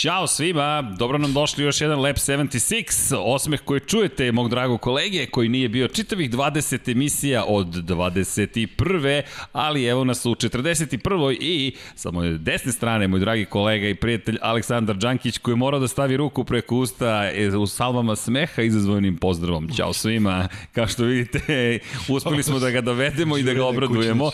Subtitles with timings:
[0.00, 5.26] Ćao svima, dobro nam došli još jedan Lab 76, osmeh koji čujete mog dragog kolege
[5.26, 9.22] koji nije bio čitavih 20 emisija od 21.
[9.52, 11.36] Ali evo nas u 41.
[11.40, 15.80] i sa moje desne strane moj dragi kolega i prijatelj Aleksandar Đankić koji je morao
[15.80, 19.68] da stavi ruku preko usta e, u salvama smeha izazvojnim pozdravom.
[19.76, 24.30] Ćao svima, kao što vidite uspeli smo da ga dovedemo i da ga obradujemo.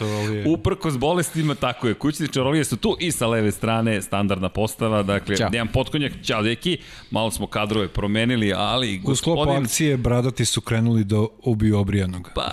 [0.46, 5.36] Uprkos bolestima, tako je, kućni čarolije su tu i sa leve strane standardna postava, dakle
[5.36, 5.55] Ćao.
[5.56, 6.78] Dejan Potkonjak, čao deki,
[7.10, 9.12] malo smo kadrove promenili, ali gospodin...
[9.12, 12.30] U sklopu akcije bradati su krenuli da ubiju obrijanog.
[12.34, 12.50] Pa,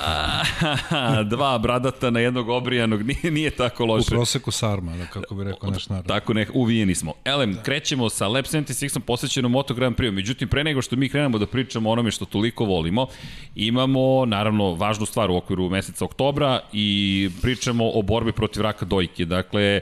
[1.35, 4.07] dva bradata na jednog obrijanog, nije, nije tako loše.
[4.07, 6.07] U proseku sarma, da kako bi rekao naš narod.
[6.07, 7.13] Tako ne, uvijeni smo.
[7.26, 7.63] Elem, da.
[7.63, 10.12] krećemo sa Lab 76-om posvećenom Moto Grand Prix.
[10.12, 13.07] Međutim, pre nego što mi krenemo da pričamo o onome što toliko volimo,
[13.55, 19.26] imamo, naravno, važnu stvar u okviru meseca oktobra i pričamo o borbi protiv raka dojke.
[19.26, 19.82] Dakle,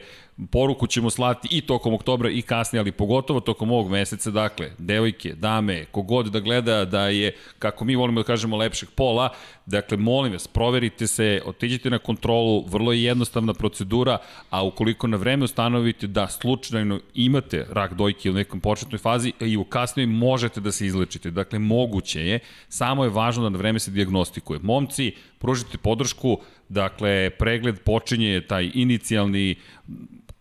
[0.52, 5.34] poruku ćemo slati i tokom oktobra i kasnije, ali pogotovo tokom ovog meseca, dakle, devojke,
[5.34, 9.30] dame, kogod da gleda da je, kako mi volimo da kažemo, lepšeg pola,
[9.66, 14.18] dakle, molim vas, proverite se, otiđite na kontrolu, vrlo je jednostavna procedura,
[14.50, 19.58] a ukoliko na vreme ustanovite da slučajno imate rak dojke u nekom početnoj fazi i
[19.58, 23.80] u kasnijoj možete da se izlečite, dakle, moguće je, samo je važno da na vreme
[23.80, 24.60] se diagnostikuje.
[24.64, 26.38] Momci, pružite podršku,
[26.72, 29.56] dakle, pregled počinje taj inicijalni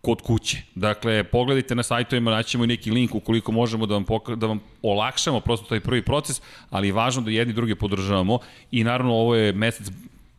[0.01, 0.57] kod kuće.
[0.75, 5.39] Dakle, pogledajte na sajtovima, naćemo i neki link ukoliko možemo da vam, da vam olakšamo
[5.39, 8.39] prosto taj prvi proces, ali je važno da jedni druge podržavamo
[8.71, 9.91] i naravno ovo je mesec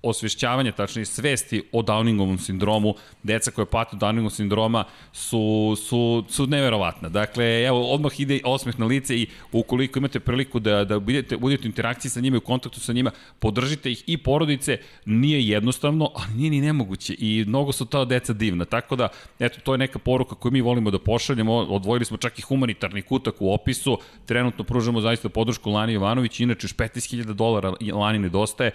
[0.03, 7.09] osvešćavanja, tačnije svesti o Downingovom sindromu, deca koja pate Downingov sindroma su, su, su neverovatna.
[7.09, 11.63] Dakle, evo, odmah ide osmeh na lice i ukoliko imate priliku da, da budete, budete
[11.63, 16.11] u interakciji sa njima i u kontaktu sa njima, podržite ih i porodice, nije jednostavno,
[16.15, 18.65] ali nije ni nemoguće i mnogo su ta deca divna.
[18.65, 19.09] Tako da,
[19.39, 23.03] eto, to je neka poruka koju mi volimo da pošaljemo, odvojili smo čak i humanitarni
[23.03, 28.71] kutak u opisu, trenutno pružamo zaista podršku Lani Jovanović, inače još 15.000 dolara Lani nedostaje,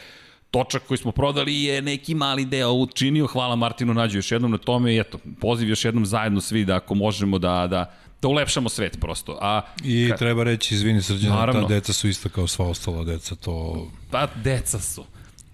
[0.51, 3.27] točak koji smo prodali je neki mali deo učinio.
[3.27, 6.75] Hvala Martinu Nađu još jednom na tome i eto, poziv još jednom zajedno svi da
[6.75, 9.37] ako možemo da, da, da ulepšamo svet prosto.
[9.41, 10.17] A, I ka...
[10.17, 13.87] treba reći, izvini srđana, ta deca su ista kao sva ostala deca, to...
[14.11, 15.03] Pa, deca su.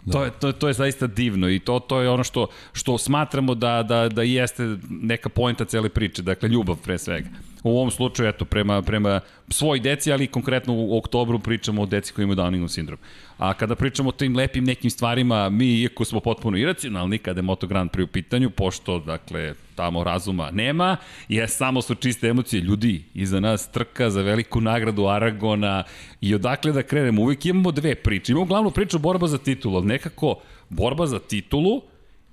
[0.05, 0.11] Da.
[0.11, 3.55] To, je, to, to je zaista divno i to, to je ono što, što smatramo
[3.55, 7.29] da, da, da jeste neka pojenta cele priče, dakle ljubav pre svega.
[7.63, 12.13] U ovom slučaju, eto, prema, prema svoj deci, ali konkretno u oktobru pričamo o deci
[12.13, 12.99] koji imaju Downingov sindrom.
[13.43, 17.43] A kada pričamo o tim lepim nekim stvarima, mi, iako smo potpuno iracionalni kada je
[17.43, 20.97] Moto Grand Prix u pitanju, pošto, dakle, tamo razuma nema,
[21.29, 25.83] je samo su čiste emocije ljudi iza nas trka za veliku nagradu Aragona
[26.21, 28.31] i odakle da krenemo, uvijek imamo dve priče.
[28.31, 30.39] Imamo glavnu priču borba za titulu, ali nekako
[30.69, 31.81] borba za titulu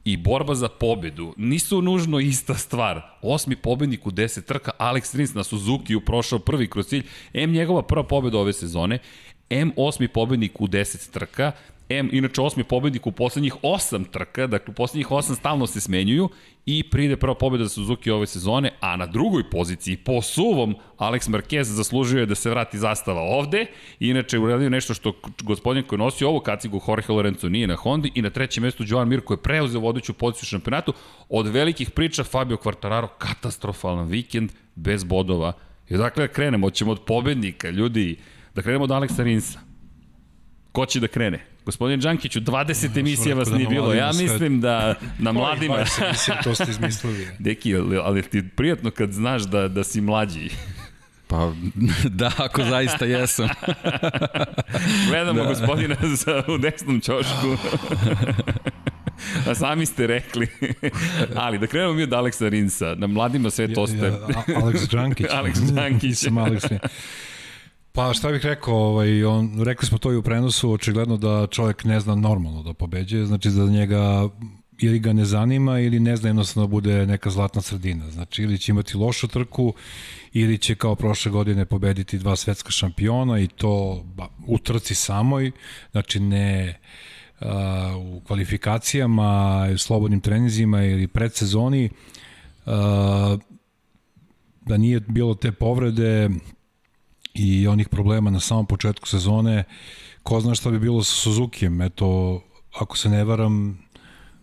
[0.05, 3.01] i borba za pobedu nisu nužno ista stvar.
[3.23, 7.83] Osmi pobednik u 10 trka, Alex Rins na Suzuki prošao prvi kroz cilj, M njegova
[7.83, 8.99] prva pobeda ove sezone,
[9.51, 11.53] M osmi pobednik u 10 trka,
[11.91, 16.29] M, inače osmi pobednik u poslednjih 8 trka, dakle u poslednjih 8 stalno se smenjuju
[16.67, 21.31] i pride prva pobeda za Suzuki ove sezone, a na drugoj poziciji po suvom Alex
[21.31, 23.67] Marquez zaslužio je da se vrati zastava ovde,
[24.01, 25.13] inače uradio nešto što
[25.43, 28.13] gospodin koji nosi ovu kacigu Jorge Lorenzo nije na Hondi.
[28.15, 30.93] I na trećem mestu Joan Mir koji je preuzeo vodeću poziciju u šampionatu,
[31.29, 35.53] od velikih priča Fabio Quartararo, katastrofalan vikend bez bodova.
[35.89, 38.17] I dakle krenemo, ćemo od pobednika, ljudi,
[38.55, 39.59] Da krenemo od Aleksa Rinsa.
[40.73, 41.45] Ko će da krene?
[41.65, 43.95] Gospodin Đankiću, 20 emisija vas da nije bilo.
[43.95, 45.75] Ja mislim da na mladima...
[45.75, 47.29] 20 emisija, to ste izmislili.
[47.39, 50.51] Deki, ali ti prijatno kad znaš da, da si mlađi.
[51.27, 51.53] Pa
[52.21, 53.49] da, ako zaista jesam.
[55.09, 55.49] Gledamo da.
[55.49, 57.57] gospodina za, u desnom ćošku.
[59.49, 60.49] A sami ste rekli.
[61.37, 62.95] Ali da krenemo mi od Aleksa Rinsa.
[62.95, 63.97] Na mladima sve to ste...
[63.97, 65.27] Ja, ja, Aleks Đankić.
[65.31, 66.19] Aleks Đankić.
[66.19, 66.65] Sam Aleks
[67.93, 71.85] Pa šta bih rekao, ovaj, on, rekli smo to i u prenosu, očigledno da čovjek
[71.85, 74.29] ne zna normalno da pobeđuje, znači da njega
[74.79, 78.11] ili ga ne zanima ili ne zna jednostavno da bude neka zlatna sredina.
[78.11, 79.75] Znači ili će imati lošu trku
[80.33, 85.51] ili će kao prošle godine pobediti dva svetska šampiona i to ba, u trci samoj,
[85.93, 86.81] znači ne
[87.41, 87.47] uh,
[87.97, 91.91] u kvalifikacijama, slobodnim trenizima ili predsezoni,
[92.67, 92.73] uh,
[94.61, 96.29] da nije bilo te povrede,
[97.35, 99.65] i onih problema na samom početku sezone,
[100.23, 102.41] ko zna šta bi bilo sa Suzukijem, eto,
[102.79, 103.79] ako se ne varam,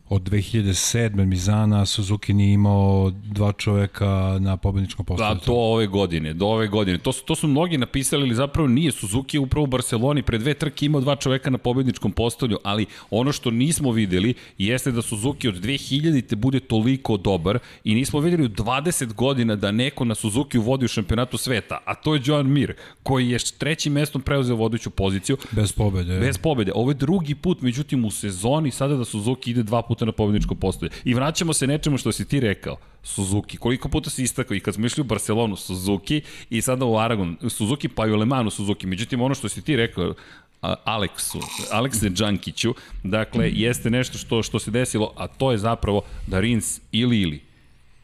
[0.09, 1.25] od 2007.
[1.25, 5.35] Mizana Suzuki nije imao dva čoveka na pobedničkom postolju.
[5.35, 6.97] Da, to ove godine, do ove godine.
[6.97, 8.91] To su, to su mnogi napisali, ali zapravo nije.
[8.91, 12.85] Suzuki je upravo u Barceloni pre dve trke imao dva čoveka na pobedničkom postolju, ali
[13.09, 16.27] ono što nismo videli jeste da Suzuki od 2000.
[16.27, 20.85] te bude toliko dobar i nismo videli u 20 godina da neko na Suzuki vodi
[20.85, 22.73] u šampionatu sveta, a to je Joan Mir,
[23.03, 25.37] koji je trećim mestom preuzeo vodeću poziciju.
[25.51, 26.19] Bez pobede.
[26.19, 26.71] Bez pobede.
[26.75, 30.55] Ovo je drugi put, međutim u sezoni sada da Suzuki ide dva puta na pobedničko
[30.55, 30.91] postolje.
[31.03, 32.77] I vraćamo se nečemu što si ti rekao.
[33.03, 33.57] Suzuki.
[33.57, 37.37] Koliko puta si istakao i kad smo išli u Barcelonu Suzuki i sada u Aragon
[37.49, 38.87] Suzuki pa i u Lemanu Suzuki.
[38.87, 40.13] Međutim, ono što si ti rekao,
[40.61, 41.39] Aleksu,
[41.71, 42.73] Alekse Đankiću,
[43.03, 47.47] dakle, jeste nešto što, što se desilo, a to je zapravo da Rins ili ili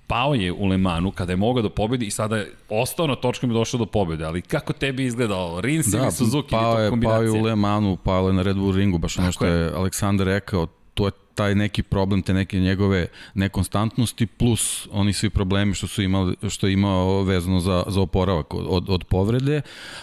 [0.07, 3.53] pao je u Lemanu kada je mogao da pobedi i sada je ostao na točkama
[3.53, 7.21] i došao do pobede, ali kako tebi izgledao Rins da, ili Suzuki pao je, pao
[7.21, 10.67] je u Lemanu, pao je na Red Bull ringu, baš ono što je Aleksandar rekao,
[10.93, 16.01] to je taj neki problem, te neke njegove nekonstantnosti, plus oni svi problemi što su
[16.01, 19.61] imali, što je imao vezano za, za oporavak od, od povrede,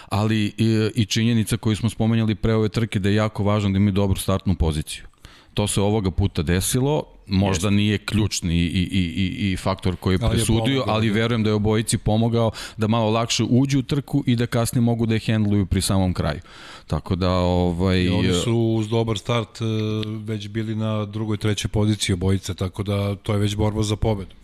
[0.09, 3.77] ali i, i činjenica koju smo spomenjali pre ove trke da je jako važno da
[3.77, 5.10] imaju dobru startnu poziciju.
[5.53, 7.75] To se ovoga puta desilo, možda Jeste.
[7.75, 11.13] nije ključni i, i, i, i faktor koji je presudio, ali da.
[11.13, 15.05] verujem da je obojici pomogao da malo lakše uđu u trku i da kasnije mogu
[15.05, 16.39] da je hendluju pri samom kraju.
[16.87, 19.65] Tako da ovaj I oni su uz dobar start e,
[20.25, 24.40] već bili na drugoj trećoj poziciji obojice, tako da to je već borba za pobedu.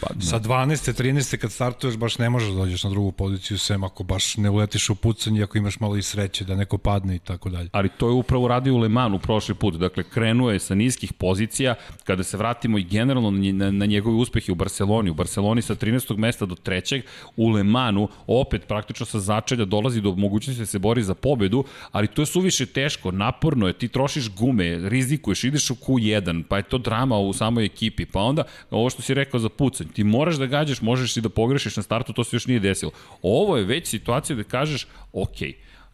[0.00, 0.26] Pa, da.
[0.26, 1.02] Sa 12.
[1.02, 1.36] 13.
[1.36, 4.90] kad startuješ baš ne možeš da dođeš na drugu poziciju sem ako baš ne uletiš
[4.90, 7.68] u pucanje ako imaš malo i sreće da neko padne i tako dalje.
[7.72, 9.74] Ali to je upravo radio u Le Manu prošli put.
[9.74, 11.74] Dakle, krenuo je sa niskih pozicija
[12.04, 15.10] kada se vratimo i generalno na, na njegove uspehe u Barceloni.
[15.10, 16.16] U Barceloni sa 13.
[16.16, 17.02] mesta do 3.
[17.36, 21.64] U Le Manu opet praktično sa začelja dolazi do mogućnosti da se bori za pobedu,
[21.92, 26.56] ali to je suviše teško, naporno je, ti trošiš gume, rizikuješ, ideš u Q1, pa
[26.56, 30.04] je to drama u samoj ekipi, pa onda ovo što si rekao za pucanje, Ti
[30.04, 32.92] moraš da gađaš, možeš i da pogrešiš na startu, to se još nije desilo.
[33.22, 35.42] Ovo je već situacija da kažeš, ok,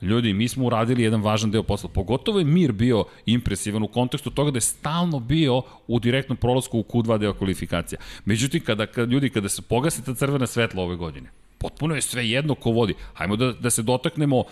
[0.03, 1.91] ljudi, mi smo uradili jedan važan deo posla.
[1.91, 6.79] Pogotovo je Mir bio impresivan u kontekstu toga da je stalno bio u direktnom prolazku
[6.79, 7.99] u Q2 deo kvalifikacija.
[8.25, 12.29] Međutim, kada, kada ljudi, kada se pogasi ta crvena svetla ove godine, potpuno je sve
[12.29, 12.95] jedno ko vodi.
[13.15, 14.45] Hajmo da, da se dotaknemo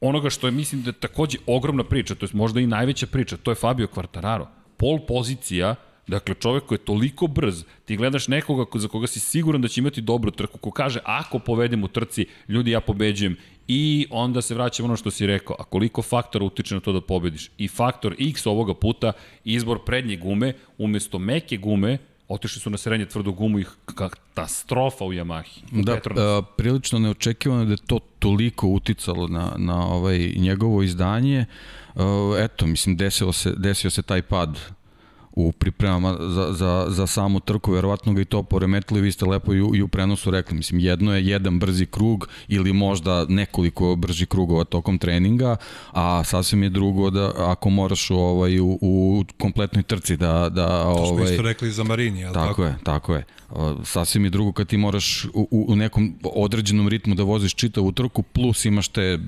[0.00, 3.36] onoga što je, mislim, da je takođe ogromna priča, to je možda i najveća priča,
[3.36, 4.46] to je Fabio Quartararo.
[4.76, 5.74] Pol pozicija
[6.06, 9.80] Dakle, čovek koji je toliko brz, ti gledaš nekoga za koga si siguran da će
[9.80, 13.36] imati dobru trku, ko kaže, ako povedem u trci, ljudi, ja pobeđujem,
[13.68, 17.00] i onda se vraćamo ono što si rekao, a koliko faktora utiče na to da
[17.00, 17.50] pobediš?
[17.58, 19.12] I faktor X ovoga puta,
[19.44, 21.98] izbor prednje gume, umesto meke gume,
[22.28, 23.64] otišli su na srednje tvrdu gumu i
[23.94, 25.80] katastrofa u Yamahi.
[25.80, 31.46] U da, a, prilično neočekivano da je to toliko uticalo na, na ovaj njegovo izdanje.
[31.94, 34.60] A, eto, mislim, desio se, desio se taj pad
[35.36, 39.54] u pripremama za, za, za samu trku, verovatno ga i to poremetili, vi ste lepo
[39.54, 43.96] i u, i u prenosu rekli, mislim, jedno je jedan brzi krug ili možda nekoliko
[43.96, 45.56] brži krugova tokom treninga,
[45.92, 50.48] a sasvim je drugo da ako moraš u, ovaj, u, u kompletnoj trci da...
[50.48, 52.48] da ovaj, to smo ovaj, isto rekli za Marini, je tako?
[52.48, 53.24] Tako je, tako je.
[53.84, 58.22] Sasvim je drugo kad ti moraš u, u nekom određenom ritmu da voziš čitavu trku,
[58.22, 59.18] plus imaš te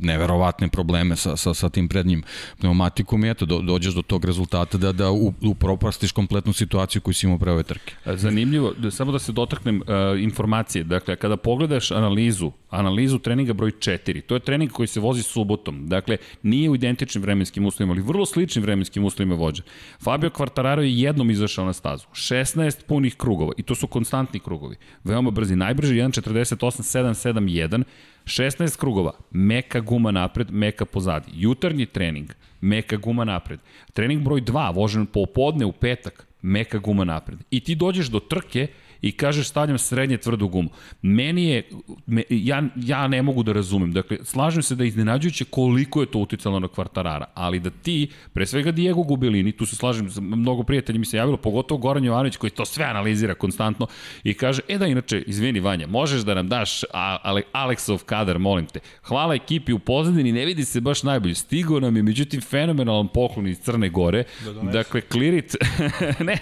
[0.00, 2.22] neverovatne probleme sa, sa, sa tim prednjim
[2.58, 5.10] pneumatikom i eto, do, dođeš do tog rezultata da, da
[5.50, 7.94] upropastiš kompletnu situaciju koju si imao pre ove trke.
[8.06, 10.84] Zanimljivo, da, samo da se dotaknem uh, informacije.
[10.84, 15.88] Dakle, kada pogledaš analizu, analizu treninga broj 4, to je trening koji se vozi subotom.
[15.88, 19.62] Dakle, nije u identičnim vremenskim uslovima, ali vrlo sličnim vremenskim uslovima vođa.
[20.02, 22.06] Fabio Quartararo je jednom izašao na stazu.
[22.12, 24.76] 16 punih krugova i to su konstantni krugovi.
[25.04, 27.82] Veoma brzi, najbrži 1.48.771,
[28.24, 31.32] 16 krugova, meka guma napred, meka pozadi.
[31.34, 33.60] Jutarnji trening, meka guma napred.
[33.92, 37.38] Trening broj 2, vožen popodne u petak, meka guma napred.
[37.50, 38.68] I ti dođeš do trke
[39.02, 40.70] i kažeš stavljam srednje tvrdu gumu.
[41.02, 41.68] Meni je,
[42.06, 43.92] me, ja, ja ne mogu da razumem.
[43.92, 48.08] Dakle, slažem se da je iznenađujuće koliko je to uticalo na kvartarara, ali da ti,
[48.32, 52.36] pre svega Diego Gubelini, tu se slažem, mnogo prijatelji mi se javilo, pogotovo Goran Jovanović
[52.36, 53.86] koji to sve analizira konstantno
[54.24, 56.84] i kaže, e da inače, izvini Vanja, možeš da nam daš
[57.22, 58.80] Ale, Aleksov kadar, molim te.
[59.02, 61.34] Hvala ekipi u pozadini, ne vidi se baš najbolje.
[61.34, 64.24] Stigo nam je, međutim, fenomenalan poklon iz Crne Gore.
[64.44, 65.56] Da dakle, clear it.
[66.28, 66.38] ne,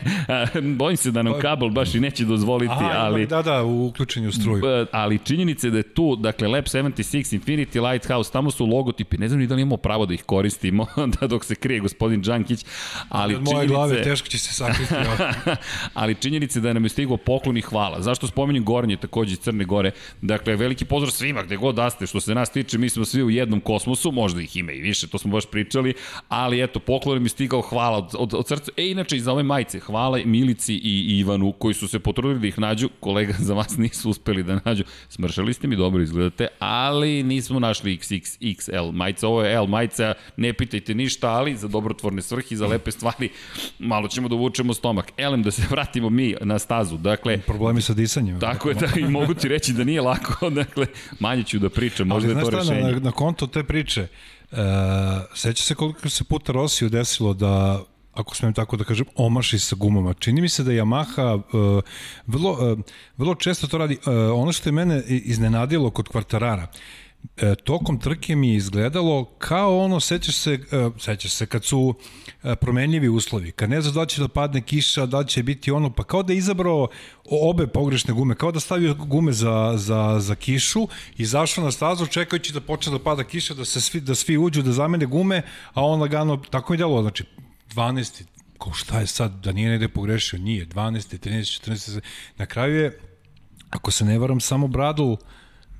[0.76, 3.26] bojim se da nam kabel baš i neće dozvoliti dozvoliti, Aha, ali...
[3.26, 4.86] Da, da, u uključenju struju.
[4.92, 9.28] Ali činjenica je da je tu, dakle, Lab 76, Infinity Lighthouse, tamo su logotipi, ne
[9.28, 10.86] znam ni da li imamo pravo da ih koristimo,
[11.20, 12.64] da dok se krije gospodin Đankić,
[13.08, 13.74] ali Od moje činjenice...
[13.74, 14.94] glave teško će se sakriti.
[15.94, 18.02] ali činjenica je da nam je stiglo poklon i hvala.
[18.02, 19.90] Zašto spominjem Gornje, takođe iz Crne Gore?
[20.22, 23.22] Dakle, veliki pozdrav svima, gde god da ste, što se nas tiče, mi smo svi
[23.22, 25.94] u jednom kosmosu, možda ih ima i više, to smo baš pričali,
[26.28, 28.72] ali eto, poklon mi stigao hvala od, od, od srca.
[28.76, 32.33] E, inače, i za ove majice, hvala Milici i, i Ivanu, koji su se potrudili
[32.38, 34.84] da ih nađu, kolega za vas nisu uspeli da nađu.
[35.08, 40.52] Smršali ste mi, dobro izgledate, ali nismo našli XXXL majica, ovo je L majica, ne
[40.52, 43.28] pitajte ništa, ali za dobrotvorne svrhe, za lepe stvari,
[43.78, 45.12] malo ćemo da uvučemo stomak.
[45.16, 47.38] Elem, da se vratimo mi na stazu, dakle...
[47.38, 48.40] Problemi sa disanjem.
[48.40, 50.86] Tako je, da, i mogu ti reći da nije lako, dakle,
[51.20, 52.92] manje ću da pričam, možda je to rešenje.
[52.92, 54.06] Na, na konto te priče,
[54.52, 54.56] e,
[55.34, 57.84] seća se koliko se puta Rosiju desilo da
[58.14, 60.14] ako smem tako da kažem, omaši sa gumama.
[60.14, 61.82] Čini mi se da Yamaha uh,
[62.26, 62.78] vrlo, uh,
[63.16, 63.98] vrlo često to radi.
[64.06, 66.68] Uh, ono što je mene iznenadilo kod kvartarara,
[67.36, 71.94] e, tokom trke mi je izgledalo kao ono, sećaš se, e, sećaš se kad su
[72.42, 75.90] e, promenljivi uslovi, kad ne znaš da će da padne kiša, da će biti ono,
[75.90, 76.88] pa kao da je izabrao
[77.30, 82.52] obe pogrešne gume, kao da stavio gume za, za, za kišu, izašao na stazu čekajući
[82.52, 85.42] da počne da pada kiša, da se svi, da svi uđu, da zamene gume,
[85.74, 87.24] a on lagano, tako mi delo, znači
[87.74, 88.24] 12.
[88.58, 90.38] Ko šta je sad, da nije negde pogrešio?
[90.38, 90.66] Nije.
[90.66, 91.18] 12.
[91.18, 91.70] 13.
[91.70, 92.00] 14.
[92.36, 93.00] Na kraju je,
[93.70, 95.14] ako se ne varam, samo Bradl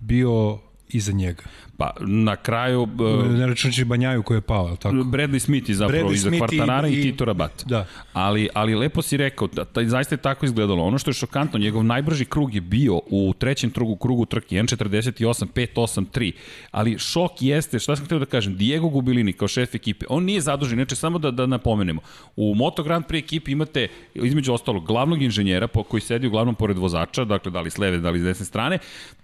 [0.00, 0.58] bio
[0.88, 1.42] iza njega.
[1.76, 2.82] Pa na kraju...
[2.82, 4.96] Uh, ne računajući Banjaju koji je pao, je tako?
[4.96, 7.64] Bradley Smith je zapravo Bradley iza Smith Kvartarara i, i, i Tito Rabat.
[7.66, 7.86] Da.
[8.12, 10.84] Ali, ali lepo si rekao, da, da, zaista je tako izgledalo.
[10.84, 15.46] Ono što je šokantno, njegov najbrži krug je bio u trećem trugu, krugu trke 1.48,
[15.54, 16.32] 5.8, 3.
[16.70, 20.40] Ali šok jeste, šta sam htio da kažem, Diego Gubilini kao šef ekipe, on nije
[20.40, 22.00] zadužen, neče samo da, da napomenemo.
[22.36, 26.78] U Moto Grand Prix ekipi imate, između ostalog, glavnog inženjera po, koji sedi uglavnom pored
[26.78, 28.78] vozača, dakle da li s leve, da li s desne strane.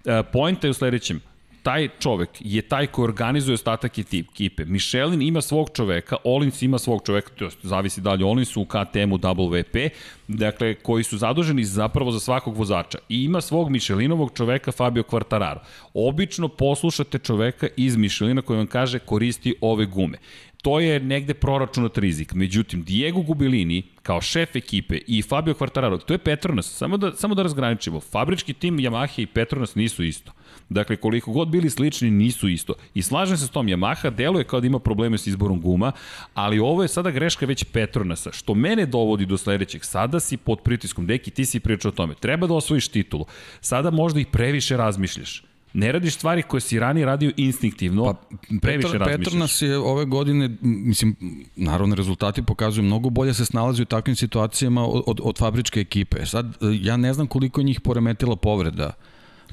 [0.05, 1.21] E, Point je u sledećem,
[1.63, 4.65] taj čovek je taj koji organizuje ostatak ekipe.
[4.65, 9.89] Michelin ima svog čoveka, Olins ima svog čoveka, to zavisi dalje Olins u KTM-u WP,
[10.27, 12.97] dakle, koji su zaduženi zapravo za svakog vozača.
[13.09, 15.59] I ima svog Michelinovog čoveka Fabio Quartararo.
[15.93, 20.17] Obično poslušate čoveka iz Michelina koji vam kaže koristi ove gume
[20.61, 22.33] to je negde proračunat rizik.
[22.33, 27.35] Međutim, Diego Gubilini, kao šef ekipe, i Fabio Quartararo, to je Petronas, samo da, samo
[27.35, 27.99] da razgraničimo.
[27.99, 30.31] Fabrički tim Yamaha i Petronas nisu isto.
[30.71, 32.73] Dakle, koliko god bili slični, nisu isto.
[32.93, 35.91] I slažem se s tom, Yamaha deluje kao da ima probleme s izborom guma,
[36.33, 39.85] ali ovo je sada greška već Petronasa, što mene dovodi do sledećeg.
[39.85, 42.15] Sada si pod pritiskom, deki, ti si pričao o tome.
[42.15, 43.25] Treba da osvojiš titulu.
[43.61, 45.43] Sada možda i previše razmišljaš.
[45.73, 48.13] Ne radiš stvari koje si ranije radio instinktivno, pa,
[48.61, 49.25] previše Petr, razmišljaš.
[49.25, 51.15] Petronas je ove godine, mislim,
[51.55, 56.25] naravno rezultati pokazuju mnogo bolje se snalazi u takvim situacijama od, od, od fabričke ekipe.
[56.25, 58.93] Sad, ja ne znam koliko njih poremetila povreda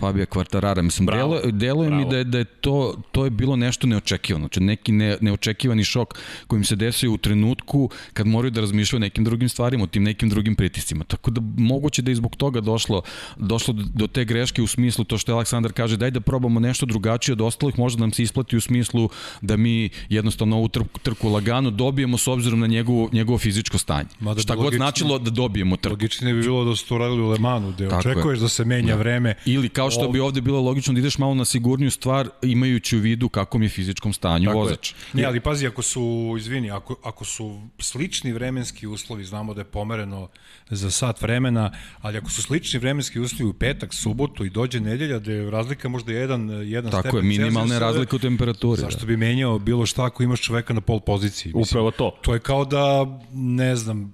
[0.00, 0.82] Fabio Kvartarara.
[0.82, 2.04] Mislim, bravo, delo, deluje bravo.
[2.04, 4.42] mi da je, da je to, to je bilo nešto neočekivano.
[4.42, 6.14] Znači, neki ne, neočekivani šok
[6.46, 10.02] kojim se desio u trenutku kad moraju da razmišljaju o nekim drugim stvarima, o tim
[10.02, 11.04] nekim drugim pritiscima.
[11.04, 13.02] Tako da moguće da je zbog toga došlo,
[13.36, 16.86] došlo do te greške u smislu to što je Aleksandar kaže, daj da probamo nešto
[16.86, 19.08] drugačije od ostalih, možda nam se isplati u smislu
[19.40, 24.08] da mi jednostavno ovu trku, trku lagano dobijemo s obzirom na njegovo, njegovo fizičko stanje.
[24.20, 25.92] Mada Šta god značilo da dobijemo trku.
[25.92, 28.42] Logičnije bi bilo da su to radili u Lemanu, gde očekuješ je.
[28.42, 28.98] da se menja da.
[28.98, 29.34] vreme.
[29.44, 33.00] Ili kao što bi ovde bilo logično da ideš malo na sigurniju stvar imajući u
[33.00, 34.90] vidu kakvom je fizičkom stanju Tako vozač.
[34.90, 34.96] Je.
[35.12, 39.64] Ne, ali pazi, ako su, izvini, ako, ako su slični vremenski uslovi, znamo da je
[39.64, 40.28] pomereno
[40.70, 45.18] za sat vremena, ali ako su slični vremenski uslovi u petak, subotu i dođe nedelja,
[45.18, 48.80] da je razlika možda jedan, jedan Tako stepen je, minimalne razlike u temperaturi.
[48.80, 49.06] Zašto da.
[49.06, 51.52] bi menjao bilo šta ako imaš čoveka na pol poziciji?
[51.54, 52.18] Mislim, Upravo to.
[52.22, 54.12] To je kao da, ne znam,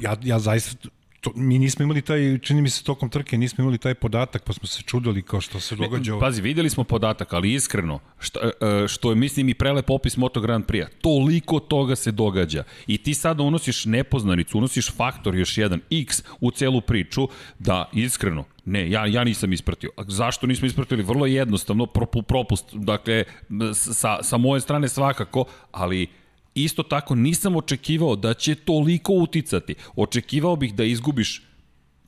[0.00, 0.88] ja, ja zaista
[1.26, 4.52] to, mi nismo imali taj, čini mi se tokom trke, nismo imali taj podatak, pa
[4.52, 6.14] smo se čudili kao što se događa.
[6.14, 8.50] Ne, pazi, videli smo podatak, ali iskreno, što, e,
[8.84, 12.64] e, što je, mislim, i prelep opis Moto Grand Prix-a, toliko toga se događa.
[12.86, 17.28] I ti sada unosiš nepoznanicu, unosiš faktor još jedan, x u celu priču,
[17.58, 19.90] da, iskreno, Ne, ja, ja nisam ispratio.
[19.96, 21.02] A zašto nismo ispratili?
[21.02, 21.86] Vrlo jednostavno,
[22.28, 23.24] propust, dakle,
[23.74, 26.06] sa, sa moje strane svakako, ali
[26.64, 29.74] isto tako nisam očekivao da će toliko uticati.
[29.96, 31.42] Očekivao bih da izgubiš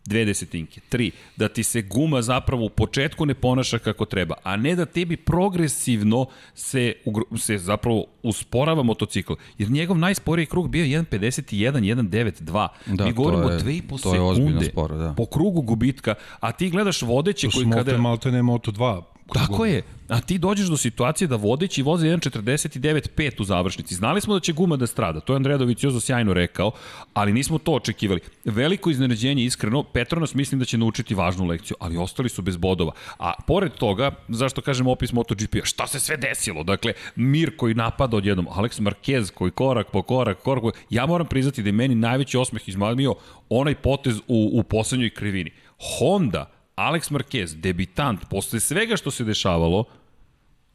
[0.09, 4.57] dve desetinke, tri, da ti se guma zapravo u početku ne ponaša kako treba, a
[4.57, 6.93] ne da tebi progresivno se,
[7.37, 9.33] se zapravo usporava motocikl.
[9.59, 12.69] Jer njegov najsporiji krug bio 1.51, 1.92.
[12.87, 15.14] Da, Mi govorimo o 2,5 sekunde sporo, da.
[15.17, 17.85] po krugu gubitka, a ti gledaš vodeće koji kada...
[17.85, 19.02] To su malte ne Moto2
[19.33, 19.83] Tako je.
[20.09, 23.95] A ti dođeš do situacije da vodeći voze 1.49.5 u završnici.
[23.95, 26.71] Znali smo da će guma da strada, to je Andreja Doviciozo sjajno rekao,
[27.15, 28.21] ali nismo to očekivali.
[28.45, 32.93] Veliko iznenađenje, iskreno, Petronas mislim da će naučiti važnu lekciju, ali ostali su bez bodova.
[33.19, 36.65] A pored toga, zašto kažem opis MotoGP-a, šta se sve desilo?
[36.65, 40.71] Dakle, Mir koji napada odjednom, Alex Marquez koji korak po korak, korak po...
[40.91, 43.15] Ja moram priznati da je meni najveći osmeh izmamio
[43.49, 45.51] onaj potez u, u poslednjoj krivini.
[45.99, 49.85] Honda, Alex Marquez, debitant, posle svega što se dešavalo,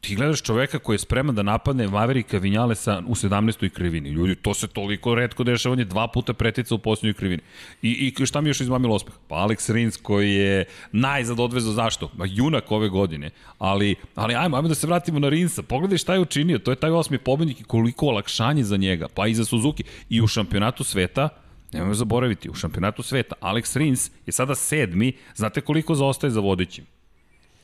[0.00, 3.68] ti gledaš čoveka koji je spreman da napadne Maverika Vinjalesa u 17.
[3.68, 4.08] krivini.
[4.08, 7.42] Ljudi, to se toliko redko dešava, on je dva puta pretica u posljednjoj krivini.
[7.82, 9.14] I, I šta mi još izmamilo ospeh?
[9.28, 12.10] Pa Alex Rins koji je najzad odvezao zašto?
[12.16, 13.30] Ma junak ove godine.
[13.58, 15.62] Ali, ali ajmo, ajmo da se vratimo na Rinsa.
[15.62, 16.58] Pogledaj šta je učinio.
[16.58, 19.08] To je taj osmi pobednik i koliko olakšanje za njega.
[19.14, 19.84] Pa i za Suzuki.
[20.08, 21.28] I u šampionatu sveta
[21.74, 26.84] Nemojmo zaboraviti, u šampionatu sveta Alex Rins je sada sedmi, znate koliko zaostaje za vodećim?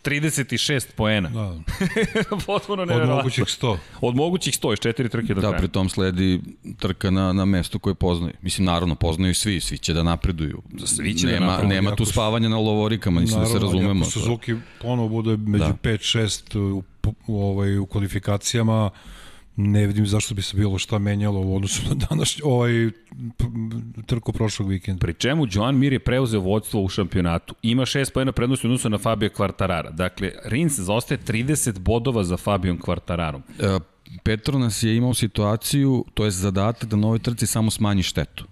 [0.04, 1.28] 36 poena.
[1.28, 1.60] Da.
[2.46, 3.14] Potpuno nevjerojatno.
[3.14, 3.76] Od mogućih 100.
[4.00, 5.52] Od mogućih 100, još četiri trke do da, kraja.
[5.52, 6.40] Da, pri tom sledi
[6.78, 8.32] trka na, na mesto koje poznaju.
[8.42, 10.62] Mislim, naravno, poznaju svi, svi će da napreduju.
[10.84, 11.76] Svi će da nema, da napreduju.
[11.76, 14.00] Nema tu spavanja na lovorikama, mislim naravno, da se razumemo.
[14.00, 15.90] Ako Suzuki ponovo bude među da.
[15.90, 16.82] 5-6 u,
[17.26, 18.90] u, ovaj, u kvalifikacijama,
[19.68, 22.90] ne vidim zašto bi se bilo šta menjalo u odnosu na današnji ovaj
[24.06, 25.00] trku prošlog vikenda.
[25.00, 27.54] Pri čemu Joan Mir je preuzeo vodstvo u šampionatu.
[27.62, 29.90] Ima 6 pojena prednosti u odnosu na Fabio Quartarara.
[29.90, 33.42] Dakle, Rins zaostaje 30 bodova za Fabijom Quartararom.
[33.58, 33.78] E,
[34.22, 38.44] Petronas je imao situaciju, to je zadatak da na ovoj trci samo smanji štetu.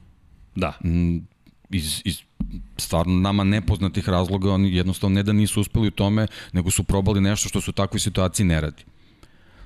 [0.55, 0.79] Da.
[0.85, 1.17] Mm,
[1.71, 2.19] iz, iz
[2.77, 7.21] stvarno nama nepoznatih razloga, oni jednostavno ne da nisu uspeli u tome, nego su probali
[7.21, 8.85] nešto što su u takvoj situaciji ne radi.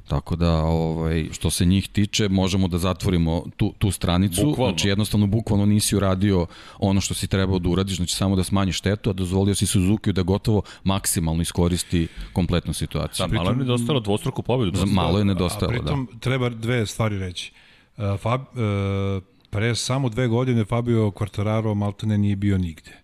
[0.08, 4.44] Tako da, ovaj, što se njih tiče, možemo da zatvorimo tu, tu stranicu.
[4.44, 4.72] Bukvalno.
[4.72, 6.46] Znači, jednostavno, bukvalno nisi uradio
[6.78, 10.12] ono što si trebao da uradiš, znači samo da smanjiš štetu, a dozvolio si Suzuki
[10.12, 13.26] da gotovo maksimalno iskoristi kompletnu situaciju.
[13.26, 14.86] Da, malo je nedostalo dvostruku pobedu.
[14.86, 15.76] Malo je nedostalo, da.
[15.76, 16.18] a pritom, da.
[16.18, 17.52] treba dve stvari reći.
[17.96, 23.01] Uh, Fab, uh, pre samo dve godine Fabio Quartararo maltene nije bio nigde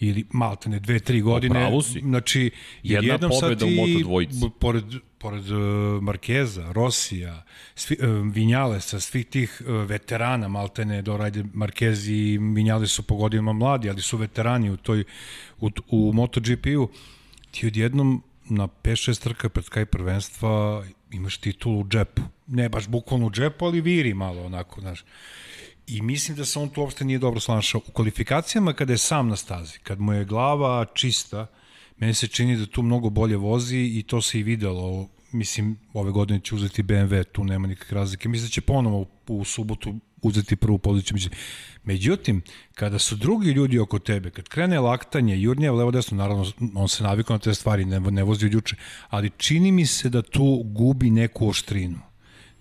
[0.00, 1.54] ili maltene dve, tri godine.
[1.54, 2.00] Pravo si.
[2.00, 2.50] Znači,
[2.82, 4.50] Jedna jednom pobeda u Moto dvojici.
[4.58, 4.84] Pored,
[5.18, 12.08] pored uh, Markeza, Rosija, svi, uh, Vinjalesa, svih tih uh, veterana maltene, do Rajde Marquez
[12.10, 15.04] i Vinjales su po godinama mladi, ali su veterani u toj
[15.60, 16.88] u, u MotoGP-u.
[17.50, 22.22] Ti odjednom na 5-6 trka pred kraj prvenstva imaš titulu u džepu.
[22.46, 25.04] Ne baš bukvalno u džepu, ali viri malo onako, znaš.
[25.90, 27.80] I mislim da se on tu uopšte nije dobro snašao.
[27.88, 31.46] U kvalifikacijama kada je sam na stazi, kad mu je glava čista,
[31.96, 35.08] meni se čini da tu mnogo bolje vozi i to se i videlo.
[35.32, 38.28] Mislim, ove godine će uzeti BMW, tu nema nikakve razlike.
[38.28, 41.16] Mislim da će ponovo u, subotu uzeti prvu poziciju.
[41.84, 42.42] Međutim,
[42.74, 47.02] kada su drugi ljudi oko tebe, kad krene laktanje, jurnija levo desno, naravno on se
[47.02, 48.76] navikao na te stvari, ne, ne vozi od juče,
[49.08, 52.10] ali čini mi se da tu gubi neku oštrinu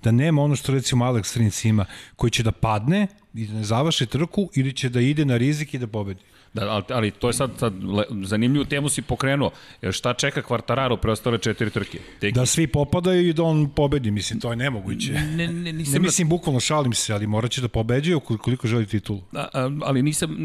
[0.04, 3.08] da nema ono što recimo Alex Rins ima, koji će da padne
[3.40, 6.22] i da ne završi trku ili će da ide na rizik i da pobedi.
[6.54, 9.52] Da, ali, ali to je sad, sad le, zanimljivu temu si pokrenuo.
[9.82, 12.00] Jer šta čeka Kvartararo preostale četiri trke?
[12.20, 12.34] Tek...
[12.34, 15.12] Da svi popadaju i da on pobedi, mislim, to je nemoguće.
[15.12, 15.94] Ne, ne, nisam...
[15.94, 19.22] ne mislim, bukvalno šalim se, ali morat će da pobeđuje koliko želi titulu.
[19.34, 20.36] A, a, ali nisam,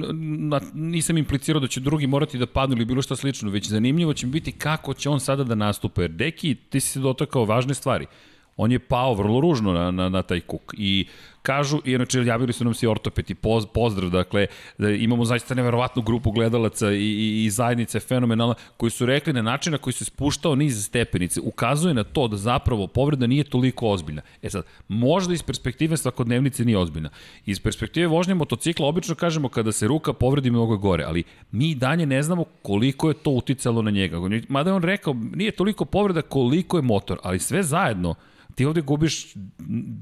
[0.48, 4.14] na, nisam implicirao da će drugi morati da padnu ili bilo šta slično, već zanimljivo
[4.14, 6.02] će mi biti kako će on sada da nastupe.
[6.02, 8.06] Jer Deki, ti si se dotakao važne stvari
[8.56, 10.74] on je pao vrlo ružno na, na, na taj kuk.
[10.78, 11.06] I
[11.44, 14.46] kažu, i inače javili su nam se ortopeti, poz, pozdrav, dakle,
[14.78, 19.42] da imamo zaista neverovatnu grupu gledalaca i, i, i zajednice fenomenalna, koji su rekli na
[19.42, 23.88] način na koji se spuštao niz stepenice, ukazuje na to da zapravo povreda nije toliko
[23.88, 24.22] ozbiljna.
[24.42, 27.10] E sad, možda iz perspektive svakodnevnice nije ozbiljna.
[27.46, 31.74] Iz perspektive vožnje motocikla obično kažemo kada se ruka povredi mnogo gore, ali mi i
[31.74, 34.16] dalje ne znamo koliko je to uticalo na njega.
[34.48, 38.14] Mada je on rekao, nije toliko povreda koliko je motor, ali sve zajedno,
[38.54, 39.32] ti ovde gubiš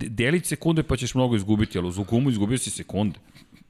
[0.08, 3.18] delić sekunde pa ćeš mnogo izgubiti, ali uz gumu izgubio si sekunde.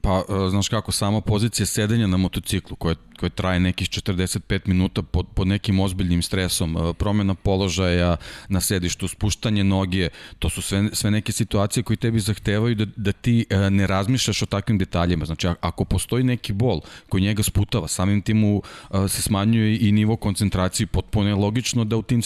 [0.03, 5.03] Pa, e, znaš kako, sama pozicija sedenja na motociklu, koja, koja traje nekih 45 minuta
[5.03, 8.17] pod, pod nekim ozbiljnim stresom, e, promjena položaja
[8.49, 13.13] na sedištu, spuštanje noge, to su sve, sve neke situacije koje tebi zahtevaju da, da
[13.13, 15.25] ti e, ne razmišljaš o takvim detaljima.
[15.25, 18.63] Znači, ako postoji neki bol koji njega sputava, samim tim mu
[19.09, 22.23] se smanjuje i nivo koncentracije, potpuno je logično da u tim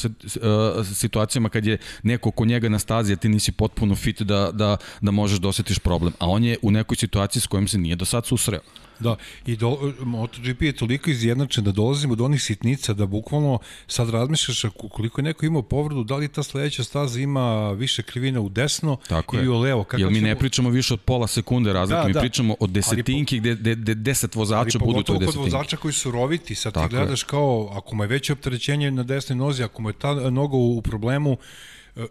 [0.94, 5.10] situacijama kad je neko ko njega na stazi, ti nisi potpuno fit da, da, da
[5.10, 6.12] možeš da osjetiš problem.
[6.18, 8.60] A on je u nekoj situaciji s kojom kojom se nije do sad susreo.
[8.98, 14.10] Da, i do, MotoGP je toliko izjednačen da dolazimo do onih sitnica da bukvalno sad
[14.10, 18.48] razmišljaš koliko je neko imao povredu, da li ta sledeća staza ima više krivina u
[18.48, 19.50] desno Tako ili je.
[19.50, 19.84] u levo.
[19.84, 20.26] Kako Jer mi ćemo...
[20.26, 22.20] ne pričamo više od pola sekunde razlike, da, mi da.
[22.20, 25.38] pričamo o desetinki gde, gde, gde deset vozača budu toj desetinki.
[25.38, 27.26] Ali vozača koji su roviti, sad Tako ti gledaš je.
[27.26, 30.82] kao, ako mu je veće opterećenje na desnoj nozi, ako mu je ta noga u
[30.82, 31.36] problemu,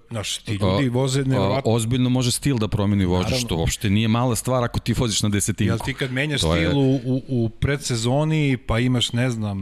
[0.09, 1.71] Znaš, ti ljudi voze nevjerovatno.
[1.71, 5.29] Ozbiljno može stil da promeni vožnju, što uopšte nije mala stvar ako ti voziš na
[5.29, 5.71] desetinku.
[5.71, 6.75] Jel ti kad menjaš to stil je...
[6.75, 9.59] u, u, predsezoni, pa imaš, ne znam,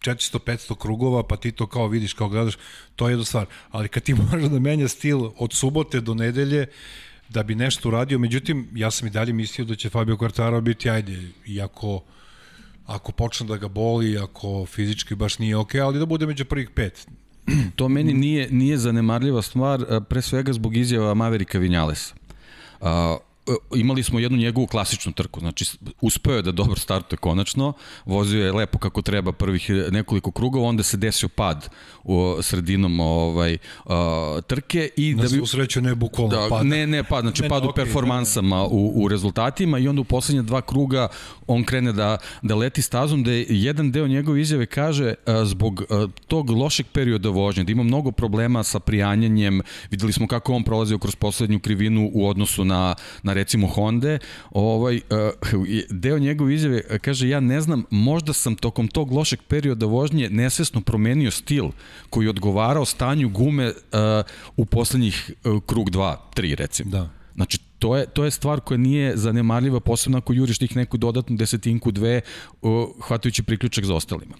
[0.00, 2.54] 400-500 krugova, pa ti to kao vidiš, kao gledaš,
[2.96, 3.46] to je jedna stvar.
[3.70, 6.66] Ali kad ti možeš da menja stil od subote do nedelje,
[7.28, 10.90] da bi nešto uradio, međutim, ja sam i dalje mislio da će Fabio Quartaro biti,
[10.90, 12.02] ajde, iako
[12.86, 16.44] ako počne da ga boli, ako fizički baš nije okej, okay, ali da bude među
[16.44, 17.06] prvih pet.
[17.76, 22.14] to meni nije, nije zanemarljiva stvar, pre svega zbog izjava Maverika Vinjalesa.
[22.80, 22.88] Uh,
[23.74, 25.64] imali smo jednu njegovu klasičnu trku, znači
[26.00, 27.72] uspeo je da dobro startuje konačno,
[28.06, 31.68] vozio je lepo kako treba prvih nekoliko krugova, onda se desio pad
[32.04, 33.92] u sredinom ovaj uh,
[34.46, 36.66] trke i Na da bi sreću ne bukvalno da, pad.
[36.66, 40.00] Ne, ne pad, znači ne, pad ne, u okay, performansama u, u rezultatima i onda
[40.00, 41.08] u poslednje dva kruga
[41.46, 45.82] on krene da da leti stazom da je jedan deo njegove izjave kaže uh, zbog
[45.88, 50.64] uh, tog lošeg perioda vožnje, da ima mnogo problema sa prijanjanjem, videli smo kako on
[50.64, 54.18] prolazio kroz poslednju krivinu u odnosu na na recimo Honda,
[54.50, 59.86] ovaj, uh, deo njegove izjave kaže ja ne znam, možda sam tokom tog lošeg perioda
[59.86, 61.70] vožnje nesvesno promenio stil
[62.10, 63.74] koji je odgovarao stanju gume uh,
[64.56, 65.30] u poslednjih
[65.66, 66.90] krug 2, 3 recimo.
[66.90, 67.08] Da.
[67.34, 71.36] Znači, to je, to je stvar koja nije zanemarljiva, posebno ako juriš tih neku dodatnu
[71.36, 72.20] desetinku, dve,
[72.62, 74.36] uh, hvatajući priključak za ostalima.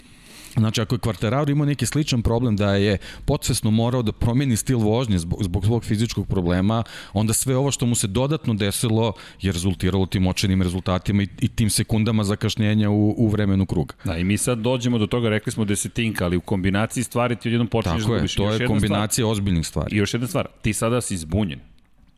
[0.56, 4.78] Znači, ako je Quartararo imao neki sličan problem da je podsvesno morao da promeni stil
[4.78, 6.82] vožnje zbog, zbog svog fizičkog problema,
[7.12, 11.48] onda sve ovo što mu se dodatno desilo je rezultiralo tim očenim rezultatima i, i
[11.48, 13.94] tim sekundama zakašnjenja u, u vremenu kruga.
[14.04, 17.48] Da, i mi sad dođemo do toga, rekli smo desetinka, ali u kombinaciji stvari ti
[17.48, 18.34] odjednom počneš da gubiš.
[18.34, 19.96] Tako je, to je kombinacija stvar, ozbiljnih stvari.
[19.96, 21.60] I još jedna stvar, ti sada si zbunjen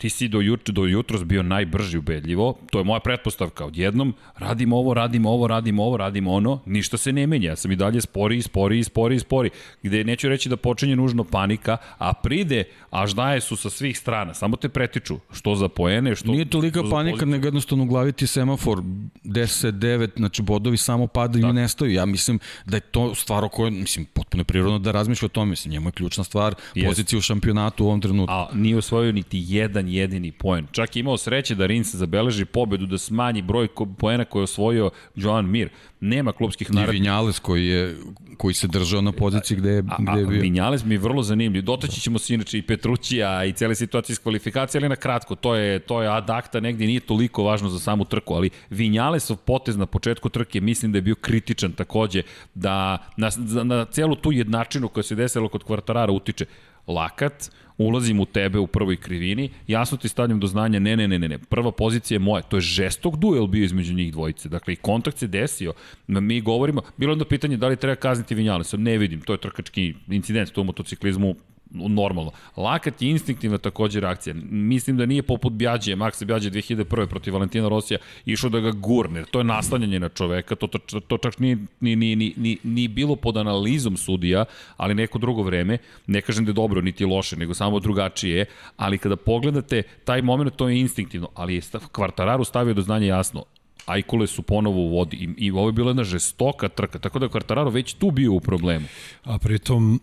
[0.03, 4.77] ti si do, jut, do jutros bio najbrži ubedljivo, to je moja pretpostavka, odjednom radimo
[4.77, 8.01] ovo, radimo ovo, radimo ovo, radimo ono, ništa se ne menja, ja sam i dalje
[8.01, 9.51] spori, spori, spori, spori,
[9.83, 14.35] gde neću reći da počinje nužno panika, a pride, a ždaje su sa svih strana,
[14.35, 16.33] samo te pretiču, što za poene, što...
[16.33, 18.83] Nije tolika panika, nego jednostavno u glavi ti semafor
[19.25, 21.49] 10, 9, znači bodovi samo padaju da.
[21.49, 25.27] i nestaju, ja mislim da je to stvar o kojoj, mislim, potpuno prirodno da razmišlja
[25.27, 26.55] o tome, mislim, njemu je ključna stvar,
[26.87, 28.35] pozicija u šampionatu u ovom trenutku.
[28.35, 30.67] A nije osvojio niti jedan jedini poen.
[30.73, 34.91] Čak je imao sreće da Rins zabeleži pobedu, da smanji broj poena koje je osvojio
[35.15, 35.69] Joan Mir.
[36.01, 36.93] Nema klubskih naravno.
[36.93, 37.97] I Vinjales koji, je,
[38.37, 40.39] koji se držao na poziciji gde je, gde je bio.
[40.39, 41.63] A, Vinjales mi je vrlo zanimljiv.
[41.63, 45.55] Dotaći ćemo se inače i Petrućija i cele situacije iz kvalifikacije, ali na kratko, to
[45.55, 49.87] je, to je adakta negdje, nije toliko važno za samu trku, ali Vinjalesov potez na
[49.87, 52.23] početku trke mislim da je bio kritičan takođe,
[52.55, 53.31] da na,
[53.65, 56.47] na celu tu jednačinu koja se desila kod kvartarara utiče
[56.87, 61.19] lakat, ulazim u tebe u prvoj krivini, jasno ti stavljam do znanja, ne, ne, ne,
[61.19, 64.73] ne, ne, prva pozicija je moja, to je žestok duel bio između njih dvojice, dakle
[64.73, 65.73] i kontakt se desio,
[66.07, 69.95] mi govorimo, bilo onda pitanje da li treba kazniti Vinjalesa, ne vidim, to je trkački
[70.09, 71.35] incident, u motociklizmu
[71.75, 72.31] normalno.
[72.57, 74.35] Lakat je instinktivna takođe reakcija.
[74.51, 77.07] Mislim da nije poput Bjađe, Maxa Bjađe 2001.
[77.07, 79.25] protiv Valentina Rosija išao da ga gurne.
[79.31, 82.89] To je naslanjanje na čoveka, to, to, to čak nije ni, ni, ni, ni, ni
[82.89, 84.45] bilo pod analizom sudija,
[84.77, 85.79] ali neko drugo vreme.
[86.07, 88.47] Ne kažem da je dobro, niti loše, nego samo drugačije je.
[88.77, 91.29] Ali kada pogledate taj moment, to je instinktivno.
[91.35, 93.45] Ali je Kvartararu stavio do znanja jasno.
[93.87, 97.27] Ajkule su ponovo u vodi i, i ovo je bila jedna žestoka trka, tako da
[97.27, 98.87] je Kvartararo već tu bio u problemu.
[99.25, 100.01] A pritom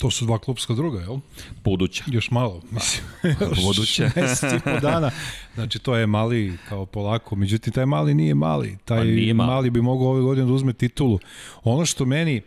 [0.00, 1.18] To su dva klubska druga, jel?
[1.64, 2.04] Buduća.
[2.06, 3.04] Još malo, mislim.
[3.64, 4.10] Buduća.
[4.16, 5.10] Mesec i po dana.
[5.54, 7.36] Znači, to je mali kao polako.
[7.36, 8.78] Međutim, taj mali nije mali.
[8.84, 9.50] Taj pa nije mali.
[9.50, 11.18] mali bi mogao ove godine da uzme titulu.
[11.64, 12.42] Ono što meni,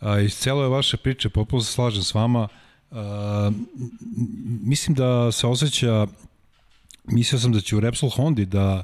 [0.00, 2.48] a, iz celo vaše priče, popolo se slažem s vama,
[2.90, 3.50] a,
[4.62, 6.06] mislim da se osjeća,
[7.04, 8.82] mislio sam da će u Repsol Hondi da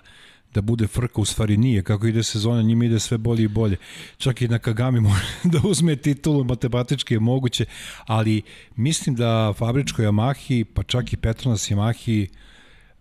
[0.54, 1.82] da bude frka, u stvari nije.
[1.82, 3.76] Kako ide sezona, njima ide sve bolje i bolje.
[4.16, 7.64] Čak i na Kagami može da uzme titulu, matematički je moguće,
[8.06, 8.42] ali
[8.76, 12.26] mislim da Fabričko Yamahi, pa čak i Petronas Yamahi,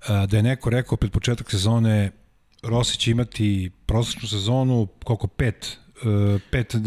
[0.08, 2.12] da je neko rekao pred početak sezone
[2.64, 5.78] Rossi će imati prosečnu sezonu, koliko pet
[6.50, 6.80] pet e,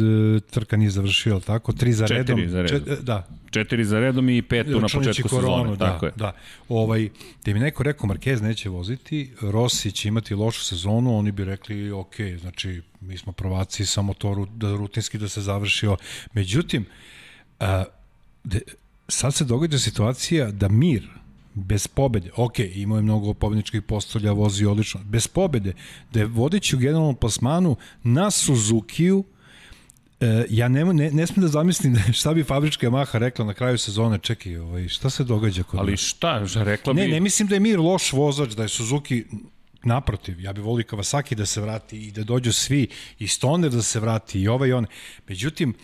[0.50, 1.72] trka nije završio, tako?
[1.72, 2.48] Tri za Četiri redom.
[2.48, 2.80] za redom.
[2.86, 3.26] Čet, da.
[3.50, 5.76] Četiri za redom i pet na početku koronu, sezone.
[5.76, 6.12] Da, tako je.
[6.16, 6.32] Da.
[6.68, 7.08] Ovaj,
[7.44, 11.90] da mi neko rekao Marquez neće voziti, Rossi će imati lošu sezonu, oni bi rekli
[11.90, 15.96] ok, znači mi smo prvaci, samo to da rutinski da se završio.
[16.32, 16.86] Međutim,
[17.60, 17.84] a,
[18.44, 18.60] de,
[19.08, 21.08] sad se događa situacija da Mir,
[21.56, 25.72] bez pobede, ok, imao je mnogo pobedničkih postolja, vozi odlično, bez pobede,
[26.12, 29.24] da je vodeći u generalnom plasmanu na Suzukiju,
[30.20, 33.78] E, ja ne, ne, ne smijem da zamislim šta bi fabrička Yamaha rekla na kraju
[33.78, 37.00] sezone, čekaj, ovaj, šta se događa kod Ali šta, rekla bi...
[37.00, 39.24] Ne, ne mislim da je Mir loš vozač, da je Suzuki
[39.82, 42.88] naprotiv, ja bih volio Kawasaki da se vrati i da dođu svi,
[43.18, 44.88] i Stoner da se vrati, i ovaj i one.
[45.28, 45.74] Međutim,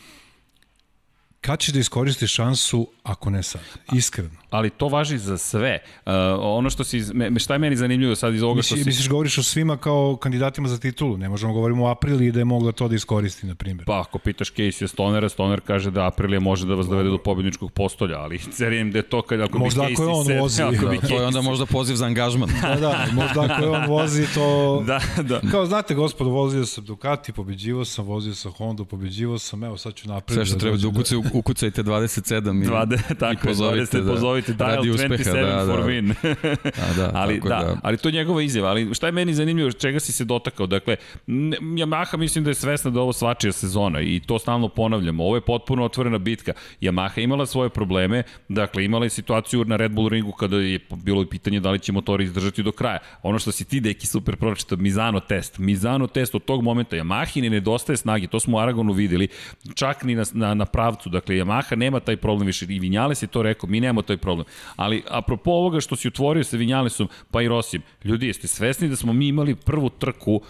[1.40, 3.62] kad ćeš da iskoristiš šansu ako ne sad?
[3.92, 5.78] Iskreno ali to važi za sve.
[6.06, 8.88] Uh, ono što si, me, šta je meni zanimljivo sad iz ovoga Misli, što si...
[8.88, 12.44] Misliš, govoriš o svima kao kandidatima za titulu, ne možemo govorimo o Apriliji da je
[12.44, 13.86] mogla to da iskoristi, na primjer.
[13.86, 17.72] Pa, ako pitaš Casey Stonera, Stoner kaže da Aprilija može da vas dovede do pobedničkog
[17.72, 20.62] postolja, ali cerim da je to kad ako možda bi ako je on set, vozi.
[20.72, 22.48] Ako bi da, to je onda možda poziv za angažman.
[22.62, 24.78] da, da, možda ako je on vozi to...
[24.86, 25.40] da, da.
[25.50, 29.94] Kao znate, gospodo, vozio sam Ducati, pobeđivo sam, vozio sam Honda, pobeđivo sam, evo sad
[29.94, 30.34] ću napred.
[30.34, 34.41] Sve što da treba da ukucaj, ukucajte 27 i, 20, tako, i pozovite, 20, pozovite
[34.48, 35.86] da, dial 27 uspeha, da, for da.
[35.86, 36.14] win.
[36.82, 38.68] A, da, ali, da, da, ali to je njegova izjava.
[38.68, 40.66] Ali šta je meni zanimljivo, čega si se dotakao?
[40.66, 45.24] Dakle, Yamaha mislim da je svesna da ovo svačija sezona i to stalno ponavljamo.
[45.24, 46.52] Ovo je potpuno otvorena bitka.
[46.80, 51.26] Yamaha imala svoje probleme, dakle imala je situaciju na Red Bull ringu kada je bilo
[51.26, 52.98] pitanje da li će motori izdržati do kraja.
[53.22, 55.58] Ono što si ti, deki, super pročitao, Mizano test.
[55.58, 59.28] Mizano test od tog momenta Yamahi ne nedostaje snage, to smo u Aragonu videli,
[59.74, 61.08] čak ni na, na, na pravcu.
[61.08, 62.66] Dakle, Yamaha nema taj problem više.
[62.68, 64.31] I Vinjales je to rekao, mi nemamo taj problem.
[64.76, 68.96] Ali apropo ovoga što si otvorio sa Vinjalesom, pa i Rosim, ljudi, jeste svesni da
[68.96, 70.40] smo mi imali prvu trku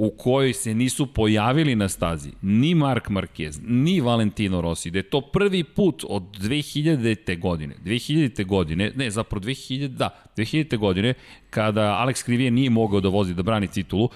[0.00, 5.10] u kojoj se nisu pojavili na stazi ni Mark Marquez, ni Valentino Rossi, da je
[5.10, 7.38] to prvi put od 2000.
[7.38, 8.46] godine, 2000.
[8.46, 10.76] godine, ne, zapravo 2000, da, 2000.
[10.76, 11.14] godine,
[11.50, 14.08] kada Alex Krivije nije mogao da vozi, da brani titulu,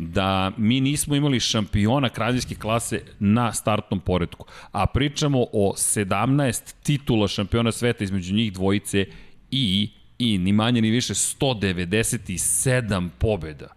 [0.00, 4.46] da mi nismo imali šampiona kraljevske klase na startnom poredku.
[4.72, 9.06] A pričamo o 17 titula šampiona sveta između njih dvojice
[9.50, 13.68] i, i ni manje ni više 197 pobeda.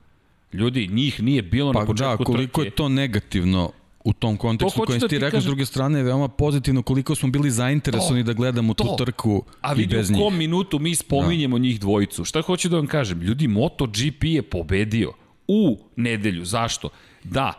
[0.53, 2.67] Ljudi, njih nije bilo pa, na početku da, koliko trke.
[2.67, 3.71] je to negativno
[4.03, 5.41] u tom kontekstu koji da ti rekao, kažem...
[5.41, 8.83] s druge strane je veoma pozitivno koliko smo bili zainteresovani da gledamo to.
[8.83, 10.17] tu trku A i bez njih.
[10.17, 11.61] A vidi u kom minutu mi spominjemo da.
[11.61, 12.25] njih dvojicu.
[12.25, 13.21] Šta hoću da vam kažem?
[13.21, 15.13] Ljudi, MotoGP je pobedio
[15.47, 16.45] u nedelju.
[16.45, 16.89] Zašto?
[17.23, 17.53] Da,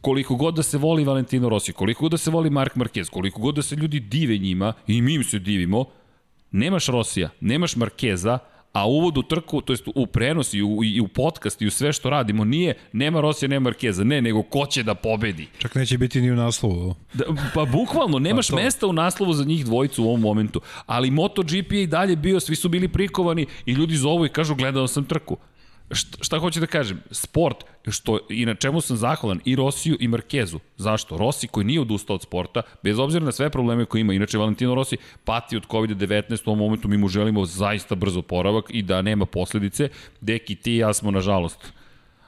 [0.00, 3.40] koliko god da se voli Valentino Rossi, koliko god da se voli Mark Marquez, koliko
[3.40, 5.84] god da se ljudi dive njima, i mi im se divimo,
[6.50, 8.38] nemaš Rosija, nemaš Markeza,
[8.72, 11.70] a uvod u trku, to jest u prenos i u, i u podcast i u
[11.70, 15.48] sve što radimo, nije nema Rosija, nema Markeza, ne, nego ko će da pobedi.
[15.58, 16.94] Čak neće biti ni u naslovu.
[17.14, 20.60] Da, pa bukvalno, nemaš pa mesta u naslovu za njih dvojicu u ovom momentu.
[20.86, 24.54] Ali MotoGP je i dalje bio, svi su bili prikovani i ljudi zovu i kažu
[24.54, 25.36] gledao sam trku.
[25.90, 27.00] Šta, šta hoću da kažem?
[27.10, 30.58] Sport, što i na čemu sam zahvalan i Rosiju i Markezu.
[30.76, 31.16] Zašto?
[31.16, 34.74] Rossi koji nije odustao od sporta, bez obzira na sve probleme koje ima, inače Valentino
[34.74, 39.02] Rossi pati od COVID-19, u ovom momentu mi mu želimo zaista brzo poravak i da
[39.02, 39.88] nema posledice.
[40.20, 41.72] Deki, ti i ja smo, nažalost,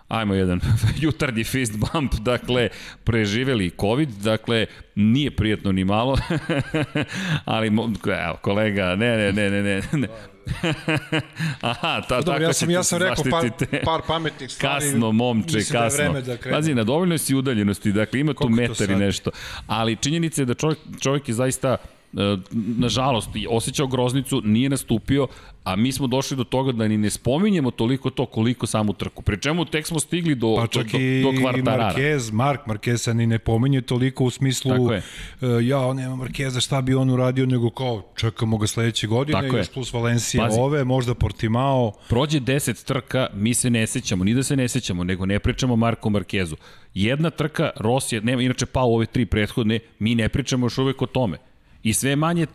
[0.09, 0.61] ajmo jedan
[1.03, 2.69] jutarnji fist bump, dakle,
[3.05, 6.19] preživeli COVID, dakle, nije prijetno ni malo,
[7.45, 7.66] ali,
[8.27, 10.09] evo, kolega, ne, ne, ne, ne, ne,
[11.61, 13.50] Aha, ta, Dobro, ja sam, ja sam rekao par,
[13.85, 14.80] par pametnih stvari.
[14.80, 16.20] Kasno, momče, da kasno.
[16.20, 19.30] Da Pazi, na dovoljnoj si udaljenosti, dakle ima tu metar i nešto.
[19.66, 21.76] Ali činjenica je da čovjek, čovjek je zaista
[22.79, 25.26] nažalost, osjećao groznicu, nije nastupio,
[25.64, 29.22] a mi smo došli do toga da ni ne spominjemo toliko to koliko samu trku.
[29.22, 31.92] Pri čemu tek smo stigli do, pa čak do, do, do kvartarara.
[31.92, 34.90] Marquez, Mark Marquez ni ne pominje toliko u smislu uh,
[35.62, 39.66] ja, nema Marqueza, šta bi on uradio, nego kao čekamo ga sledeće godine, Tako još
[39.66, 39.72] je.
[39.72, 40.61] plus Valencija Pazi.
[40.61, 41.92] ove, možda Portimao.
[42.09, 45.76] Prođe 10 trka, mi se ne sećamo, ni da se ne sećamo, nego ne pričamo
[45.76, 46.57] Marko Markezu.
[46.94, 51.07] Jedna trka, Rosija, nema, inače pao ove tri prethodne, mi ne pričamo još uvek o
[51.07, 51.38] tome.
[51.87, 52.46] I sve manje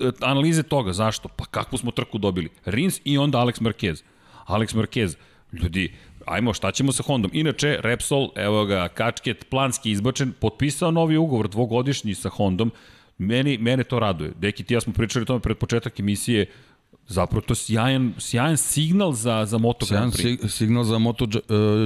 [0.00, 0.92] e, analize toga.
[0.92, 1.28] Zašto?
[1.28, 2.48] Pa kakvu smo trku dobili?
[2.64, 4.02] Rins i onda Alex Marquez.
[4.46, 5.16] Alex Marquez,
[5.52, 5.92] ljudi,
[6.26, 7.30] ajmo, šta ćemo sa Hondom?
[7.34, 12.72] Inače, Repsol, evo ga, Kačket, planski izbačen, potpisao novi ugovor dvogodišnji sa Hondom,
[13.18, 14.32] meni, mene to raduje.
[14.38, 16.46] Deki, ti ja smo pričali o tome pred početak emisije,
[17.12, 20.48] Zapravo to je sjajan, sjajan signal za, za Moto sjajan Grand Prix.
[20.48, 21.26] signal za Moto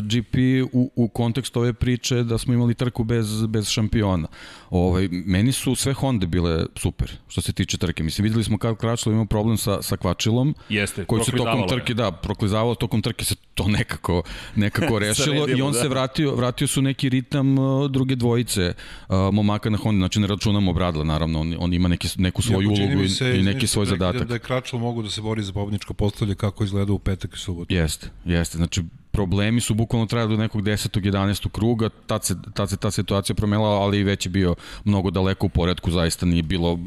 [0.02, 0.36] GP
[0.72, 4.28] u, u kontekstu ove priče da smo imali trku bez, bez šampiona.
[4.70, 8.02] Ovaj, meni su sve Honda bile super što se tiče trke.
[8.02, 10.54] Mislim, videli smo kako Kračlo imao problem sa, sa kvačilom.
[10.68, 14.22] Jeste, koji su tokom trke, da, proklizavalo tokom trke se to nekako,
[14.56, 15.80] nekako rešilo i on da.
[15.80, 18.74] se vratio, vratio su neki ritam uh, druge dvojice
[19.08, 22.68] uh, momaka na Honda, znači ne računamo Bradla, naravno, on, on ima neki, neku svoju
[22.68, 24.22] ulogu i, i neki svoj zadatak.
[24.22, 27.34] Da, da je Kračlo mogu da se bori za pobničko postavlje kako izgleda u petak
[27.34, 27.74] i subotu.
[27.74, 28.82] Jeste, jeste, znači
[29.16, 31.00] problemi su bukvalno trajali do nekog 10.
[31.00, 31.48] 11.
[31.48, 35.48] kruga, tad se, tad se ta situacija promenila, ali već je bio mnogo daleko u
[35.48, 36.78] poredku, zaista nije bilo,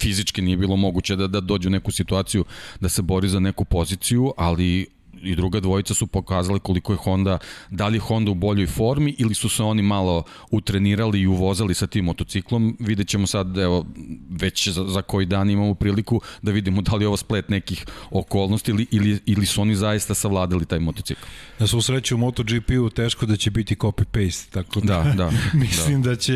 [0.00, 2.44] fizički nije bilo moguće da, da dođe u neku situaciju
[2.80, 4.86] da se bori za neku poziciju, ali
[5.26, 7.38] i druga dvojica su pokazali koliko je Honda,
[7.70, 11.74] da li je Honda u boljoj formi ili su se oni malo utrenirali i uvozali
[11.74, 12.76] sa tim motociklom.
[12.80, 13.86] Vidjet ćemo sad, evo,
[14.30, 17.86] već za, za koji dan imamo priliku da vidimo da li je ovo splet nekih
[18.10, 21.20] okolnosti ili, ili, ili su oni zaista savladali taj motocikl.
[21.58, 25.30] Na svu sreću u MotoGP-u teško da će biti copy-paste, tako da, da, da
[25.64, 26.10] mislim da.
[26.10, 26.32] da će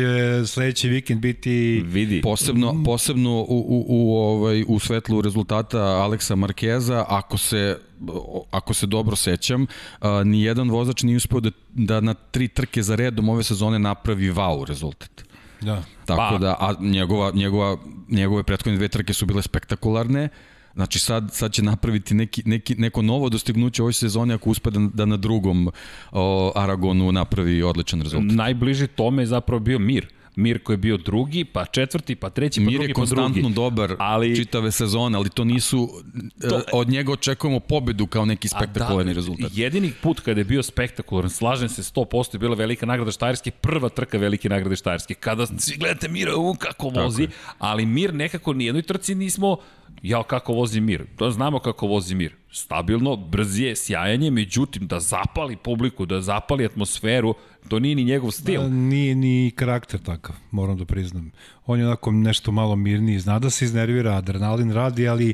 [0.47, 1.83] sledeći vikend biti...
[1.85, 2.21] Vidi.
[2.21, 7.77] Posebno, posebno u, u, u, ovaj, u svetlu rezultata Aleksa Markeza, ako se
[8.51, 9.65] ako se dobro sećam,
[10.25, 14.31] ni jedan vozač nije uspeo da, da na tri trke za redom ove sezone napravi
[14.31, 15.23] wow rezultat.
[15.61, 15.83] Da.
[16.05, 16.37] Tako pa.
[16.37, 17.77] da, a njegova, njegova,
[18.09, 20.29] njegove prethodne dve trke su bile spektakularne,
[20.75, 24.79] Znači sad, sad će napraviti neki, neki, neko novo dostignuće ovoj sezoni ako uspe da,
[24.93, 25.69] da na drugom
[26.11, 28.35] o, Aragonu napravi odličan rezultat.
[28.35, 32.65] Najbliži tome je zapravo bio Mir Mirko je bio drugi, pa četvrti, pa treći, pa
[32.65, 33.15] Mir drugi, pa drugi.
[33.15, 35.89] Mir je konstantno dobar ali, čitave sezone, ali to nisu,
[36.49, 39.51] to, e, od njega očekujemo pobedu kao neki spektakularni da, rezultat.
[39.53, 43.89] Jedini put kada je bio spektakularan, slažem se 100%, je bila velika nagrada Štajerske, prva
[43.89, 45.13] trka velike nagrade Štajerske.
[45.13, 49.57] Kada svi gledate Mira, u kako vozi, ali Mir nekako nijednoj trci nismo
[50.03, 51.05] ja kako vozi Mir.
[51.15, 52.35] To znamo kako vozi Mir.
[52.51, 57.33] Stabilno, brz je, sjajan je, međutim da zapali publiku, da zapali atmosferu,
[57.67, 58.61] to nije ni njegov stil.
[58.61, 61.31] Da, nije ni karakter takav, moram da priznam.
[61.65, 65.33] On je onako nešto malo mirniji, zna da se iznervira, adrenalin radi, ali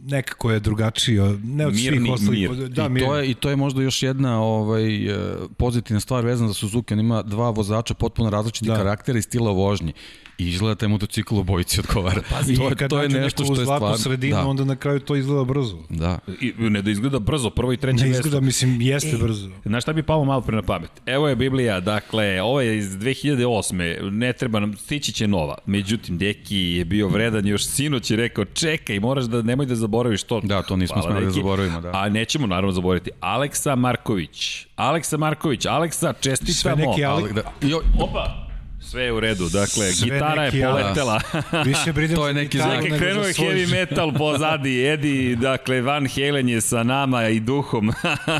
[0.00, 2.50] nekako je drugačiji, ne od Mirni, svih ostalih.
[2.50, 2.68] Mir.
[2.68, 3.04] Da, I, mir.
[3.04, 5.18] to je, I to je možda još jedna ovaj, e,
[5.56, 6.94] pozitivna stvar vezana za Suzuki.
[6.94, 8.76] On ima dva vozača potpuno različiti da.
[8.76, 9.92] karaktera i stila vožnje
[10.38, 12.22] i izgleda taj motocikl u bojici odgovara.
[12.30, 13.98] Pazi, to, je, to je nešto što je stvarno...
[13.98, 14.46] sredinu, da.
[14.46, 15.78] onda na kraju to izgleda brzo.
[15.88, 16.18] Da.
[16.40, 18.04] I, ne da izgleda brzo, prvo i treće mesto.
[18.04, 19.50] Ne izgleda, mislim, jeste e, brzo.
[19.64, 20.90] Znaš šta bi palo malo pre na pamet?
[21.06, 24.10] Evo je Biblija, dakle, ovo je iz 2008.
[24.10, 25.58] Ne treba nam, stići će nova.
[25.66, 30.22] Međutim, Deki je bio vredan, još sinoć je rekao, čekaj, moraš da, nemoj da zaboraviš
[30.22, 30.40] to.
[30.40, 31.90] Da, to nismo smeli da zaboravimo, da.
[31.94, 33.10] A nećemo naravno zaboraviti.
[33.20, 34.66] Aleksa Marković.
[34.76, 36.76] Aleksa Marković, Aleksa, čestitamo.
[36.76, 37.32] Sve neki Alek...
[37.32, 38.43] Da, jo, opa!
[38.84, 41.20] Sve je u redu, dakle, Sve gitara neki, je poletela.
[41.64, 42.82] Više brinem to je neki znak.
[42.82, 47.92] Dakle, krenuo je heavy metal pozadi, Edi, dakle, Van Halen je sa nama i duhom.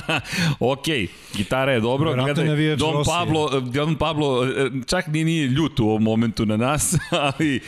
[0.72, 0.84] ok,
[1.36, 2.14] gitara je dobro.
[2.14, 4.46] Gledaj, Don Pablo, Don Pablo
[4.86, 7.60] čak ni nije ljut u ovom momentu na nas, ali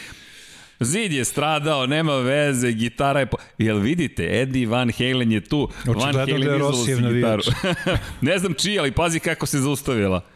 [0.81, 3.27] Zid je stradao, nema veze, gitara je...
[3.27, 3.37] Po...
[3.59, 5.69] Jel vidite, Eddie Van Halen je tu.
[5.81, 7.47] Očigledno Van Halen da je Rosijev navijač.
[8.21, 10.36] ne znam čiji, ali pazi kako se zaustavila.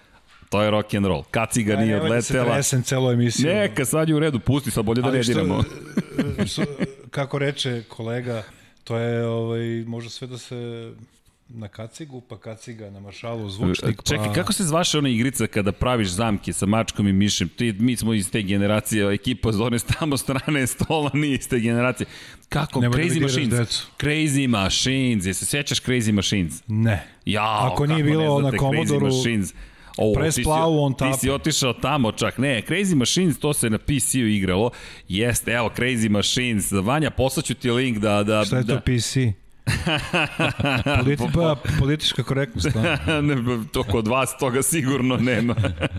[0.51, 1.23] To je rock and roll.
[1.31, 2.57] Kaciga nije odletela.
[2.57, 3.47] Ja se celo emisiju.
[3.47, 5.65] Neka, sad je u redu, pusti, sad bolje da ne diramo.
[7.11, 8.43] kako reče kolega,
[8.85, 10.91] to je, ovaj, može sve da se
[11.49, 14.03] na kacigu, pa kaciga na maršalu, zvučnik, pa...
[14.03, 17.49] Čekaj, kako se zvaše ona igrica kada praviš zamke sa mačkom i mišem?
[17.49, 22.07] Ti, mi smo iz te generacije, ekipa zone tamo strane stola nije iz te generacije.
[22.49, 22.81] Kako?
[22.81, 23.59] Nemoj da Crazy da Machines.
[23.59, 23.87] Decu.
[23.99, 25.27] Crazy Machines.
[25.27, 26.63] Jesi se sećaš Crazy Machines?
[26.67, 27.07] Ne.
[27.25, 29.55] Ja, Ako nije bilo na Commodore Machines.
[29.97, 31.13] O, Press plavu on tap.
[31.13, 32.39] Ti si otišao tamo čak.
[32.39, 34.71] Ne, Crazy Machines, to se na PC-u igralo.
[35.09, 36.73] Jeste, evo, Crazy Machines.
[36.73, 38.23] Vanja, poslaću ti link da...
[38.23, 39.40] da Šta je da, to PC?
[40.99, 42.69] Politi, pa, politička korektnost.
[42.69, 43.21] Da?
[43.23, 43.37] ne,
[43.73, 45.55] to kod vas toga sigurno nema.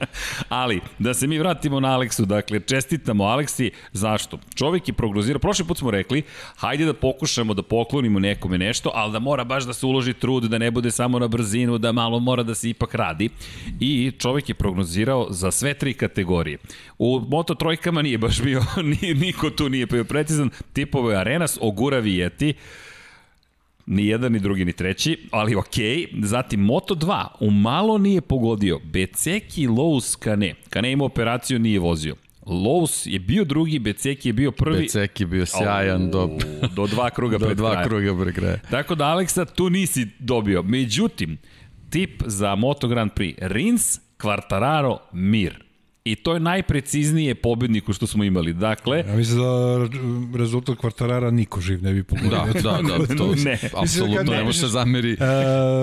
[0.49, 4.39] Ali, da se mi vratimo na Aleksu, dakle, čestitamo Aleksi, zašto?
[4.55, 6.23] Čovjek je prognozirao, prošli put smo rekli,
[6.55, 10.43] hajde da pokušamo da poklonimo nekome nešto, ali da mora baš da se uloži trud,
[10.43, 13.29] da ne bude samo na brzinu, da malo mora da se ipak radi.
[13.79, 16.57] I čovjek je prognozirao za sve tri kategorije.
[16.99, 18.63] U Moto trojkama nije baš bio,
[19.15, 22.53] niko tu nije bio precizan, tipove Arenas, Ogura Vijeti,
[23.91, 25.97] Ni jedan, ni drugi, ni treći, ali okej.
[25.97, 26.25] Okay.
[26.25, 28.79] Zatim Moto2, u malo nije pogodio.
[28.83, 30.53] Beceki, Lowe's, Kane.
[30.69, 32.15] Kane ima operaciju, nije vozio.
[32.45, 34.79] Lowe's je bio drugi, Beceki je bio prvi.
[34.79, 36.29] Beceki je bio sjajan do,
[36.75, 37.87] do dva kruga do pred dva kraja.
[37.87, 38.57] kruga pred kraja.
[38.69, 40.63] Tako da, Aleksa, tu nisi dobio.
[40.63, 41.37] Međutim,
[41.89, 45.70] tip za Moto Grand Prix, Rins, Quartararo, Mir.
[46.05, 48.53] I to je najpreciznije pobedniku što smo imali.
[48.53, 49.47] Dakle, Ja mislim da
[50.37, 52.29] rezultat kvartarara niko živ ne bi pogodio.
[52.53, 53.59] Da, da, da, to Ne.
[53.77, 55.13] apsolutno ne može se zameri.
[55.13, 55.19] Uh,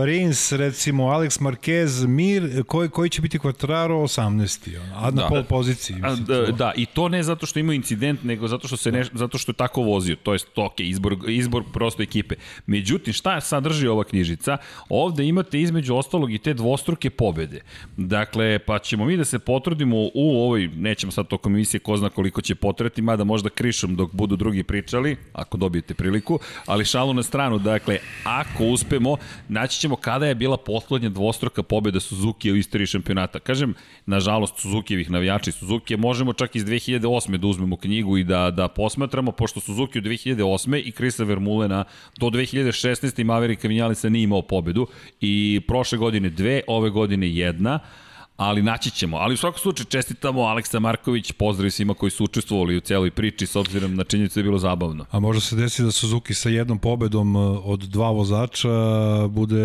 [0.05, 4.77] Rins, recimo, Alex Marquez, Mir, koji, koji će biti kvartararo 18.
[4.81, 5.27] ono, A na Da.
[5.29, 5.97] pol poziciji.
[6.03, 8.93] A, Mislim, da, da, i to ne zato što ima incident, nego zato što se
[8.93, 10.17] ne, zato što je tako vozio.
[10.17, 12.35] To je to, okay, izbor, izbor prosto ekipe.
[12.67, 14.57] Međutim, šta sadrži ova knjižica?
[14.89, 17.61] Ovde imate između ostalog i te dvostruke pobede.
[17.97, 22.11] Dakle, pa ćemo mi da se potrudimo u ovoj, nećemo sad tokom emisije ko zna
[22.11, 27.15] koliko će potreti, mada možda krišom dok budu drugi pričali, ako dobijete priliku, ali šalu
[27.15, 29.17] na stranu, dakle, ako uspemo,
[29.49, 33.39] naći ćemo kada je bila poslednja dvostruka pobeda Suzuki u istoriji šampionata.
[33.39, 33.75] Kažem,
[34.07, 37.37] nažalost, Suzukijevih navijača i Suzuki, možemo čak iz 2008.
[37.37, 40.83] da uzmemo knjigu i da, da posmatramo, pošto Suzuki u 2008.
[40.85, 41.85] i Krisa Vermulena
[42.17, 43.21] do 2016.
[43.21, 44.87] i Maverika Vinjalisa nije imao pobedu
[45.21, 47.79] i prošle godine dve, ove godine jedna,
[48.39, 49.17] ali naći ćemo.
[49.17, 53.47] Ali u svakom slučaju čestitamo Aleksa Marković, pozdrav svima koji su učestvovali u celoj priči
[53.47, 55.07] s obzirom na činjenicu da je bilo zabavno.
[55.11, 58.69] A može se desiti da Suzuki sa jednom pobedom uh, od dva vozača
[59.29, 59.65] bude,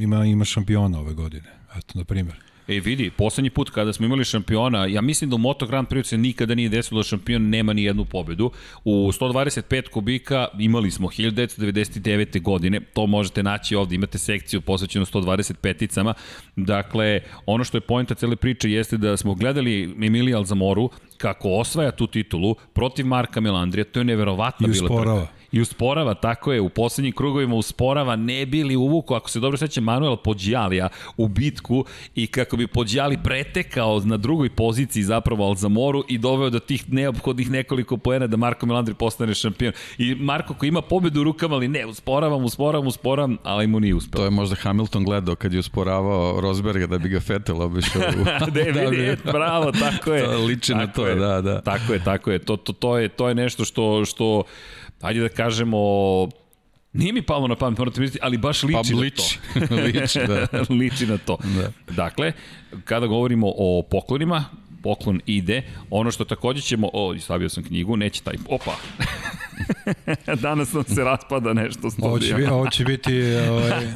[0.00, 1.48] ima, ima šampiona ove godine.
[1.76, 2.49] Eto, na primjer.
[2.70, 6.02] E vidi, poslednji put kada smo imali šampiona, ja mislim da u Moto Grand Prix
[6.06, 8.50] se nikada nije desilo da šampion nema ni jednu pobedu.
[8.84, 12.42] U 125 kubika imali smo 1999.
[12.42, 16.14] godine, to možete naći ovde, imate sekciju posvećenu 125-icama.
[16.56, 21.90] Dakle, ono što je pojenta cele priče jeste da smo gledali Emilija Alzamoru kako osvaja
[21.90, 25.39] tu titulu protiv Marka Melandrija, to je neverovatna bila trka.
[25.52, 29.80] I usporava, tako je, u poslednjim krugovima usporava, ne bili uvuku, ako se dobro seća,
[29.80, 31.84] Manuel Pođalija u bitku
[32.14, 37.50] i kako bi Pođali pretekao na drugoj poziciji zapravo Alzamoru i doveo do tih neophodnih
[37.50, 39.72] nekoliko poena da Marko Melandri postane šampion.
[39.98, 43.94] I Marko koji ima pobedu u rukama, ali ne, usporavam, usporavam, usporavam, ali mu nije
[43.94, 44.18] uspeo.
[44.18, 48.02] To je možda Hamilton gledao kad je usporavao Rosberga da bi ga Vettel obišao.
[48.10, 50.24] u- da, vidi, et, bravo, tako je.
[50.24, 51.14] To liči na Tako to, je.
[51.14, 51.60] da, da.
[51.60, 52.38] Tako je, tako je.
[52.38, 54.42] To, to, to, je, to je nešto što, što
[55.00, 55.78] ajde da kažemo,
[56.92, 59.38] Nije mi palo na pamet, morate misliti, ali baš liči Pa na liči.
[59.68, 59.74] to.
[59.76, 60.46] liči, da.
[60.74, 61.38] liči na to.
[61.56, 61.70] Da.
[61.94, 62.32] Dakle,
[62.84, 64.44] kada govorimo o poklonima,
[64.82, 65.62] poklon ide.
[65.90, 68.76] Ono što takođe ćemo, o, stavio sam knjigu, neće taj, opa.
[70.42, 72.36] Danas nam se raspada nešto Ovo će, studija.
[72.36, 73.86] bi, ovo će biti ovaj,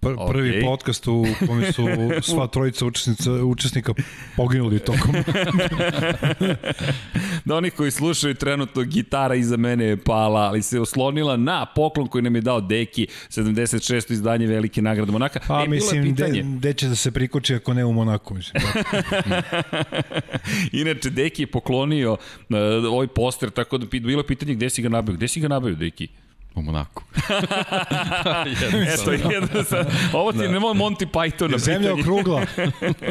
[0.00, 0.62] pr, prvi Okej.
[0.62, 1.86] podcast u kome su
[2.32, 3.92] sva trojica učesnica, učesnika
[4.36, 5.14] poginuli tokom.
[7.44, 12.06] Da oni koji slušaju trenutno gitara iza mene je pala, ali se oslonila na poklon
[12.08, 14.12] koji nam je dao Deki, 76.
[14.12, 15.40] izdanje Velike nagrade Monaka.
[15.48, 18.34] Pa e, mislim, de, de će da se prikoči ako ne u Monaku.
[18.34, 19.42] Mislim, da.
[20.80, 22.18] Inače, Deki je poklonio uh,
[22.90, 25.16] ovaj poster, tako da bilo je pitanje gde si ga nabavio.
[25.16, 26.08] Gde si ga nabavio, Deki?
[26.56, 27.02] U Monaku.
[28.94, 30.48] Eto, jedno sa, ovo ti da.
[30.48, 32.40] nemoj Monty Python na Zemlja okrugla.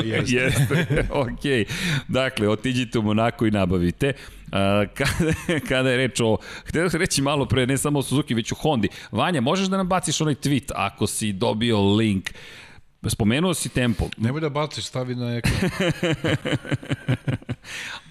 [0.04, 0.36] Jeste.
[0.36, 1.66] Jeste, okej.
[2.08, 4.14] Dakle, otiđite u Monako i nabavite.
[4.52, 8.34] A, kada, kada je reč o, htio sam reći malo pre, ne samo o Suzuki,
[8.34, 8.90] već o Hondi.
[9.12, 12.30] Vanja, možeš da nam baciš onaj tweet ako si dobio link
[13.10, 14.10] Spomenuo si tempo.
[14.18, 15.70] Nemoj da baciš, stavi na ekran.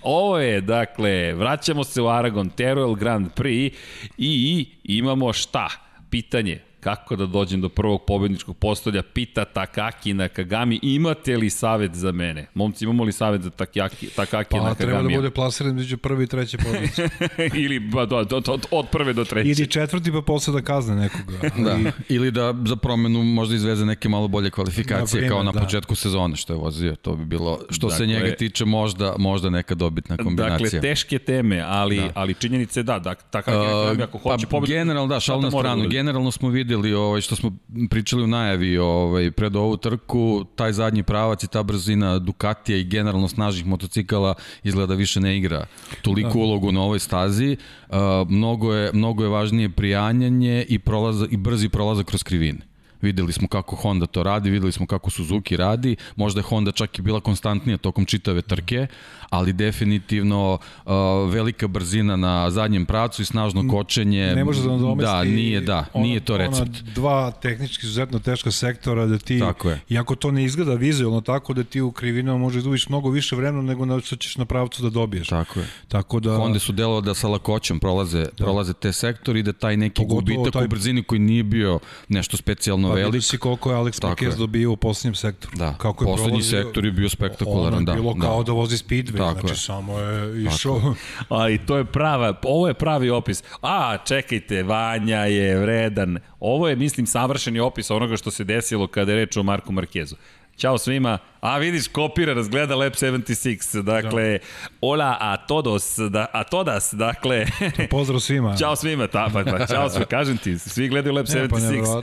[0.05, 3.75] Ovo je, dakle, vraćamo se u Aragon, Teruel Grand Prix
[4.19, 5.69] i imamo šta?
[6.11, 11.95] Pitanje, kako da dođem do prvog pobedničkog postolja, pita Takaki na Kagami, imate li savet
[11.95, 12.47] za mene?
[12.55, 15.17] Momci, imamo li savet za Takaki, Takaki Pa na treba da Kagami?
[15.17, 17.09] bude plasiran među prvi i treće pozicije.
[17.65, 19.51] Ili ba, do, do, do, od prve do treće.
[19.51, 21.39] Idi četvrti pa posle da kazne nekoga.
[21.65, 21.73] Da.
[21.73, 25.53] Ali, Ili da za promenu možda izveze neke malo bolje kvalifikacije Na primer, kao na
[25.53, 25.61] da.
[25.61, 26.97] početku sezone što je vozio.
[26.97, 30.65] To bi bilo, što se Dakle- njega tiče, možda, možda neka dobitna kombinacija.
[30.65, 32.11] Dakle, teške teme, ali, da.
[32.15, 34.73] ali činjenice da, da Takaki na Kagami ako hoće pa, pobedu...
[34.73, 35.89] generalno, da, šal šta na to mora da stranu.
[35.91, 37.53] Generalno smo videli, ovaj, što smo
[37.91, 42.85] pričali u najavi ovaj, pred ovu trku, taj zadnji pravac i ta brzina Ducatija i
[42.85, 45.67] generalno snažnih motocikala izgleda više ne igra
[46.03, 46.45] toliku Da.
[46.45, 47.57] ulogu na ovoj stazi.
[47.89, 47.97] Uh,
[48.29, 52.74] mnogo, je, mnogo je važnije prijanjanje i, prolaza, i brzi prolazak kroz krivine.
[53.05, 56.99] Videli smo kako Honda to radi, videli smo kako Suzuki radi, možda je Honda čak
[56.99, 58.87] i bila konstantnija tokom čitave trke,
[59.31, 60.93] ali definitivno uh,
[61.31, 64.33] velika brzina na zadnjem pracu i snažno kočenje.
[64.37, 66.61] ne može da nadomesti Da, nije, da, ona, nije to recept.
[66.83, 69.81] Ona dva tehnički izuzetno teška sektora da ti, Tako je.
[69.89, 73.37] iako to ne izgleda vizualno tako da ti u krivinama možeš da uviš mnogo više
[73.37, 75.29] vremena nego na što ćeš na pravcu da dobiješ.
[75.29, 75.67] Tako je.
[75.89, 76.37] Tako da...
[76.37, 78.45] Honda su delalo da sa lakoćem prolaze, da.
[78.45, 81.79] prolaze te sektori i da taj neki Pogotovo gubitak taj- u brzini koji nije bio
[82.09, 83.13] nešto specijalno Pa velik.
[83.13, 85.57] vidio si koliko je Alex Marquez dobio u poslednjem sektoru.
[85.57, 87.93] Da, Kako je poslednji prolazio, sektor je bio spektakularan, ono da.
[87.93, 88.21] je bilo da.
[88.21, 89.57] kao da vozi speedway, Tako znači je.
[89.57, 90.95] samo je išao...
[91.29, 93.43] Ali to je prava, ovo je pravi opis.
[93.63, 96.19] A, čekajte, Vanja je vredan.
[96.41, 100.17] Ovo je, mislim, savršeni opis onoga što se desilo kada je reč o Marku Markezu.
[100.57, 101.19] Ćao svima.
[101.41, 103.83] A vidiš, kopira, razgleda Lab 76.
[103.83, 104.69] Dakle, da.
[104.81, 107.47] hola a todos, da, a todas, dakle...
[107.91, 108.57] Pozdrav svima.
[108.61, 111.85] Ćao svima, ta, pa, pa, čao svima, kažem ti, svi gledaju Lab 76.
[111.85, 112.03] Pa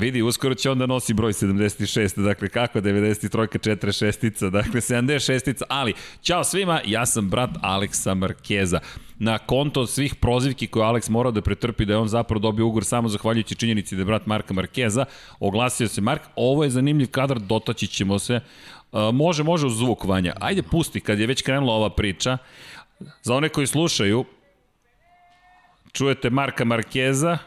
[0.00, 5.94] Vidi, uskoro će onda nosi broj 76, dakle kako 93, 4 šestica, dakle 76, ali
[6.22, 8.80] ćao svima, ja sam brat Aleksa Markeza.
[9.18, 12.84] Na konto svih prozivki koje Alex morao da pretrpi da je on zapravo dobio ugor
[12.84, 15.04] samo zahvaljujući činjenici da je brat Marka Markeza,
[15.40, 18.40] oglasio se Mark, ovo je zanimljiv kadar, dotaći ćemo se.
[18.92, 20.32] Uh, može, može uz zvuk vanja.
[20.40, 22.38] Ajde pusti, kad je već krenula ova priča,
[23.22, 24.24] za one koji slušaju,
[25.92, 27.38] čujete Marka Markeza,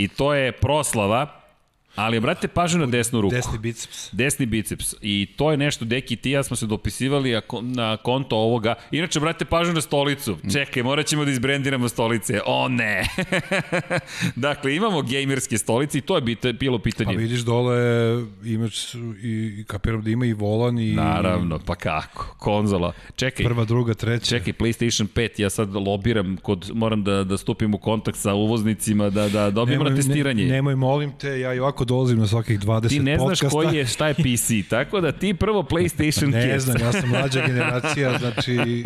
[0.00, 1.39] I to je proslava
[2.00, 3.34] Ali obratite pažnju na desnu ruku.
[3.34, 4.08] Desni biceps.
[4.12, 4.94] Desni biceps.
[5.02, 8.74] I to je nešto, Deki i ti ja smo se dopisivali na konto ovoga.
[8.90, 10.36] Inače, obratite pažnju na stolicu.
[10.52, 12.40] Čekaj, morat ćemo da izbrendiramo stolice.
[12.46, 13.04] O ne!
[14.36, 17.14] dakle, imamo gejmerske stolice i to je bita, bilo pitanje.
[17.14, 17.76] Pa vidiš dole,
[18.44, 20.92] imaš i, kapiram da ima i volan i...
[20.92, 22.34] Naravno, pa kako?
[22.38, 22.92] Konzola.
[23.16, 23.46] Čekaj.
[23.46, 24.26] Prva, druga, treća.
[24.26, 29.10] Čekaj, PlayStation 5, ja sad lobiram, kod, moram da, da stupim u kontakt sa uvoznicima,
[29.10, 30.44] da, da dobijemo na testiranje.
[30.44, 32.88] Ne, nemoj, molim te, ja i ovako dolazim na svakih 20 podcasta.
[32.88, 33.58] Ti ne znaš podcasta.
[33.58, 37.46] koji je, šta je PC, tako da ti prvo PlayStation Ne znam, ja sam mlađa
[37.46, 38.82] generacija, znači...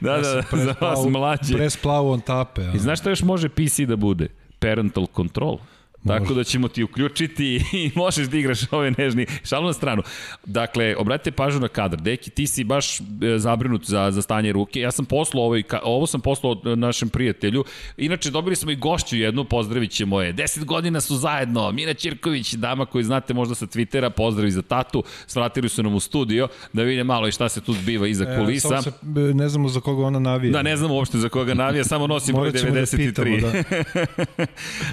[0.00, 1.54] da, ja da, da za vas mlađe.
[1.54, 2.62] Presplavu on tape.
[2.74, 4.28] I znaš šta još može PC da bude?
[4.58, 5.58] Parental control.
[6.06, 9.26] Tako da ćemo ti uključiti i možeš da igraš ove nežni.
[9.44, 10.02] Šalu na stranu.
[10.44, 12.00] Dakle, obratite pažnju na kadar.
[12.00, 13.02] Deki, ti si baš e,
[13.36, 14.80] zabrinut za, za stanje ruke.
[14.80, 17.64] Ja sam poslao ovo, ovo sam poslao našem prijatelju.
[17.96, 20.34] Inače, dobili smo i gošću jednu, pozdravit ćemo je.
[20.34, 21.72] 10 godina su zajedno.
[21.72, 25.04] Mina Ćirković, dama koju znate možda sa Twittera, pozdravi za tatu.
[25.26, 28.38] Svratili su nam u studio da vide malo i šta se tu zbiva iza e,
[28.38, 28.74] kulisa.
[28.74, 28.92] E, se,
[29.34, 30.52] ne znamo za koga ona navija.
[30.52, 32.96] Da, ne znamo uopšte za koga navija, samo nosi broj 93.
[32.96, 34.46] Da, pitamo, da.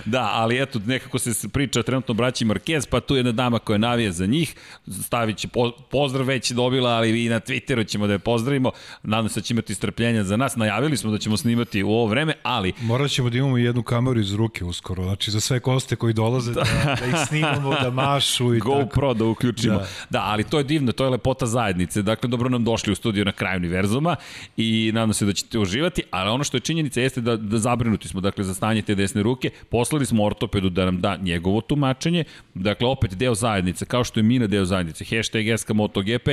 [0.20, 3.78] da, ali eto, ne nekako se priča trenutno braći Marquez, pa tu jedna dama koja
[3.78, 4.56] navija za njih,
[5.04, 8.72] stavit će po, pozdrav već dobila, ali i na Twitteru ćemo da je pozdravimo,
[9.04, 12.06] nadam se da će imati strpljenja za nas, najavili smo da ćemo snimati u ovo
[12.06, 12.74] vreme, ali...
[12.82, 16.54] Morat ćemo da imamo jednu kameru iz ruke uskoro, znači za sve koste koji dolaze
[16.54, 16.64] da,
[17.00, 19.14] da ih snimamo, da mašu i GoPro tako.
[19.14, 19.78] da uključimo.
[19.78, 19.88] Da.
[20.10, 23.26] da, ali to je divno, to je lepota zajednice, dakle dobro nam došli u studiju
[23.26, 24.16] na kraju univerzuma
[24.58, 28.08] i nadam se da ćete uživati, ali ono što je činjenica jeste da, da zabrinuti
[28.08, 32.24] smo, dakle za stanje te desne ruke, poslali smo ortopedu da nam da njegovo tumačenje,
[32.54, 36.28] dakle opet deo zajednice, kao što je Mina deo zajednice, hashtag SK MotoGP,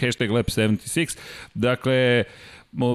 [0.00, 1.18] hashtag Lab76,
[1.54, 2.24] dakle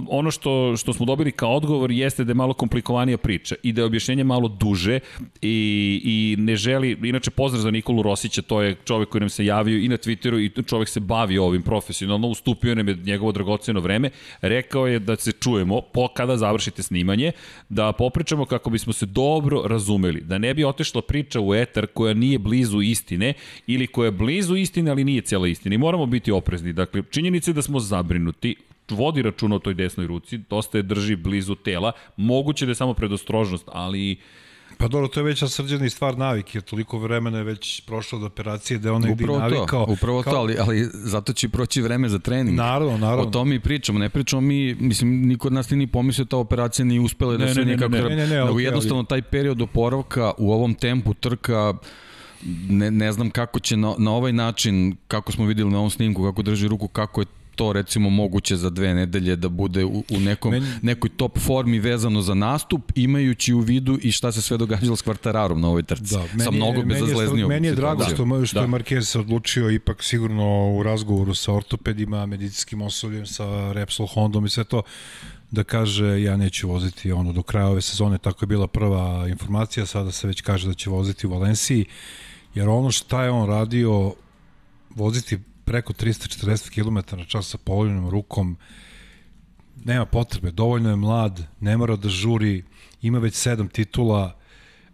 [0.09, 3.81] ono što, što smo dobili kao odgovor jeste da je malo komplikovanija priča i da
[3.81, 4.99] je objašnjenje malo duže
[5.41, 9.45] i, i ne želi, inače pozdrav za Nikolu Rosića, to je čovek koji nam se
[9.45, 13.79] javio i na Twitteru i čovek se bavi ovim profesionalno, ustupio nam je njegovo dragoceno
[13.79, 14.09] vreme,
[14.41, 17.31] rekao je da se čujemo po kada završite snimanje,
[17.69, 22.13] da popričamo kako bismo se dobro razumeli, da ne bi otešla priča u etar koja
[22.13, 23.33] nije blizu istine
[23.67, 26.73] ili koja je blizu istine, ali nije cijela istina i moramo biti oprezni.
[26.73, 28.55] Dakle, činjenica je da smo zabrinuti,
[28.91, 32.93] vodi računa o toj desnoj ruci, dosta je drži blizu tela, moguće da je samo
[32.93, 34.17] predostrožnost, ali...
[34.77, 38.17] Pa dobro, to je već srđena i stvar navike, jer toliko vremena je već prošlo
[38.19, 39.85] od operacije da on negdje navikao.
[39.85, 40.33] To, upravo kao...
[40.33, 42.57] to, ali, ali zato će proći vreme za trening.
[42.57, 43.23] Naravno, naravno.
[43.23, 46.37] O tome i pričamo, ne pričamo mi, mislim, niko od nas ni pomislio da ta
[46.37, 47.91] operacija nije uspela da se nikako...
[47.91, 49.07] Ne, ne, ne, ne, ne, okay, jednostavno ali...
[49.07, 51.73] taj period oporavka u ovom tempu trka
[52.69, 56.23] ne, ne znam kako će na, na ovaj način, kako smo videli na ovom snimku,
[56.23, 57.25] kako drži ruku, kako je
[57.61, 61.79] to recimo moguće za dve nedelje da bude u, u nekom, meni, nekoj top formi
[61.79, 65.83] vezano za nastup, imajući u vidu i šta se sve događalo s Kvartararom na ovoj
[65.83, 66.13] trci.
[66.13, 68.61] Da, meni, Sa mnogo bezazleznijom Meni je drago što, što da.
[68.61, 74.45] je Marquez se odlučio ipak sigurno u razgovoru sa ortopedima, medicinskim osobljem, sa Repsol Hondom
[74.45, 74.81] i sve to,
[75.51, 79.85] da kaže ja neću voziti ono do kraja ove sezone, tako je bila prva informacija,
[79.85, 81.85] sada se već kaže da će voziti u Valenciji,
[82.55, 84.13] jer ono šta je on radio,
[84.95, 85.39] voziti
[85.71, 88.57] preko 340 km na čas sa povoljenom rukom,
[89.85, 92.63] nema potrebe, dovoljno je mlad, ne mora da žuri,
[93.01, 94.35] ima već sedam titula,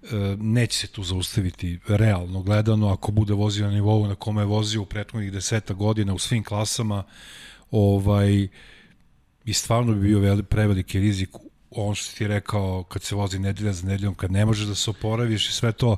[0.04, 4.46] e, neće se tu zaustaviti realno gledano ako bude vozio na nivou na kome je
[4.46, 7.04] vozio u prethodnih deseta godina u svim klasama
[7.72, 8.48] ovaj
[9.46, 11.30] i stvarno bi bio preveliki rizik
[11.72, 14.90] on što ti rekao kad se vozi nedelja za nedeljom kad ne možeš da se
[14.90, 15.98] oporaviš i sve to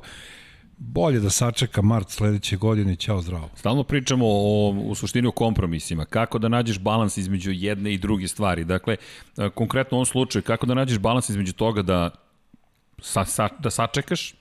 [0.80, 3.48] bolje da sačeka mart sledeće godine, ćao zdravo.
[3.54, 8.28] Stalno pričamo o, u suštini o kompromisima, kako da nađeš balans između jedne i druge
[8.28, 8.64] stvari.
[8.64, 8.96] Dakle,
[9.36, 12.10] e, konkretno u ovom slučaju, kako da nađeš balans između toga da,
[12.98, 14.34] sa, sa, da sačekaš,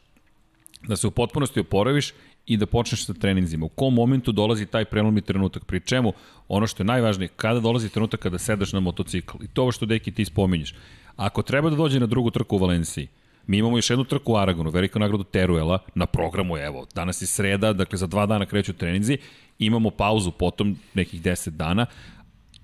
[0.87, 2.13] da se u potpunosti oporaviš
[2.45, 3.65] i da počneš sa treninzima.
[3.65, 5.65] U kom momentu dolazi taj prelomni trenutak?
[5.65, 6.13] Pri čemu,
[6.47, 9.37] ono što je najvažnije, kada dolazi trenutak kada sedaš na motocikl.
[9.43, 10.73] I to ovo što, Deki, ti spominješ.
[11.15, 13.07] Ako treba da dođe na drugu trku u Valenciji,
[13.47, 17.27] Mi imamo još jednu trku u Aragonu, veliku nagradu Teruela, na programu evo, danas je
[17.27, 19.17] sreda, dakle za dva dana kreću treninzi,
[19.59, 21.85] imamo pauzu potom nekih 10 dana,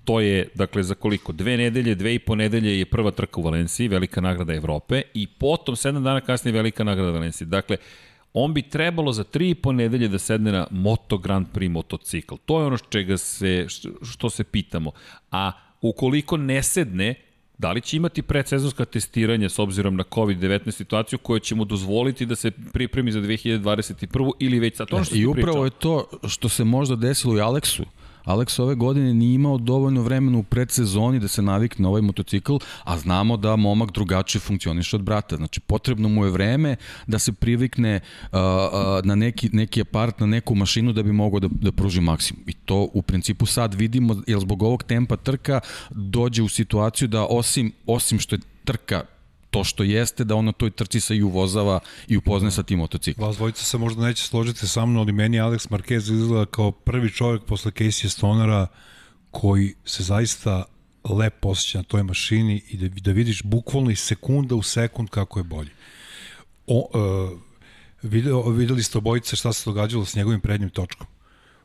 [0.06, 1.32] to je, dakle, za koliko?
[1.32, 5.26] Dve nedelje, dve i po nedelje je prva trka u Valenciji, velika nagrada Evrope, i
[5.26, 7.46] potom sedam dana kasnije velika nagrada Valenciji.
[7.46, 7.76] Dakle,
[8.32, 12.34] on bi trebalo za tri i po nedelje da sedne na Moto Grand Prix motocikl.
[12.44, 13.66] To je ono čega se,
[14.02, 14.90] što se pitamo.
[15.30, 17.14] A ukoliko ne sedne,
[17.58, 22.26] Da li će imati predsezonska testiranja s obzirom na COVID-19 situaciju koja će mu dozvoliti
[22.26, 24.32] da se pripremi za 2021.
[24.38, 27.84] ili već sad ono što I upravo je to što se možda desilo i Aleksu.
[28.26, 32.56] Alex ove godine nije imao dovoljno vremena u predsezoni da se navikne na ovaj motocikl,
[32.84, 35.36] a znamo da momak drugačije funkcioniše od brata.
[35.36, 40.26] Znači, potrebno mu je vreme da se privikne uh, uh, na neki, neki apart, na
[40.26, 42.42] neku mašinu da bi mogao da, da pruži maksimum.
[42.46, 45.60] I to u principu sad vidimo, jer zbog ovog tempa trka
[45.90, 49.15] dođe u situaciju da osim, osim što je trka
[49.56, 52.78] to što jeste da on na toj trci se i uvozava i upozne sa tim
[52.78, 53.28] motociklom.
[53.28, 57.10] Vas dvojica se možda neće složiti sa mnom, ali meni Alex Marquez izgleda kao prvi
[57.12, 58.66] čovjek posle Casey Stonera
[59.30, 60.64] koji se zaista
[61.04, 65.38] lepo osjeća na toj mašini i da, da vidiš bukvalno iz sekunda u sekund kako
[65.38, 65.70] je bolji.
[66.66, 67.38] O, uh,
[68.02, 71.06] video, videli ste obojice šta se događalo s njegovim prednjim točkom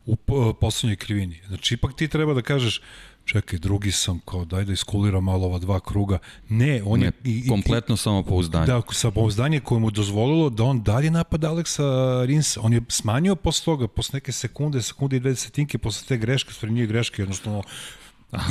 [0.05, 0.15] u
[0.61, 1.41] poslednjoj krivini.
[1.47, 2.81] Znači, ipak ti treba da kažeš,
[3.25, 6.17] čekaj, drugi sam, kao daj da iskuliram malo ova dva kruga.
[6.49, 7.11] Ne, on ne, je...
[7.23, 8.65] I, kompletno samopouzdanje.
[8.65, 11.83] Da, samopouzdanje koje mu dozvolilo da on dalje napada Aleksa
[12.25, 12.61] Rinsa.
[12.63, 16.53] On je smanjio posle toga, posle neke sekunde, sekunde i dve desetinke, posle te greške,
[16.53, 17.63] stvari nije greške, jednostavno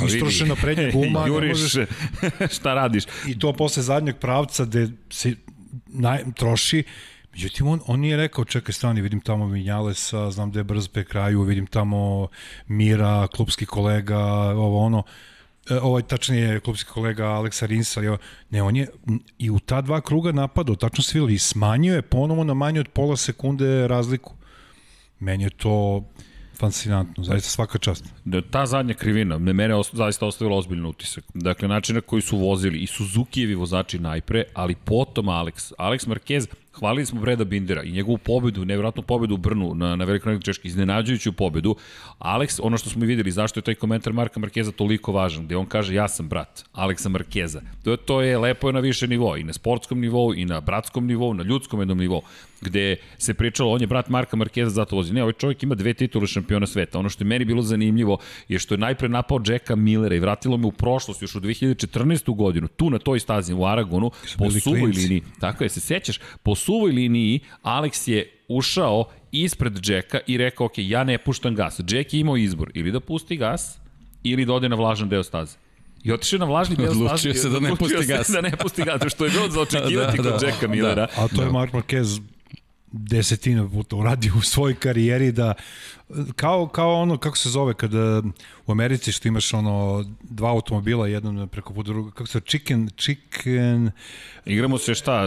[0.07, 1.27] istrošena prednja guma.
[1.27, 1.87] Juriš, možeš...
[2.57, 3.03] šta radiš?
[3.27, 5.35] I to posle zadnjeg pravca gde se
[5.87, 6.83] naj, troši,
[7.31, 11.03] Međutim, on, on nije rekao, čekaj stani, vidim tamo Vinjalesa, znam da je brz pe
[11.03, 12.27] kraju, vidim tamo
[12.67, 14.19] Mira, klubski kolega,
[14.55, 15.03] ovo ono,
[15.69, 18.17] e, ovaj tačnije klubski kolega Aleksa Rinsa, jo,
[18.49, 18.87] ne, on je
[19.37, 22.79] i u ta dva kruga napadao, tačno se videli, i smanjio je ponovo na manje
[22.79, 24.33] od pola sekunde razliku.
[25.19, 26.03] Meni je to
[26.61, 28.05] fascinantno, zaista svaka čast.
[28.25, 31.23] Da, ta zadnja krivina, me mene os, zaista ostavila ozbiljno utisak.
[31.33, 35.71] Dakle, način na koji su vozili i Suzukijevi vozači najpre, ali potom Alex.
[35.77, 36.47] Alex Marquez,
[36.79, 40.45] hvalili smo Breda Bindera i njegovu pobedu, nevjerojatnu pobedu u Brnu na, na velikoj nagradi
[40.45, 41.75] Češki, iznenađujuću pobedu.
[42.19, 45.55] Alex, ono što smo i videli, zašto je taj komentar Marka Markeza toliko važan, gde
[45.55, 47.61] on kaže ja sam brat Aleksa Markeza.
[47.83, 51.07] To, to je lepo je na više nivou, i na sportskom nivou, i na bratskom
[51.07, 52.21] nivou, na ljudskom jednom nivou,
[52.61, 55.13] gde se pričalo, on je brat Marka Markeza, zato vozi.
[55.13, 56.99] Ne, ovaj čovjek ima dve titule šampiona sveta.
[56.99, 60.57] Ono što je meni bilo zanimljivo je što je najpre napao Jacka Millera i vratilo
[60.57, 62.35] me u prošlost još u 2014.
[62.35, 65.21] godinu, tu na toj stazi u Aragonu, po suvoj liniji.
[65.39, 70.73] Tako je, se sećaš, po suvoj liniji Alex je ušao ispred Jacka i rekao, ok,
[70.77, 71.79] ja ne puštam gas.
[71.79, 73.79] Jack je imao izbor, ili da pusti gas,
[74.23, 75.57] ili da ode na vlažan deo staze.
[76.03, 77.03] I otišao na vlažni deo staze.
[77.03, 78.29] Odlučio se da ne pusti gas.
[78.29, 80.95] da ne pusti gas, što je bilo za očekivati da, kod da, Jacka Millera.
[80.95, 81.23] Da.
[81.23, 81.51] A to je da.
[81.51, 82.21] Mark Marquez
[82.91, 85.53] desetina puta uradio u svojoj karijeri da
[86.35, 88.21] kao, kao ono, kako se zove, kada
[88.67, 93.91] u Americi što imaš ono dva automobila, jedan preko puta druga, kako se chicken, chicken...
[94.45, 95.23] Igramo se šta?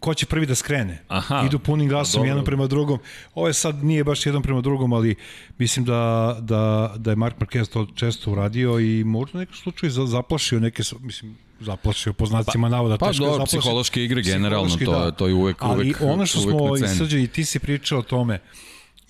[0.00, 1.02] Ko će prvi da skrene?
[1.08, 1.42] Aha.
[1.46, 2.28] Idu punim gasom Dobro.
[2.28, 2.98] jedan prema drugom.
[3.34, 5.14] Ovo je sad nije baš jedan prema drugom, ali
[5.58, 10.60] mislim da, da, da je Mark Marquez to često uradio i možda nekom slučaju zaplašio
[10.60, 12.98] neke, mislim, zaplašio po znacima pa, navoda.
[12.98, 15.10] Pa teško dobro, psihološke igre generalno, to, da.
[15.10, 16.76] to je uvek, uvek Ali ono što smo,
[17.18, 18.38] i i ti si pričao o tome,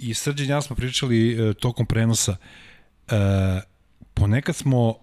[0.02, 2.36] i Srđan ja smo pričali e, tokom prenosa,
[3.08, 3.14] e,
[4.14, 4.94] ponekad smo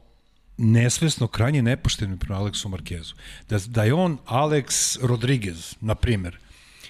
[0.57, 3.15] nesvesno krajnje nepošteni prema Aleksu Markezu.
[3.49, 6.37] Da, da je on Alex Rodriguez, na primer,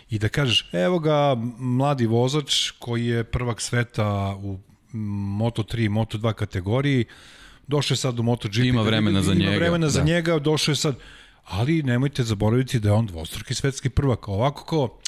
[0.10, 4.60] i da kažeš, evo ga mladi vozač koji je prvak sveta u
[4.94, 7.06] Moto3, Moto2 kategoriji,
[7.68, 8.58] došao je sad u MotoGP.
[8.58, 9.52] Ima vremena za ima njega.
[9.52, 9.90] Ima vremena da.
[9.90, 10.96] za njega, došao je sad,
[11.46, 14.28] ali nemojte zaboraviti da je on dvostruki svetski prvak.
[14.28, 14.99] Ovako kao,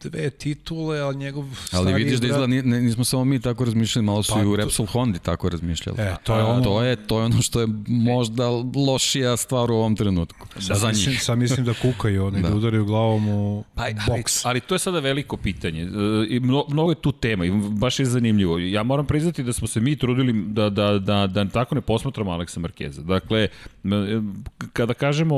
[0.00, 4.32] dve titule, ali njegov Ali vidiš da izgleda, nismo samo mi tako razmišljali, malo su
[4.34, 6.00] pa, i u Repsol Hondi tako razmišljali.
[6.00, 6.64] E, to je ono...
[6.64, 8.48] To je, to je ono što je možda
[8.86, 10.46] lošija stvar u ovom trenutku.
[10.68, 11.22] Da, za mislim, njih.
[11.22, 14.44] Sad mislim da kukaju, oni da, da udaraju glavom u pa, boks.
[14.44, 15.82] Ali, ali to je sada veliko pitanje.
[15.82, 15.86] E,
[16.28, 18.58] I mno, mnogo je tu tema i baš je zanimljivo.
[18.58, 22.30] Ja moram priznati da smo se mi trudili da, da, da, da tako ne posmatramo
[22.30, 23.02] Aleksa Markeza.
[23.02, 23.48] Dakle, e,
[24.72, 25.36] kada kažemo,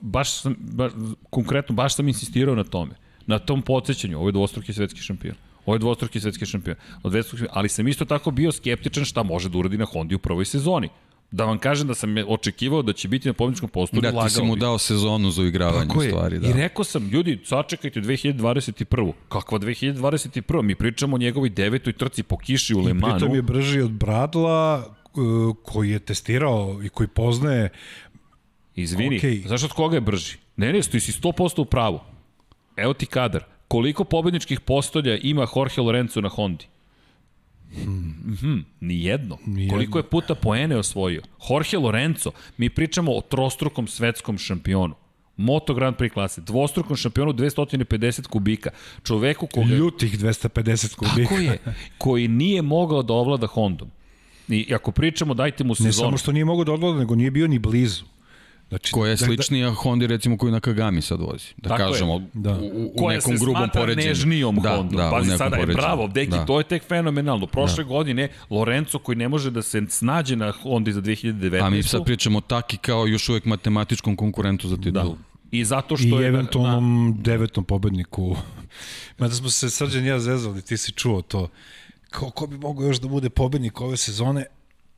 [0.00, 0.92] baš sam, baš,
[1.30, 5.34] konkretno, baš sam insistirao na tome na tom podsjećanju, ovo je dvostruki svetski šampion.
[5.66, 6.76] Ovo je dvostruki svetski šampion.
[7.02, 10.18] Od dvostruki, ali sam isto tako bio skeptičan šta može da uradi na Hondi u
[10.18, 10.88] prvoj sezoni.
[11.30, 14.00] Da vam kažem da sam očekivao da će biti na pobjedičkom postoju.
[14.00, 16.38] Da, ti si mu dao sezonu za uigravanje Tako stvari.
[16.38, 16.48] Da.
[16.48, 19.12] I rekao sam, ljudi, sačekajte 2021.
[19.28, 20.62] Kakva 2021.
[20.62, 23.16] Mi pričamo o njegovoj devetoj trci po kiši u Lemanu.
[23.16, 27.68] I pritom je brži od Bradla, uh, koji je testirao i koji poznaje
[28.74, 29.48] Izvini, okay.
[29.48, 30.36] zašto od koga je brži?
[30.56, 32.00] Ne, ne, ti si 100% u pravu.
[32.76, 33.44] Evo ti kadar.
[33.68, 36.64] Koliko pobedničkih postolja ima Jorge Lorenzo na Hondi?
[37.74, 38.36] Hmm.
[38.42, 39.38] Mm nijedno.
[39.46, 39.74] nijedno.
[39.74, 41.22] Koliko je puta poene osvojio?
[41.50, 44.94] Jorge Lorenzo, mi pričamo o trostrukom svetskom šampionu.
[45.36, 48.70] Moto Grand Prix klase, dvostrukom šampionu 250 kubika,
[49.02, 49.74] čoveku koga...
[49.74, 51.28] Ljutih 250 kubika.
[51.28, 51.58] Tako je,
[51.98, 53.90] koji nije mogao da ovlada Hondom.
[54.48, 55.88] I ako pričamo, dajte mu sezonu.
[55.88, 58.04] Ne samo što nije mogao da ovlada, nego nije bio ni blizu.
[58.68, 61.46] Znači, koja je sličnija da, da, Honda recimo koju na Kagami sad vozi.
[61.56, 62.58] Da Tako kažemo da.
[62.58, 63.96] u, u koja nekom grubom poređenju.
[63.96, 64.96] Koja se nežnijom da, Honda.
[64.96, 66.44] Da, Pazi sada, je bravo, deki, da.
[66.44, 67.46] to je tek fenomenalno.
[67.46, 67.88] Prošle da.
[67.88, 71.66] godine Lorenzo koji ne može da se snađe na Hondi za 2019.
[71.66, 75.16] A mi sad pričamo taki kao još uvek matematičkom konkurentu za titulu.
[75.16, 75.36] Da.
[75.50, 76.22] I zato što I je...
[76.22, 77.22] I eventualnom na...
[77.22, 78.36] devetom pobedniku.
[79.18, 81.48] Mada smo se srđan ja zezali, ti si čuo to.
[82.10, 84.46] Kao ko bi mogao još da bude pobednik ove sezone?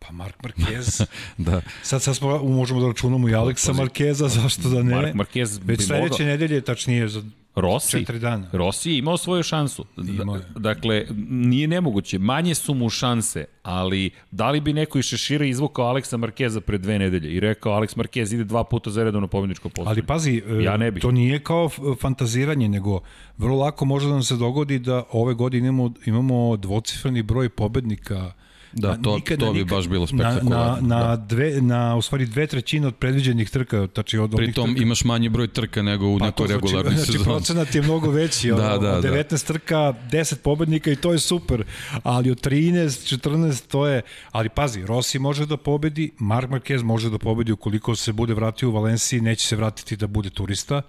[0.08, 1.06] Pa Mark Marquez.
[1.38, 1.60] da.
[1.82, 4.94] Sad, sad smo, možemo da računamo i Aleksa Markeza, zašto da ne?
[4.94, 6.26] Mark Marquez Već sledeće mogao...
[6.26, 7.22] nedelje, tačnije za
[7.54, 8.46] Rossi, četiri dana.
[8.52, 9.84] Rossi je imao svoju šansu.
[9.96, 10.42] Imao je.
[10.56, 12.18] Dakle, nije nemoguće.
[12.18, 16.78] Manje su mu šanse, ali da li bi neko iz Šešira izvukao Aleksa Markeza pre
[16.78, 19.88] dve nedelje i rekao Aleks Markez ide dva puta za redovno pobedničko postoje.
[19.88, 21.02] Ali pazi, ja ne bih.
[21.02, 23.00] to nije kao fantaziranje, nego
[23.38, 28.32] vrlo lako može da nam se dogodi da ove godine imamo, imamo dvocifreni broj pobednika
[28.72, 30.88] Da, to, nikada, to bi nikada, baš bilo spektakularno.
[30.88, 31.24] Na, na, na, da.
[31.26, 33.86] dve, na, u stvari, dve trećine od predviđenih trka.
[33.86, 34.82] Tači od Pritom trka.
[34.82, 37.24] imaš manji broj trka nego u pa nekoj znači, regularnoj znači, sezoni.
[37.24, 38.48] Znači, procenat je mnogo veći.
[38.62, 39.38] da, da, od 19 da.
[39.38, 41.64] trka, 10 pobednika i to je super.
[42.02, 44.02] Ali od 13, 14, to je...
[44.32, 48.68] Ali pazi, Rossi može da pobedi, Mark Marquez može da pobedi ukoliko se bude vratio
[48.68, 50.82] u Valenciji, neće se vratiti da bude turista.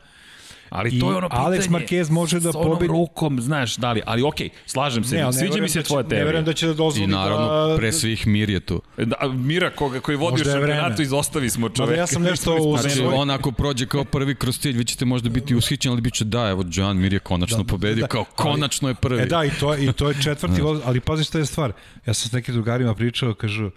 [0.70, 1.46] Ali I to je ono pitanje.
[1.46, 2.88] Alex Marquez može da pobedi.
[2.88, 5.86] Rukom, znaš, da li, ali okej, okay, slažem se, ne, ne sviđa mi se da
[5.86, 6.20] tvoja teorija.
[6.20, 7.78] Ne verujem da će da dozvoli I naravno, da...
[7.78, 8.82] pre svih Mir je tu.
[8.98, 12.00] Da, Mira koga, koji vodi u šampionatu, izostavi smo čoveka.
[12.00, 15.30] ja sam nešto u znači, on ako prođe kao prvi kroz cilj, vi ćete možda
[15.30, 18.24] biti ushićeni, ali bit će da, evo, John Mir je konačno da, pobedio, da, kao
[18.24, 19.22] konačno je prvi.
[19.22, 21.72] E da, i to, i to je četvrti, ali pazi šta je stvar.
[22.06, 23.72] Ja sam s nekim drugarima pričao, kažu,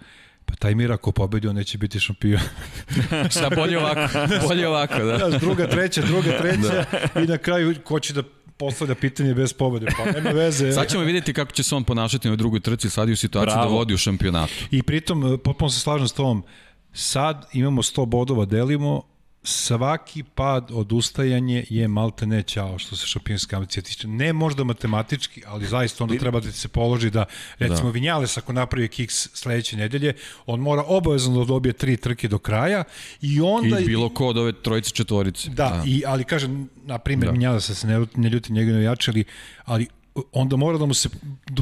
[0.45, 2.41] Pa taj mir ako pobedi, on neće biti šampion.
[3.35, 4.19] Šta, bolje ovako,
[4.49, 5.19] bolje ovako, da.
[5.19, 6.85] Znaš, druga, treća, druga, treća
[7.15, 7.21] da.
[7.21, 8.23] i na kraju ko će da
[8.57, 10.73] postavlja pitanje bez pobede, pa nema veze.
[10.73, 13.51] Sad ćemo vidjeti kako će se on ponašati na drugoj trci, sad je u situaciji
[13.51, 13.71] da Bravo.
[13.71, 14.53] da vodi u šampionatu.
[14.71, 16.45] I pritom, potpuno se slažem s tom,
[16.93, 19.03] sad imamo 100 bodova, delimo,
[19.45, 24.09] svaki pad, odustajanje je malte ne ćao što se šampionske ambicije tiče.
[24.09, 27.25] Ne možda matematički, ali zaista onda treba da se položi da,
[27.59, 27.91] recimo da.
[27.91, 30.15] Vinjales ako napravi kiks sledeće nedelje,
[30.47, 32.85] on mora obavezno da dobije tri trke do kraja
[33.21, 33.79] i onda...
[33.79, 35.51] I bilo ko od ove trojice četvorice.
[35.51, 35.83] Da, da.
[35.87, 37.33] I, ali kažem, na primjer, da.
[37.33, 39.25] Vinjales se ne, ne ljuti njega navijači, ali,
[39.65, 39.87] ali
[40.33, 41.09] onda mora da mu se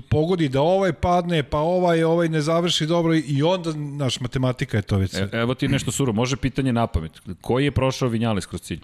[0.08, 4.82] pogodi da ovaj padne, pa ovaj, ovaj ne završi dobro i onda, naš matematika je
[4.82, 5.14] to već.
[5.14, 7.20] E, evo ti nešto suro, može pitanje na pamet.
[7.40, 8.80] Koji je prošao Vinjales kroz cilj?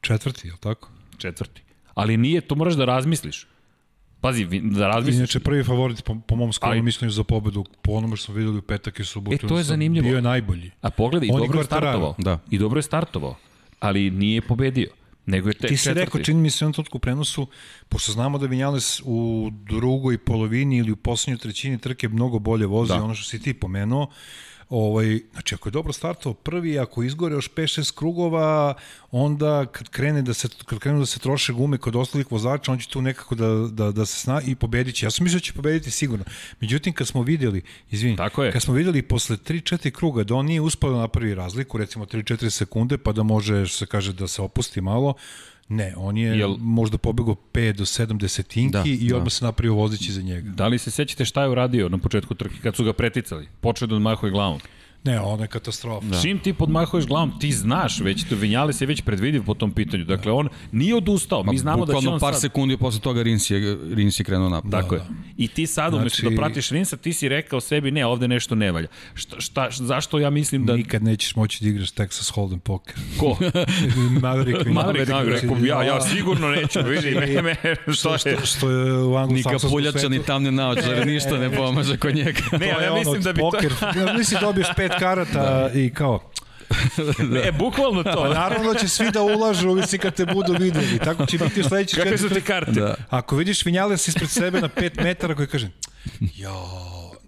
[0.00, 0.90] Četvrti, je li tako?
[1.18, 1.62] Četvrti.
[1.94, 3.46] Ali nije, to moraš da razmisliš.
[4.20, 5.18] Pazi, da razmisliš.
[5.18, 8.58] Inače, prvi favorit po, po mom skromnom mišljenju za pobedu, po onome što smo videli
[8.58, 9.46] u petak i subotu.
[9.46, 10.04] E, to je zanimljivo.
[10.08, 10.70] Bio je najbolji.
[10.80, 12.14] A pogledaj, i dobro je startovao.
[12.18, 12.38] Da.
[12.50, 13.36] I dobro je startovao,
[13.80, 14.90] ali nije pobedio.
[15.26, 16.04] Nego je te Ti si četvrti.
[16.04, 17.46] rekao, čini mi se on totku prenosu,
[17.88, 22.92] pošto znamo da Vinjales u drugoj polovini ili u poslednjoj trećini trke mnogo bolje vozi,
[22.92, 23.02] da.
[23.02, 24.10] ono što si ti pomenuo,
[24.68, 28.74] Ovaj, znači, ako je dobro startovao prvi, ako izgore još 5-6 krugova,
[29.10, 32.78] onda kad krene da se kad krenu da se troše gume kod ostalih vozača, on
[32.78, 35.06] će tu nekako da, da, da se sna i pobediće.
[35.06, 36.24] Ja sam mislio da će pobediti sigurno.
[36.60, 38.52] Međutim, kad smo videli, izvini, Tako je.
[38.52, 42.50] kad smo videli posle 3-4 kruga da on nije uspao da napravi razliku, recimo 3-4
[42.50, 45.14] sekunde, pa da može, što se kaže, da se opusti malo,
[45.68, 49.30] Ne, on je Jel, možda pobegao 5 do 7 desetinki da, i odmah da.
[49.30, 50.50] se napravio vozići za njega.
[50.50, 53.48] Da li se sećate šta je uradio na početku trke kad su ga preticali?
[53.60, 54.60] Počeo da odmahuje glavom.
[55.04, 56.06] Ne, ono je katastrofa.
[56.06, 56.20] Da.
[56.22, 60.04] Čim ti podmahuješ glavom, ti znaš već, to Vinjale se već predvidiv po tom pitanju.
[60.04, 61.42] Dakle, on nije odustao.
[61.42, 62.40] Mi znamo da će on par sad...
[62.40, 64.70] sekundi posle toga Rins je, Rins je krenuo napad.
[64.70, 65.08] Tako da, je.
[65.08, 65.14] Da.
[65.36, 66.00] I ti sad, znači...
[66.00, 68.88] umesto da pratiš Rinsa, ti si rekao sebi, ne, ovde nešto ne valja.
[69.14, 70.76] Šta, šta, zašto ja mislim da...
[70.76, 72.94] Nikad nećeš moći da igraš Texas Hold'em poker.
[73.18, 73.36] Ko?
[74.22, 74.66] Maverick.
[74.66, 75.44] Maverick, Maverick.
[75.66, 77.56] Ja, ja sigurno neću, vidi, me, me,
[77.94, 78.18] što je?
[78.18, 79.76] Što, što je u anglosaksonskom svetu.
[79.76, 82.40] Nika puljača ni tamne naočare, ništa ne pomaže kod njega.
[82.60, 84.12] Ne, ja mislim da bi to...
[84.18, 86.30] Nisi dobiješ pet karata i kao
[87.32, 87.48] da.
[87.48, 88.22] E, bukvalno to.
[88.22, 90.98] Pa naravno da će svi da ulažu, ovisi kad te budu videli.
[90.98, 92.72] Tako će biti u sledeći Kakve su ti karte?
[92.72, 92.94] Da.
[93.10, 95.70] Ako vidiš Vinjales ispred sebe na 5 metara koji kaže,
[96.34, 96.54] jo,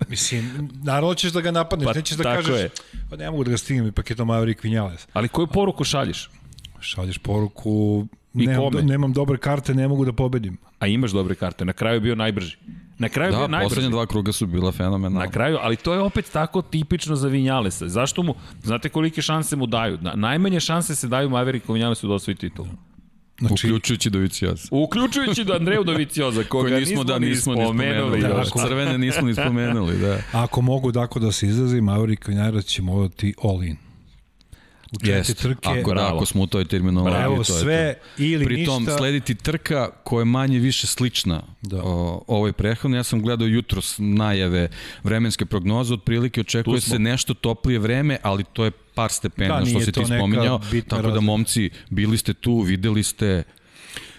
[0.09, 2.71] Mislim, naravno ćeš da ga napadneš, pa, nećeš da kažeš, je.
[3.11, 5.09] pa ne mogu da ga stignem, ipak je to Maverick Vinjales.
[5.13, 6.31] Ali koju poruku šalješ?
[6.81, 10.59] Šalješ poruku, nemam, nemam dobre karte, ne mogu da pobedim.
[10.79, 12.57] A imaš dobre karte, na kraju je bio najbrži.
[12.99, 13.69] Na kraju bio Da, najbrži.
[13.69, 15.21] poslednja dva kruga su bila fenomenalna.
[15.21, 17.89] Na kraju, ali to je opet tako tipično za Vinjalesa.
[17.89, 19.99] Zašto mu, znate kolike šanse mu daju?
[20.01, 22.67] Na, najmanje šanse se daju Maveriku Vinjalesu da osvoji titul.
[23.39, 24.69] Znači, Uključujući Dovicioza.
[24.71, 28.21] Uključujući do Andreju Dovicioza, koga Koji nismo, da, ni nismo ni spomenuli.
[28.21, 30.19] Da, Da, ako- crvene nismo ni spomenuli, da.
[30.33, 33.77] ako mogu tako da se izrazim, Maverick Vinjarac će morati all in.
[34.87, 36.17] U četiri Jeste, trke, ako, da, Bravo.
[36.17, 38.23] ako smo u toj terminologiji, evo to je sve to.
[38.23, 38.99] ili Pritom, ništa.
[38.99, 41.83] slediti trka koja je manje više slična Da.
[41.85, 42.99] o, ovoj prethodnoj.
[42.99, 44.69] Ja sam gledao jutros najave
[45.03, 49.81] vremenske prognoze, otprilike očekuje se nešto toplije vreme, ali to je par stepena Da, što
[49.81, 50.59] si ti spominjao.
[50.59, 51.21] Tako da, razlika.
[51.21, 53.43] momci, bili ste tu, videli ste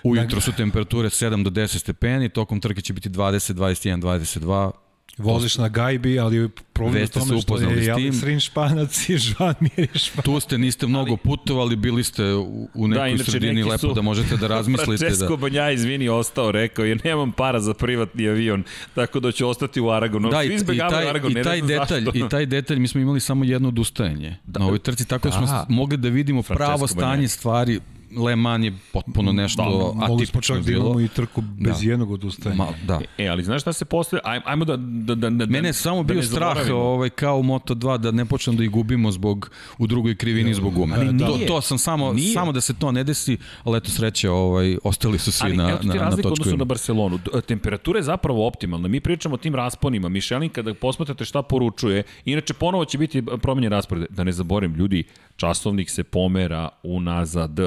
[0.03, 4.71] Ujutro su temperature 7 do 10 stepeni, tokom trke će biti 20, 21, 22.
[5.17, 8.13] Voziš na gajbi, ali problem je tome što upoznali je s i tim.
[8.13, 10.25] Alex Rin španac i Žan Mir je španac.
[10.25, 13.93] Tu ste, niste mnogo putovali, bili ste u, u nekoj inače sredini neki lepo su-
[13.93, 14.97] da možete da razmislite.
[14.97, 15.35] Francesco da...
[15.37, 18.63] Banja, izvini, ostao, rekao, jer nemam para za privatni avion,
[18.95, 20.29] tako da ću ostati u Aragonu.
[20.29, 22.17] Da, i, i taj, Aragon, i taj detalj, zašto.
[22.17, 25.33] i taj detalj, mi smo imali samo jedno odustajanje da, na ovoj trci, tako da
[25.33, 25.65] smo Da.
[25.69, 27.79] mogli da vidimo Francesco pravo stanje stvari.
[28.17, 30.85] Le Mans je potpuno nešto Mogli smo atipično čak da bilo.
[30.85, 31.89] imamo i trku bez Da.
[31.89, 32.57] jednog odustajanja.
[32.57, 33.01] Ma, da.
[33.17, 34.21] E, ali znaš šta se postoje?
[34.23, 34.77] Aj, ajmo da...
[34.77, 38.25] da, da, da Mene je samo da bio strah ovaj, kao u Moto2 da ne
[38.25, 40.95] počnem da ih gubimo zbog u drugoj krivini zbog gume.
[40.95, 41.47] Ali to, nije.
[41.47, 42.33] to sam samo, Nije.
[42.33, 45.69] samo da se to ne desi, ali eto sreće, ovaj, ostali su svi Ali na,
[45.69, 47.17] evo ti na, na razlika u odnosu na Barcelonu.
[47.17, 48.87] D- Temperatura je zapravo optimalna.
[48.87, 50.09] Mi pričamo o tim rasponima.
[50.09, 54.05] Michelin kada posmatrate šta poručuje, inače ponovo će biti promenjen raspored.
[54.09, 55.03] Da ne zaborim, ljudi,
[55.35, 57.59] časovnik se pomera unazad.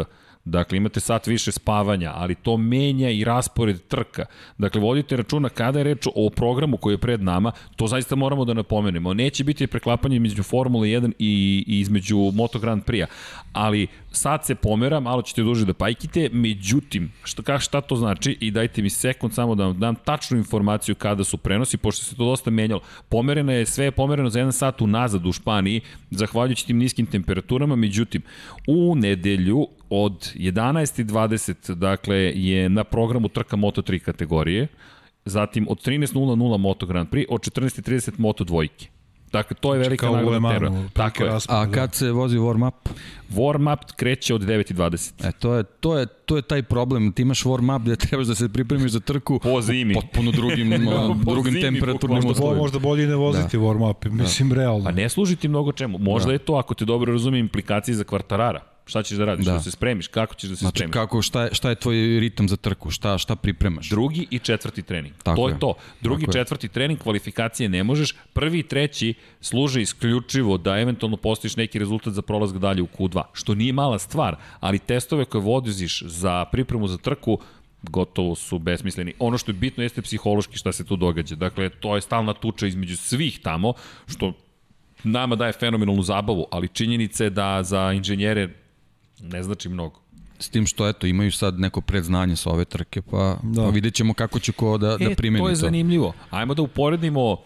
[0.44, 4.24] Dakle, imate sat više spavanja, ali to menja i raspored trka.
[4.58, 8.44] Dakle, vodite računa kada je reč o programu koji je pred nama, to zaista moramo
[8.44, 9.14] da napomenemo.
[9.14, 13.06] Neće biti preklapanje između Formule 1 i, i između Moto Grand Prix-a,
[13.52, 18.36] ali sad se pomera, malo ćete duže da pajkite, međutim, šta, ka, šta to znači
[18.40, 22.16] i dajte mi sekund samo da vam dam tačnu informaciju kada su prenosi, pošto se
[22.16, 22.80] to dosta menjalo.
[23.08, 25.80] Pomereno je, sve je pomereno za jedan sat unazad u Španiji,
[26.10, 28.22] zahvaljujući tim niskim temperaturama, međutim,
[28.66, 34.68] u nedelju od 11.20, dakle, je na programu trka Moto3 kategorije,
[35.24, 38.99] zatim od 13.00 Moto Grand Prix, od 14.30 Moto dvojke.
[39.32, 40.70] Dakle, to je velika Kao nagrada.
[40.70, 40.88] Mansu.
[40.92, 41.30] Tako je.
[41.48, 42.72] A kad se vozi warm-up?
[43.30, 45.28] Warm-up kreće od 9.20.
[45.28, 47.12] E, to je, to, je, to je taj problem.
[47.12, 49.94] Ti imaš warm-up gde trebaš da se pripremiš za trku Po zimi.
[49.94, 50.70] potpuno drugim,
[51.24, 52.62] Po drugim zimi, temperaturnim uslovima.
[52.62, 53.62] možda bolje ne voziti da.
[53.62, 54.84] warm-up, mislim, realno.
[54.84, 55.98] Pa ne služi ti mnogo čemu.
[55.98, 56.32] Možda da.
[56.32, 58.60] je to, ako te dobro razumijem, implikacije za kvartarara.
[58.90, 59.46] Šta ćeš da radiš?
[59.46, 59.52] Da.
[59.52, 59.60] Da.
[59.60, 60.08] se spremiš?
[60.08, 60.92] Kako ćeš da se Znači, spremiš?
[60.92, 62.90] kako, šta, je, šta je tvoj ritam za trku?
[62.90, 63.88] Šta, šta pripremaš?
[63.88, 65.14] Drugi i četvrti trening.
[65.22, 65.58] Tako to je, je.
[65.58, 65.74] to.
[66.00, 66.40] Drugi, Tako je.
[66.42, 68.14] četvrti trening, kvalifikacije ne možeš.
[68.32, 73.22] Prvi i treći služe isključivo da eventualno postojiš neki rezultat za prolazak dalje u Q2,
[73.32, 77.38] što nije mala stvar, ali testove koje vodiš za pripremu za trku
[77.82, 79.14] gotovo su besmisleni.
[79.18, 81.36] Ono što je bitno jeste psihološki šta se tu događa.
[81.36, 83.72] Dakle, to je stalna tuča između svih tamo,
[84.08, 84.32] što
[85.04, 88.48] nama daje fenomenalnu zabavu, ali činjenica je da za inženjere
[89.22, 90.00] ne znači mnogo.
[90.38, 93.62] S tim što, eto, imaju sad neko predznanje sa ove trke, pa, da.
[93.62, 95.50] pa vidjet ćemo kako će ko da, da primeni E, to to.
[95.50, 96.12] je zanimljivo.
[96.30, 97.38] Ajmo da uporedimo uh,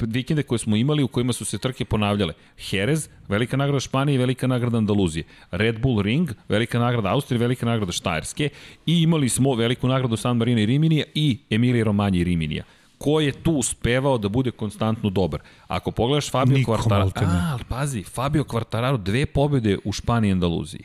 [0.00, 2.34] vikende koje smo imali u kojima su se trke ponavljale.
[2.70, 5.24] Jerez, velika nagrada Španije i velika nagrada Andaluzije.
[5.50, 8.48] Red Bull Ring, velika nagrada Austrije, velika nagrada Štajerske
[8.86, 12.64] i imali smo veliku nagradu San Marino i Riminija i Emilije Romanje i Riminija
[13.02, 15.40] ko je tu uspevao da bude konstantno dobar.
[15.66, 20.32] Ako pogledaš Fabio Niko, Quartararo, a, ali pazi, Fabio Quartararo dve pobede u Španiji i
[20.32, 20.84] Andaluziji.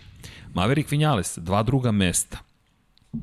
[0.53, 2.37] Maverick Vinales, dva druga mesta.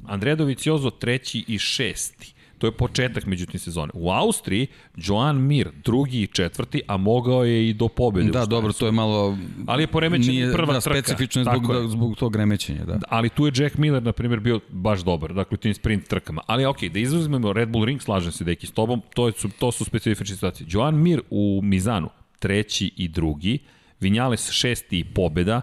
[0.06, 2.33] Andrea Dovizioso treći i šesti.
[2.64, 3.92] To je početak međutim sezone.
[3.94, 8.30] U Austriji Joan Mir drugi i četvrti, a mogao je i do pobede.
[8.30, 9.38] Da, dobro, to je malo...
[9.66, 11.02] Ali je poremećen nije, prva da, trka.
[11.02, 12.98] specifično je zbog, da, zbog tog remećenja, da.
[13.08, 16.42] Ali tu je Jack Miller, na primjer, bio baš dobar, dakle u tim sprint trkama.
[16.46, 19.72] Ali ok, da izuzmemo Red Bull Ring, slažem se deki s tobom, to su, to
[19.72, 20.66] su specifične situacije.
[20.70, 22.08] Joan Mir u Mizanu,
[22.38, 23.58] treći i drugi,
[24.00, 25.60] Vinjales šesti i pobeda,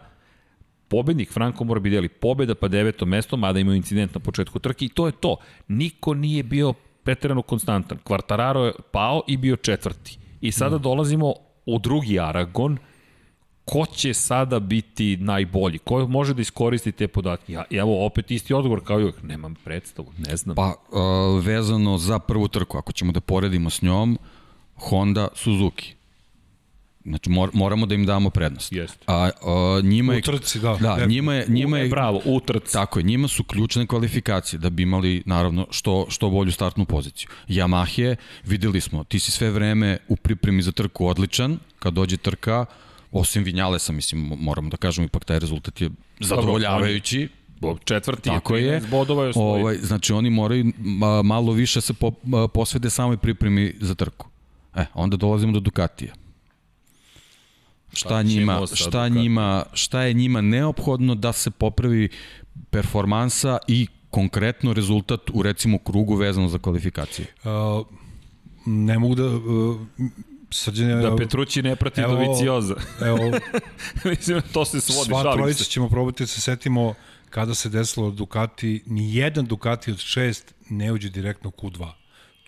[0.87, 5.05] pobednik Franco Morbidelli, pobeda pa deveto mesto, mada imao incident na početku trke i to
[5.05, 5.37] je to.
[5.67, 6.73] Niko nije bio
[7.03, 7.97] preterano konstantan.
[8.03, 10.17] Quartararo je pao i bio četvrti.
[10.41, 11.33] I sada dolazimo
[11.65, 12.77] u drugi Aragon,
[13.65, 15.77] ko će sada biti najbolji?
[15.77, 17.53] Ko može da iskoristi te podatke?
[17.53, 19.23] Ja, evo, opet isti odgovor kao i uvek.
[19.23, 20.55] Nemam predstavu, ne znam.
[20.55, 24.17] Pa, uh, vezano za prvu trku, ako ćemo da poredimo s njom,
[24.75, 25.95] Honda, Suzuki.
[27.05, 28.71] Znači, mor, moramo da im damo prednost.
[28.71, 29.03] Jeste.
[29.07, 30.19] A, a njima je...
[30.19, 30.77] U trci, da.
[30.81, 32.73] Da, njima je, njima E, je bravo, u trci.
[32.73, 37.29] Tako je, njima su ključne kvalifikacije da bi imali, naravno, što, što bolju startnu poziciju.
[37.47, 42.17] Yamaha je, videli smo, ti si sve vreme u pripremi za trku odličan, kad dođe
[42.17, 42.65] trka,
[43.11, 45.89] osim Vinjalesa, mislim, moramo da kažemo, ipak taj rezultat je
[46.19, 47.29] zadovoljavajući.
[47.83, 49.61] četvrti Tako je, bodova je osvojio.
[49.61, 52.11] Ovaj, znači oni moraju ma, malo više se po,
[52.53, 54.27] posvede samoj pripremi za trku.
[54.75, 56.13] E, onda dolazimo do Ducatija.
[57.93, 62.09] Šta Pa, njima, ćemo sa šta njima, šta je njima neophodno da se popravi
[62.69, 67.27] performansa i konkretno rezultat u recimo krugu vezano za kvalifikacije.
[67.43, 67.87] Uh,
[68.65, 69.25] ne mogu da...
[69.27, 69.81] Uh,
[70.51, 72.75] srđene, Da Petrući ne prati Evo- Dovicioza.
[73.01, 73.17] Evo,
[74.09, 76.93] Mislim, to se svodi, sva šalim trojica ćemo probati da se setimo
[77.29, 81.91] kada se desilo Ducati, ni jedan Ducati od šest ne uđe direktno u Q2.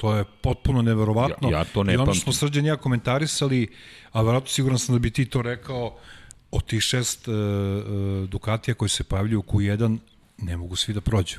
[0.04, 1.50] To je potpuno neverovatno.
[1.50, 3.68] Ja- ja to ne I ono što smo srđan ja komentarisali,
[4.12, 5.96] a verovatno siguran sam da bi ti to rekao,
[6.52, 7.40] od tih šest uh, uh,
[8.30, 9.98] Ducatija koji se pojavljuju u Q1,
[10.40, 11.36] ne mogu svi da prođu.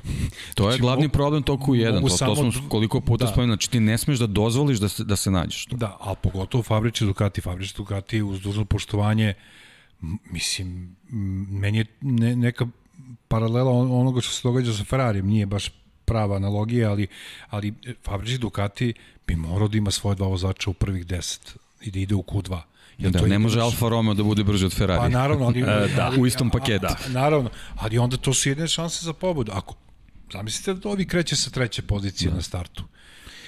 [0.55, 3.01] To je Znači, glavni mogu- problem tog Q1, mogu to, to samo smo dv- koliko
[3.03, 3.31] puta da.
[3.31, 5.67] spomenuli, znači ti ne smeš da dozvoliš da se, da se nađeš.
[5.67, 9.35] Da, a pogotovo fabrični Ducati, fabrični Ducati uz dužno poštovanje,
[10.25, 10.97] mislim,
[11.51, 12.67] meni je ne, neka
[13.29, 15.71] paralela on- onoga što se događa sa Ferrarijem, nije baš
[16.05, 17.07] prava analogija, ali,
[17.51, 18.95] ali e, fabrični Ducati
[19.27, 22.61] bi morao da ima svoje dva vozača u prvih deset i da ide u Q2.
[22.99, 25.01] Jer Da, to je ne može baš- Alfa Romeo da bude brži od Ferrari.
[25.01, 25.63] Pa naravno, ali,
[25.97, 26.13] da.
[26.19, 26.87] U istom paketu.
[26.87, 29.53] A, a, naravno, ali onda to su jedine šanse za pobedu.
[29.55, 29.75] Ako,
[30.33, 32.37] zamislite da ovi kreće sa treće pozicije da.
[32.37, 32.85] na startu.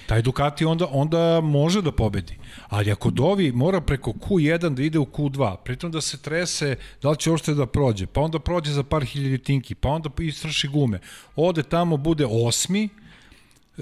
[0.07, 2.37] Taj Ducati onda, onda može da pobedi.
[2.69, 7.11] Ali ako Dovi mora preko Q1 da ide u Q2, pritom da se trese da
[7.11, 10.99] li će uopšte da prođe, pa onda prođe za par hiljaditinki, pa onda istraši gume.
[11.37, 12.89] Ode tamo, bude osmi,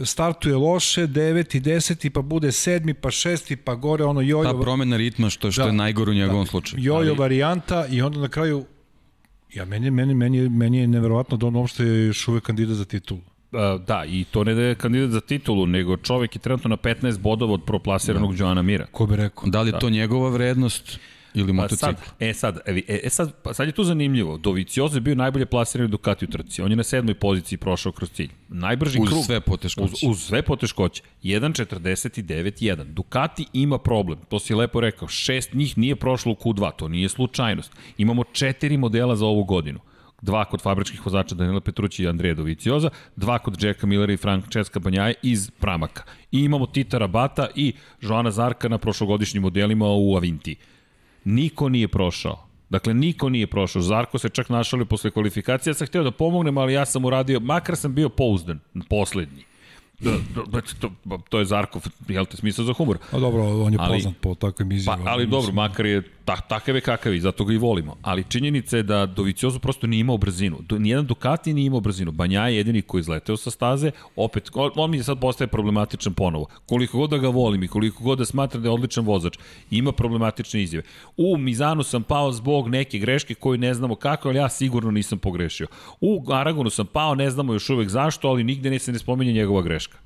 [0.05, 4.53] startuje loše, deveti, deseti, pa bude sedmi, pa šesti, pa gore ono jojo.
[4.53, 5.67] Ta promena ritma što, što Da.
[5.69, 6.83] je najgore u njegovom slučaju.
[6.85, 8.65] jojo Ali- varijanta i onda na kraju
[9.55, 12.85] ja meni meni meni meni je neverovatno da on uopšte je još uvek kandidat za
[12.85, 13.21] titulu.
[13.87, 17.19] Da, i to ne da je kandidat za titulu, nego čovek je trenutno na 15
[17.19, 18.45] bodova od proplasiranog da.
[18.45, 18.87] Joana Mira.
[18.93, 19.49] Ko bi rekao?
[19.49, 20.99] Da li je to njegova vrednost
[21.35, 21.85] ili Pa motocikl?
[21.85, 24.39] sad, e sad, e, e sad, pa sad je tu zanimljivo.
[24.39, 26.63] Doviciozo je bio najbolje plasirani Ducati u trci.
[26.63, 28.31] On je na sedmoj poziciji prošao kroz cilj.
[28.49, 29.25] Najbrži Uz krug.
[29.25, 30.07] sve poteškoće.
[30.07, 31.03] Uz, uz sve poteškoće.
[31.23, 32.85] 1.49.1.
[32.85, 34.19] Ducati ima problem.
[34.29, 35.09] To si lepo rekao.
[35.09, 36.77] Šest njih nije prošlo u Q2.
[36.77, 37.73] To nije slučajnost.
[37.99, 39.81] Imamo četiri modela za ovu godinu
[40.25, 44.81] dva kod fabričkih vozača Danila Petrući i Andreja Dovicioza, dva kod Jacka Millera i Francesca
[44.81, 46.03] Banjaje iz Pramaka.
[46.33, 50.57] I imamo Tita Rabata i Joana Zarka na prošlogodišnjim modelima u Avinti.
[51.25, 52.47] Niko nije prošao.
[52.71, 53.83] Dakle, niko nije prošao.
[53.83, 55.71] Zarko se čak našalio posle kvalifikacije.
[55.71, 58.61] Ja sam htio da pomognem, ali ja sam uradio, makar sam bio pouzdan,
[58.91, 59.45] poslednji.
[60.01, 60.11] Da,
[60.47, 60.91] da, to,
[61.29, 62.99] to je Zarkov, jel te, smisao za humor.
[63.13, 65.11] A dobro, on je Ali- poznat po takvim Pa, izjavama.
[65.11, 67.97] ali dobro, makar je ta, takav je kakav je, zato ga i volimo.
[68.03, 70.59] Ali činjenica je da Doviciozo prosto nije imao brzinu.
[70.69, 72.13] Do, nijedan Ducati nije imao brzinu.
[72.13, 76.15] Banja je jedini koji je izleteo sa staze, opet, on, on mi sad postaje problematičan
[76.15, 76.47] ponovo.
[76.67, 79.39] Koliko god da ga volim i koliko god da smatram da je odličan vozač,
[79.71, 80.85] ima problematične izjave.
[81.17, 85.19] U Mizanu sam pao zbog neke greške koju ne znamo kako, ali ja sigurno nisam
[85.19, 85.67] pogrešio.
[86.01, 89.33] U Aragonu sam pao, ne znamo još uvek zašto, ali nigde ne se ne spominje
[89.33, 89.99] njegova greška.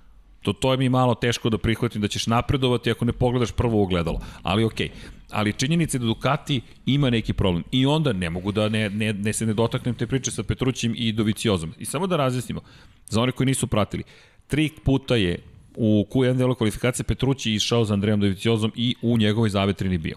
[0.42, 3.82] To, to je mi malo teško da prihvatim da ćeš napredovati ako ne pogledaš prvo
[3.82, 4.20] ogledalo.
[4.42, 4.90] Ali okej.
[5.30, 7.64] Ali činjenica je da Ducati ima neki problem.
[7.70, 10.94] I onda ne mogu da ne, ne, ne se ne dotaknem te priče sa Petrućim
[10.96, 11.74] i Doviciozom.
[11.78, 12.60] I samo da razjasnimo,
[13.06, 14.02] za one koji nisu pratili,
[14.46, 15.38] tri puta je
[15.76, 20.16] u Q1 delu kvalifikacije Petrući išao za Andrejom Doviciozom i u njegovoj zavetrini bio.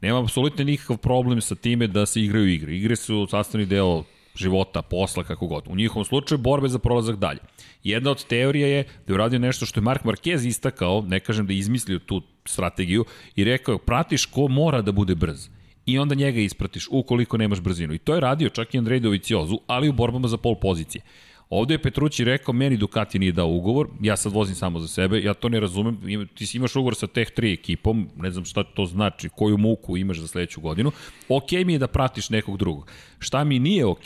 [0.00, 2.76] Nema apsolutno nikakav problem sa time da se igraju igre.
[2.76, 4.04] Igre su sastavni deo
[4.34, 5.64] života, posla, kako god.
[5.68, 7.40] U njihovom slučaju borbe za prolazak dalje.
[7.84, 11.46] Jedna od teorija je da je uradio nešto što je Mark Marquez istakao, ne kažem
[11.46, 13.04] da je izmislio tu strategiju,
[13.36, 15.48] i rekao, pratiš ko mora da bude brz.
[15.86, 17.94] I onda njega ispratiš ukoliko nemaš brzinu.
[17.94, 21.02] I to je radio čak i Andrej Doviciozu, ali u borbama za pol pozicije.
[21.54, 25.20] Ovde je Petrući rekao, meni Ducati nije dao ugovor, ja sad vozim samo za sebe,
[25.20, 28.44] ja to ne razumem, Ima- ti si imaš ugovor sa Teh 3 ekipom, ne znam
[28.44, 30.92] šta to znači, koju muku imaš za sledeću godinu,
[31.28, 32.90] ok mi je da pratiš nekog drugog.
[33.18, 34.04] Šta mi nije ok?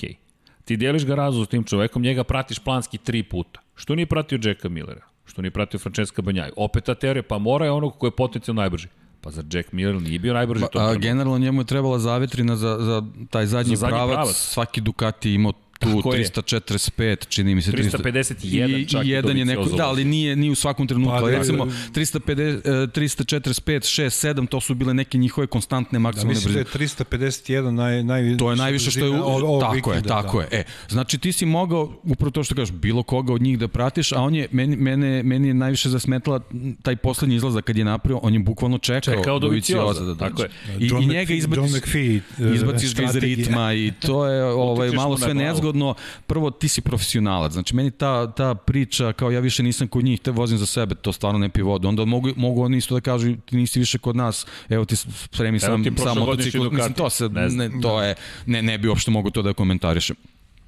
[0.65, 3.61] Ti deliš ga razu s tim čovekom, njega pratiš planski tri puta.
[3.75, 5.07] Što nije pratio Jacka Millera?
[5.25, 6.53] Što nije pratio Francesca Banjaju?
[6.57, 8.89] Opet ta teorija, pa mora je onog ko je potencijalno najbrži.
[9.21, 12.57] Pa za Jack Miller nije bio najbrži to Pa, a, generalno njemu je trebala zavetrina
[12.57, 14.15] za, za taj zadnji, Za zadnji pravac.
[14.15, 14.37] pravac.
[14.37, 16.25] Svaki Ducati imao tu Tako je.
[16.25, 17.73] 345, čini mi se.
[17.73, 21.15] 351 I, čak i jedan je neko, da, ali nije, nije u svakom trenutku.
[21.21, 21.73] Pa, da, recimo, da.
[21.73, 26.63] 350, e, 345, 6, 7, to su bile neke njihove konstantne Da, maksimalne mislim da
[26.63, 26.85] brzine.
[26.85, 30.57] je 351 naj, naj, To je najviše što je u, ovog tako je, tako da.
[30.57, 30.61] je.
[30.61, 34.13] E, znači ti si mogao upravo to što kažeš, bilo koga od njih da pratiš,
[34.13, 36.41] a on je meni mene meni je najviše zasmetala
[36.83, 40.49] taj poslednji izlazak kad je napravio, on je bukvalno čekao, Čekao Dovicioza, da tako dođe.
[40.73, 40.87] je.
[40.87, 42.21] I, John i njega John izbaciš McPhee,
[42.51, 45.47] e, izbaciš ga iz ritma i to je ovaj malo sve glavu.
[45.67, 45.95] Nezgodno.
[46.27, 47.53] Prvo ti si profesionalac.
[47.53, 50.95] Znači meni ta ta priča kao ja više nisam kod njih, te vozim za sebe,
[50.95, 51.89] to stvarno ne pije vodu.
[51.89, 54.47] Onda mogu mogu oni isto da kažu ti nisi više kod nas.
[54.69, 56.71] Evo ti spremi sam sam motocikl.
[56.71, 58.15] Mislim to se Ne ne, to je
[58.47, 60.17] ne ne bi uopšte mogu to da komentarišem.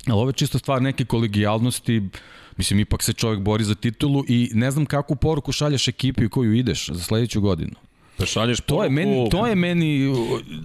[0.07, 2.03] Ali ovo je čisto stvar neke kolegijalnosti,
[2.57, 6.30] mislim, ipak se čovjek bori za titulu i ne znam kakvu poruku šalješ ekipi u
[6.30, 7.74] koju ideš za sledeću godinu.
[8.18, 10.12] Da šalješ To je meni, to je meni,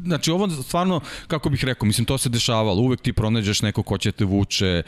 [0.06, 3.98] znači ovo stvarno, kako bih rekao, mislim, to se dešavalo, uvek ti pronađeš neko ko
[3.98, 4.84] će te vuče,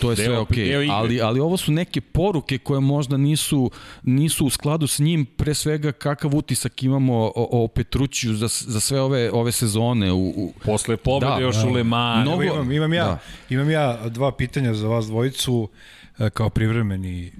[0.00, 0.88] to je Deo- sve okej, okay.
[0.92, 3.70] ali, ali ovo su neke poruke koje možda nisu,
[4.02, 7.32] nisu u skladu s njim, pre svega kakav utisak imamo o,
[7.64, 10.12] o Petrućiju za, za sve ove, ove sezone.
[10.12, 11.66] U, u, Posle pobede Da, još da.
[11.66, 12.28] u Le Mans.
[12.28, 13.18] Mnogo- Evo imam, imam, ja, Da.
[13.50, 15.68] imam ja dva pitanja za vas dvojicu
[16.18, 17.32] e, kao privremeni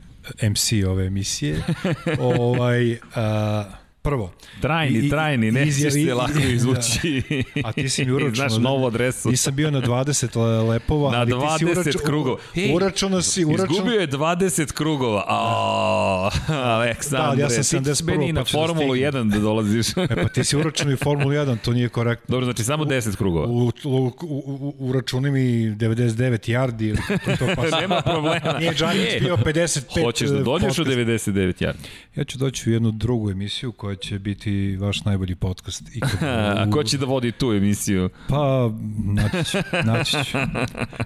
[0.51, 1.63] MC ove emisije.
[2.21, 3.65] ovaj, a,
[4.05, 4.33] prvo.
[4.61, 6.45] Trajni, I- trajni, nećeš izjavi- se lako da.
[6.45, 7.23] izvući.
[7.65, 8.35] A ti si mi uračunao.
[8.49, 9.31] Znaš novu adresu.
[9.31, 12.05] Nisam bio na 20 le- lepova, Na ali ti si 20 uračunao.
[12.05, 12.37] krugova.
[12.57, 13.73] Ej, Uračunao si, uračunao.
[13.73, 15.25] Izgubio je 20 krugova.
[15.29, 18.95] O, Aleksandre, Da, ali ja sam ti ćeš 71, meni na pa ću da Formulu
[18.95, 19.13] stignem.
[19.15, 19.87] 1 da dolaziš.
[19.91, 22.33] E pa ti si uračunao i Formulu 1, to nije korektno.
[22.33, 23.47] Dobro, znači samo 10 krugova.
[23.47, 26.15] U, u, u, uračuni mi 99
[26.51, 28.59] yardi kako to pa Nema problema.
[28.59, 30.99] Nije Džanjić E, bio 55 Hoćeš da dođeš u podcast.
[30.99, 31.79] 99 jardi.
[32.17, 36.55] Ja ću doći u jednu drugu emisiju koja će biti vaš najbolji podcast ikada.
[36.61, 38.09] A ko će da vodi tu emisiju?
[38.29, 38.71] Pa,
[39.05, 40.39] naći ću, naći ću.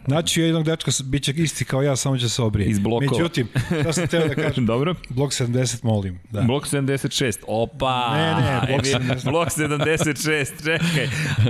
[0.06, 2.68] Naći ću jednog dečka, bit će isti kao ja, samo će se obrije.
[2.68, 3.10] Iz blokova.
[3.12, 3.48] Međutim,
[3.80, 4.94] šta sam teo da kažem, Dobro.
[5.08, 6.18] blok 70 molim.
[6.30, 6.40] Da.
[6.42, 7.38] Blok 76.
[7.46, 8.16] Opa!
[8.16, 9.30] Ne, ne, blok Ajde, 76.
[9.30, 11.08] Blok 76, čekaj.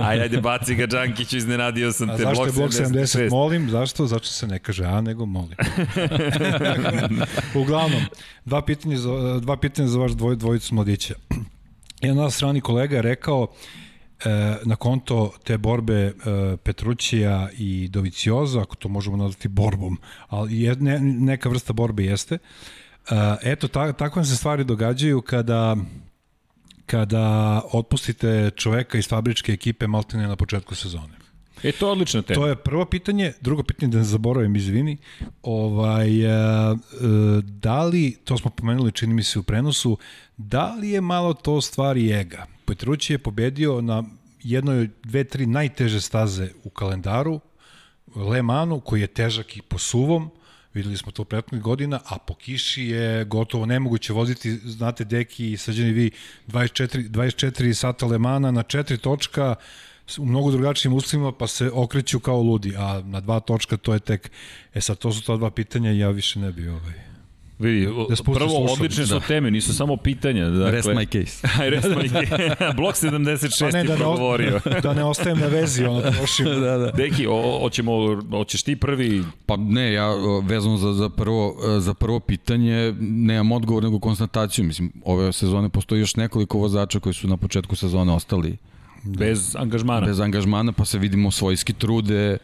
[0.09, 2.23] Ajde, ajde, baci ga Đankiću, iznenadio sam A te.
[2.23, 3.29] zašto je blok 70 76.
[3.29, 3.69] molim?
[3.69, 4.07] Zašto?
[4.07, 5.55] Zašto se ne kaže a, nego molim.
[7.61, 8.01] Uglavnom,
[8.45, 11.13] dva pitanja za, dva pitanja za vaš dvoj, dvojicu mladića.
[12.01, 16.13] Jedan nas strani kolega je rekao e, na konto te borbe e,
[16.63, 19.97] Petrućija i Dovicioza, ako to možemo nazvati borbom,
[20.27, 22.35] ali je, ne, neka vrsta borbe jeste.
[22.35, 22.39] E,
[23.43, 25.75] eto, ta, takve se stvari događaju kada
[26.85, 31.13] kada otpustite čoveka iz fabričke ekipe maltene na početku sezone.
[31.63, 32.41] E, to je odlična tema.
[32.41, 33.33] To je prvo pitanje.
[33.41, 34.97] Drugo pitanje, da ne zaboravim, izvini.
[35.43, 36.75] Ovaj, e, e,
[37.43, 39.97] da li, to smo pomenuli, čini mi se u prenosu,
[40.39, 42.45] da li je malo to stvari ega?
[42.65, 44.03] Petrući je pobedio na
[44.43, 47.39] jednoj, dve, tri najteže staze u kalendaru,
[48.15, 50.29] Le Manu, koji je težak i po suvom,
[50.73, 55.57] videli smo to prethodnih godina, a po kiši je gotovo nemoguće voziti, znate, deki i
[55.57, 56.11] sađeni vi
[56.47, 59.55] 24, 24 sata Le Mana na četiri točka,
[60.17, 63.99] u mnogo drugačijim uslovima, pa se okreću kao ludi, a na dva točka to je
[63.99, 64.31] tek,
[64.73, 67.08] e sad to su ta dva pitanja ja više ne bi ovaj.
[67.59, 69.19] Vidi, Da prvo, odlične su Da.
[69.19, 70.45] teme, nisu samo pitanja.
[70.45, 71.47] Dakle, Rest my case.
[71.59, 72.55] Aj, rest my case.
[72.77, 74.55] Blok 76 Pa ne, je da ne, progovorio.
[74.55, 76.45] ostajem, da ne ostajem na vezi, ono trošim.
[76.45, 76.91] da, da.
[76.91, 77.91] Deki, o, hoćemo,
[78.31, 80.07] hoćeš ti prvi Pa ne, ja
[80.43, 84.65] vezano za, za, prvo, e, za prvo pitanje nemam odgovor nego konstataciju.
[84.65, 88.57] Mislim, ove sezone postoji još nekoliko vozača koji su na početku sezone ostali
[89.03, 90.05] bez angažmana.
[90.05, 92.37] bez angažmana, pa se vidimo svojski trude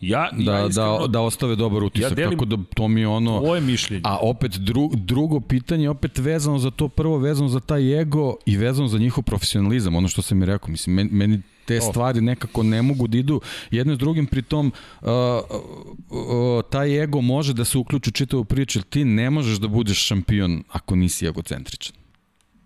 [0.00, 2.10] ja, da, ja da, iskreno, da ostave dobar utisak.
[2.10, 3.40] Ja delim Tako da to mi je ono...
[3.40, 4.02] Tvoje mišljenje.
[4.04, 8.56] A opet dru, drugo pitanje, opet vezano za to, prvo vezano za taj ego i
[8.56, 12.62] vezano za njihov profesionalizam, ono što sam mi rekao, mislim, meni, meni te stvari nekako
[12.62, 13.40] ne mogu da idu
[13.70, 18.82] jedno s drugim, pritom uh, uh, taj ego može da se uključi u čitavu priču,
[18.82, 21.96] ti ne možeš da budeš šampion ako nisi egocentričan.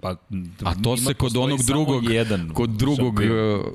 [0.03, 0.17] Pa,
[0.61, 3.55] A to se kod onog drugog, jedan kod drugog šampion.
[3.55, 3.67] uh,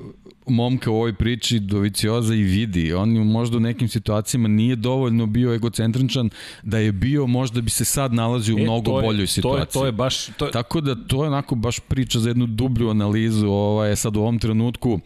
[0.47, 2.93] momka u ovoj priči Dovicioza i vidi.
[2.93, 6.29] On je možda u nekim situacijama nije dovoljno bio egocentričan,
[6.63, 9.41] da je bio možda bi se sad nalazio u E, mnogo je- boljoj situaciji.
[9.63, 10.25] To je, to je baš...
[10.27, 14.15] To je, Tako da to je onako baš priča za jednu dublju analizu, ovaj, sad
[14.15, 14.99] u ovom trenutku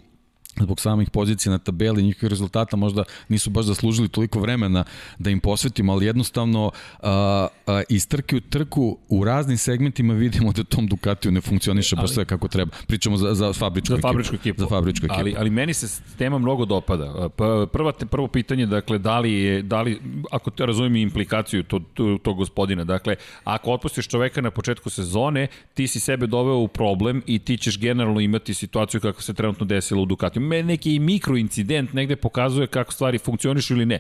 [0.60, 4.84] zbog samih pozicija na tabeli, njihovih rezultata možda nisu baš zaslužili toliko vremena
[5.20, 6.72] da im posvetimo, ali jednostavno
[7.02, 11.96] a, a, iz trke u trku u raznim segmentima vidimo da tom Ducatiju ne funkcioniše
[11.96, 12.72] baš sve kako treba.
[12.88, 14.08] Pričamo za, za fabričku za ekipu.
[14.08, 14.60] fabričku ekipu.
[14.62, 15.20] Za fabričku ekipu.
[15.20, 17.30] Ali, ali meni se tema mnogo dopada.
[17.38, 21.64] P- Prva, te- prvo pitanje, dakle, da li je, da li, ako te razumijem implikaciju
[21.64, 26.58] tog, to, to gospodina, dakle, ako otpustiš čoveka na početku sezone, ti si sebe doveo
[26.58, 30.41] u problem i ti ćeš generalno imati situaciju kako se trenutno desilo u Ducatiju.
[30.50, 34.00] Neki mikroincident negde pokazuje kako stvari funkcionišu ili ne.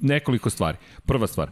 [0.00, 0.78] Nekoliko stvari.
[1.06, 1.50] Prva stvar,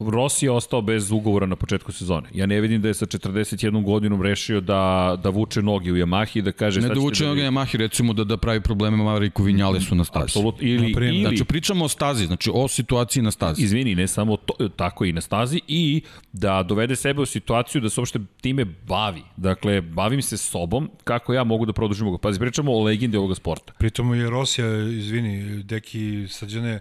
[0.00, 2.28] Rossi je ostao bez ugovora na početku sezone.
[2.34, 4.80] Ja ne vidim da je sa 41 godinom rešio da,
[5.22, 6.80] da vuče noge u Yamahi i da kaže...
[6.80, 10.04] ne da ćete uče vi- na Yamahi recimo da da pravi probleme Maveriku Vinjalesu na
[10.04, 10.22] stazi.
[10.24, 10.68] Apsolutno.
[10.68, 13.62] Ili, ili Znači pričamo o stazi, znači o situaciji na stazi.
[13.62, 17.90] izvini, ne samo to, tako i na stazi i da dovede sebe u situaciju da
[17.90, 19.22] se uopšte time bavi.
[19.36, 22.20] Dakle, bavim se sobom kako ja mogu da produžim ovoga.
[22.20, 23.72] Pazi, pričamo o legendi ovoga sporta.
[23.72, 26.80] Pritom je Rosija, izvini, deki sađene e,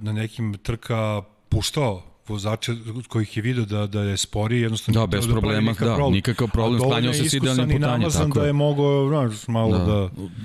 [0.00, 2.74] na nekim trka puštao vozača
[3.08, 6.12] kojih je video da, da je spori, jednostavno Da, bez da problema, da, problem.
[6.12, 8.52] nikakav problem, sklanjao se s idealnim putanjem, namazan tako da je.
[8.52, 9.84] mogao, znaš, malo da...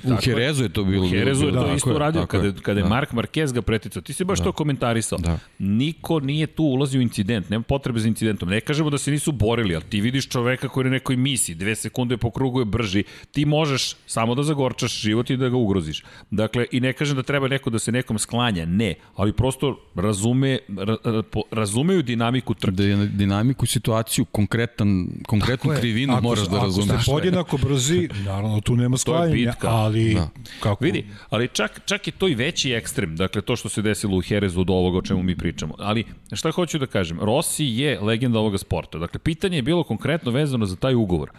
[0.04, 1.06] da U Herezu je to bilo.
[1.06, 2.54] U Herezu je to da, isto tako je, uradio, tako kada, je.
[2.62, 2.90] kada je Da.
[2.90, 4.02] Mark Marquez ga preticao.
[4.02, 5.18] Ti si baš to komentarisao.
[5.18, 5.40] Da.
[5.60, 8.50] Niko nije tu ulazio u incident, nema potrebe za incidentom.
[8.50, 11.56] Ne kažemo da se nisu borili, ali ti vidiš čoveka koji je na nekoj misiji,
[11.56, 15.56] dve sekunde po krugu je brži, ti možeš samo da zagorčaš život i da ga
[15.58, 16.04] ugroziš.
[16.32, 20.60] Dakle, i ne kažem da treba neko da se nekom sklanja, ne, ali prosto razume,
[20.78, 21.44] ra, ra, po-
[21.74, 22.72] razumeju dinamiku trke.
[22.74, 25.80] Da dinamiku, situaciju, konkretan, konkretnu Tako je.
[25.80, 26.90] krivinu Ako- moraš da razumeš.
[26.90, 30.30] Ako ste podjednako brzi, naravno tu nema sklanjanja, ali Da.
[30.60, 30.84] kako...
[30.84, 34.22] Vidi, ali čak, čak je to i veći ekstrem, dakle to što se desilo u
[34.22, 35.76] Herezu od ovoga o čemu mi pričamo.
[35.80, 38.98] Ali šta hoću da kažem, Rossi je legenda ovoga sporta.
[38.98, 41.30] Dakle, pitanje je bilo konkretno vezano za taj ugovor.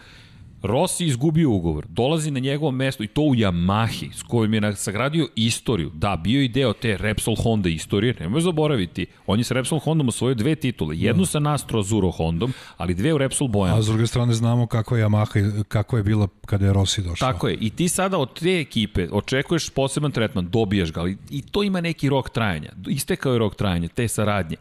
[0.67, 5.27] Rossi izgubio ugovor, dolazi na njegovo mesto i to u Yamahi, s kojim je sagradio
[5.35, 5.91] istoriju.
[5.93, 9.05] Da, bio i deo te Repsol Honda istorije, nemoj zaboraviti.
[9.27, 13.13] On je sa Repsol Hondom osvojio dve titule, jednu sa Nastro Azuro Hondom, ali dve
[13.13, 13.79] u Repsol Bojanu.
[13.79, 17.01] A s druge strane znamo kakva je Yamaha i kakva je bila kada je Rossi
[17.01, 17.31] došao.
[17.31, 21.41] Tako je, i ti sada od te ekipe očekuješ poseban tretman, dobijaš ga, ali i
[21.41, 22.71] to ima neki rok trajanja.
[22.87, 24.57] Istekao je rok trajanja, te saradnje.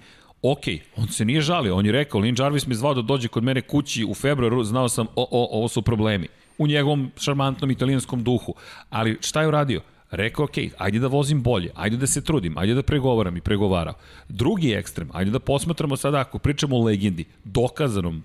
[0.46, 0.64] Ok,
[0.96, 3.60] on se nije žalio, on je rekao, Lin Jarvis me zvao da dođe kod mene
[3.60, 6.28] kući u februaru, znao sam, o, o, ovo su problemi.
[6.58, 8.54] U njegovom šarmantnom italijanskom duhu.
[8.90, 9.80] Ali šta je uradio?
[10.10, 13.94] Rekao, ok, ajde da vozim bolje, ajde da se trudim, ajde da pregovaram i pregovarao.
[14.28, 18.22] Drugi ekstrem, ajde da posmatramo sada, ako pričamo o legendi, dokazanom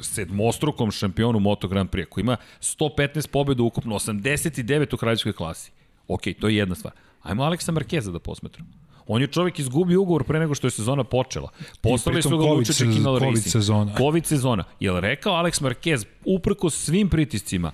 [0.00, 5.70] sedmostrukom šampionu Moto Grand Prix, koji ima 115 pobjeda ukupno, 89 u kraljevskoj klasi.
[6.08, 6.94] Ok, to je jedna stvar.
[7.22, 8.70] Ajmo Aleksa Markeza da posmetramo.
[9.12, 11.48] On je čovjek izgubio ugovor pre nego što je sezona počela.
[11.80, 13.52] Poslali su ga COVID Luče sez- Čekinal COVID Racing.
[13.52, 13.94] sezona.
[13.96, 14.64] COVID sezona.
[14.80, 17.72] Jel rekao Alex Marquez, uprko svim pritiscima,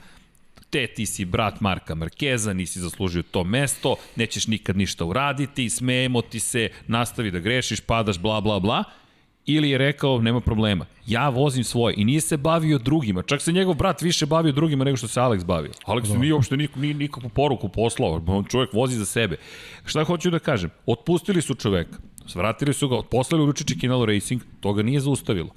[0.70, 6.22] te ti si brat Marka Markeza, nisi zaslužio to mesto, nećeš nikad ništa uraditi, smejemo
[6.22, 8.84] ti se, nastavi da grešiš, padaš, bla, bla, bla.
[9.46, 13.22] Ili je rekao, nema problema, ja vozim svoje i nije se bavio drugima.
[13.22, 15.70] Čak se njegov brat više bavio drugima nego što se Alex bavio.
[15.86, 19.36] Alex nije uopšte nik, ni, nikakvu poruku poslao, on čovjek vozi za sebe.
[19.84, 20.70] Šta hoću da kažem?
[20.86, 25.50] Otpustili su čoveka, svratili su ga, poslali u Ručići Kinalo Racing, to ga nije zaustavilo.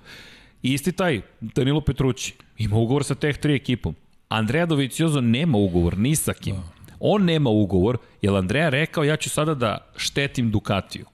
[0.61, 3.95] Isti taj Danilo Petrući ima ugovor sa Teh 3 ekipom.
[4.29, 6.55] Andrea Dovizioso nema ugovor ni sa kim.
[6.99, 11.05] On nema ugovor, jer Andrea rekao ja ću sada da štetim Ducatiju.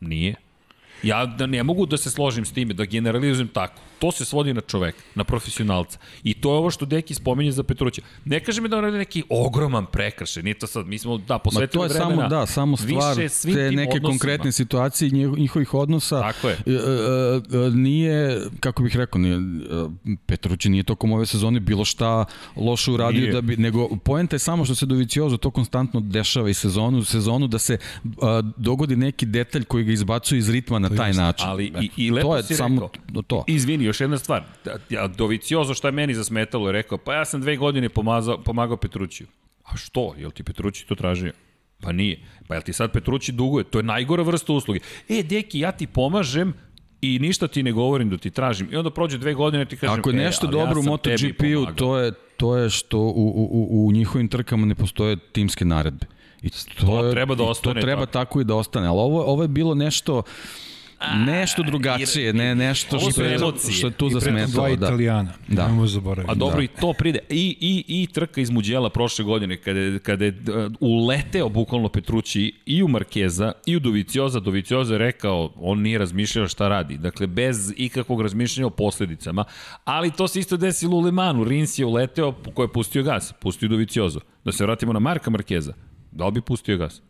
[0.00, 0.45] Nije.
[1.02, 3.80] Ja da ne mogu da se složim s time, da generalizujem tako.
[3.98, 5.98] To se svodi na čoveka, na profesionalca.
[6.24, 8.02] I to je ovo što Deki spominje za Petruća.
[8.24, 11.38] Ne kaže mi da on radi neki ogroman prekršaj, nije to sad, mi smo, da,
[11.38, 12.16] posvetili to je vremena.
[12.16, 14.08] samo, da, samo stvar te neke odnosima.
[14.08, 16.20] konkretne situacije njihovih odnosa.
[16.20, 16.54] Tako je.
[16.66, 16.76] E, e,
[17.66, 22.24] e, nije, kako bih rekao, nije, e, Petrući nije tokom ove sezone bilo šta
[22.56, 23.32] loše uradio, Nije.
[23.32, 27.46] da bi, nego poenta je samo što se Doviciozo to konstantno dešava i sezonu sezonu,
[27.46, 27.78] da se
[28.22, 31.48] a, dogodi neki detalj koji ga izbacuje iz ritma na taj način.
[31.48, 33.22] Ali i, i lepo to je si samo rekao.
[33.22, 33.44] to.
[33.46, 34.42] Izvini, još jedna stvar.
[34.64, 38.38] Da, Ja, Doviciozo šta je meni zasmetalo je rekao, pa ja sam dve godine pomazao,
[38.38, 39.26] pomagao Petrućiju.
[39.64, 40.14] A što?
[40.18, 41.32] Jel ti Petrući to tražio?
[41.80, 42.20] Pa nije.
[42.48, 43.64] Pa jel ti sad Petrući duguje?
[43.64, 44.80] To je najgora vrsta usluge.
[45.08, 46.54] E, deki, ja ti pomažem
[47.00, 48.68] i ništa ti ne govorim da ti tražim.
[48.72, 50.82] I onda prođe dve godine ti kažem, Ako je e, nešto ali dobro ja u
[50.82, 55.64] MotoGP-u, to je, to je što u, u, u, u njihovim trkama ne postoje timske
[55.64, 56.06] naredbe.
[56.42, 58.12] I to, To je, treba da ostane To treba tako.
[58.12, 60.22] tako i da ostane, ali ovo, ovo je bilo nešto
[61.26, 63.38] nešto drugačije, ne nešto što je,
[63.72, 64.76] što je tu I pritom dva zasmetalo.
[64.76, 64.86] Da.
[64.86, 65.32] italijana.
[65.48, 65.54] Da.
[65.54, 65.68] Da.
[65.68, 66.32] Nemo zaboraviti.
[66.32, 66.62] A dobro, da.
[66.62, 67.18] i to pride.
[67.28, 71.88] I, i, i trka iz Muđela prošle godine, kada je, kada je uh, uleteo bukvalno
[71.88, 74.40] Petrući i u Markeza i u Dovicioza.
[74.40, 76.98] Dovicioza je rekao, on nije razmišljao šta radi.
[76.98, 79.44] Dakle, bez ikakvog razmišljanja o posledicama.
[79.84, 81.44] Ali to se isto desilo u Lemanu.
[81.44, 83.32] Rins je uleteo, ko je pustio gas.
[83.40, 84.20] Pustio Doviciozo.
[84.44, 85.72] Da se vratimo na Marka Markeza.
[86.12, 87.02] Da li bi pustio gas?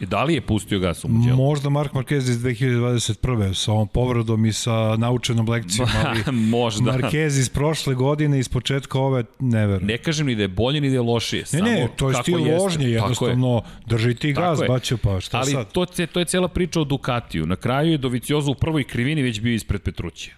[0.00, 1.36] I da li je pustio gas u Muđelu?
[1.36, 3.54] Možda Mark Marquez iz 2021.
[3.54, 6.92] sa ovom povredom i sa naučenom lekcijom, ali Možda.
[6.92, 9.86] Marquez iz prošle godine, iz početka ove, ne verujem.
[9.86, 11.40] Ne kažem ni da je bolje ni da je lošije.
[11.42, 12.54] Ne, samo ne, to je stil jeste.
[12.54, 12.92] vožnje, Tako je.
[12.92, 14.68] jednostavno drži ti Tako gaz, je.
[14.68, 15.72] bacio pa šta Ali sad?
[15.72, 17.46] to, ce- to je cela priča o Ducatiju.
[17.46, 20.34] Na kraju je Doviciozo u prvoj krivini već bio ispred Petrućija.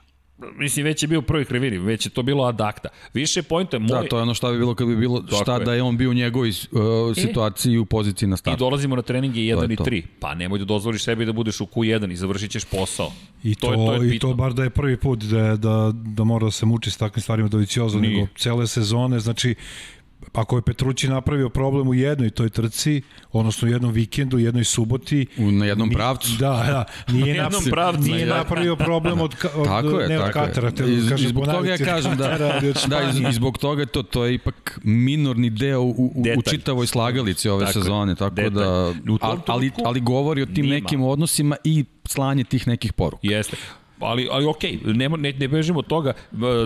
[0.56, 2.88] Mislim, već je bio u prvoj krivini, već je to bilo ad acta.
[3.14, 3.88] Više pojenta je moj...
[3.88, 5.64] Da, to je ono šta bi bilo kad bi bilo, šta je.
[5.64, 8.58] da je on bio u njegovoj uh, situaciji u poziciji na I startu.
[8.58, 9.84] dolazimo na treninge 1 je i to.
[9.84, 10.02] 3.
[10.20, 13.12] Pa nemoj da dozvoliš sebi da budeš u Q1 i završit ćeš posao.
[13.42, 14.28] I to, je, to je i bitno.
[14.28, 17.22] to bar da je prvi put da, da, da mora da se muči s takvim
[17.22, 18.14] stvarima Doviciozo, Nije.
[18.16, 19.54] nego cele sezone, znači
[20.32, 24.64] ako je Petrući napravio problem u jednoj toj trci, odnosno u jednom vikendu, u jednoj
[24.64, 26.28] suboti, U, na jednom ni- pravcu.
[26.30, 28.36] Da, da, nije, Na jednom pravcu, nije da.
[28.36, 30.74] napravio problem od, od Tako je, ne od tako Katara, je.
[30.74, 33.30] te I, kažem I zbog toga ja kažem da, da i, Španije.
[33.30, 36.42] i zbog toga je to, to je ipak minorni deo u, u, u Detalj.
[36.44, 38.50] čitavoj slagalici ove Tako sezone, tako Detalj.
[38.52, 40.74] da, U tom ali, ali govori o tim nima.
[40.74, 43.20] nekim odnosima i slanje tih nekih poruka.
[43.24, 43.56] Jeste.
[44.04, 46.12] Ali, ali okej, ne, ne, ne bežimo od toga.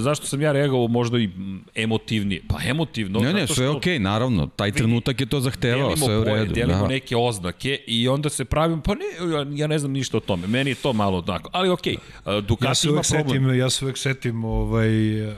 [0.01, 1.31] Zašto sam ja reagovao možda i
[1.75, 2.43] emotivnije?
[2.49, 3.21] Pa emotivno.
[3.21, 4.47] Ne, ne, sve je okej, naravno.
[4.47, 6.55] Taj trenutak je to zahtevao, sve je u redu.
[6.55, 6.89] delimo Da.
[6.89, 10.47] neke oznake i onda se pravim, pa ne, ja, ja ne znam ništa o tome.
[10.47, 11.51] Meni je to malo tako.
[11.53, 11.95] Ali okej,
[12.27, 13.29] e, Ducati Ja se ima problem.
[13.29, 15.31] setim, ja se uvek setim ovaj, uh,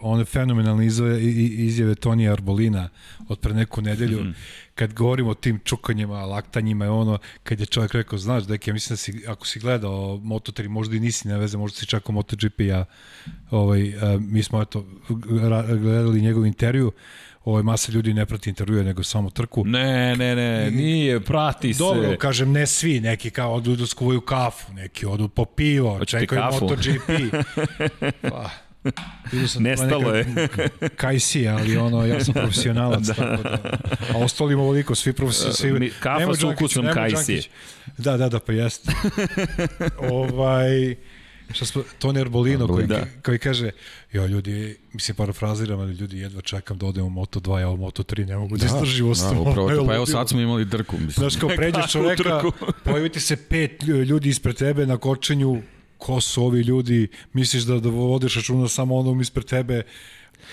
[0.00, 2.88] one fenomenalne izjave, izjave Tonija Arbolina
[3.28, 4.34] od pre neku nedelju, mm -hmm.
[4.76, 8.74] Kad govorimo o tim čukanjima, laktanjima i ono, kad je čovjek rekao, znaš, deki, ja
[8.74, 12.08] mislim da si, ako si gledao Moto3, možda i nisi ne veze, možda si čak
[12.08, 12.84] u MotoGP, ja,
[13.50, 16.92] ovaj, uh, mi smo eto, gledali njegov intervju,
[17.44, 19.64] ovaj, masa ljudi ne prati intervjue, nego samo trku.
[19.64, 21.78] Ne, ne, ne, nije, prati se.
[21.78, 26.20] Dobro, kažem, ne svi, neki kao odu da skuvaju kafu, neki odu po pivo, Hoćete
[26.20, 26.64] čekaju kafu?
[26.64, 27.34] MotoGP.
[28.32, 28.50] pa,
[29.58, 30.26] Nestalo je.
[30.96, 33.14] Kajsi, ali ono, ja sam profesionalac, da.
[33.14, 33.78] tako da.
[34.14, 35.60] A ostalima ovoliko, svi profesionalci.
[35.60, 36.84] Svi, Mi- kafa Nemo s ukusom.
[36.84, 37.48] Đankić.
[37.98, 38.92] Da, da, da, pa jeste.
[40.00, 40.94] ovaj,
[41.52, 42.96] šta smo, Toni Arbolino koji, Da.
[42.96, 43.06] da.
[43.22, 43.70] koji kaže,
[44.12, 48.26] jo ljudi, mislim parafraziram, ali ljudi jedva čekam da odem u Moto2, ja u Moto3
[48.26, 49.40] ne mogu da, da izdržim Da, ostalo.
[49.42, 49.86] upravo to.
[49.86, 50.96] Pa evo sad smo imali drku.
[50.96, 51.12] Mislim.
[51.12, 52.52] Znaš, kao pređeš čoveka, trku?
[52.84, 55.62] pojavi ti se pet ljudi ispred tebe na kočenju,
[55.98, 59.82] ko su ovi ljudi, misliš da, da vodiš računa samo onom ispred tebe,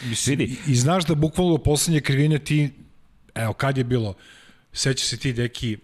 [0.03, 0.57] Mislim, Vidi.
[0.67, 2.69] i, I znaš da bukvalno poslednje krivine ti,
[3.35, 4.13] evo kad je bilo,
[4.73, 5.77] seća se ti deki,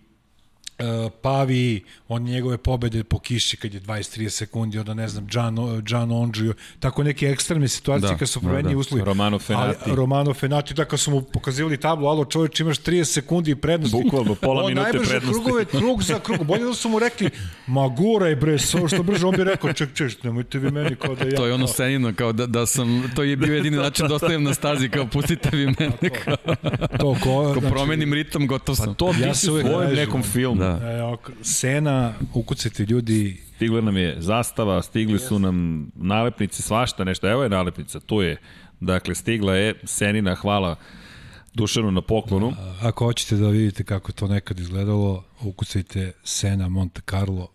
[1.22, 6.12] Pavi, on njegove pobede po kiši kad je 20-30 sekundi, onda ne znam, Gian, Gian
[6.12, 8.80] Ondžio, tako neke ekstremne situacije Da, kad su da, promenjeni da.
[8.80, 9.04] uslovi.
[9.04, 9.80] Romano Fenati.
[9.86, 14.02] Ali, Romano Fenati, da kad su mu pokazivali tablu, alo čovječ imaš 30 sekundi prednosti.
[14.04, 15.44] Bukvalno, pola On minute najbrže prednosti.
[15.44, 16.44] krugove, krug za krug.
[16.44, 17.30] Bolje da su mu rekli,
[17.68, 21.16] ma guraj bre, svo što brže, on bi rekao, ček, ček, nemojte vi meni kao
[21.16, 21.36] da ja...
[21.36, 24.44] To je ono scenino, kao da, da sam, to je bio jedini način da ostavim
[24.44, 26.36] na stazi, kao pustite vi mene, kao,
[27.00, 28.86] to ko, ako promenim ritam, gotov sam.
[28.86, 29.58] Pa to ti Ja si u
[29.96, 30.56] nekom filmu.
[30.62, 30.69] Da.
[31.14, 37.30] Ok, Sena, ukucajte ljudi, Stigla nam je zastava, stigli su nam nalepnice, svašta nešto.
[37.30, 38.38] Evo je nalepnica, tu je.
[38.80, 40.76] Dakle, stigla je Senina, hvala
[41.54, 42.54] Dušanu na poklonu.
[42.82, 47.48] ako hoćete da vidite kako to nekad izgledalo, ukucajte Sena Monte Carlo,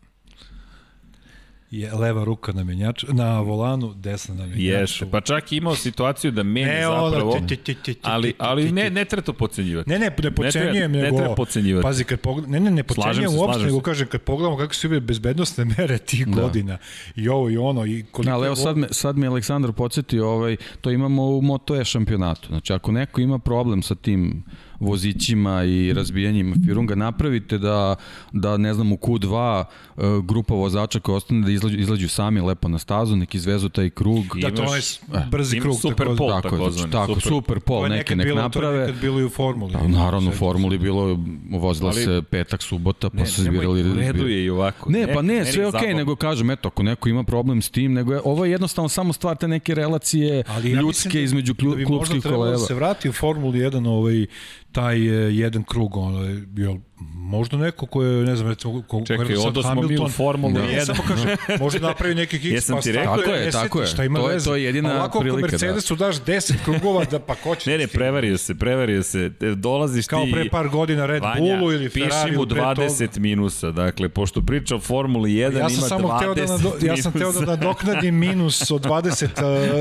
[1.81, 4.63] je leva ruka na menjaču, na volanu, desna na menjaču.
[4.63, 8.35] Jeste, pa čak imao situaciju da menja Ne, zapravo, ti, ti, ti, ti, ti, ali,
[8.39, 8.91] ali ti, ne, ti.
[8.91, 9.91] ne treba to pocenjivati.
[9.91, 11.17] Ne, ne, ne podcenjujem, ne nego...
[11.17, 11.83] treba podcenjivati.
[11.83, 15.01] Pazi, kad pogled, ne, ne, ne se, uopšte, nego kažem, kad pogledamo kako su bile
[15.01, 16.43] bezbednostne mere tih Da.
[16.43, 16.79] godina,
[17.17, 18.31] i ovo i ono, i koliko...
[18.31, 21.77] Da, ali evo vo- sad me, sad me Aleksandar podsjetio, ovaj, to imamo u Moto
[21.81, 22.49] E šampionatu.
[22.49, 24.45] Znači, ako neko ima problem sa tim
[24.85, 27.97] vozićima i razbijanjima firunga, napravite da,
[28.32, 29.65] da ne znam, u Q2
[29.97, 33.90] e, grupa vozača koja ostane da izlađu, izlađu sami lepo na stazu, neki izvezu taj
[33.90, 34.24] krug.
[34.36, 34.81] I- Da, to je
[35.27, 35.77] brzi Ima krug.
[35.77, 37.23] super tako- pol, tako, takozvani, znači, tako, super.
[37.24, 38.78] super, pol, neki nek bilo, To je naprave.
[38.81, 39.73] nekad bilo i u formuli.
[39.73, 41.19] Pa, naravno, u formuli bilo,
[41.52, 43.90] vozila Ali- se petak, subota, pa Ne, su nemoj, zbirali...
[43.90, 44.90] u redu je i ovako.
[44.90, 45.97] Ne, pa ne, sve je je okej, zabavno.
[45.97, 49.12] nego kažem, eto, ako neko ima problem s tim, nego je, ovo je jednostavno samo
[49.12, 52.43] stvar te neke relacije Ali ja ljudske da, između da klju, bi klubskih možda trebalo
[52.43, 52.52] koleva.
[52.52, 54.27] da se vrati u Formuli 1 ovaj,
[54.75, 56.81] taj e, jedan krug, ono, bio
[57.14, 60.52] možda neko ko je, ne znam, recimo, ko, Čekaj, sad odo smo mi u Formulu
[60.55, 60.85] Ne, 1.
[60.86, 63.16] samo kažem, možda napravi neki kiks, Jesam pa ti rekao?
[63.16, 63.86] Tako je, 10, tako je.
[63.86, 64.44] Šta ima To je- veze?
[64.44, 65.52] to je jedina A Ovako prilika, ako da.
[65.52, 69.31] Mercedesu daš 10 krugova, da pa ko će Ne, ne, prevario se, prevario se.
[69.40, 70.32] E, Dolaziš Kao ti...
[70.32, 72.74] pre par godina Red Vanja, Bullu ili piši Ferrariju mu pre toga.
[72.76, 73.70] 20 minusa.
[73.70, 76.97] Dakle, pošto priča o Formuli 1, Ja ima sam samo 20 hteo da, nado, ja
[76.97, 79.24] sam hteo da nadoknadim minus od 20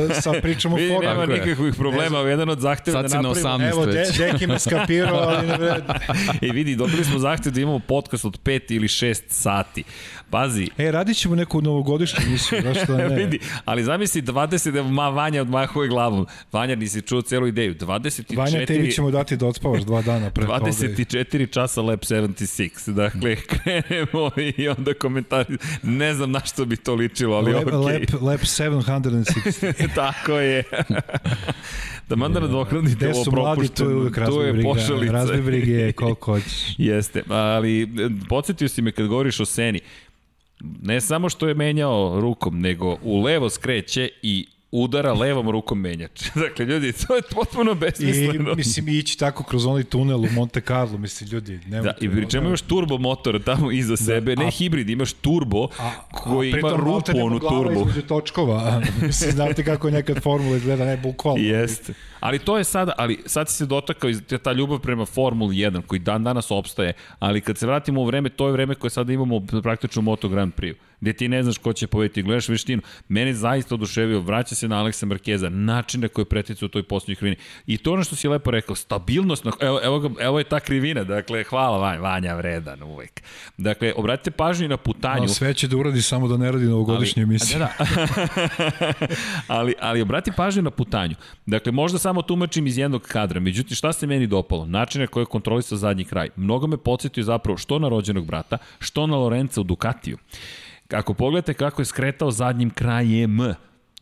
[0.09, 1.33] uh, sa pričom o nema Formuli.
[1.33, 1.39] Je.
[1.39, 2.19] nikakvih problema.
[2.19, 3.49] Jedan od zahteva Sad da si na napravimo...
[3.57, 4.17] 18 Evo, de, već.
[4.17, 5.83] Deki me skapirao, ali ne vred.
[6.41, 9.83] I vidi, dobili smo zahtev da imamo podcast od 5 ili 6 sati.
[10.29, 13.15] Pazi, E, radit ćemo neku novogodišnju emisiju, zašto da ne?
[13.15, 16.27] vidi, ali zamisli 20, da ma Vanja odmahuje glavom.
[16.51, 17.75] Vanja, nisi čuo celu ideju.
[17.75, 18.37] 24...
[18.37, 20.59] Vanja, tebi ćemo dati da odspavaš dva dana pre toga.
[20.65, 22.91] 24 časa Lab 76.
[22.93, 25.57] Dakle, krenemo i onda komentari.
[25.83, 27.73] Ne znam na što bi to ličilo, ali okej.
[27.73, 29.95] lep, lep 760.
[29.95, 30.63] Tako je.
[32.09, 33.99] da manda nadoknadite ovo mladi, tu je propušteno.
[33.99, 34.69] uvek razvoj je briga.
[34.69, 35.13] pošalica.
[35.13, 36.75] Razvoj brige koliko hoćeš.
[36.77, 37.87] Jeste, ali e,
[38.29, 39.79] podsjetio si me kad govoriš o Seni.
[40.81, 46.23] Ne samo što je menjao rukom, nego u levo skreće i udara levom rukom menjač.
[46.45, 48.51] dakle, ljudi, to je potpuno besmisleno.
[48.51, 52.29] I, mislim, ići tako kroz onaj tunel u Monte Carlo, mislim, ljudi, Da, i pri
[52.29, 56.53] čemu imaš turbo motor tamo iza sebe, da, ne a, hibrid, imaš turbo a, koji
[56.53, 57.81] a, ima rupu onu turbo.
[57.81, 61.43] Između točkova, mislim, znate kako je nekad formula izgleda, ne bukvalno.
[61.53, 61.93] Jeste.
[62.19, 65.81] Ali to je sada, ali sad si se dotakao iz ta ljubav prema Formuli 1
[65.81, 69.13] koji dan danas opstaje, ali kad se vratimo u vreme, to je vreme koje sada
[69.13, 72.81] imamo praktično u Moto Grand Prix gde ti ne znaš ko će povediti, gledaš veštinu.
[73.07, 77.15] Mene zaista oduševio, vraća se na Aleksa Markeza, način na koji pretica u toj posljednjoj
[77.15, 77.37] krivini.
[77.67, 80.59] I to ono što si lepo rekao, stabilnost, na, evo, evo, ga, evo je ta
[80.59, 83.21] krivina, dakle, hvala Vanja, Vanja vredan uvek.
[83.57, 85.21] Dakle, obratite pažnju na putanju.
[85.21, 87.59] No, sve će da uradi samo da ne radi novogodišnje emisije.
[87.59, 88.93] Da, da.
[89.55, 91.15] ali, ali obrati pažnju na putanju.
[91.45, 94.65] Dakle, možda samo tumačim iz jednog kadra, međutim, šta se meni dopalo?
[94.65, 96.29] Način na koji je kontrolisao zadnji kraj.
[96.35, 100.17] Mnogo me podsjetio zapravo što na rođenog brata, što na Lorenza u Ducatiju.
[100.91, 103.39] Ako pogledate kako je skretao zadnjim krajem,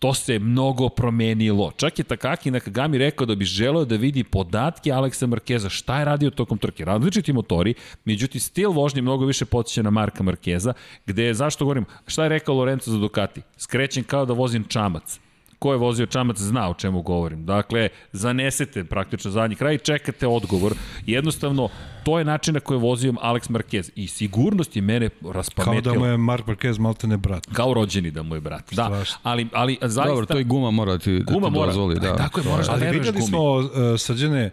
[0.01, 1.71] to se mnogo promenilo.
[1.77, 6.05] Čak je Takaki Nakagami rekao da bi želeo da vidi podatke Aleksa Markeza, šta je
[6.05, 6.85] radio tokom trke.
[6.85, 7.73] Različiti motori,
[8.05, 10.73] međutim stil vožnje mnogo više podsjeća na Marka Markeza,
[11.05, 13.41] gde je, zašto govorim, šta je rekao Lorenzo za Ducati?
[13.57, 15.19] Skrećem kao da vozim čamac
[15.61, 17.45] ko je vozio čamac zna o čemu govorim.
[17.45, 20.73] Dakle, zanesete praktično zadnji kraj i čekate odgovor.
[21.05, 21.69] Jednostavno,
[22.03, 25.81] to je način na koji je vozio Alex Marquez i sigurnost je mene raspametila.
[25.81, 27.47] Kao da mu je Mark Marquez maltene brat.
[27.53, 28.73] Kao rođeni da mu je brat.
[28.73, 29.17] Da, Strašno.
[29.23, 30.09] ali, ali zaista...
[30.09, 31.99] Dobro, to i guma mora ti, da guma ti mora, dozvoli.
[31.99, 32.15] Da.
[32.15, 34.49] Tako je, moraš da ali videli smo uh, srđene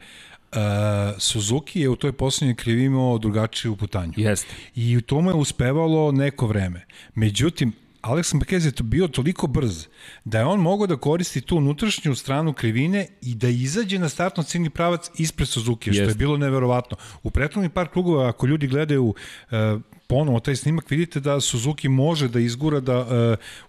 [0.53, 0.59] Uh,
[1.19, 4.13] Suzuki je u toj poslednjoj krivi imao drugačiju putanju.
[4.17, 4.55] Jeste.
[4.75, 6.87] I u tome je uspevalo neko vreme.
[7.15, 7.73] Međutim,
[8.03, 9.87] Alex Marquez je to bio toliko brz
[10.25, 14.43] da je on mogao da koristi tu unutrašnju stranu krivine i da izađe na startno
[14.43, 16.97] ciljni pravac ispred Suzuki, što je bilo neverovatno.
[17.23, 22.29] U prethodnih par krugova, ako ljudi gledaju uh, ponovo taj snimak vidite da Suzuki može
[22.29, 23.07] da izgura da uh,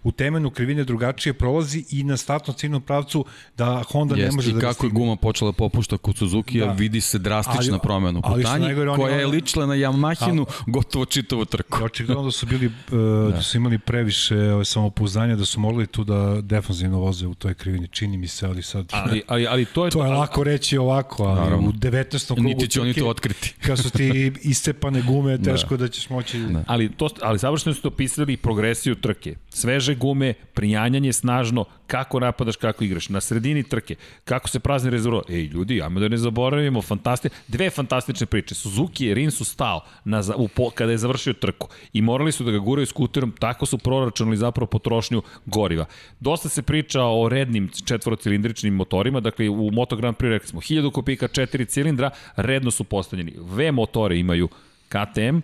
[0.02, 3.24] u temenu krivine drugačije prolazi i na startnom ciljnom pravcu
[3.56, 6.72] da Honda Jest, ne može da i kako je guma počela popušta kod Suzuki, da.
[6.72, 11.44] vidi se drastična ali, promena u putanji koja je ličila na Yamahinu a, gotovo čitavu
[11.44, 11.84] trku.
[11.84, 12.72] Očigledno da su bili uh,
[13.30, 13.36] da.
[13.36, 17.54] da su imali previše uh, samopouzdanja da su mogli tu da defanzivno voze u toj
[17.54, 20.78] krivini, čini mi se, ali sad ali, ali, ali to je to je lako reći
[20.78, 21.68] ovako, ali Naravno.
[21.68, 22.26] u 19.
[22.26, 23.54] krugu niti će oni to otkriti.
[23.66, 25.52] Kad su ti iscepane gume, da.
[25.52, 26.64] teško da, da ćeš moći Znači, da.
[26.66, 29.34] Ali, to, ali savršeno su opisali progresiju trke.
[29.48, 33.08] Sveže gume, prijanjanje snažno, kako napadaš, kako igraš.
[33.08, 33.94] Na sredini trke,
[34.24, 35.22] kako se prazni rezervo.
[35.28, 37.28] Ej, ljudi, ajmo da ne zaboravimo, fantasti...
[37.48, 38.54] dve fantastične priče.
[38.54, 42.50] Suzuki je Rinsu stao na, u, po, kada je završio trku i morali su da
[42.50, 45.84] ga guraju skuterom, tako su proračunali zapravo potrošnju goriva.
[46.20, 50.92] Dosta se priča o rednim četvorocilindričnim motorima, dakle u Moto Grand Prix rekli smo 1000
[50.92, 53.34] kubika, 4 cilindra, redno su postavljeni.
[53.38, 54.48] V motore imaju
[54.88, 55.38] KTM,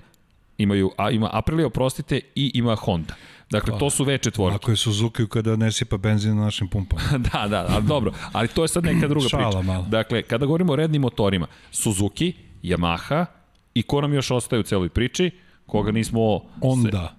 [0.59, 3.15] imaju, a, ima Aprilia, oprostite, i ima Honda.
[3.51, 4.55] Dakle, to su V4.
[4.55, 7.03] Ako je Suzuki kada ne sipa benzin na našim pumpama.
[7.33, 9.63] da, da, ali dobro, ali to je sad neka druga Šala, priča.
[9.63, 9.87] Malo.
[9.89, 13.27] Dakle, kada govorimo o rednim motorima, Suzuki, Yamaha
[13.75, 15.31] i ko nam još ostaje u celoj priči,
[15.67, 16.41] koga nismo...
[16.63, 17.15] Honda.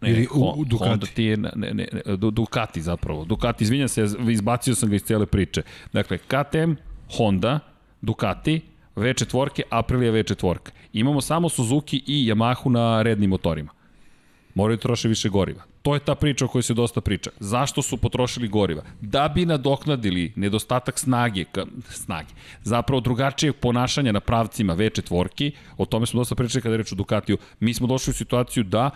[0.00, 0.90] Ne, Ili u, u Ducati.
[0.90, 3.24] Honda ti je, ne, ne, ne, Ducati zapravo.
[3.24, 5.62] Ducati, izvinjam se, izbacio sam ga iz cele priče.
[5.92, 6.72] Dakle, KTM,
[7.16, 7.60] Honda,
[8.02, 8.60] Ducati,
[8.96, 10.56] V4, Aprilia V4.
[10.92, 13.70] Imamo samo Suzuki i Yamahu na rednim motorima.
[14.54, 15.62] Moraju troše više goriva.
[15.82, 17.30] To je ta priča o kojoj se dosta priča.
[17.40, 18.82] Zašto su potrošili goriva?
[19.00, 26.06] Da bi nadoknadili nedostatak snage, ka, snage, zapravo drugačijeg ponašanja na pravcima V4, o tome
[26.06, 28.90] smo dosta pričali kada reč o Ducatiju, mi smo došli u situaciju da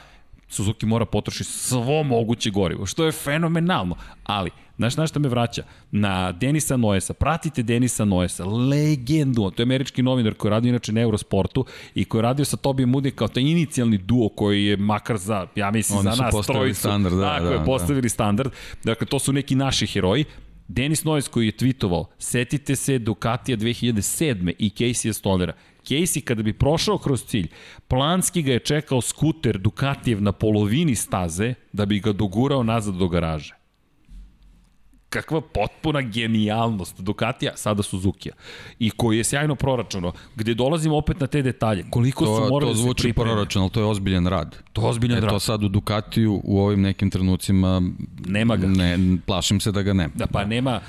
[0.48, 5.62] Suzuki mora potroši svo moguće gorivo, što je fenomenalno, ali Znaš na šta me vraća?
[5.90, 7.14] Na Denisa Noesa.
[7.14, 8.44] Pratite Denisa Noesa.
[8.44, 9.50] Legendu.
[9.50, 11.64] To je američki novinar koji radi inače na Eurosportu
[11.94, 15.46] i koji je radio sa Tobi Moody kao taj inicijalni duo koji je makar za,
[15.56, 16.80] ja mislim, Oni za nas trojicu.
[16.80, 18.08] Standard, da, tako da, je, postavili da.
[18.08, 18.52] standard.
[18.84, 20.24] Dakle, to su neki naši heroji.
[20.68, 24.52] Denis Noes koji je tweetovao, setite se Ducatija 2007.
[24.58, 25.52] i Casey Stonera.
[25.88, 27.48] Casey kada bi prošao kroz cilj,
[27.88, 33.08] planski ga je čekao skuter Ducatijev na polovini staze da bi ga dogurao nazad do
[33.08, 33.57] garaže
[35.08, 38.34] kakva potpuna genijalnost Ducatija, sada Suzukija.
[38.78, 41.84] I koji je sjajno proračuno, gde dolazimo opet na te detalje.
[41.90, 42.96] Koliko to, su morali da se pripremiti.
[42.96, 44.56] To zvuči proračun, ali to je ozbiljan rad.
[44.72, 45.30] To je ozbiljan e, rad.
[45.30, 47.82] To sad u Ducatiju u ovim nekim trenucima
[48.26, 48.66] nema ga.
[48.66, 50.12] Ne, plašim se da ga nema.
[50.14, 50.80] Da, pa nema,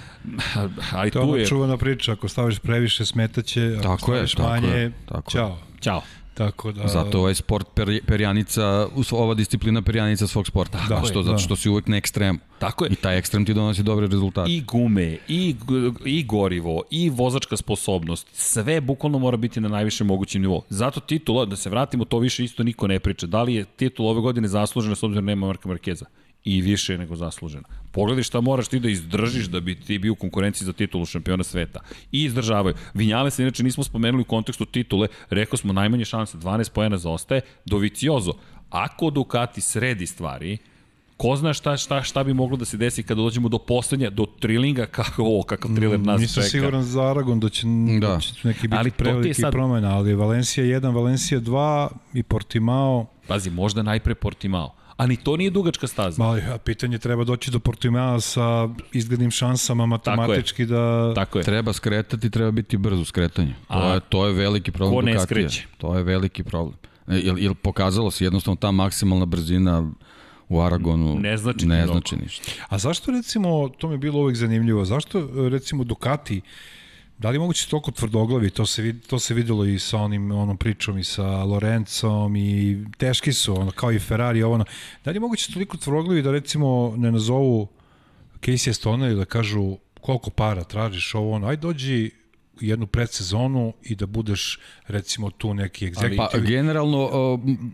[0.92, 1.32] ali to tu je...
[1.32, 4.92] To je čuvana priča, ako staviš previše smetaće, ako tako staviš je, tako manje, je,
[5.06, 5.58] tako čao.
[5.82, 6.02] Ćao.
[6.40, 6.88] Tako da...
[6.88, 10.78] Zato ovaj sport per, perjanica, ova disciplina perjanica svog sporta.
[10.78, 11.38] Tako da, što, je, zato da.
[11.38, 12.40] što si uvek na ekstremu.
[12.60, 12.92] Tako je.
[12.92, 14.52] I taj ekstrem ti donosi dobre rezultate.
[14.52, 15.56] I gume, i,
[16.06, 20.62] i gorivo, i vozačka sposobnost, sve bukvalno mora biti na najvišem mogućem nivou.
[20.70, 23.28] Zato titula, da se vratimo, to više isto niko ne priča.
[23.28, 26.06] Da li je titul ove godine zaslužena s obzirom da nema Marka Markeza?
[26.44, 27.64] I više nego zaslužena.
[27.92, 31.44] Pogledaj šta moraš ti da izdržiš da bi ti bio u konkurenciji za titulu šampiona
[31.44, 31.80] sveta.
[32.12, 32.76] I izdržavaju.
[32.94, 37.42] Vinjale se inače nismo spomenuli u kontekstu titule, rekao smo najmanje šanse, 12 pojena zaostaje,
[37.66, 38.34] Doviciozo.
[38.70, 40.58] Ako Ducati sredi stvari,
[41.18, 44.26] ko zna šta, šta, šta bi moglo da se desi kada dođemo do poslednja, do
[44.40, 46.46] trilinga, kako ovo, kakav thriller nas Nisam čeka.
[46.46, 47.68] Nisam siguran za Aragon da će,
[48.02, 48.08] da.
[48.08, 53.06] da će neki biti Ali preveliki sad- promena, ali Valencija 1, Valencija 2 i Portimao,
[53.28, 54.76] Pazi, možda najpre Portimao.
[55.00, 56.24] A ni to nije dugačka staza.
[56.24, 61.14] ali a pitanje treba doći do Portimao sa izglednim šansama matematički da...
[61.16, 61.44] Tako je.
[61.44, 63.54] Treba skretati, treba biti brzo u skretanju.
[63.68, 65.50] To, A, je, to je veliki problem ko ne Ducatija.
[65.50, 65.68] skreće?
[65.78, 66.76] To je veliki problem.
[67.08, 69.92] E, Jel, jel pokazalo se jednostavno ta maksimalna brzina
[70.50, 72.52] u Aragonu Ne znači ne znači ništa.
[72.70, 76.42] A zašto recimo, to mi je bilo uvek zanimljivo, zašto recimo Ducati,
[77.20, 80.32] da li je moguće toliko tvrdoglavi, to se, vid, to se videlo i sa onim,
[80.32, 84.58] onom pričom i sa Lorencom i teški su, ono, kao i Ferrari, ovo,
[85.06, 87.68] da li je moguće toliko tvrdoglavi da recimo ne nazovu
[88.42, 92.12] Casey Stoner i da kažu koliko para tražiš ovo, ono, aj dođi
[92.62, 96.18] jednu predsezonu i da budeš recimo tu neki egzekutiv.
[96.32, 97.10] Pa generalno
[97.46, 97.70] m,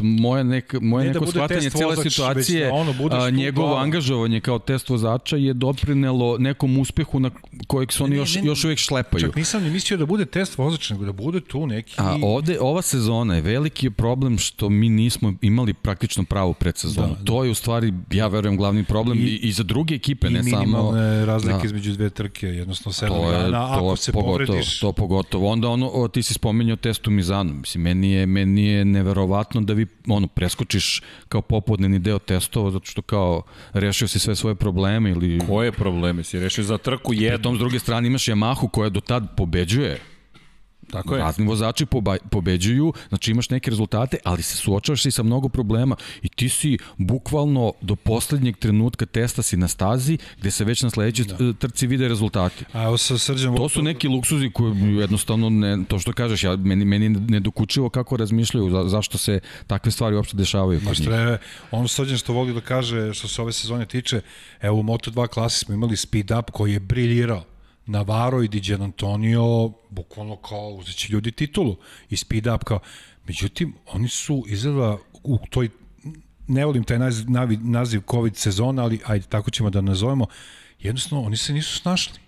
[0.00, 4.40] moje nek, moje Ne da neko bude shvatanje cele situacije, da ono a, njegovo angažovanje
[4.40, 7.30] kao test vozača je doprinelo nekom uspehu na
[7.66, 8.46] kojeg se oni Ne, još, ne, ne.
[8.48, 9.20] još uvijek šlepaju.
[9.20, 11.94] Čak nisam ni mislio da bude test vozač, nego da bude tu neki...
[11.98, 17.08] A ovde, ova sezona je veliki problem što mi nismo imali praktično pravu predsezonu.
[17.08, 17.24] Da, da.
[17.24, 20.30] To je u stvari, ja verujem, glavni problem i, I- i za druge ekipe, I
[20.30, 20.58] ne samo...
[20.58, 21.64] minimalne razlike Da.
[21.64, 25.50] između dve trke, jednostavno sedam dana, ako se pogotovo, to pogotovo.
[25.50, 27.54] Onda ono, o, ti si spomenuo test u Mizanu.
[27.54, 32.86] Mislim, meni je, meni je neverovatno da vi ono, preskočiš kao popodnevni deo testova zato
[32.86, 33.42] što kao
[33.72, 35.40] rešio si sve svoje probleme ili...
[35.46, 37.42] Koje probleme si rešio za trku Pri jednom?
[37.42, 40.13] tom s druge strane imaš Yamahu koja do tad pobeđuje
[40.94, 41.22] Tako je.
[41.22, 45.96] Razni vozači poba, pobeđuju, znači imaš neke rezultate, ali se suočavaš i sa mnogo problema
[46.22, 50.90] i ti si bukvalno do poslednjeg trenutka testa si na stazi gde se već na
[50.90, 51.52] sledećoj da.
[51.52, 52.64] trci vide rezultati.
[52.72, 56.56] A evo sa Srđan To su neki luksuzi koji jednostavno, ne, to što kažeš, ja,
[56.56, 61.08] meni, meni ne dokučivo kako razmišljaju, za, zašto se takve stvari uopšte dešavaju Baš njih.
[61.08, 61.38] treba,
[61.70, 64.20] ono Srđan što voli da kaže, što se ove sezone tiče,
[64.60, 67.53] evo u Moto2 klasi smo imali speed up koji je briljirao.
[67.86, 71.76] Navarro i Diđan Antonio, bukvalno kao uzet će ljudi titulu
[72.10, 72.78] i speed up kao,
[73.26, 75.68] međutim, oni su izgleda u toj
[76.48, 80.26] ne volim taj naziv, navi- naziv COVID sezona, ali ajde, tako ćemo da nazovemo,
[80.80, 82.18] jednostavno, oni se nisu snašli.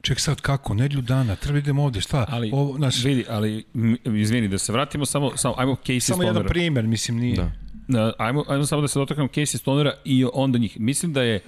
[0.00, 2.26] Ček sad kako, nedlju dana, treba idemo ovde, šta?
[2.28, 3.64] Ali, Ovo, znaš, vidi, ali,
[4.04, 6.48] izvini, da se vratimo samo, samo ajmo Casey samo jedan Stonera.
[6.48, 7.50] primer, mislim, nije.
[7.88, 8.12] Da.
[8.18, 10.80] Ajmo, ajmo samo da se dotaknem Casey Stonera i onda njih.
[10.80, 11.40] Mislim da je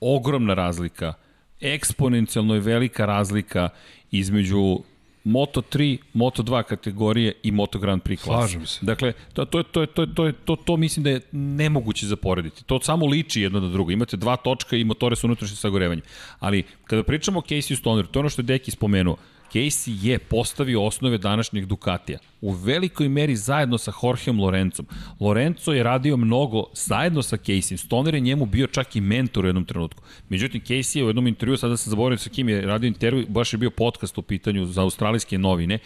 [0.00, 1.14] ogromna razlika,
[1.62, 3.68] eksponencijalno je velika razlika
[4.10, 4.78] između
[5.24, 8.52] Moto3, Moto2 kategorije i Moto Grand Prix klase.
[8.52, 8.78] Slažem se.
[8.82, 12.64] Dakle, to, to, to, to, to, to, to mislim da je nemoguće zaporediti.
[12.64, 13.90] To samo liči jedno na drugo.
[13.90, 16.02] Imate dva točka i motore su unutrašnje sagorevanje.
[16.38, 19.16] Ali kada pričamo o Casey Stoneru, to je ono što je Deki spomenuo,
[19.52, 22.18] Casey je postavio osnove današnjeg Ducatija.
[22.40, 24.86] U velikoj meri zajedno sa Jorgeom Lorencom.
[25.20, 27.76] Lorenzo je radio mnogo zajedno sa Casey.
[27.76, 30.02] Stoner je njemu bio čak i mentor u jednom trenutku.
[30.28, 33.52] Međutim, Casey je u jednom intervju, sada sam zaboravio sa kim je radio intervju, baš
[33.52, 35.78] je bio podcast u pitanju za australijske novine,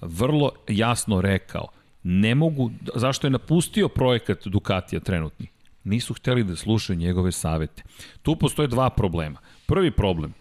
[0.00, 1.68] vrlo jasno rekao,
[2.02, 5.46] ne mogu, zašto je napustio projekat Ducatija trenutni?
[5.84, 7.82] Nisu hteli da slušaju njegove savete.
[8.22, 9.38] Tu postoje dva problema.
[9.66, 10.34] Prvi problem,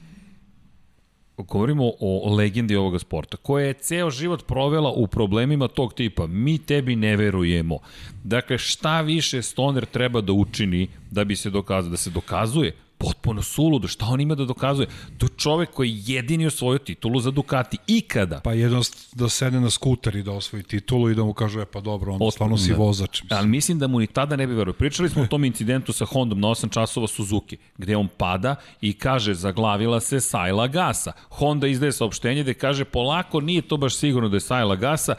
[1.44, 6.28] govorimo o legendi ovoga sporta, koja je ceo život provela u problemima tog tipa.
[6.28, 7.80] Mi tebi ne verujemo.
[8.24, 11.92] Dakle, šta više Stoner treba da učini da bi se dokazao?
[11.92, 12.76] Da se dokazuje?
[13.00, 13.88] Potpuno suludo.
[13.88, 14.88] Šta on ima da dokazuje?
[15.18, 17.78] To je čovek koji je jedini osvojio titulu za Ducati.
[17.88, 18.40] Ikada.
[18.40, 18.82] Pa jedno
[19.14, 22.14] da sedne na skuter i da osvoji titulu i da mu kažu, e pa dobro,
[22.14, 22.76] Otpor- stvarno si da.
[22.78, 23.22] vozač.
[23.22, 23.38] mislim.
[23.40, 24.74] Ali mislim da mu ni tada ne bi verovao.
[24.76, 28.94] Pričali smo o tom incidentu sa Hondom na 8 časova Suzuki, gde on pada i
[28.94, 31.12] kaže zaglavila se sajla gasa.
[31.30, 35.16] Honda izdaje saopštenje gde kaže polako, nije to baš sigurno da je sajla gasa,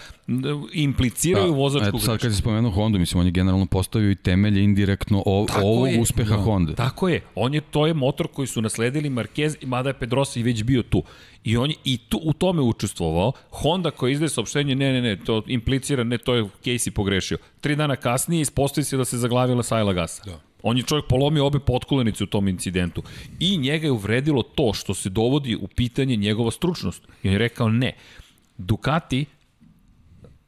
[0.74, 2.22] impliciraju vozačku Eto sad grešku.
[2.22, 5.88] kad si spomenuo Honda, mislim, on je generalno postavio i temelje indirektno o, Tako ovog
[5.88, 6.00] je.
[6.00, 6.42] uspeha Da.
[6.42, 6.74] Honda.
[6.74, 7.20] Tako je.
[7.34, 10.62] On je to je motor koji su nasledili Marquez i mada je Pedrosa i već
[10.62, 11.02] bio tu.
[11.44, 13.32] I on je i tu u tome učestvovao.
[13.50, 17.38] Honda koja izdaje saopštenje, ne, ne, ne, to implicira, ne, to je Casey pogrešio.
[17.60, 20.22] Tri dana kasnije ispostavi se da se zaglavila Sajla Gasa.
[20.24, 20.40] Da.
[20.62, 23.02] On je čovjek polomio obe potkolenice u tom incidentu.
[23.40, 27.02] I njega je uvredilo to što se dovodi u pitanje njegova stručnost.
[27.22, 27.92] I on je rekao ne.
[28.58, 29.26] Ducati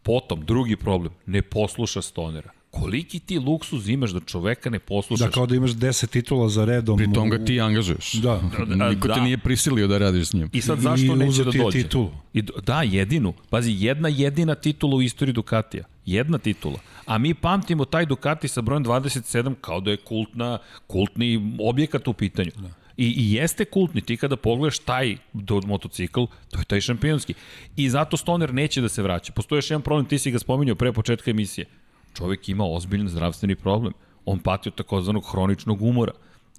[0.02, 2.50] Potom, drugi problem, ne posluša Stonera.
[2.70, 5.26] Koliki ti luksuz imaš da čoveka ne poslušaš?
[5.26, 6.96] Da, kao da imaš 10 titula za redom.
[6.96, 8.12] Pri tom ga ti angažuješ.
[8.12, 8.42] Da.
[8.90, 9.14] Niko da.
[9.14, 10.50] te nije prisilio da radiš s njim.
[10.52, 11.82] I sad zašto I neće da dođe?
[11.82, 12.10] titulu.
[12.34, 13.34] I, da, jedinu.
[13.50, 15.84] Pazi, jedna jedina titula u istoriji Ducatija.
[16.06, 16.78] Jedna titula.
[17.06, 22.12] A mi pamtimo taj Ducati sa brojem 27 kao da je kultna, kultni objekat u
[22.12, 22.50] pitanju.
[22.56, 22.68] Da.
[22.96, 27.34] I, I jeste kultni, ti kada pogledaš taj do, motocikl, to je taj šampionski.
[27.76, 29.32] I zato Stoner neće da se vraća.
[29.32, 31.66] Postoji još jedan problem, ti si ga spominjao pre početka emisije.
[32.14, 33.92] Čovek ima ozbiljan zdravstveni problem.
[34.24, 36.12] On pati od takozvanog hroničnog umora.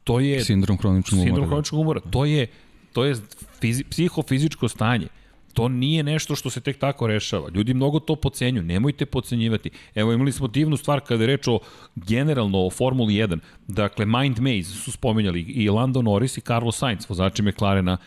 [0.04, 1.28] To je Sindrom hroničnog umora.
[1.28, 2.00] Sindrom hroničnog umora.
[2.00, 2.48] To je,
[2.94, 3.16] to je
[3.60, 5.08] fizi, psihofizičko stanje.
[5.54, 7.50] To nije nešto što se tek tako rešava.
[7.50, 9.70] Ljudi mnogo to pocenju, nemojte pocenjivati.
[9.96, 11.60] Evo imali smo divnu stvar kada je reč o
[11.96, 13.40] generalno o Formuli 1.
[13.68, 17.98] Dakle, Mind Maze su spominjali i Lando Norris i Carlos Sainz, vozači McLarena,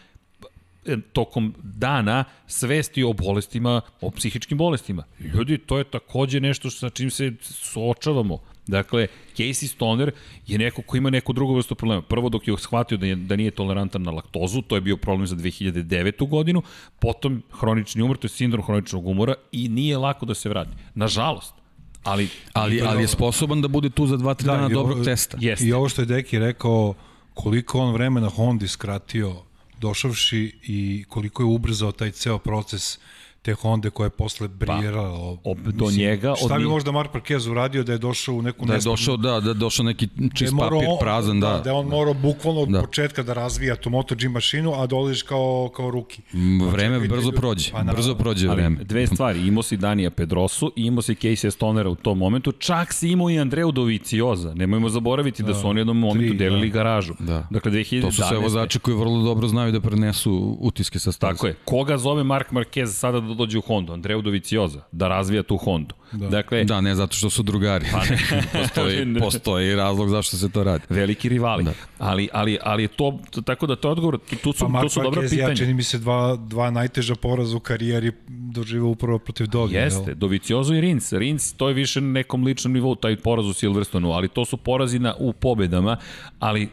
[1.13, 5.05] tokom dana svesti o bolestima, o psihičkim bolestima.
[5.35, 8.39] Ljudi, to je takođe nešto sa čim se suočavamo.
[8.67, 9.07] Dakle,
[9.37, 10.11] Casey Stoner
[10.47, 12.03] je neko ko ima neku drugu vrstu problema.
[12.03, 15.27] Prvo, dok je shvatio da, je, da nije tolerantan na laktozu, to je bio problem
[15.27, 16.29] za 2009.
[16.29, 16.63] godinu,
[16.99, 20.71] potom hronični umor, to je sindrom hroničnog umora i nije lako da se vrati.
[20.95, 21.55] Nažalost.
[22.03, 25.39] Ali, Ali, ali je sposoban da bude tu za 2-3 Da, dana dobrog testa.
[25.41, 25.67] jeste.
[25.67, 26.95] I ovo što je Deki rekao,
[27.35, 29.37] koliko on vremena Hondi skratio
[29.85, 32.99] došavši i koliko je ubrzao taj ceo proces
[33.45, 35.37] te Honde koja je posle brijerala.
[35.37, 38.35] Pa, ob- do njega, od Šta bi njih- možda Mark Marquez uradio da je došao
[38.35, 40.97] u neku Da je nespremnu- došao, da, da je došao neki da čist morao papir,
[41.01, 41.49] prazan, da.
[41.49, 42.81] Da, da je on morao bukvalno od Da.
[42.81, 46.23] početka da razvija tu MotoG mašinu, a dolaziš kao, kao ruki.
[46.61, 47.93] Pa Vreme čekaj, brzo prođe, pa naravno.
[47.95, 48.85] brzo prođe Ali vreme.
[48.85, 52.93] dve stvari, imao si Danija Pedrosu i imao si Casey Stonera u tom momentu, čak
[52.93, 54.55] si imao i Andreu Dovicioza.
[54.55, 56.75] Nemojmo zaboraviti da, su oni u jednom momentu tri, delili da.
[56.75, 57.15] garažu.
[57.19, 57.47] Da.
[57.51, 58.01] Dakle, 2011.
[58.03, 61.33] To su sve vozači koji vrlo dobro znaju da prenesu utiske sa staza.
[61.33, 61.55] Tako je.
[61.65, 63.93] Koga zove Mark Marquez sada da dođe u Hondu?
[63.93, 65.95] Andreu Dovicioza, da razvija tu Hondu.
[66.13, 66.29] Da.
[66.29, 67.87] Dakle, Da, ne zato što su drugari.
[67.93, 68.19] Pa ne.
[68.63, 70.85] postoji, postoji razlog zašto se to radi.
[70.89, 71.65] veliki rivali.
[71.65, 71.73] Da.
[71.99, 75.03] Ali, ali, ali je to, tako da to je odgovor, tu su, Pa to su
[75.03, 75.49] dobra pitanja.
[75.49, 79.75] ja čini mi se dva, dva najteža poraza u karijeri doživao upravo protiv Dogi.
[79.75, 81.13] Jeste, Doviciozo i Rins.
[81.13, 84.57] Rins, to je više na nekom ličnom nivou, taj poraz u Silverstonu, ali to su
[84.57, 85.97] porazi na, u pobedama,
[86.39, 86.69] ali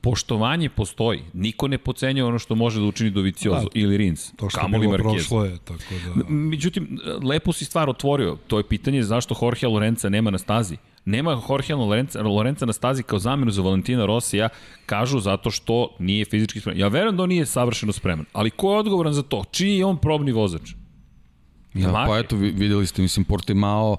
[0.00, 1.20] poštovanje postoji.
[1.32, 4.32] Niko ne pocenjuje ono što može da učini Doviciozo Da, ili Rins.
[4.36, 5.02] To što je Kamoli bilo Marquez.
[5.02, 5.82] prošlo je, tako
[6.16, 6.24] da...
[6.28, 8.36] Međutim, lepo si stvar otvorio.
[8.46, 10.76] To je pitanje zašto Jorge Lorenza nema na stazi.
[11.04, 14.48] Nema Jorge Lorenza, Lorenza na stazi kao zamenu za Valentina Rosija,
[14.86, 16.80] kažu zato što nije fizički spreman.
[16.80, 19.44] Ja verujem da on nije savršeno spreman, ali ko je odgovoran za to?
[19.50, 20.70] Čiji je on probni vozač?
[21.74, 22.06] Da, Yamaha.
[22.06, 23.98] pa eto, vi- videli ste, mislim, Portimao, uh,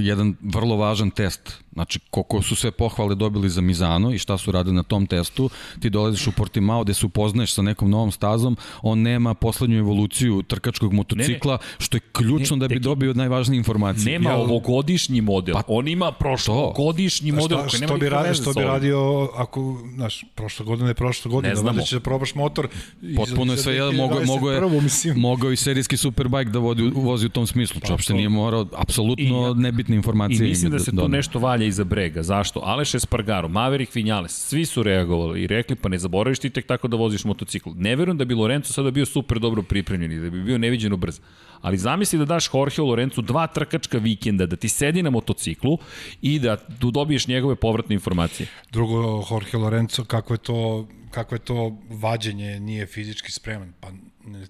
[0.00, 1.58] jedan vrlo važan test.
[1.72, 5.50] Znači, koliko su sve pohvale dobili za Mizano i šta su radili na tom testu,
[5.80, 10.42] ti dolaziš u Portimao gde se upoznaješ sa nekom novom stazom, on nema poslednju evoluciju
[10.42, 14.12] trkačkog motocikla, što je ključno Ne, da bi deki, dobio najvažnije informacije.
[14.18, 15.54] Nema Ja- ovogodišnji model.
[15.54, 19.78] Pa, on ima prošlogodišnji model šta, koji nema što bi, radio, što bi radio ako,
[19.94, 22.68] znaš, prošle godine, prošle godine, Ne da valjda ćeš da probaš motor.
[23.16, 24.82] Potpuno je sve, jedan, mogo, mogo, je, 2021.
[24.82, 25.18] mislim.
[25.18, 27.80] mogao i serijski superbike da vodi, vozi u tom smislu.
[27.86, 30.48] Pa, uopšte nije morao, apsolutno I nebitne I informacije.
[30.48, 31.16] mislim im je da se tu doneo.
[31.18, 32.22] nešto valja iza brega.
[32.22, 32.60] Zašto?
[32.64, 36.88] Aleš Espargaro, Maverick Vinales, svi su reagovali i rekli pa ne zaboraviš ti tek tako
[36.88, 37.70] da voziš motocikl.
[37.76, 40.96] Ne verujem da bi Lorenzo sada bio super dobro pripremljen i da bi bio neviđeno
[40.96, 41.20] brz.
[41.60, 45.78] Ali zamisli da daš Jorge Lorenzu dva trkačka vikenda, da ti sedi na motociklu
[46.22, 48.46] i da tu dobiješ njegove povratne informacije.
[48.72, 53.72] Drugo, Jorge Lorenzo, kako je to, kako je to vađenje, nije fizički spreman.
[53.80, 53.88] Pa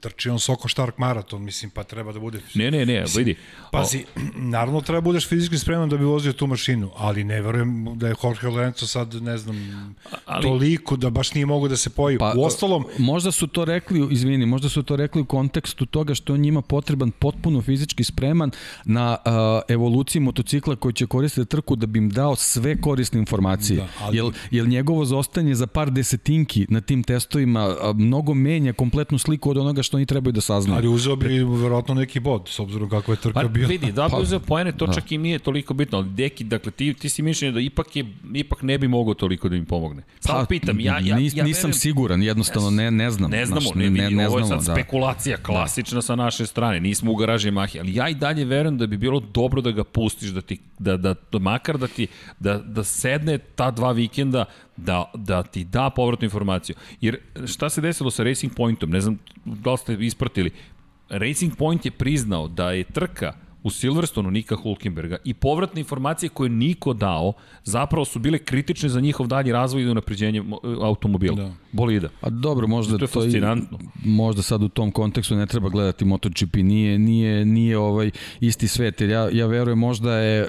[0.01, 2.41] trči on Soko Stark maraton, mislim, pa treba da bude...
[2.55, 3.37] Ne, ne, ne, vidi.
[3.73, 4.05] Pazi,
[4.55, 8.15] naravno treba budeš fizički spreman da bi vozio tu mašinu, ali ne verujem da je
[8.25, 9.57] Jorge Lorenzo sad, ne znam,
[10.27, 12.19] Ali- toliko da baš nije mogo da se pojavi.
[12.19, 16.15] Pa, u ostalom, možda su to rekli, izvini, možda su to rekli u kontekstu toga
[16.15, 18.51] što on njima potreban potpuno fizički spreman
[18.85, 19.33] na uh,
[19.69, 23.77] evoluciji motocikla koji će koristiti trku da bi im dao sve korisne informacije.
[23.77, 28.73] Da, Da, ali- jel, jel njegovo zostaanje za par desetinki na tim testovima mnogo menja
[28.73, 30.79] kompletnu sliku od onoga što oni trebaju da saznaju.
[30.79, 33.69] ali uzeo bi verovatno neki bod, s obzirom kako je trka Pa bila.
[33.69, 36.73] vidi, da bi Pa, uzeo poene, to čak i nije toliko bitno, ali deki, dakle,
[36.73, 38.05] ti, ti si mišljenje da ipak, je,
[38.35, 40.03] ipak ne bi mogao toliko da im pomogne.
[40.21, 43.31] Samo pitam, ja, ja, nis, ja nisam verujem, siguran, jednostavno ne, ne znam.
[43.31, 44.83] Ne znamo, Znaš, ne, ne, ne, ovo je znamo, sad da.
[44.83, 48.87] spekulacija klasična sa naše strane, nismo u garaži Mahi, ali ja i dalje verujem da
[48.87, 52.07] bi bilo dobro da ga pustiš, da ti, da, da, da makar da ti,
[52.39, 54.45] da, da sedne ta dva vikenda,
[54.79, 56.77] da, da ti da povratnu informaciju.
[57.01, 60.51] Jer šta se desilo sa Racing Pointom, ne znam da li ste ispratili,
[61.09, 63.33] Racing Point je priznao da je trka
[63.63, 67.33] u Silverstonu Nika Hulkenberga i povratne informacije koje je Niko dao
[67.65, 71.43] zapravo su bile kritične za njihov dalji razvoj i unapređenje mo- automobila, da.
[71.43, 71.53] Da.
[71.73, 72.09] bolida.
[72.21, 73.79] A dobro, možda To je to, i, fascinantno.
[74.05, 78.11] možda sad u tom kontekstu ne treba gledati MotoGP, nije, nije, nije ovaj
[78.41, 80.49] isti svet, jer ja, ja verujem možda je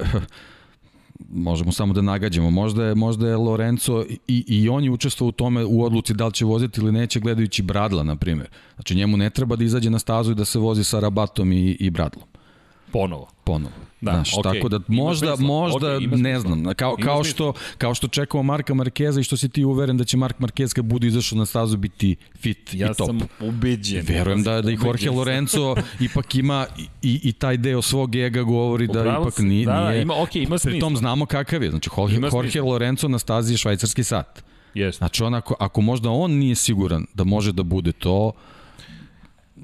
[1.29, 2.51] možemo samo da nagađamo.
[2.51, 6.25] Možda je, možda je Lorenzo i, i on je učestvovao u tome u odluci da
[6.25, 8.49] li će voziti ili neće gledajući Bradla, na primjer.
[8.75, 11.77] Znači njemu ne treba da izađe na stazu i da se vozi sa Rabatom i,
[11.79, 12.25] i Bradlom.
[12.91, 13.27] Ponovo.
[13.43, 13.88] Ponovo.
[14.01, 14.43] Da, Znaš, okay.
[14.43, 19.19] tako da možda, možda okay, ne znam, kao, kao, što, kao što čekamo Marka Markeza
[19.19, 22.15] i što si ti uveren da će Mark Marquez kad bude izašao na stazu biti
[22.35, 23.09] fit ja i top.
[23.09, 24.05] Ja sam ubeđen.
[24.07, 26.65] Verujem da, da i Jorge Lorenzo ipak ima
[27.01, 30.01] i, i taj deo svog ega govori da Upravo ipak nije, da, nije.
[30.01, 31.69] Ima, okay, ima Pri tom znamo kakav je.
[31.69, 34.43] Znači Jorge, Jorge Lorenzo na stazi je švajcarski sat.
[34.75, 34.97] Yes.
[34.97, 38.31] Znači on ako, ako možda on nije siguran da može da bude to,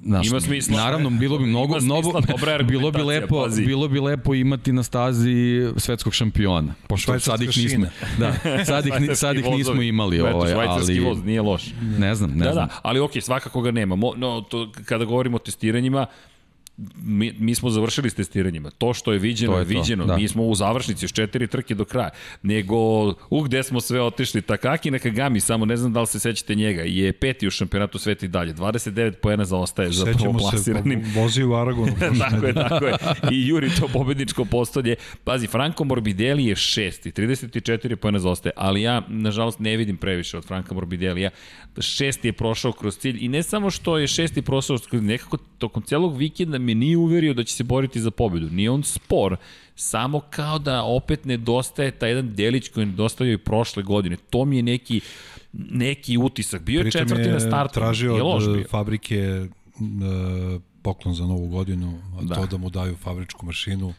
[0.05, 0.77] Znaš, ima smisla.
[0.77, 2.11] Naravno, bilo bi mnogo, mnogo
[2.67, 3.65] bilo bi lepo, pazi.
[3.65, 6.73] bilo bi lepo imati na stazi svetskog šampiona.
[6.87, 7.85] Pošto sad ih nismo.
[8.19, 8.33] Da,
[8.65, 11.63] sad ih sad ih nismo imali ovaj, ali voz nije loš.
[11.97, 12.67] Ne znam, ne da, da znam.
[12.67, 13.95] Da, ali okej, okay, svakako ga nema.
[13.95, 16.05] Mo, no, to, kada govorimo o testiranjima,
[16.95, 18.69] mi, mi smo završili s testiranjima.
[18.69, 20.05] To što je viđeno to je, je viđeno.
[20.05, 20.17] Da.
[20.17, 22.09] Mi smo u završnici, još četiri trke do kraja.
[22.43, 22.75] Nego,
[23.29, 24.41] u gde smo sve otišli.
[24.41, 28.25] Takaki Nakagami, samo ne znam da li se sećate njega, je peti u šampionatu sveta
[28.25, 28.53] i dalje.
[28.53, 30.99] 29 poena zaostaje za prvoplasiranim.
[30.99, 31.95] Sećamo se, vozi u Aragonu.
[32.29, 32.93] tako je, tako je.
[33.31, 34.95] I juri to pobedničko postolje.
[35.23, 40.45] Pazi, Franco Morbidelli je šesti, 34 poena zaostaje, ali ja, nažalost, ne vidim previše od
[40.45, 41.29] Franka Morbidelija.
[41.79, 45.83] Šesti je prošao kroz cilj i ne samo što je šesti prošao kroz nekako tokom
[45.83, 48.49] celog vikenda me nije uverio da će se boriti za pobedu.
[48.49, 49.37] Nije on spor,
[49.75, 54.17] samo kao da opet nedostaje taj jedan delić koji je nedostajao i prošle godine.
[54.29, 55.01] To mi je neki
[55.53, 56.61] neki utisak.
[56.61, 57.73] Bio je četvrti na startu.
[57.73, 59.47] tražio od fabrike
[59.79, 62.35] uh, poklon za novu godinu, a da.
[62.35, 63.93] to da mu daju fabričku mašinu.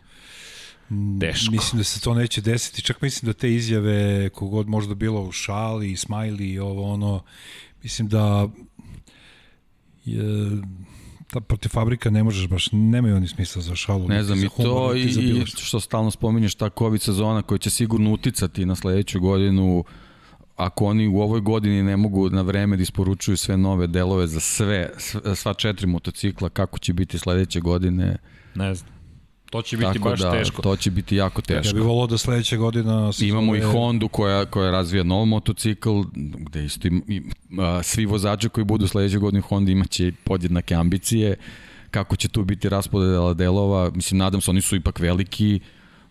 [1.20, 1.52] Teško.
[1.52, 2.82] Mislim da se to neće desiti.
[2.82, 7.22] Čak mislim da te izjave, kogod možda bilo u šali, smajli i ovo ono,
[7.82, 8.48] mislim da
[10.04, 10.22] je,
[11.30, 14.08] ta protiv fabrika ne možeš baš, nemaju oni smisla za šalu.
[14.08, 18.12] Ne znam, i to i, i što stalno spominješ ta COVID sezona koja će sigurno
[18.12, 19.84] uticati na sledeću godinu
[20.56, 24.40] ako oni u ovoj godini ne mogu na vreme da isporučuju sve nove delove za
[24.40, 24.90] sve,
[25.34, 28.16] sva četiri motocikla, kako će biti sledeće godine?
[28.54, 28.95] Ne znam.
[29.50, 30.62] To će biti Tako baš da, teško.
[30.62, 31.68] To će biti jako teško.
[31.68, 33.12] Ja bih volao da sledeće godina...
[33.20, 33.58] Imamo zove...
[33.58, 37.22] i Hondu koja, koja razvija nov motocikl, gde isto im, i,
[37.60, 41.36] a, svi vozači koji budu sledeće godine u Hondi imaće podjednake ambicije.
[41.90, 43.90] Kako će tu biti raspodela delova?
[43.94, 45.60] Mislim, nadam se, oni su ipak veliki,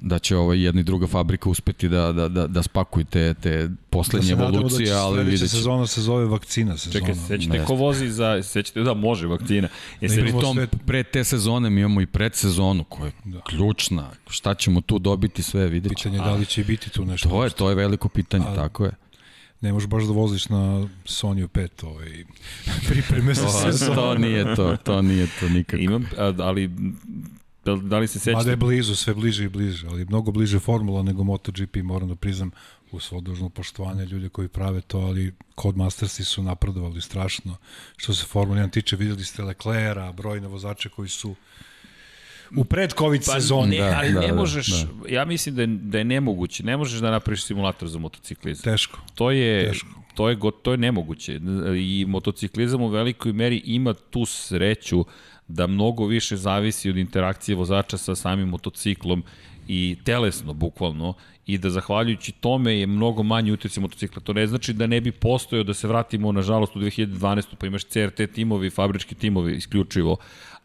[0.02, 3.70] da će ovaj jedna i druga fabrika uspeti da, da, da, da spakuju te, te
[3.90, 5.48] poslednje da evolucije, da ali vidjet će.
[5.48, 7.06] sezona se zove vakcina sezona.
[7.06, 9.68] Čekaj, sećate ko vozi za, sećate, da može vakcina.
[10.02, 10.68] Je se tom, sve...
[10.86, 13.42] pre te sezone mi imamo i predsezonu koja je da.
[13.42, 14.10] ključna.
[14.30, 16.14] Šta ćemo tu dobiti sve, vidjet ćemo.
[16.14, 17.30] Pitanje je da li će biti tu nešto.
[17.30, 18.92] To je, to je veliko pitanje, A, tako je
[19.62, 22.26] ne možeš baš da voziš na Sony 5 ovaj,
[22.90, 23.96] pripreme za sezonu.
[23.96, 25.84] to nije to, to nije to nikako.
[25.84, 26.06] Imam,
[26.40, 26.72] ali
[27.66, 28.38] Da, da li se sećate?
[28.38, 32.16] Mada je blizu, sve bliže i bliže, ali mnogo bliže formula nego MotoGP, moram da
[32.16, 32.52] priznam
[32.92, 37.58] u svo dužno poštovanje ljude koji prave to, ali Codemastersi su napredovali strašno.
[37.98, 41.36] Što se Formula 1 tiče, videli ste Leclerca, brojne vozače koji su
[42.56, 43.78] u pred COVID pa, sezoni.
[43.78, 45.10] Ne, da, ali da, ne da, možeš, da.
[45.10, 48.64] ja mislim da je, da je nemoguće, ne možeš da napraviš simulator za motociklizam.
[48.64, 49.00] Teško.
[49.16, 50.06] To je, Teško.
[50.16, 51.40] To je, to je nemoguće.
[51.78, 55.06] I motociklizam u velikoj meri ima tu sreću
[55.48, 59.24] da mnogo više zavisi od interakcije vozača sa samim motociklom
[59.68, 61.14] i telesno, bukvalno,
[61.46, 64.22] i da zahvaljujući tome je mnogo manji utjecaj motocikla.
[64.22, 67.56] To ne znači da ne bi postojao da se vratimo, nažalost, u 2012.
[67.60, 70.18] pa imaš CRT timovi, fabrički timovi isključivo,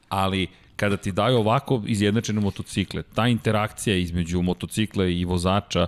[0.09, 0.47] ali
[0.77, 5.87] kada ti daju ovako izjednačene motocikle, ta interakcija između motocikla i vozača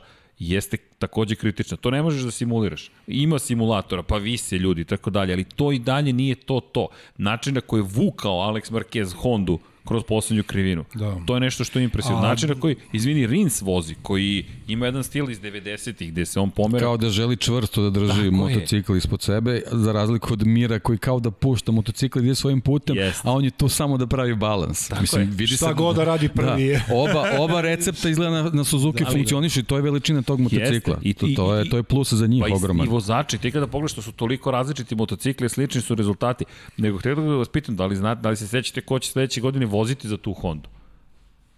[0.49, 1.77] jeste takođe kritična.
[1.77, 2.91] To ne možeš da simuliraš.
[3.07, 6.89] Ima simulatora, pa vise ljudi i tako dalje, ali to i dalje nije to to.
[7.17, 10.85] Način na koji je vukao Alex Marquez Hondu kroz poslednju krivinu.
[10.95, 11.17] Da.
[11.27, 12.21] To je nešto što je impresivno.
[12.21, 16.51] Način na koji, izvini, Rins vozi, koji ima jedan stil iz 90-ih gde se on
[16.51, 16.85] pomera.
[16.85, 18.99] Kao da želi čvrsto da drži Tako motocikl je.
[18.99, 23.21] ispod sebe, za razliku od Mira koji kao da pušta motocikl ide svojim putem, yes.
[23.23, 24.89] a on je tu samo da pravi balans.
[24.89, 25.29] Tako Mislim, je.
[25.31, 29.05] Vidi Šta se, god da radi prvi da, oba, oba recepta izgleda na, na Suzuki
[29.05, 30.99] da, funkcionišu i to je veličina tog motocikla.
[31.03, 32.87] I, to, to, je, to je plus za njih pa ogroman.
[32.87, 36.45] I vozači, ti kada pogledaš što su toliko različiti motocikli, slični su rezultati,
[36.77, 39.41] nego htio da vas pitam da li, znate, da li se sećate ko će sledeće
[39.41, 40.69] godine voziti za tu Hondu.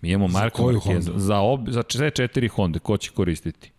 [0.01, 1.13] Mi imamo Marka Markeza.
[1.17, 3.71] Za, ob, za sve četiri Honde, ko će koristiti?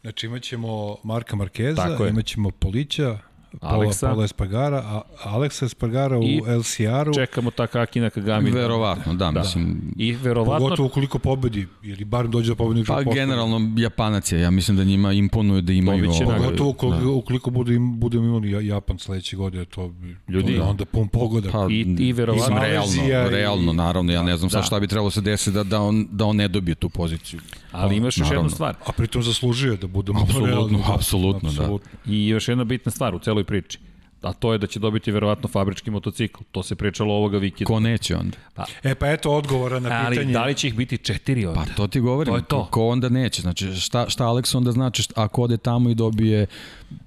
[0.00, 3.18] Znači imat ćemo Marka Markeza, imat ćemo Polića,
[3.60, 4.00] Aleksa.
[4.00, 6.22] Paula, Paula Espargara, a Aleksa Espargara u
[6.58, 7.14] LCR-u.
[7.14, 8.50] Čekamo Takaki na Kagami.
[8.50, 9.40] Verovatno, da, Da.
[9.40, 13.14] mislim, I verovatno Pogotovo ukoliko pobedi, ili bar dođe do pobedničkog Pa postupka.
[13.16, 16.34] generalno Japanac je, ja mislim da njima imponuje da imaju ovo.
[16.36, 17.10] Pogotovo ukoliko, Da.
[17.10, 20.84] ukoliko budu im, budemo imali Ja- Japan sledeće godine, to bi Ljudi, to je onda
[20.84, 21.52] pun pogodak.
[21.52, 24.64] Pa, I- i verovatno- mislim, realno, i- realno, naravno, ja ne znam sad Da.
[24.64, 27.40] šta bi trebalo se desiti da, da, on, da on ne dobije tu poziciju.
[27.72, 28.74] Ali imaš još jednu stvar.
[28.86, 30.94] A pritom zaslužio je da budemo Apsolutno, realni, da.
[30.94, 31.68] apsolutno, da.
[32.06, 33.78] I još jedna bitna stvar u celoj priči.
[34.22, 36.42] A to je da će dobiti verovatno fabrički motocikl.
[36.52, 37.64] To se pričalo ovoga vikenda.
[37.66, 38.36] Ko neće onda?
[38.82, 40.32] E pa eto odgovora na Ali pitanje.
[40.32, 41.60] da li će ih biti četiri onda?
[41.60, 42.64] Pa to ti govorim, To je to.
[42.64, 43.42] ko onda neće.
[43.42, 46.46] Znači, šta, šta Alex onda znači šta, ako ode tamo i dobije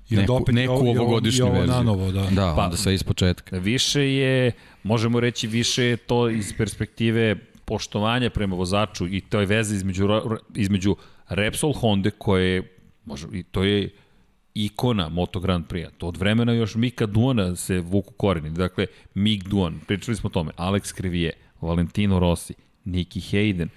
[0.09, 1.75] neku, opet neku ovo- ovogodišnju i ovo verziju.
[1.75, 2.21] nanovo, da.
[2.25, 3.57] Da, Pa- onda sve iz početka.
[3.57, 4.51] Više je,
[4.83, 7.35] možemo reći, više je to iz perspektive
[7.72, 10.07] poštovanja prema vozaču i to je veza između,
[10.56, 10.95] između
[11.30, 12.64] Repsol Honda koje je,
[13.06, 13.89] može, i to je
[14.53, 15.89] ikona Moto Grand Prix-a.
[15.98, 18.49] To od vremena još Mika Duona se vuku koreni.
[18.49, 18.85] Dakle,
[19.15, 21.31] Mik Duan, pričali smo o tome, Alex Krivije,
[21.61, 22.53] Valentino Rossi,
[22.85, 23.68] Nicky Hayden,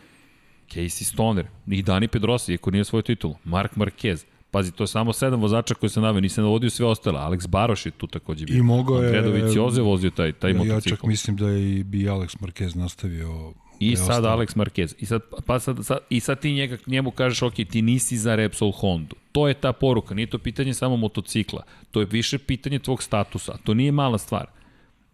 [0.69, 4.25] Casey Stoner i Dani Pedrosa, iako nije svoj titul, Mark Marquez.
[4.51, 7.19] Pazi, to je samo sedam vozača koji se navio, nisam navodio sve ostale.
[7.21, 8.59] Alex Baroš je tu takođe bio.
[8.59, 10.89] I mogao je- Andredović Joze vozio taj, taj Ja, ja motocikl.
[10.91, 14.25] čak mislim da je i bi Alex Marquez nastavio I sad.
[14.25, 14.95] Alex Marquez.
[14.99, 18.35] I sad, pa sad, sad, I sad ti njega, njemu kažeš, ok, ti nisi za
[18.35, 19.17] Repsol Hondu.
[19.33, 21.63] To je ta poruka, nije to pitanje samo motocikla.
[21.91, 23.57] To je više pitanje tvog statusa.
[23.65, 24.47] To nije mala stvar.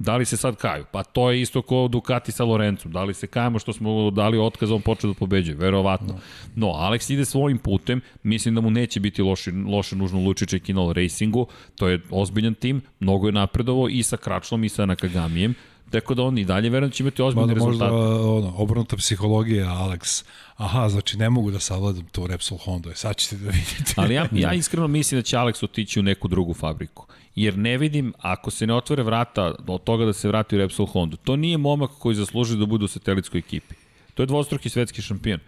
[0.00, 0.84] Da li se sad kaju?
[0.92, 2.92] Pa to je isto kao Ducati sa Lorencom.
[2.92, 5.56] Da li se kajemo što smo dali otkaz, on počeo da pobeđuje?
[5.56, 6.18] Verovatno.
[6.54, 8.00] No, Alex ide svojim putem.
[8.22, 11.46] Mislim da mu neće biti loše, loše nužno Lučić i Kinol Racingu.
[11.76, 12.82] To je ozbiljan tim.
[13.00, 15.54] Mnogo je napredovo i sa Kračlom i sa Nakagamijem.
[15.90, 18.24] Tako da on i dalje verujem da će imati ozbiljne Mada možda rezultate.
[18.24, 20.24] ono, obrnuta psihologija, Alex.
[20.56, 22.90] Aha, znači ne mogu da savladam to Repsol Honda.
[22.90, 23.94] E, Sad ćete da vidite.
[23.96, 27.06] Ali ja, ja iskreno mislim da će Alex otići u neku drugu fabriku.
[27.34, 30.86] Jer ne vidim, ako se ne otvore vrata od toga da se vrati u Repsol
[30.86, 33.74] Honda, to nije momak koji zasluži da bude u satelitskoj ekipi.
[34.14, 35.40] To je dvostruki svetski šampion.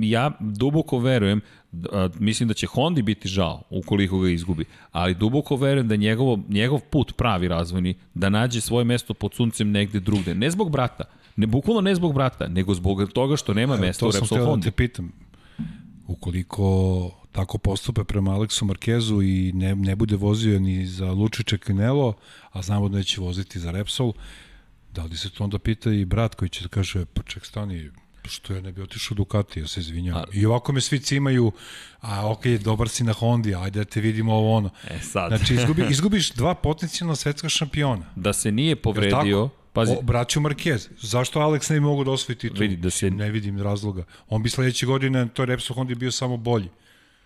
[0.00, 1.40] Ja duboko verujem,
[1.92, 6.38] a, mislim da će Hondi biti žao ukoliko ga izgubi, ali duboko verujem da njegovo,
[6.48, 10.34] njegov put pravi razvojni, da nađe svoje mesto pod suncem negde drugde.
[10.34, 11.04] Ne zbog brata,
[11.36, 14.36] ne bukvalno ne zbog brata, nego zbog toga što nema mesta u to sam Repsol
[14.36, 14.64] htio da Hondi.
[14.64, 15.12] te pitam.
[16.06, 22.14] Ukoliko tako postupe prema Aleksu Markezu i ne, ne bude vozio ni za Lučiće Kinelo,
[22.52, 24.12] a znamo da neće voziti za Repsol,
[24.94, 27.90] da li se to onda pita i brat koji će da kaže, pa ček stani,
[28.28, 30.16] što ja ne bi otišao Ducati, ja se izvinjam.
[30.16, 31.52] A- I ovako me svi cimaju,
[32.00, 34.70] a ok, dobar si na Hondi, ajde da te vidimo ovo ono.
[34.86, 38.06] E sad, Znači, izgubi, izgubiš dva potencijalna svetska šampiona.
[38.16, 40.88] da se nije povredio, pazi, O, braću Marquez.
[41.00, 42.58] Zašto Alex ne bi mogu da osvoji titul?
[42.58, 44.04] Vidi, da se- Ne vidim razloga.
[44.28, 46.68] On bi sledeće godine, to je Repsol Honda bio samo bolji.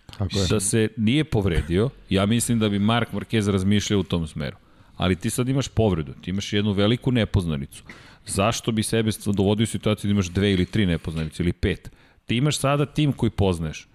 [0.07, 0.47] Tako je.
[0.47, 4.57] da se nije povredio, ja mislim da bi Mark Marquez razmišljao u tom smeru.
[4.97, 7.83] Ali ti sad imaš povredu, ti imaš jednu veliku nepoznanicu.
[8.25, 11.91] Zašto bi sebe dovodio u situaciju da imaš dve ili tri nepoznanice ili pet?
[12.25, 13.87] Ti imaš sada tim koji poznaješ.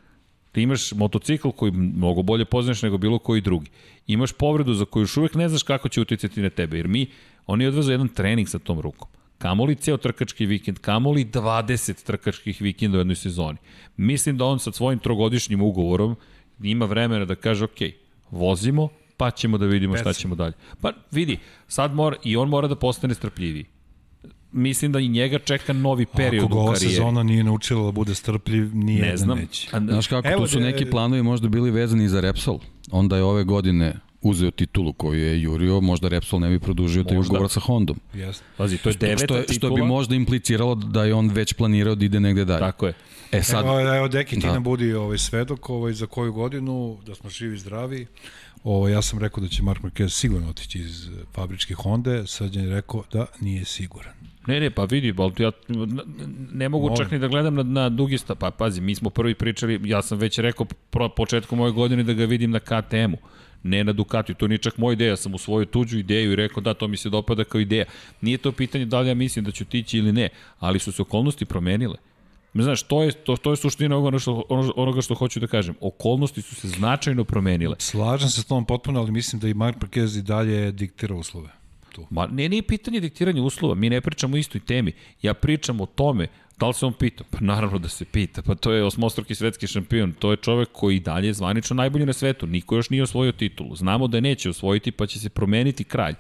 [0.53, 3.71] Ti imaš motocikl koji mnogo bolje poznaješ nego bilo koji drugi.
[4.07, 7.07] Imaš povredu za koju još uvek ne znaš kako će uticati na tebe, jer mi,
[7.47, 9.09] oni odvezu jedan trening sa tom rukom.
[9.39, 13.59] Kamoli ceo trkački vikend, kamoli 20 trkačkih vikenda u jednoj sezoni.
[13.97, 16.17] Mislim da on sa svojim trogodišnjim ugovorom
[16.63, 17.79] ima vremena da kaže, ok,
[18.31, 20.55] vozimo, pa ćemo da vidimo šta ćemo dalje.
[20.81, 21.39] Pa vidi,
[21.69, 23.67] sad mora, i on mora da postane strpljiviji.
[24.53, 26.95] Mislim da i njega čeka novi period Ako ga u ova karijeri.
[26.95, 29.39] sezona nije naučila da bude strpljiv, nije Ne znam.
[29.39, 29.69] neće.
[29.73, 32.59] A, Znaš kako, Evo, tu su de- neki planovi možda bili vezani za Repsol.
[32.91, 37.19] Onda je ove godine uzeo titulu koju je jurio, možda Repsol ne bi produžio taj
[37.19, 38.01] ugovor sa Hondom.
[38.15, 38.45] Jeste.
[38.57, 39.55] Pazi, to je deveta Što, titula.
[39.71, 42.61] što bi možda impliciralo da je on već planirao da ide negde dalje.
[42.61, 42.93] Tako je.
[43.33, 44.53] E sad, Evo, evo Deki, ti Da.
[44.53, 48.07] nam budi ovaj svedok ovaj, za koju godinu, da smo živi i zdravi.
[48.65, 52.65] Ovo, ja sam rekao da će Mark Marquez sigurno otići iz eh, fabričke Honda, Srđan
[52.65, 54.13] je rekao da nije siguran.
[54.49, 55.51] Ne, ne, pa vidi, ali ja
[56.53, 58.35] ne mogu čak ni da gledam na, na dugi sta.
[58.35, 62.13] Pa pazi, mi smo prvi pričali, ja sam već rekao pro, početkom ove godine da
[62.13, 63.19] ga vidim na KTM-u,
[63.63, 64.37] ne na Ducatiju.
[64.37, 67.11] To nije čak moja ideja, sam usvojio tuđu ideju i rekao da, to mi se
[67.11, 67.85] dopada kao ideja.
[68.21, 71.03] Nije to pitanje da li ja mislim da ću tići ili ne, ali su se
[71.03, 71.97] okolnosti promenile.
[72.55, 75.75] Znaš, to je, to, to je suština onoga što, ono- onoga što hoću da kažem.
[75.81, 77.77] Okolnosti su se značajno promenile.
[77.79, 81.49] Slažem se s tom potpuno, ali mislim da i Mark Marquez i dalje diktira uslove.
[81.99, 82.07] Tu.
[82.11, 84.93] Ma ne, nije pitanje diktiranja uslova, mi ne pričamo o istoj temi.
[85.23, 87.25] Ja pričam o tome, da li se on pita?
[87.31, 91.01] Pa naravno da se pita, pa to je osmostruki svetski šampion, to je čovek koji
[91.01, 93.77] dalje je zvanično najbolji na svetu, niko još nije osvojio titulu.
[93.77, 96.15] Znamo da neće osvojiti, pa će se promeniti kralj.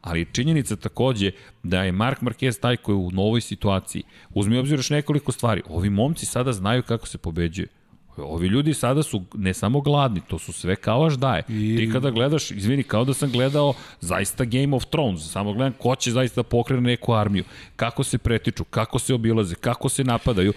[0.00, 1.30] Ali činjenica takođe
[1.62, 4.02] da je Mark Marquez taj koji je u novoj situaciji.
[4.34, 5.62] Uzmi obzir još nekoliko stvari.
[5.68, 7.68] Ovi momci sada znaju kako se pobeđuje.
[8.16, 11.42] Ovi ljudi sada su ne samo gladni, to su sve kao aš daje.
[11.48, 11.76] I...
[11.76, 15.96] Ti kada gledaš, izvini, kao da sam gledao zaista Game of Thrones, samo gledam ko
[15.96, 17.44] će zaista da pokrene neku armiju,
[17.76, 20.52] kako se pretiču, kako se obilaze, kako se napadaju,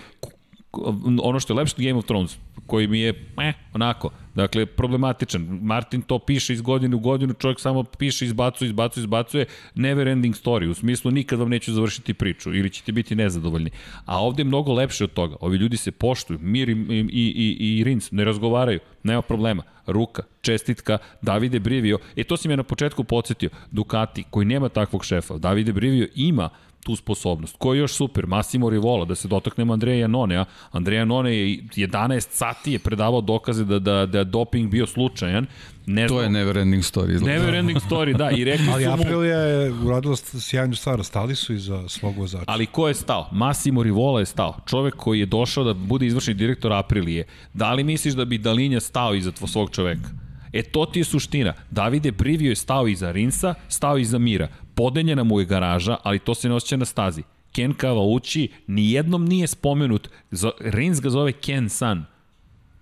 [1.23, 2.37] ono što je lepše Game of Thrones,
[2.67, 5.59] koji mi je, eh, onako, dakle, problematičan.
[5.61, 9.45] Martin to piše iz godine u godinu, čovjek samo piše, izbacuje, izbacuje, izbacuje,
[9.75, 13.69] never ending story, u smislu nikad vam neću završiti priču ili ćete biti nezadovoljni.
[14.05, 15.35] A ovde je mnogo lepše od toga.
[15.39, 16.73] Ovi ljudi se poštuju, Mir i,
[17.11, 19.63] i, i, i Rins ne razgovaraju, nema problema.
[19.87, 25.05] Ruka, čestitka, Davide Brivio, e to si me na početku podsjetio, Ducati, koji nema takvog
[25.05, 26.49] šefa, Davide Brivio ima
[26.87, 27.55] tu sposobnost.
[27.59, 28.27] Ko je još super?
[28.27, 30.45] Massimo Rivola, da se dotaknemo Andreja Janonea.
[30.71, 35.45] Andreja Janone je 11 sati je predavao dokaze da, da, da doping bio slučajan.
[35.85, 37.15] Ne to je never ending story.
[37.15, 37.39] Izgleda.
[37.39, 38.31] Never ending story, da.
[38.31, 38.95] I rekli Ali su mu...
[38.95, 42.43] Aprilia je uradila sjajnu stvar, stali su iza svog vozača.
[42.47, 43.29] Ali ko je stao?
[43.31, 44.55] Massimo Rivola je stao.
[44.65, 47.25] Čovek koji je došao da bude izvršni direktor Aprilije.
[47.53, 50.09] Da li misliš da bi Dalinja stao iza svog čoveka?
[50.53, 51.53] E to ti je suština.
[51.71, 54.47] Davide Privio je stao iza Rinsa, stao iza Mira.
[54.77, 57.23] Podeljena mu je garaža, ali to se ne osjeća na stazi.
[57.51, 60.09] Ken Kavauči nijednom nije spomenut.
[60.59, 62.05] Rins ga zove Ken San.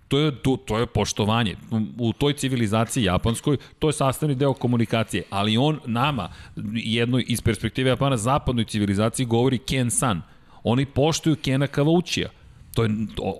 [0.08, 1.56] To je, to, to je poštovanje.
[1.98, 6.28] U toj civilizaciji japanskoj to je sastavni deo komunikacije, ali on nama,
[6.74, 10.22] jednoj iz perspektive Japana, zapadnoj civilizaciji govori Ken San.
[10.62, 12.28] Oni poštuju Kena Kavaučija.
[12.74, 12.90] To je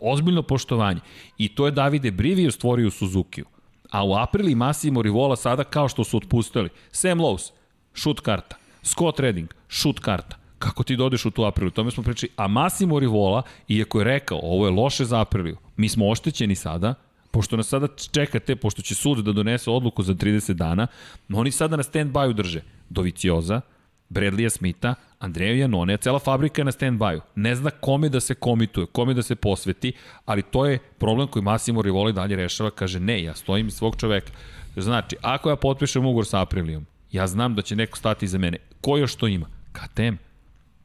[0.02, 1.00] ozbiljno poštovanje.
[1.38, 3.44] I to je Davide Brivio stvorio u Suzukiju.
[3.90, 6.68] A u aprili Massimo Rivola sada kao što su otpustili.
[6.90, 7.50] Sam Lowe's,
[7.96, 8.56] šut karta.
[8.82, 10.36] Scott Redding, šut karta.
[10.58, 11.70] Kako ti dodeš u tu aprilu?
[11.70, 12.30] Tome smo pričali.
[12.36, 16.94] A Massimo Rivola, iako je rekao, ovo je loše za apriliju, mi smo oštećeni sada,
[17.30, 20.86] pošto nas sada čekate, pošto će sud da donese odluku za 30 dana,
[21.32, 23.60] oni sada na stand-by-u drže Dovicioza,
[24.08, 27.20] Bradleya Smitha, Andreja Janone, cela fabrika je na stand-by-u.
[27.34, 29.92] Ne zna kome da se komituje, kome da se posveti,
[30.24, 34.32] ali to je problem koji Massimo Rivoli dalje rešava, kaže ne, ja stojim svog čoveka.
[34.76, 38.58] Znači, ako ja potpišem ugovor sa Aprilijom, ja znam da će neko stati iza mene.
[38.80, 39.46] Ko još to ima?
[39.72, 40.14] KTM.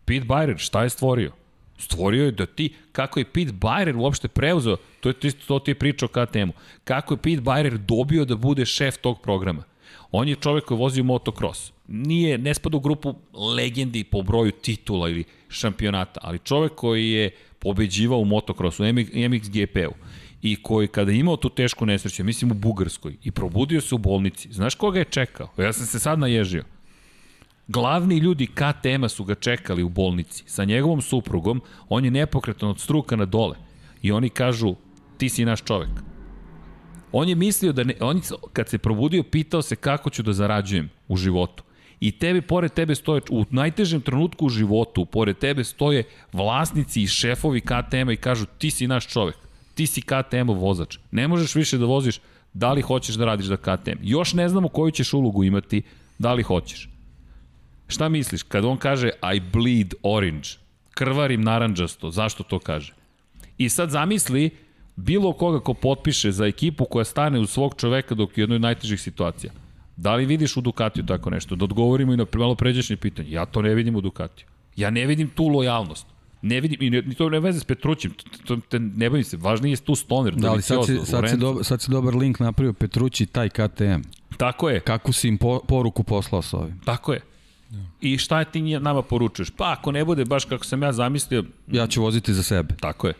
[0.05, 1.31] Pete Byrer, šta je stvorio?
[1.77, 5.75] Stvorio je da ti, kako je Pete Byrer uopšte preuzeo, to, je, to ti je
[5.75, 6.53] priča o KTM-u,
[6.83, 9.63] kako je Pete Byrer dobio da bude šef tog programa.
[10.11, 11.71] On je čovek koji vozi motocross.
[11.87, 17.29] Nije, ne spada u grupu legendi po broju titula ili šampionata, ali čovek koji je
[17.59, 18.83] pobeđivao u motocrossu,
[19.29, 19.93] MXGP-u
[20.41, 23.97] i koji kada je imao tu tešku nesreću, mislim u Bugarskoj, i probudio se u
[23.97, 25.49] bolnici, znaš koga je čekao?
[25.57, 26.63] Ja sam se sad naježio.
[27.67, 32.79] Glavni ljudi KTM-a su ga čekali u bolnici sa njegovom suprugom, on je nepokretan od
[32.79, 33.55] struka na dole.
[34.01, 34.75] I oni kažu,
[35.17, 35.89] ti si naš čovek.
[37.11, 38.21] On je mislio da ne, on
[38.53, 41.63] kad se probudio pitao se kako ću da zarađujem u životu.
[41.99, 46.03] I tebi, pored tebe stoje, u najtežem trenutku u životu, pored tebe stoje
[46.33, 49.35] vlasnici i šefovi KTM-a i kažu ti si naš čovek,
[49.81, 50.99] ti si KTM-ov vozač.
[51.11, 52.19] Ne možeš više da voziš,
[52.53, 54.03] da li hoćeš da radiš za KTM.
[54.03, 55.81] Još ne znamo koju ćeš ulogu imati,
[56.19, 56.89] da li hoćeš.
[57.87, 60.61] Šta misliš, kad on kaže I bleed orange,
[60.93, 62.93] krvarim naranđasto, zašto to kaže?
[63.57, 64.49] I sad zamisli
[64.95, 68.61] bilo koga ko potpiše za ekipu koja stane u svog čoveka dok je jednoj od
[68.61, 69.53] najtežih situacija.
[69.97, 71.55] Da li vidiš u Ducatiju tako nešto?
[71.55, 73.31] Da odgovorimo i na malo pređašnje pitanje.
[73.31, 74.45] Ja to ne vidim u Ducatiju.
[74.75, 76.07] Ja ne vidim tu lojalnost.
[76.41, 78.13] Ne vidim, i ne, to ne veze s Petrućim,
[78.45, 80.35] to, to, ne bojim se, važniji je tu Stoner.
[80.35, 84.01] Da, ali sad si, sad, si dobar, sad si dobar link napravio Petrući taj KTM.
[84.37, 84.79] Tako je.
[84.79, 86.79] Kako si im po, poruku poslao sa ovim.
[86.85, 87.21] Tako je.
[88.01, 89.49] I šta ti nama poručuješ?
[89.49, 91.43] Pa ako ne bude baš kako sam ja zamislio...
[91.67, 92.75] Ja ću voziti za sebe.
[92.79, 93.13] Tako je.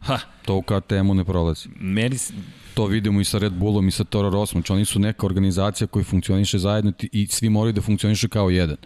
[0.00, 0.18] Ha.
[0.44, 1.68] To u KTM-u ne prolazi.
[1.80, 2.16] Meni...
[2.74, 4.60] To vidimo i sa Red Bullom i sa Toro Rossom.
[4.60, 8.76] Znači oni su neka organizacija koji funkcioniše zajedno i svi moraju da funkcioniše kao jedan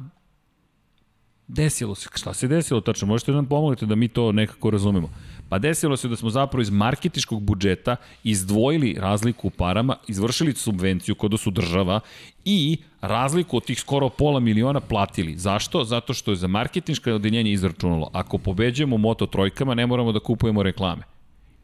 [1.47, 2.09] desilo se.
[2.15, 3.07] Šta se desilo tačno?
[3.07, 5.09] Možete da nam pomognete da mi to nekako razumemo.
[5.49, 11.15] Pa desilo se da smo zapravo iz marketičkog budžeta izdvojili razliku u parama, izvršili subvenciju
[11.15, 11.99] kod su država
[12.45, 15.37] i razliku od tih skoro pola miliona platili.
[15.37, 15.83] Zašto?
[15.83, 18.09] Zato što je za marketinško odeljenje izračunalo.
[18.13, 21.03] Ako pobeđujemo moto trojkama, ne moramo da kupujemo reklame.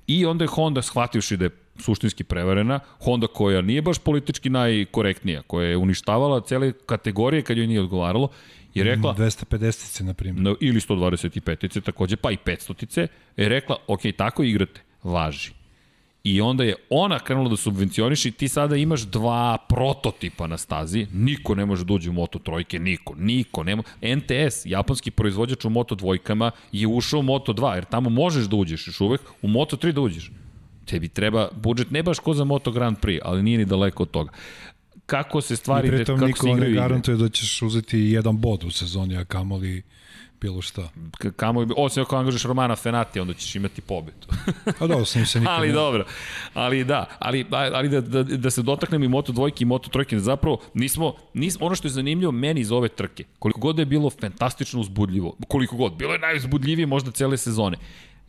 [0.08, 5.42] I onda je Honda shvativši da je suštinski prevarena, Honda koja nije baš politički najkorektnija,
[5.42, 8.30] koja je uništavala cele kategorije kad joj nije odgovaralo,
[8.74, 9.16] je rekla...
[9.16, 10.44] 250-ice, na primjer.
[10.44, 15.52] No, ili 125-ice, takođe, pa i 500-ice, je rekla, ok, tako igrate, važi.
[16.24, 21.08] I onda je ona krenula da subvencioniše i ti sada imaš dva prototipa na stazi.
[21.14, 23.64] Niko ne može da uđe u Moto trojke, niko, niko.
[23.64, 23.84] Nema.
[24.02, 28.56] NTS, japanski proizvođač u Moto dvojkama, je ušao u Moto 2, jer tamo možeš da
[28.56, 30.32] uđeš još uvek, u Moto 3 da uđeš.
[30.86, 34.12] Tebi treba budžet, ne baš ko za Moto Grand Prix, ali nije ni daleko od
[34.12, 34.32] toga
[35.06, 36.82] kako se stvari, I pritom kako igraju igre.
[36.82, 39.82] garantuje da ćeš uzeti jedan bod u sezoni, a kamoli
[40.44, 40.90] bilo šta.
[41.36, 44.28] Kamo, osim ako angažeš Romana Fenati, onda ćeš imati pobedu.
[44.80, 45.74] a da, osim se nikad Ali ne.
[45.74, 46.06] dobro,
[46.54, 50.20] ali da, ali, ali da, da, da se dotaknem i Moto dvojke i Moto trojke,
[50.20, 54.10] zapravo nismo, nismo, ono što je zanimljivo meni iz ove trke, koliko god je bilo
[54.10, 57.78] fantastično uzbudljivo, koliko god, bilo je najuzbudljivije možda cele sezone,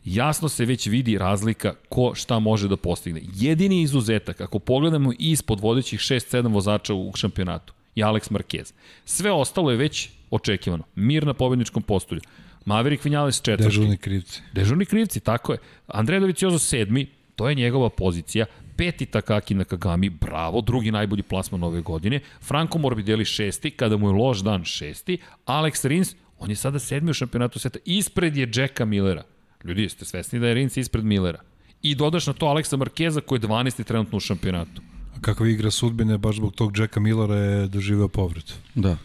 [0.05, 3.21] jasno se već vidi razlika ko šta može da postigne.
[3.35, 8.73] Jedini izuzetak, ako pogledamo ispod vodećih 6-7 vozača u šampionatu, je Alex Marquez.
[9.05, 10.83] Sve ostalo je već očekivano.
[10.95, 12.21] Mir na pobedničkom postulju.
[12.65, 13.63] Maverick Vinales četvrti.
[13.63, 14.41] Dežurni krivci.
[14.53, 15.59] Dežurni krivci, tako je.
[15.87, 18.45] Andrej Doviciozo sedmi, to je njegova pozicija.
[18.77, 22.19] Peti Takaki na Kagami, bravo, drugi najbolji plasman ove godine.
[22.41, 25.17] Franco Morbidelli šesti, kada mu je loš dan šesti.
[25.45, 27.79] Alex Rins, on je sada sedmi u šampionatu sveta.
[27.85, 29.23] Ispred je Jacka Millera.
[29.65, 31.39] Ljudi, jeste svesni da je Rins ispred Millera.
[31.81, 33.83] I dodaš na to Aleksa Markeza koji je 12.
[33.83, 34.81] trenutno u šampionatu.
[35.17, 38.51] A kakva igra sudbine, baš zbog tog Jacka Millera je doživeo povred.
[38.75, 38.97] Da.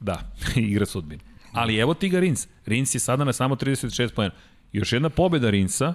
[0.00, 1.22] Da, igra sudbine.
[1.52, 2.46] Ali evo ti ga Rins.
[2.66, 4.34] Rins je sada na samo 36 pojena.
[4.72, 5.94] Još jedna pobeda Rinsa,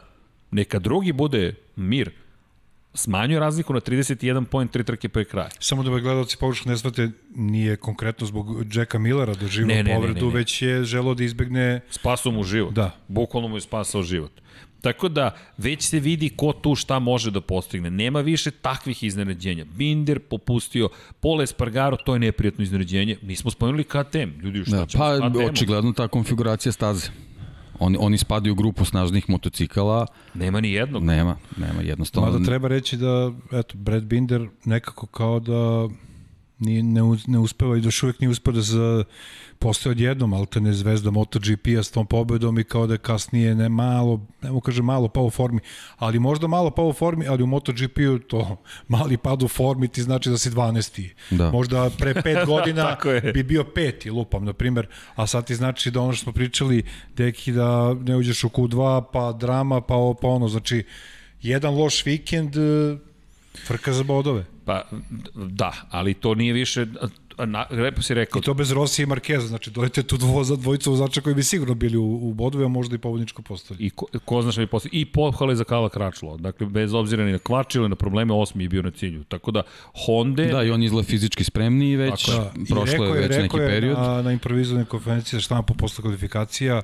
[0.51, 2.11] neka drugi bude mir,
[2.95, 5.49] smanjuje razliku na 31 point, 3 trke pre kraja.
[5.59, 9.95] Samo da me gledalci pogrešno ne shvate, nije konkretno zbog Jacka Millera doživao ne, ne,
[9.95, 10.37] povredu, ne, ne, ne.
[10.37, 11.81] već je želo da izbegne...
[11.89, 12.73] Spasao mu život.
[12.73, 12.91] Da.
[13.07, 14.31] Bukvalno mu je spasao život.
[14.85, 17.89] Tako da, već se vidi ko tu šta može da postigne.
[17.89, 19.65] Nema više takvih iznenađenja.
[19.65, 20.89] Binder popustio,
[21.19, 23.17] Pole Espargaro, to je neprijatno iznenađenje.
[23.21, 24.41] Nismo spomenuli KTM.
[24.41, 27.09] Ljudi, šta da, ćemo pa, očigledno ta konfiguracija staze.
[27.79, 30.07] Oni, oni spadaju u grupu snažnih motocikala.
[30.33, 31.03] Nema ni jednog.
[31.03, 32.31] Nema, nema jednostavno.
[32.31, 35.89] Mada treba reći da, eto, Brad Binder nekako kao da
[36.59, 39.03] nije, ne, ne uspeva i još uvek nije uspeo da se
[39.59, 44.25] postoje odjednom alterne zvezda MotoGP-a s tom pobedom i kao da je kasnije ne malo,
[44.41, 45.59] ne mu kaže malo pa u formi,
[45.97, 48.57] ali možda malo pa u formi, ali u MotoGP-u to
[48.87, 51.09] mali pad u formi ti znači da si 12.
[51.31, 51.51] Da.
[51.51, 52.97] Možda pre 5 godina
[53.33, 56.83] bi bio peti, lupam, na primer, a sad ti znači da ono što smo pričali,
[57.15, 60.83] deki da ne uđeš u Q2, pa drama, pa, pa ono, znači
[61.41, 62.55] jedan loš vikend,
[63.67, 64.45] frka za bodove.
[64.65, 64.83] Pa,
[65.35, 66.85] da, ali to nije više,
[67.37, 68.39] na, lepo si rekao.
[68.39, 71.73] I to bez Rossi i Markeza, znači dojete tu dvoza, dvojicu vozača koji bi sigurno
[71.73, 73.77] bili u, u bodove, a možda i pobedničko postoje.
[73.79, 74.89] I ko, ko znaš bi postoje.
[74.93, 76.37] I pohvale za Kala Kračlo.
[76.37, 79.23] Dakle, bez obzira ni na kvač ili na probleme, osmi je bio na cilju.
[79.23, 79.63] Tako da,
[80.05, 80.45] Honda...
[80.45, 82.51] Da, i on izgleda fizički spremniji već, da.
[82.69, 83.97] prošlo je, je već neki period.
[83.97, 86.81] Na, na improvizovanoj konferenciji za štampu posle kvalifikacija,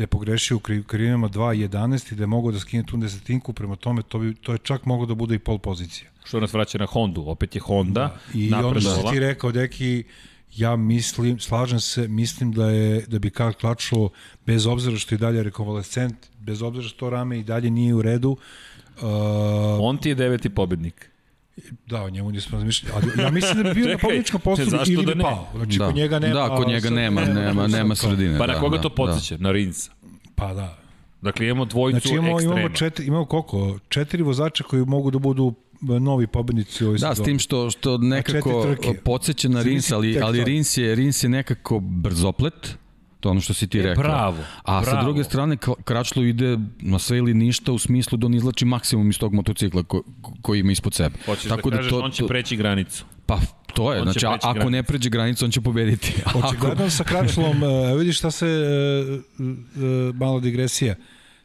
[0.00, 3.76] da je pogrešio u krivima 2.11 i da je mogao da skine tu desetinku, prema
[3.76, 6.10] tome to, bi, to je čak moglo da bude i pol pozicija.
[6.24, 8.38] Što nas vraća na Hondu, opet je Honda da.
[8.38, 10.04] I ono što ti rekao, Deki,
[10.56, 14.08] ja mislim, slažem se, mislim da je da bi Karl Klačo,
[14.46, 18.30] bez obzira što je dalje rekonvalescent, bez obzira što rame i dalje nije u redu.
[18.30, 19.04] Uh,
[19.80, 21.09] On ti je deveti pobednik.
[21.86, 22.94] Da, o njemu nismo razmišljali.
[22.96, 25.48] Ali ja mislim da bi bio Čekaj, na pobedničkom postupku ili da bi pao.
[25.56, 25.86] Znači, da.
[25.86, 26.34] kod njega nema...
[26.34, 28.38] Da, kod njega nema, nema, nema, nema sredine.
[28.38, 29.36] Pa na da, koga da, to podsjeća?
[29.36, 29.42] Da.
[29.42, 29.92] Na Rinsa.
[30.34, 30.78] Pa da.
[31.22, 32.60] Dakle, imamo dvojicu znači, imamo, ekstrema.
[32.60, 33.78] Imamo, četiri, imamo koliko?
[33.88, 37.24] Četiri vozača koji mogu da budu novi pobednici ovoj Da, sezoni.
[37.24, 38.66] s tim što, što nekako
[39.04, 42.76] podsjeća na Rins, ali, ali Rins je, Rins je nekako brzoplet,
[43.20, 44.02] To je ono što si ti e, rekao.
[44.02, 44.38] Bravo.
[44.64, 44.84] A bravo.
[44.84, 49.10] sa druge strane, Kračlo ide na sve ili ništa u smislu da on izlači maksimum
[49.10, 50.02] iz tog motocikla ko,
[50.42, 51.18] koji ima ispod sebe.
[51.26, 53.04] Hoćeš da Tako da, kažeš, to, on će preći granicu.
[53.26, 53.38] Pa,
[53.74, 54.70] to je, on znači ako granicu.
[54.70, 56.14] ne pređe granicu, on će pobediti.
[56.44, 56.90] Očigledno ako...
[56.90, 58.46] sa Kračlom, uh, vidiš šta se,
[59.38, 60.94] uh, uh, mala digresija,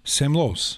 [0.04, 0.78] Sam Lowe's,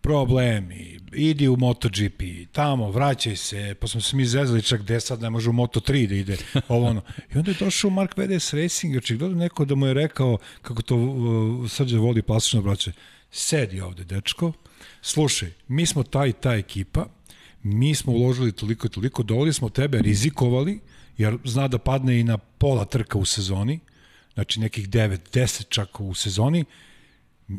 [0.00, 2.22] problemi, idi u MotoGP,
[2.52, 6.06] tamo, vraćaj se, pa smo se mi zezali čak gde sad ne može u Moto3
[6.06, 6.36] da ide,
[6.68, 7.02] ovo ono.
[7.34, 10.96] I onda je došao Mark VDS Racing, očigledno neko da mu je rekao, kako to
[10.96, 12.92] uh, srđe vodi plastično braće,
[13.30, 14.52] sedi ovde, dečko,
[15.02, 17.06] slušaj, mi smo ta i ta ekipa,
[17.62, 20.80] mi smo uložili toliko i toliko, dovoljili smo tebe, rizikovali,
[21.18, 23.80] jer zna da padne i na pola trka u sezoni,
[24.34, 26.64] znači nekih 9, 10 čak u sezoni,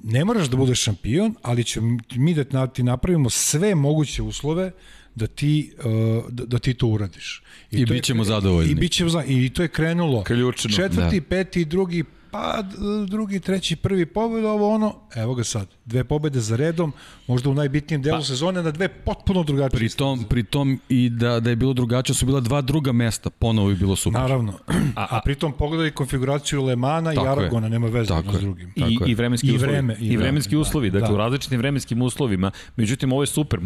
[0.04, 4.72] ne moraš da budeš šampion, ali ćemo mi da ti napravimo sve moguće uslove
[5.16, 7.44] da ti, uh, da, da ti to uradiš.
[7.72, 8.72] I, I bit ćemo zadovoljni.
[8.72, 9.46] I, bit ćemo zadovoljni.
[9.46, 10.24] I to je krenulo.
[10.24, 10.72] Ključno.
[10.72, 11.26] Četvrti, da.
[11.26, 12.64] peti, drugi, pa
[13.08, 16.94] drugi, treći, prvi pobed, ovo ono, evo ga sad, dve pobede za redom,
[17.28, 19.80] možda u najbitnijem delu pa, sezone na dve potpuno drugačije.
[19.80, 23.30] Pri tom, pri tom i da, da je bilo drugačije, su bila dva druga mesta,
[23.30, 24.22] ponovo je bilo super.
[24.22, 24.54] Naravno,
[24.96, 28.74] a, a pritom pogledaj konfiguraciju Lemana i Aragona, nema veze tako s drugim.
[28.76, 29.72] I, i vremenski I uslovi.
[29.72, 31.16] Vreme, i, I vremenski vreme, uslovi, da, dakle da.
[31.16, 33.60] u različitim vremenskim uslovima, međutim ovo je super,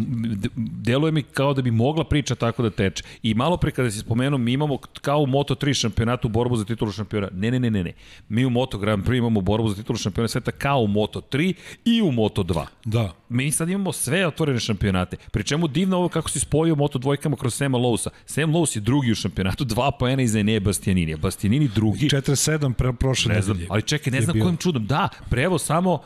[0.56, 3.04] deluje mi kao da bi mogla priča tako da teče.
[3.24, 6.92] I malo pre kada si spomenuo, mi imamo kao u Moto3 šampionatu borbu za titulu
[6.92, 7.30] šampiona.
[7.34, 7.94] Ne, ne, ne, ne, ne.
[8.30, 11.54] Mi u Moto Grand Prix imamo borbu za titulu šampiona sveta kao u Moto3
[11.86, 12.66] i u Moto2.
[12.86, 13.14] Da.
[13.30, 15.18] Mi sad imamo sve otvorene šampionate.
[15.32, 18.10] Pri čemu divno ovo kako si spojio Moto dvojkama kroz Sema Lousa.
[18.26, 21.16] Sam Lous je drugi u šampionatu, dva poena iza Enea Bastianini.
[21.16, 22.10] Bastianini drugi.
[22.10, 24.86] 47 pre prošle ne znam, Ali čekaj, ne znam kojim čudom.
[24.86, 26.00] Da, prevo samo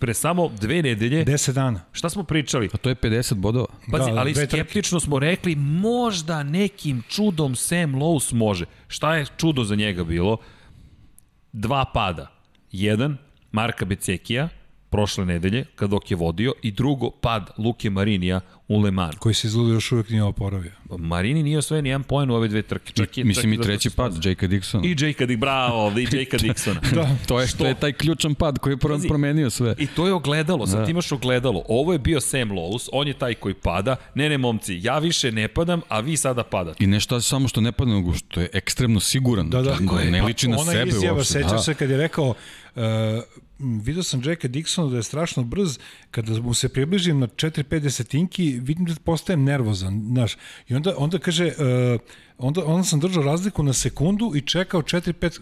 [0.00, 1.24] pre samo dve nedelje.
[1.24, 1.80] 10 dana.
[1.92, 2.68] Šta smo pričali?
[2.72, 3.66] A to je 50 bodova.
[3.90, 8.64] Pazi, da, ali skeptično smo rekli, možda nekim čudom Sam Lowe's može.
[8.88, 10.36] Šta je čudo za njega bilo?
[11.52, 12.32] Dva pada.
[12.72, 13.16] Jedan,
[13.52, 14.48] Marka Becekija,
[14.92, 19.16] prošle nedelje, kad dok je vodio, i drugo, pad Luke Marinija u Le Mans.
[19.18, 20.72] Koji se izgleda još uvijek nije oporavio.
[20.98, 22.92] Marini nije osvojen nijedan poen u ove dve trke.
[22.92, 24.86] Čak I, mislim čak i treći pad, Jake Dixon.
[24.86, 26.80] I Jake Dixon, bravo, i Jake Dixona.
[26.94, 28.78] da, to je, što je taj ključan pad koji je
[29.08, 29.74] promenio sve.
[29.78, 30.90] I to je ogledalo, sad da.
[30.90, 31.62] imaš ogledalo.
[31.68, 33.96] Ovo je bio Sam Lowe's, on je taj koji pada.
[34.14, 36.84] Ne, ne, momci, ja više ne padam, a vi sada padate.
[36.84, 39.50] I nešto samo što ne pada, nego što je ekstremno siguran.
[39.50, 39.76] Da, da.
[39.76, 40.10] Tako je.
[40.10, 40.82] Ne liči na sebe uopšte.
[40.82, 41.58] Ona izjava, sećam da.
[41.58, 42.82] se kad je rekao, uh,
[43.62, 45.78] vidio sam Jacka Dixona da je strašno brz,
[46.10, 50.36] kada mu se približim na 4-5 desetinki, vidim da postajem nervozan, znaš.
[50.68, 52.00] I onda, onda kaže, uh,
[52.38, 55.40] onda, onda sam držao razliku na sekundu i čekao 4-5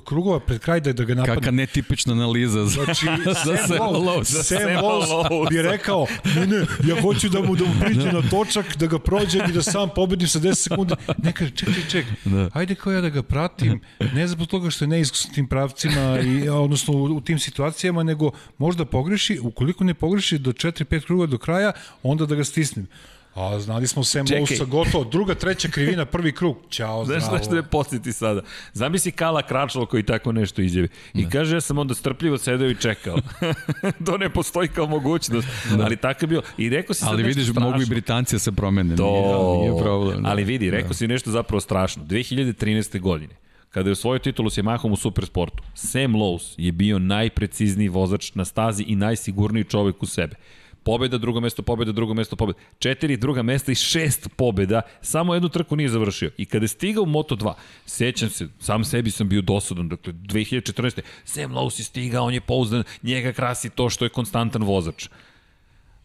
[0.00, 1.34] krugova pred kraj da, da ga napadne.
[1.34, 3.06] Kaka netipična analiza za, znači,
[3.46, 4.24] za Sam Lowe.
[4.24, 6.06] Sam Lowe bi rekao,
[6.36, 9.52] ne, ne, ja hoću da mu, da mu priđe na točak, da ga prođem i
[9.52, 10.94] da sam pobedim sa 10 sekundi.
[11.18, 12.48] Ne kaže, čekaj, čekaj, da.
[12.52, 13.80] ajde kao ja da ga pratim,
[14.14, 18.30] ne zbog toga što je neiskusan tim pravcima, i, odnosno u, u tim situacijama, nego
[18.58, 22.86] možda pogreši, ukoliko ne pogreši do 4-5 kruga do kraja, onda da ga stisnem.
[23.34, 26.56] A znali smo Sam Lousa gotovo, druga, treća krivina, prvi krug.
[26.70, 27.20] Ćao, zdravo.
[27.20, 28.42] Znaš nešto je posjeti sada?
[28.72, 30.88] Zamisli Kala Kračalo koji tako nešto izjavi.
[31.14, 31.30] I ne.
[31.30, 33.16] kaže, ja sam onda strpljivo sedeo i čekao.
[34.06, 35.48] to ne postoji kao mogućnost.
[35.76, 35.84] Da.
[35.84, 36.42] Ali tako je bilo.
[36.58, 37.70] I rekao si Ali vidiš, strašno.
[37.70, 38.96] mogu i Britanci da se promene.
[38.96, 40.22] To, nije, nije problem.
[40.22, 40.28] Da.
[40.28, 40.94] Ali vidi, rekao da.
[40.94, 42.04] si nešto zapravo strašno.
[42.04, 43.00] 2013.
[43.00, 43.34] godine
[43.70, 48.44] kada je osvojio titulu s Yamahom u supersportu, Sam Lowe's je bio najprecizniji vozač na
[48.44, 50.36] stazi i najsigurniji čovek u sebe.
[50.84, 52.58] Pobeda, drugo mesto, pobeda, drugo mesto, pobeda.
[52.78, 54.82] Četiri druga mesta i šest pobeda.
[55.00, 56.30] Samo jednu trku nije završio.
[56.36, 57.52] I kada je stigao u Moto2,
[57.86, 59.88] sećam se, sam sebi sam bio dosadan.
[59.88, 61.00] Dakle, 2014.
[61.24, 65.08] Sam Lowe si stigao, on je pouzdan, njega krasi to što je konstantan vozač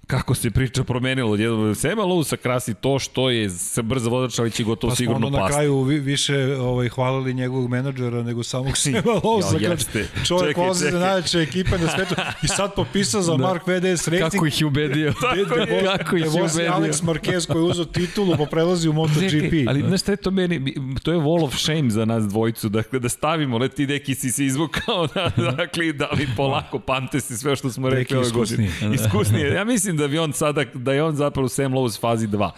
[0.07, 4.51] kako se priča promenilo jednom Sema Lousa krasi to što je se brzo vozač ali
[4.51, 5.37] će gotovo pa sigurno pasti.
[5.37, 10.07] Pa na kraju više ovaj hvalili njegovog menadžera nego samog Sema Lousa ja, jeste.
[10.27, 13.37] čovjek čekaj, vozi za najveće ekipe na svetu i sad popisao za da.
[13.37, 14.31] Mark VDS Racing.
[14.31, 15.13] Kako ih je ubedio?
[15.35, 16.71] de, de, Kako ih je ubedio?
[16.71, 19.29] Alex Marquez koji je uzeo titulu pa prelazi u MotoGP.
[19.29, 22.69] Čekaj, ali znaš šta je to meni, to je wall of shame za nas dvojicu,
[22.69, 27.19] dakle da stavimo, le ti neki si se izvukao, da, dakle da li polako pamte
[27.19, 28.71] se sve što smo rekli ove godine.
[28.93, 29.53] Iskusnije.
[29.53, 32.51] Ja mislim da bi on sada, da je on zapravo Sam Lowe's fazi 2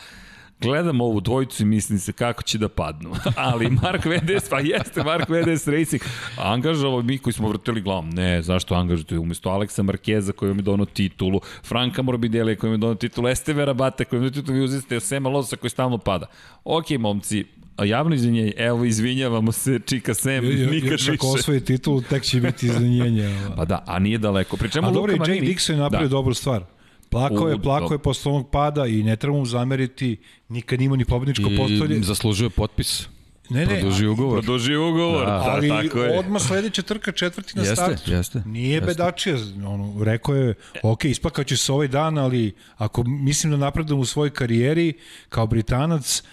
[0.62, 3.12] gledam ovu dvojicu i mislim se kako će da padnu.
[3.36, 6.02] Ali Mark VDS, pa jeste Mark VDS Racing,
[6.38, 8.10] angažavao mi koji smo vrtili glavom.
[8.10, 12.74] Ne, zašto angažujete umesto Aleksa Markeza koji vam je donao titulu, Franka Morbidelli koji vam
[12.74, 15.70] je donao titulu, Esteve Bate koji vam je donao titulu, vi uzete Sema Losa koji
[15.70, 16.26] stalno pada.
[16.64, 17.46] Ok, momci,
[17.86, 21.12] javno izvinjenje, evo izvinjavamo se, Čika Sem, nikad više.
[21.14, 23.36] Ako osvoji titul, tek će biti izvinjenje.
[23.56, 24.58] pa da, a nije daleko.
[24.58, 26.12] Pričemu a dobro, Jay Dixon je napravio da.
[26.12, 26.64] dobru stvar.
[27.10, 30.18] Plako je, plako je posle onog pada i ne treba mu zameriti,
[30.50, 31.98] nikad nima ni pobedničko postolje.
[31.98, 33.08] I zaslužuje potpis.
[33.50, 34.44] Ne, ne, produži ugovor.
[34.44, 36.20] Produži ugovor, da, ali da, tako je.
[36.20, 38.12] odmah sledeća trka četvrti na jeste, startu.
[38.12, 38.86] Jeste, Nije jeste.
[38.86, 39.36] bedačija,
[39.68, 40.54] ono, rekao je,
[40.84, 44.94] ok, ispakaću se ovaj dan, ali ako mislim da napredujem u svojoj karijeri
[45.30, 46.24] kao Britanac,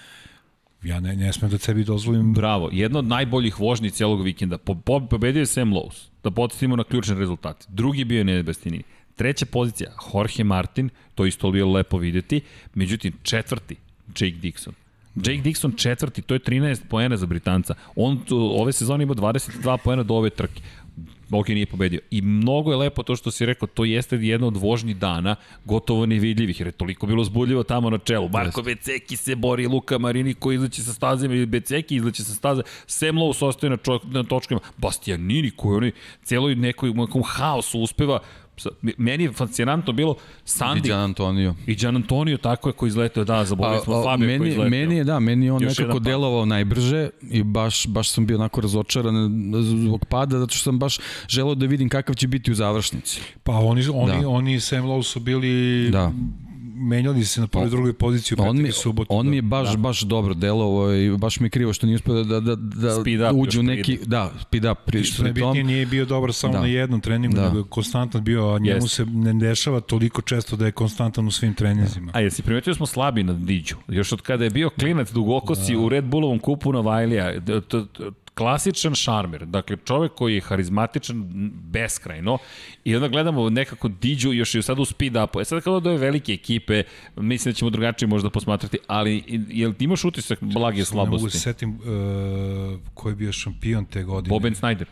[0.82, 2.34] ja ne, ne smem da sebi dozvolim...
[2.34, 4.58] Bravo, jedna od najboljih vožnji cijelog vikenda.
[4.58, 7.66] Po, po, pobedio je Sam Lowe's, da podsjetimo na ključne rezultate.
[7.68, 8.84] Drugi bio je Nene Bastianini
[9.16, 12.40] Treća pozicija, Jorge Martin, to isto bilo lepo videti,
[12.74, 13.76] međutim četvrti,
[14.08, 14.72] Jake Dixon.
[15.16, 17.74] Jake Dixon četvrti, to je 13 poena za Britanca.
[17.96, 20.62] On tu, ove sezone ima 22 poena do ove trke.
[21.30, 22.00] Ok, nije pobedio.
[22.10, 26.06] I mnogo je lepo to što si rekao, to jeste jedna od vožnjih dana, gotovo
[26.06, 28.28] nevidljivih, jer je toliko bilo zbudljivo tamo na čelu.
[28.28, 32.62] Marko Beceki se bori, Luka Marini koji izleće sa stazima, ili Beceki izleće sa staze,
[32.86, 35.92] Sam Lowe ostaje na, čo, na točkama, Bastianini koji oni
[36.24, 38.20] cijeloj nekoj, nekom haosu uspeva
[38.96, 41.54] meni je fascinantno bilo Sandy i Gian Antonio.
[41.66, 44.70] I Gian Antonio tako je koji izletao, da, zaboravili smo Fabio meni, koji izletao.
[44.70, 48.36] Meni je, da, meni je on Još nekako delovao najbrže i baš, baš sam bio
[48.36, 49.14] onako razočaran
[49.62, 53.20] zbog pada, zato što sam baš želeo da vidim kakav će biti u završnici.
[53.42, 54.28] Pa oni, oni, da.
[54.28, 56.12] oni Sam Lowe su bili da
[56.76, 59.06] menjali se na prvoj drugoj poziciji u on mi, subotu.
[59.10, 59.76] On mi je baš, da.
[59.76, 63.32] baš dobro delovao i baš mi je krivo što nije uspio da, da, da, da
[63.32, 64.78] uđu neki, da, speed up.
[64.86, 66.60] Pri, I što najbitnije nije bio dobar samo da.
[66.60, 67.44] na jednom treningu, da.
[67.44, 68.88] nego je konstantan bio, a njemu yes.
[68.88, 72.12] se ne dešava toliko često da je konstantan u svim treninzima.
[72.14, 73.76] A jesi primetio smo slabi na Diđu?
[73.88, 75.78] Još od kada je bio klinac dugokosi da.
[75.78, 77.40] u Red Bullovom kupu na Vajlija,
[78.36, 82.38] klasičan šarmer, dakle čovek koji je harizmatičan beskrajno
[82.84, 85.40] i onda gledamo nekako diđu još i sad u speed upu.
[85.40, 86.82] E sad kada doje velike ekipe,
[87.16, 91.16] mislim da ćemo drugačije možda posmatrati, ali jel ti imaš utisak blage slabosti?
[91.16, 91.76] Ne mogu se setim uh,
[92.94, 94.30] ko je bio šampion te godine.
[94.30, 94.84] Boben Snyder.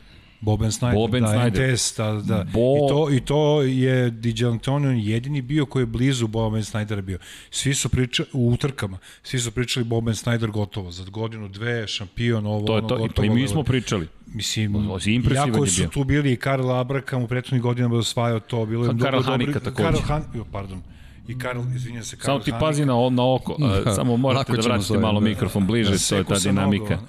[0.44, 1.72] Boben Snyder, Boben da, Snyder.
[1.72, 2.44] NTS, da, da.
[2.52, 2.76] Bo...
[2.76, 7.18] I, to, I to je Di Antonio jedini bio koji je blizu Boben Snydera bio.
[7.50, 12.46] Svi su pričali, u utrkama, svi su pričali Boben Snyder gotovo, za godinu, dve, šampion,
[12.46, 13.26] ovo, to je to, ono, gotovo.
[13.26, 14.08] I mi smo pričali.
[14.26, 14.88] Mislim,
[15.34, 19.22] jako su tu bili i Karl Abrakam u prethodnih godinama osvajao to, bilo je Karl
[19.22, 19.82] Hanika takođe.
[19.82, 20.82] Karl Han, jo, pardon,
[21.28, 22.66] i Karl, izvinjam se, Karl Samo ti Hanika.
[22.66, 26.24] pazi na, na oko, da, samo morate da vratite malo mikrofon bliže, da, to je
[26.24, 26.98] ta dinamika.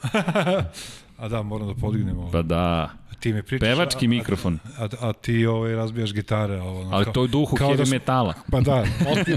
[1.18, 2.30] A da, moram da podignemo.
[2.32, 2.90] Pa da
[3.26, 3.68] ti me pričaš.
[3.70, 4.60] Pevački mikrofon.
[4.78, 6.62] A, a, a ti ovaj, razbijaš gitare.
[6.62, 8.34] Ovo, Ali kao, to je duhu heavy da metala.
[8.52, 8.76] Pa da.
[9.08, 9.36] Motli,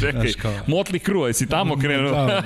[0.00, 2.10] Čekaj, kao, Motli Crue, jesi tamo krenuo?
[2.10, 2.42] Da.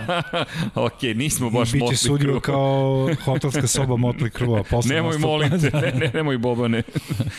[0.86, 1.90] ok, nismo baš Motli Crue.
[1.90, 4.62] Biće sudio kao hotelska soba Motli Crue.
[4.84, 6.82] Nemoj molim te, ne, ne, nemoj Bobane.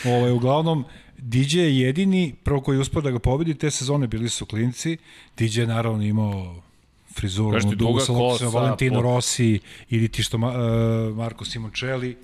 [0.04, 0.84] ovaj, uglavnom,
[1.18, 4.96] DJ je jedini, prvo koji je uspio da ga pobedi te sezone, bili su klinci.
[5.38, 6.62] DJ je naravno imao
[7.16, 9.58] frizuru, dugu sa Valentino Rossi
[9.88, 12.16] ili ti što uh, Marko Simoncelli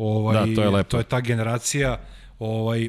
[0.00, 0.90] Ovaj, da, to je lepo.
[0.90, 2.00] To je ta generacija.
[2.38, 2.88] Ovaj,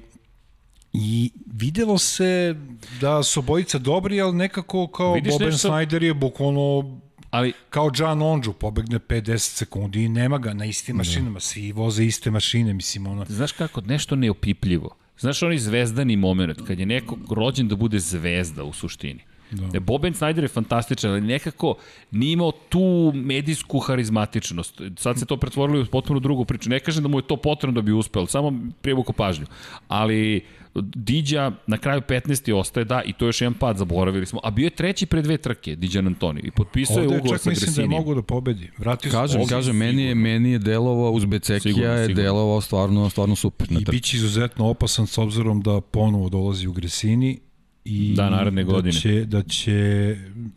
[0.93, 2.55] I videlo se
[3.01, 5.69] da su obojica dobri, ali nekako kao Vidiš Boben nešto...
[5.69, 10.95] Snyder je bukvalno ali kao John Onđu pobegne 50 sekundi i nema ga na istim
[10.95, 10.97] da.
[10.97, 13.25] mašinama, svi voze iste mašine, mislim ono.
[13.29, 14.95] Znaš kako, nešto neopipljivo.
[15.19, 19.23] Znaš onaj zvezdani moment, kad je neko rođen da bude zvezda u suštini.
[19.51, 19.79] Da.
[19.79, 21.75] Boben Snyder je fantastičan, ali nekako
[22.11, 24.81] nije imao tu medijsku harizmatičnost.
[24.97, 26.69] Sad se to pretvorilo u potpuno drugu priču.
[26.69, 29.45] Ne kažem da mu je to potrebno da bi uspeo, samo prijevuko pažnju.
[29.87, 30.45] Ali
[30.75, 32.53] Diđa na kraju 15.
[32.53, 34.39] ostaje, da, i to je još jedan pad, zaboravili smo.
[34.43, 37.51] A bio je treći pre dve trke, Diđan Antonio, i potpisao je ugovor sa Gresinijem.
[37.51, 38.71] Ovde mislim da je mogu da pobedi.
[38.77, 43.67] Vratio kažem, kažem, meni je, meni je delovao uz Becekija, je delovao stvarno, stvarno super.
[43.71, 47.39] I bit će izuzetno opasan s obzirom da ponovo dolazi u Gresini
[47.85, 48.93] i da, naredne da godine.
[48.93, 49.71] Će, da će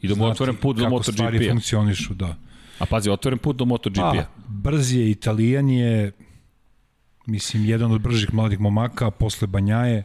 [0.02, 1.10] I da mu otvoren put do MotoGP-a.
[1.10, 2.36] Kako stvari funkcionišu, da.
[2.78, 4.12] A pazi, otvoren put do MotoGP-a.
[4.12, 6.12] Pa, brz je, Italijan je,
[7.26, 10.02] mislim, jedan od bržih mladih momaka, posle Banjaje.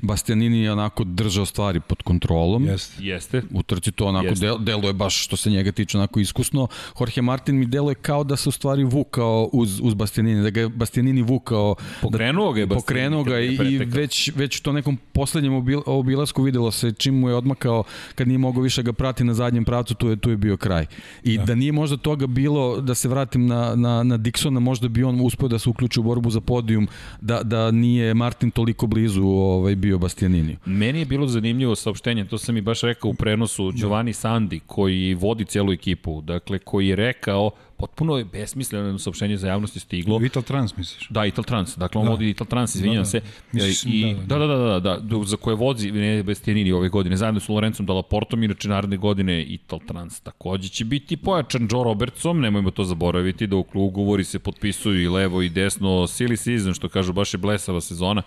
[0.00, 2.66] Bastianini je onako držao stvari pod kontrolom.
[2.66, 3.04] Jeste.
[3.04, 3.42] Jeste.
[3.50, 4.46] U trci to onako Jeste.
[4.46, 6.68] del, deluje baš što se njega tiče onako iskusno.
[7.00, 10.60] Jorge Martin mi deluje kao da se u stvari vukao uz, uz Bastianini, da ga
[10.60, 11.74] je Bastianini vukao.
[12.02, 15.80] Pokrenuo da, ga je Pokrenuo ga i, i već, već u to nekom poslednjem obil,
[15.86, 17.84] obilasku videlo se čim mu je odmakao
[18.14, 20.86] kad nije mogao više ga prati na zadnjem pravcu, tu je, tu je bio kraj.
[21.22, 21.44] I da.
[21.44, 25.20] da nije možda toga bilo, da se vratim na, na, na Dixona, možda bi on
[25.20, 26.88] uspeo da se uključi u borbu za podijum,
[27.20, 30.56] da, da nije Martin toliko blizu ovaj, ovaj bio Bastianini.
[30.66, 35.14] Meni je bilo zanimljivo saopštenje, to sam i baš rekao u prenosu Giovanni Sandi koji
[35.14, 40.20] vodi celu ekipu, dakle koji je rekao potpuno je besmisleno saopštenje za javnost je stiglo.
[40.24, 41.08] Ital Trans misliš?
[41.08, 41.76] Da, Ital Trans.
[41.76, 42.10] Dakle, on da.
[42.10, 43.10] vodi Ital Trans, izvinjam da, da.
[43.10, 43.20] se.
[43.52, 47.16] Mislim, I, da, da, da, da, da, da, za koje vozi ne Bastianini ove godine,
[47.16, 52.40] zajedno sa Lorencom Dallaportom, inače naredne godine Ital Trans takođe će biti pojačan Joe Robertsom,
[52.40, 56.88] nemojmo to zaboraviti, da u ugovori se potpisuju i levo i desno, silly season, što
[56.88, 58.22] kažu, baš je blesava sezona,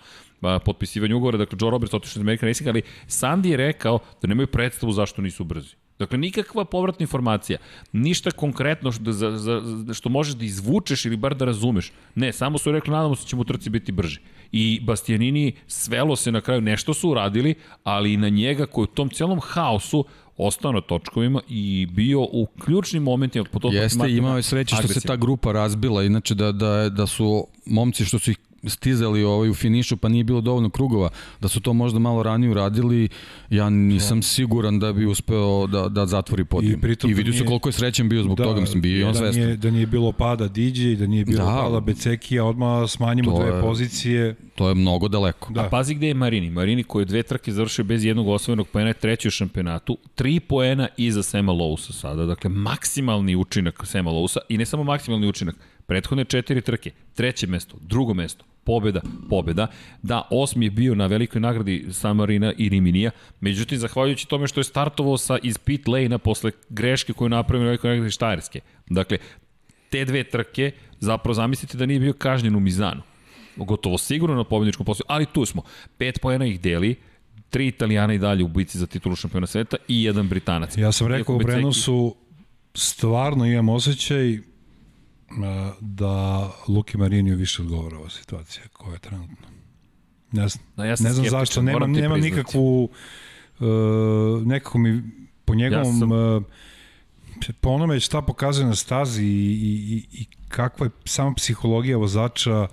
[0.64, 4.46] potpisivanje ugovora, dakle Joe Roberts otišao iz American Racing, ali Sandy je rekao da nemaju
[4.46, 5.74] predstavu zašto nisu brzi.
[5.98, 7.58] Dakle, nikakva povratna informacija,
[7.92, 9.62] ništa konkretno što, za, za,
[9.94, 11.92] što možeš da izvučeš ili bar da razumeš.
[12.14, 14.20] Ne, samo su rekli, nadamo se da ćemo u trci biti brži.
[14.52, 17.54] I Bastianini svelo se na kraju, nešto su uradili,
[17.84, 20.04] ali i na njega koji u tom celom haosu
[20.36, 24.88] ostao na točkovima i bio u ključnim momentima po to Jeste, imao je sreće što
[24.88, 29.50] se ta grupa razbila, inače da, da, da su momci što su ih stizali ovaj
[29.50, 31.08] u finišu pa nije bilo dovoljno krugova,
[31.40, 33.08] da su to možda malo ranije uradili,
[33.50, 36.78] ja nisam siguran da bi uspeo da, da zatvori podijum.
[36.78, 38.98] I, pritom I vidio da se koliko je srećan bio zbog da, toga, mislim, bio
[38.98, 39.44] i on da zvestan.
[39.44, 43.46] Nije, da nije bilo pada DJ, da nije bilo da, pada Becekija, odmah smanjimo dve
[43.46, 44.34] je, pozicije.
[44.54, 45.52] To je mnogo daleko.
[45.52, 45.60] Da.
[45.60, 46.50] A pazi gde je Marini.
[46.50, 50.40] Marini koji je dve trke završio bez jednog osvojenog poena je treći u šampionatu, tri
[50.40, 55.56] poena iza Sema Lousa sada, dakle maksimalni učinak Sema Lousa i ne samo maksimalni učinak,
[55.86, 59.00] prethodne četiri trke, treće mesto, drugo mesto, pobeda,
[59.30, 59.66] pobeda.
[60.02, 64.64] Da, osmi je bio na velikoj nagradi Samarina i Riminija, međutim, zahvaljujući tome što je
[64.64, 68.60] startovao sa iz pit lane-a posle greške koju napravio na velikoj nagradi Štajerske.
[68.86, 69.18] Dakle,
[69.90, 73.02] te dve trke, zapravo zamislite da nije bio kažnjen u Mizanu.
[73.56, 75.62] Gotovo sigurno na pobedničkom poslu, ali tu smo.
[75.98, 76.96] Pet pojena ih deli,
[77.50, 80.76] tri italijana i dalje u bici za titulu šampiona sveta i jedan britanac.
[80.76, 82.16] Ja sam rekao u prenosu,
[82.74, 84.38] stvarno imam osjećaj
[85.80, 89.46] da Luki Mariniju više odgovara ova situacija koja je trenutno.
[90.32, 95.02] Ne znam, da, ja ne znam zašto, nemam, nemam nikakvu, uh, nekako mi
[95.44, 96.12] po njegovom, ja sam...
[96.12, 96.42] uh,
[97.60, 102.66] po onome šta pokazuje na stazi i, i, i kakva je sama psihologija vozača,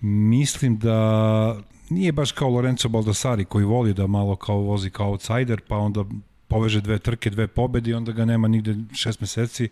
[0.00, 1.56] mislim da
[1.90, 6.04] nije baš kao Lorenzo Baldassari koji voli da malo kao vozi kao outsider, pa onda
[6.48, 9.64] poveže dve trke, dve pobede i onda ga nema nigde šest meseci.
[9.64, 9.70] Uh,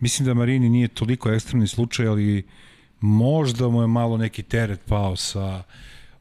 [0.00, 2.46] Mislim da Marini nije toliko ekstremni slučaj, ali
[3.00, 5.62] možda mu je malo neki teret pao sa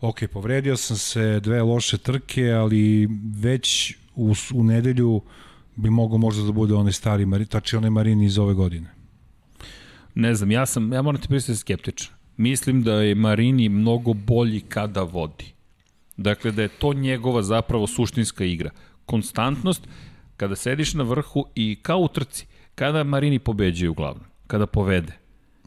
[0.01, 3.09] ok, povredio sam se, dve loše trke, ali
[3.41, 5.21] već u, u nedelju
[5.75, 8.89] bi mogao možda da bude onaj stari Marini, tači onaj Marini iz ove godine.
[10.15, 12.13] Ne znam, ja sam, ja moram ti pristati skeptičan.
[12.37, 15.53] Mislim da je Marini mnogo bolji kada vodi.
[16.17, 18.69] Dakle, da je to njegova zapravo suštinska igra.
[19.05, 19.87] Konstantnost,
[20.37, 22.45] kada sediš na vrhu i kao u trci,
[22.75, 24.25] Kada Marini pobeđuje uglavnom?
[24.47, 25.13] Kada povede?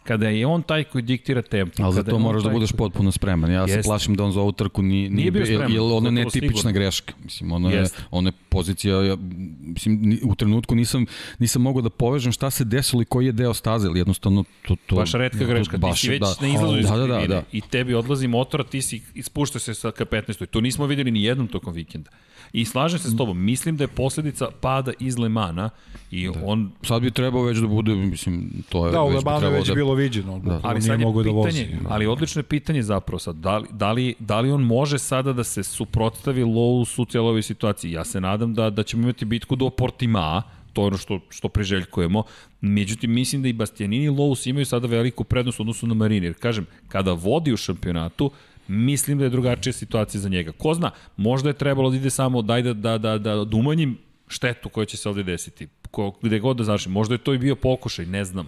[0.09, 1.82] Kada je on taj koji diktira tempo.
[1.82, 2.78] Ali za to moraš da budeš koji...
[2.78, 3.51] potpuno spreman.
[3.51, 3.82] Ja Jeste.
[3.82, 5.72] se plašim da on za ovu trku ni, nije, bio spreman.
[5.72, 6.72] Jer ono ne tipična sigurno.
[6.72, 7.14] greška.
[7.24, 9.16] Mislim, ono je, ono je pozicija, ja,
[9.60, 11.06] mislim, u trenutku nisam,
[11.39, 14.76] nisam mogao da povežem šta se desilo i koji je deo staze, ali jednostavno to...
[14.86, 17.43] to baš redka greška, baš, ti si već da, na izlazu da, da, da, da.
[17.52, 20.47] i tebi odlazi motor, ti si ispušta se sa K15.
[20.47, 22.10] To nismo videli ni jednom tokom vikenda.
[22.52, 25.70] I slažem se s tobom, mislim da je posledica pada iz Lemana
[26.10, 26.40] i da.
[26.44, 26.70] on...
[26.82, 29.74] Sad bi trebao već da bude, mislim, to je da, već Lemanu je već da...
[29.74, 30.60] bilo viđeno, da.
[30.62, 31.66] ali sad je mogo da vozi.
[31.88, 35.32] Ali odlično je pitanje zapravo sad, da li, da, li, da li on može sada
[35.32, 37.92] da se suprotstavi Lowe's u cijelovoj situaciji?
[37.92, 40.42] Ja se nadam da, da ćemo imati bitku do Portima,
[40.72, 42.22] to je ono što, što preželjkujemo.
[42.60, 46.26] Međutim, mislim da i Bastianini i Lowe's imaju sada veliku prednost odnosno na Marini.
[46.26, 48.30] Jer, kažem, kada vodi u šampionatu,
[48.68, 50.52] mislim da je drugačija situacija za njega.
[50.52, 53.98] Ko zna, možda je trebalo da ide samo daj da, da, da, da, da umanjim
[54.28, 55.68] štetu koja će se ovde desiti.
[55.90, 56.92] Ko, gde god da završim.
[56.92, 58.46] Možda je to i bio pokušaj, ne znam.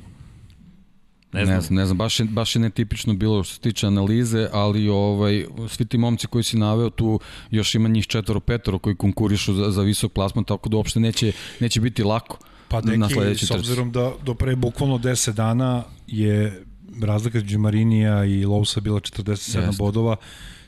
[1.32, 1.56] Ne znam.
[1.56, 4.88] ne znam, ne znam, baš je, baš je netipično bilo što se tiče analize, ali
[4.88, 7.20] ovaj, svi ti momci koji si naveo tu,
[7.50, 11.32] još ima njih četvoro, petoro koji konkurišu za, za visok plasman, tako da uopšte neće,
[11.60, 12.38] neće biti lako.
[12.68, 16.64] Pa neki, s obzirom da do pre bukvalno 10 dana je
[17.02, 19.60] razlika između Marinija i Lousa bila 47 Jeste.
[19.78, 20.16] bodova,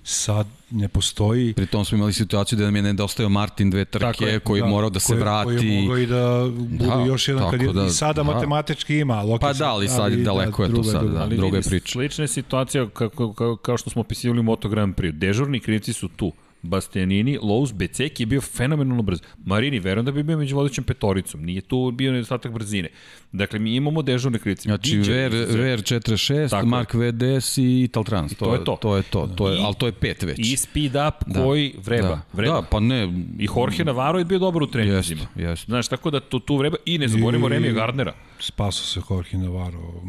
[0.04, 1.54] sad ne postoji.
[1.54, 4.66] Pri tom smo imali situaciju da nam je nedostajao Martin dve trke je, koji da,
[4.68, 5.44] morao da se koji, vrati.
[5.44, 8.32] Koji je mogao i da bude da, još jedan kad je, da, i sada da.
[8.32, 9.22] matematički ima.
[9.22, 11.92] Loki pa da, ali sad ali, daleko da, je to sad, da, druga je priča.
[11.92, 15.12] Slična je situacija kako, kao, kao što smo opisivali u Moto Grand Prix.
[15.12, 16.32] Dežurni krivci su tu.
[16.62, 19.20] Bastianini, Lowe's, Becek je bio fenomenalno brz.
[19.44, 22.88] Marini, verujem da bi bio među vodećim petoricom, nije tu bio nedostatak brzine.
[23.32, 24.62] Dakle, mi imamo dežurne krivice.
[24.62, 26.66] Znači, Ver, Ver 46, tako.
[26.66, 28.32] Mark VDS i Italtrans.
[28.32, 28.76] I to, to, je to.
[28.76, 30.38] To je to, to je, I, ali to je pet već.
[30.38, 31.42] I Speed Up da.
[31.42, 32.08] koji vreba.
[32.08, 32.22] Da.
[32.32, 32.54] vreba.
[32.54, 33.04] Da, pa ne.
[33.38, 35.20] I Jorge Navarro je bio dobar u treninzima.
[35.20, 35.66] Jeste, jeste.
[35.66, 36.76] Znaš, tako da to, tu vreba.
[36.86, 38.14] I ne zaborimo Remija Gardnera.
[38.38, 40.02] Spaso se Jorge Navarro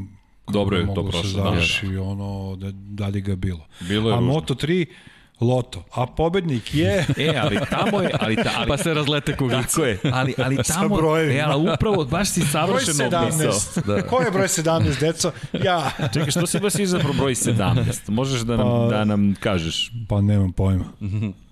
[0.48, 1.44] Dobro je to prošlo.
[1.44, 1.52] Da,
[1.94, 2.02] da.
[2.02, 3.66] Ono, da, dalje ga bilo.
[3.80, 4.86] bilo je A Moto3,
[5.42, 5.84] Loto.
[5.92, 7.06] A pobednik je...
[7.18, 8.10] e, ali tamo je...
[8.20, 9.68] Ali ta, ali, pa se razlete kuglice.
[9.68, 10.00] Tako je.
[10.14, 11.18] Ali, ali tamo...
[11.18, 13.84] E, ali upravo, baš si savršeno opisao.
[13.86, 14.02] Da.
[14.02, 15.32] Ko je broj 17, deco?
[15.64, 15.92] Ja.
[16.14, 18.10] Čekaj, što si baš izabrao broj 17?
[18.10, 19.92] Možeš da nam, pa, da nam kažeš?
[20.10, 20.86] Pa nemam pojma.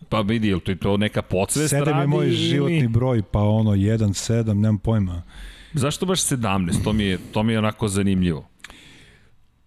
[0.09, 1.91] Pa vidi, je to, to neka podsvest radi?
[1.91, 5.23] 7 je moj životni broj, pa ono 1, 7, nemam pojma.
[5.73, 6.83] Zašto baš 17?
[6.83, 8.50] To mi je, to mi je onako zanimljivo.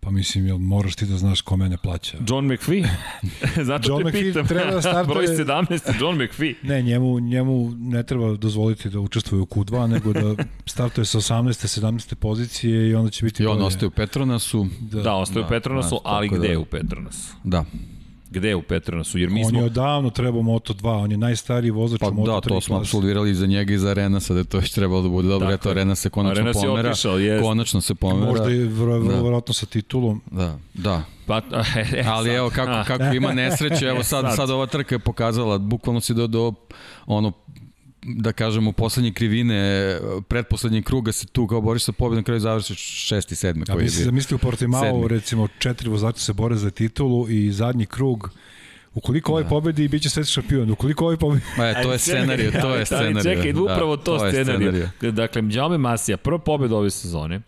[0.05, 2.19] Pa mislim, jel moraš ti da znaš ko mene plaća?
[2.29, 2.89] John McPhee?
[3.69, 4.47] Zato John te McPhee pitam.
[4.47, 5.15] treba da startuje...
[5.15, 6.55] Broj 17, John McPhee.
[6.63, 11.81] Ne, njemu, njemu ne treba dozvoliti da učestvuje u Q2, nego da startuje sa 18.
[11.81, 12.15] 17.
[12.15, 13.43] pozicije i onda će biti...
[13.43, 13.67] I on bolje.
[13.67, 14.67] ostaje u Petronasu.
[14.81, 17.35] Da, da ostaje da, u Petronasu, da, ali gde da, u Petronasu?
[17.45, 17.65] Da.
[18.35, 19.19] Gde u Petronasu?
[19.19, 19.59] Jer mi on smo...
[19.61, 23.35] je odavno trebao Moto2, on je najstariji vozač Pa u Moto3 da, to smo absolvirali
[23.35, 25.49] za njega i za Arenasa, da je to već trebalo da bude dobro.
[25.49, 25.71] Tako Eto, je.
[25.71, 26.91] Arena se konačno Arenas je pomera.
[26.91, 27.43] otišao, jest.
[27.45, 28.27] konačno se pomera.
[28.27, 29.53] Možda i vrlo, vrlo, Da.
[29.53, 30.21] sa titulom.
[30.31, 31.03] Da, da.
[31.27, 31.39] Pa,
[31.97, 32.37] e, Ali sad.
[32.37, 34.37] evo kako, kako ima nesreće, evo sad, Sad.
[34.37, 36.53] sad ova trka je pokazala, bukvalno si do, do
[37.07, 37.33] ono,
[38.05, 39.99] da kažemo, poslednje krivine,
[40.29, 43.85] pretposlednje kruga se tu kao boriš sa pobjedom, kraju završiš šesti, sedmi Ja koji je
[43.85, 44.05] mislim, bio.
[44.05, 48.31] zamisli u Portimao, recimo, četiri vozača se bore za titulu i zadnji krug
[48.95, 50.71] Ukoliko ovaj pobedi, bit će sveti šampion.
[50.71, 51.43] Ukoliko ovaj pobedi...
[51.59, 53.23] Ma je, to je scenarij, to je scenarij.
[53.23, 54.89] Čekaj, upravo da, to, je scenarij.
[55.11, 57.41] Dakle, Mđaume Masija, prva pobjeda ove sezone,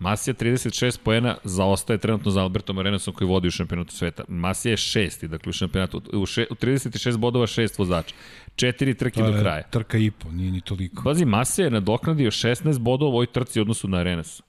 [0.00, 4.24] Masija 36 poena, zaostaje trenutno za Albertom Arenasom koji vodi u šampionatu sveta.
[4.28, 8.14] Masija je šesti, dakle u šampionatu, u, še, u 36 bodova šest vozača.
[8.56, 9.62] Četiri trke do kraja.
[9.62, 11.02] Trka i po, nije ni toliko.
[11.04, 14.42] Pazi, Masija je nadoknadio 16 bodova u ovoj trci u odnosu na Arenas.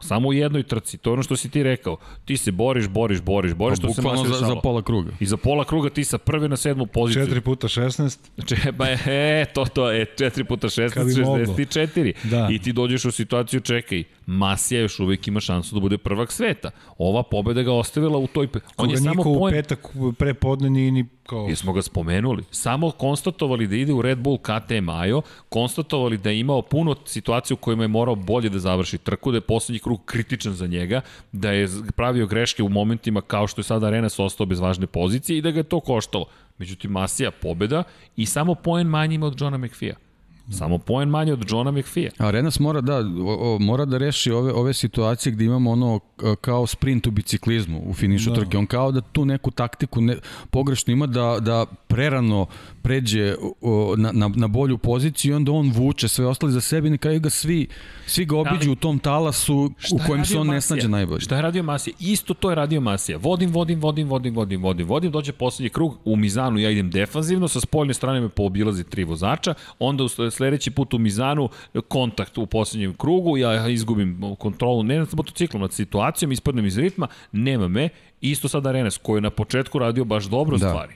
[0.00, 1.96] Samo u jednoj trci, to je ono što si ti rekao.
[2.24, 5.12] Ti se boriš, boriš, boriš, boriš, Pa, što se Masija za, za pola kruga.
[5.20, 7.26] I za pola kruga ti sa prve na sedmu poziciju.
[7.26, 8.18] 4 puta 16.
[8.46, 11.44] Če, ba, e, to, to, e, 4 puta 16, Kad bi moglo.
[11.44, 12.12] 64.
[12.24, 12.48] Da.
[12.50, 16.70] I ti dođeš u situaciju, čekaj, Masija još uvijek ima šansu da bude prvak sveta.
[16.98, 18.48] Ova pobeda ga ostavila u toj...
[18.76, 19.54] On je samo niko u poen...
[19.54, 19.88] petak
[20.18, 21.46] pre podne ni, ni kao...
[21.48, 22.44] Jesmo ga spomenuli.
[22.50, 27.54] Samo konstatovali da ide u Red Bull KTM Ajo, konstatovali da je imao puno situacija
[27.54, 31.00] u kojima je morao bolje da završi trku, da je poslednji krug kritičan za njega,
[31.32, 35.38] da je pravio greške u momentima kao što je sada Arenas ostao bez važne pozicije
[35.38, 36.26] i da ga je to koštalo.
[36.58, 37.82] Međutim, Masija pobeda
[38.16, 40.07] i samo poen manje ima od Johna McFee-a.
[40.50, 42.10] Samo poen manje od Johna McFee-a.
[42.26, 45.98] A Renas mora da, o, o, mora da reši ove, ove situacije gde imamo ono
[45.98, 48.36] k- kao sprint u biciklizmu u finišu da.
[48.36, 48.58] trke.
[48.58, 50.16] On kao da tu neku taktiku ne,
[50.50, 51.66] pogrešno ima da, da
[51.98, 52.46] prerano
[52.82, 56.88] pređe o, na, na, na bolju poziciju i onda on vuče sve ostali za sebe
[56.88, 57.66] i na kraju ga svi,
[58.06, 60.60] svi ga obiđu Ali- u tom talasu u je kojem se on ne Masija?
[60.60, 61.20] snađe najbolje.
[61.20, 61.94] Šta je radio Masija?
[62.00, 63.18] Isto to je radio Masija.
[63.18, 67.48] Vodim, vodim, vodim, vodim, vodim, vodim, vodim, dođe poslednji krug, u Mizanu ja idem defanzivno,
[67.48, 71.48] sa spoljne strane me poobilazi tri vozača, onda u sledeći put u Mizanu
[71.88, 74.08] kontakt u poslednjem krugu, ja izgubim
[74.38, 77.88] kontrolu ne nad motociklom, nad situacijom, ispadnem iz ritma, nema me,
[78.20, 80.68] isto sad Arenas koji je na početku radio baš dobro Da.
[80.68, 80.94] stvari.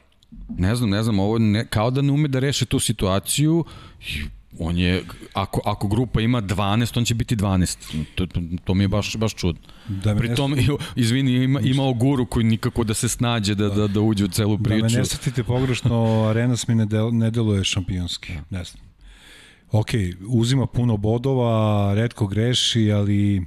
[0.48, 3.64] Ne znam, ne znam, ovo ne, kao da ne ume da reši tu situaciju
[4.02, 4.22] i
[4.58, 5.02] on je,
[5.34, 7.76] ako, ako grupa ima 12, on će biti 12.
[8.14, 9.60] To, to, to mi je baš, baš čudno.
[9.88, 10.54] Da Pri ne- tom,
[10.96, 14.56] izvini, ima, imao guru koji nikako da se snađe, da, da, da uđe u celu
[14.56, 14.84] Da priču.
[14.84, 18.32] me ne shvatite pogrešno, Arenas mi ne, del, ne deluje šampionski.
[18.50, 18.82] Ne znam.
[19.70, 19.88] Ok,
[20.22, 21.54] uzima puno bodova,
[21.94, 23.46] redko greši, ali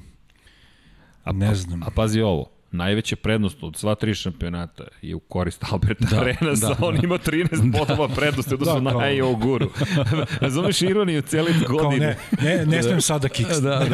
[1.28, 1.84] ne znam.
[1.84, 6.68] A pazi ovo, najveća prednost od sva tri šampionata je u korist Alberta da, Arenasa,
[6.68, 9.70] da, on ima 13 bodova prednosti odnosno Da, da, kao- na Ejo Guru.
[10.42, 11.24] Razumeš ironiju
[11.68, 12.18] Kao godine?
[12.42, 13.50] ne, ne, ne smijem sada kiks.
[13.50, 13.86] Da, da,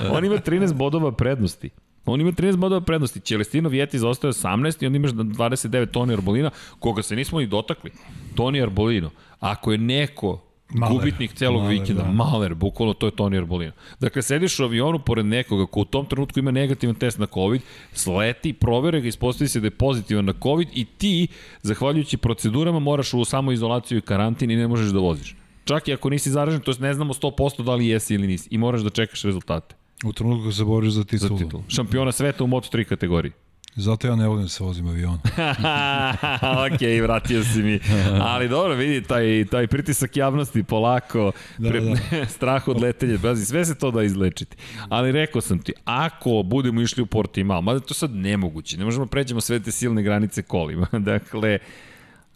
[0.00, 0.12] da.
[0.12, 1.70] On ima 13 bodova prednosti.
[2.06, 3.20] On ima 13 bodova prednosti.
[3.20, 7.90] Celestino Vjeti zaostaje 18 i onda imaš 29 Toni Arbolina, koga se nismo ni dotakli.
[8.34, 9.10] Toni Arbolino.
[9.40, 10.42] Ako je neko
[10.74, 10.98] Maler.
[10.98, 12.10] gubitnik celog Maler, vikenda, da.
[12.10, 13.72] Maler, bukvalno to je Toni Arbolino.
[14.00, 17.62] Dakle, sediš u avionu pored nekoga ko u tom trenutku ima negativan test na COVID,
[17.92, 21.28] sleti, provere ga, ispostavi se da je pozitivan na COVID i ti,
[21.62, 25.36] zahvaljujući procedurama, moraš u samoizolaciju i karantin i ne možeš da voziš.
[25.64, 28.48] Čak i ako nisi zaražen, to jest ne znamo 100% da li jesi ili nisi.
[28.52, 29.74] I moraš da čekaš rezultate
[30.04, 31.38] U trenutku se boriš za za titulu.
[31.38, 31.60] titul.
[31.68, 33.32] Šampiona sveta u Moto3 kategoriji.
[33.76, 35.14] Zato ja ne volim da se vozim avion.
[36.66, 37.80] ok, vratio si mi.
[38.20, 42.26] Ali dobro, vidi, taj, taj pritisak javnosti polako, Da, pre, da.
[42.36, 44.56] strah od letenja, bazi, sve se to da izlečiti.
[44.88, 49.04] Ali rekao sam ti, ako budemo išli u Portimao, mada to sad nemoguće, ne možemo
[49.04, 50.86] da pređemo sve te silne granice kolima.
[51.12, 51.58] dakle,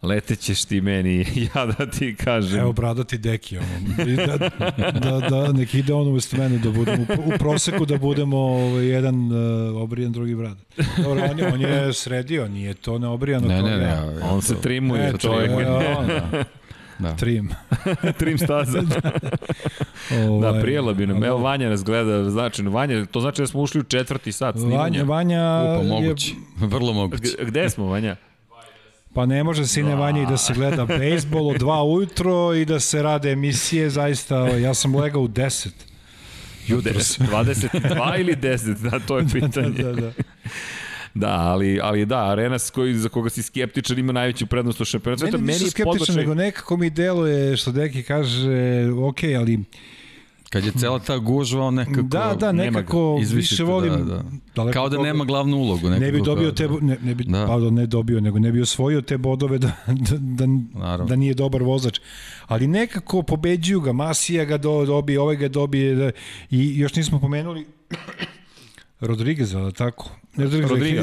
[0.03, 1.19] letećeš ti meni,
[1.55, 2.61] ja da ti kažem.
[2.61, 3.67] Evo bradati deki, ono.
[4.07, 4.37] I Da,
[5.01, 9.33] da, da, nek ide on umesto mene da budemo, u, proseku da budemo ovaj, jedan
[9.33, 9.33] uh,
[9.77, 10.57] obrijan, drugi brad.
[10.97, 13.85] Dobro, on je, on je sredio, nije to neobrijano Ne, ne, ne.
[13.85, 14.05] ja.
[14.23, 15.51] On se to- trimuje, E, to čovjek.
[15.51, 16.03] je, a,
[16.33, 16.45] da.
[16.99, 17.17] Da.
[17.17, 17.51] Trim.
[18.19, 18.83] Trim staza.
[20.21, 21.25] Ovaj, da, prijela bi nam.
[21.25, 22.71] Evo, Vanja nas gleda značajno.
[22.71, 25.03] Vanja, to znači da smo ušli u četvrti sat Vanja, snimanja.
[25.05, 27.37] Vanja Pa je, moguće, vrlo moguće.
[27.43, 28.17] Gde smo, Vanja?
[29.15, 29.93] Pa ne može sine
[30.23, 34.75] i da se gleda bejsbol od dva ujutro i da se rade emisije, zaista, ja
[34.75, 35.69] sam legao u 10.
[36.67, 37.19] Jutros.
[37.19, 39.83] 22 ili 10, da, to je pitanje.
[39.83, 40.13] da, da.
[41.15, 45.25] Da, ali, ali da, Arenas koji, za koga si skeptičan ima najveću prednost u šampionatu.
[45.25, 48.49] Meni, meni nisam skeptičan, podbačaj- nego nekako mi deluje, što Deki kaže,
[49.03, 49.59] ok, ali
[50.51, 52.03] Kad je cela ta gužva, on nekako...
[52.03, 54.23] da, da, nema nekako Izvisite, više volim, da, da.
[54.57, 55.89] daleko Kao da toga, nema glavnu ulogu.
[55.89, 57.47] Nekako, ne bi dobio te, da- ne, ne bi, Da.
[57.47, 61.07] pardon, ne dobio, nego ne bi osvojio te bodove da, da, da, Naravno.
[61.07, 62.01] da nije dobar vozač.
[62.47, 66.11] Ali nekako pobeđuju ga, Masija ga do, dobije, ovaj ga dobije da,
[66.51, 67.67] i još nismo pomenuli
[69.01, 70.11] Rodrigueza, ali tako?
[70.37, 71.03] Ne, Rodriga.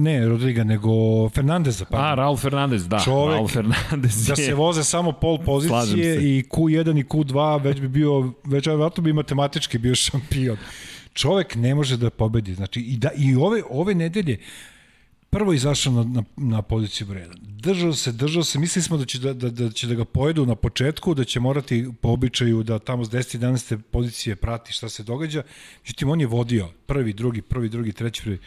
[0.00, 1.84] ne, Rodriga, nego Fernandeza.
[1.84, 1.98] Pa.
[1.98, 2.98] A, Raul Fernandez, da.
[2.98, 4.46] Čovek, Raul Fernandez da je...
[4.46, 9.12] se voze samo pol pozicije i Q1 i Q2 već bi bio, već vjerojatno bi
[9.12, 10.56] matematički bio šampion.
[11.12, 12.54] Čovek ne može da pobedi.
[12.54, 14.38] Znači, i, da, i ove, ove nedelje
[15.34, 17.34] prvo izašao na, na, na poziciju broj 1.
[17.40, 20.46] Držao se, držao se, mislili smo da će da, da, da će da ga pojedu
[20.46, 23.38] na početku, da će morati po običaju da tamo s 10.
[23.38, 23.78] 11.
[23.90, 25.42] pozicije prati šta se događa.
[25.82, 28.38] Međutim, on je vodio prvi, drugi, prvi, drugi, treći, prvi